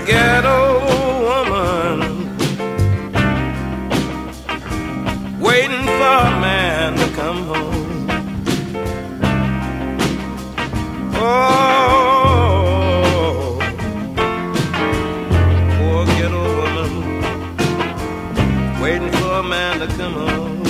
ghetto 0.06 0.80
woman 1.28 2.00
waiting 5.40 5.86
for 5.86 6.18
a 6.28 6.32
man 6.42 6.96
to 6.98 7.08
come 7.16 7.44
home. 7.46 7.72
Oh, 12.36 13.60
poor 15.78 16.06
ghetto 16.18 16.44
woman 16.60 16.92
waiting 18.82 19.12
for 19.12 19.34
a 19.40 19.44
man 19.44 19.80
to 19.80 19.88
come 19.96 20.14
home. 20.14 20.64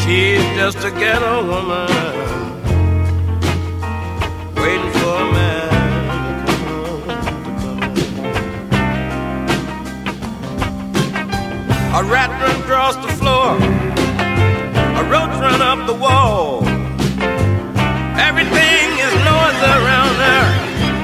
She's 0.00 0.44
just 0.56 0.84
a 0.84 0.90
ghetto 0.90 1.42
woman. 1.46 1.99
A 11.92 12.04
rat 12.04 12.30
run 12.40 12.56
across 12.62 12.94
the 12.94 13.08
floor. 13.18 13.56
A 15.00 15.02
roach 15.10 15.34
run 15.42 15.60
up 15.60 15.86
the 15.88 15.94
wall. 15.94 16.62
Everything 18.16 18.86
is 19.06 19.12
noise 19.26 19.60
around 19.74 20.14
her. 20.24 20.46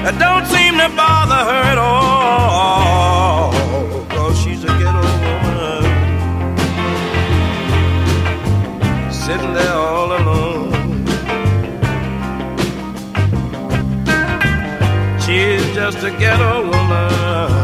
It 0.07 0.17
don't 0.17 0.45
seem 0.47 0.77
to 0.77 0.87
bother 0.95 1.43
her 1.51 1.63
at 1.73 1.77
all. 1.77 3.51
Cause 4.07 4.39
she's 4.41 4.63
a 4.63 4.67
ghetto 4.79 5.03
woman. 5.25 5.83
Sitting 9.11 9.53
there 9.53 9.73
all 9.73 10.09
alone. 10.19 10.71
She's 15.19 15.65
just 15.75 16.01
a 16.01 16.11
ghetto 16.11 16.63
woman. 16.71 17.56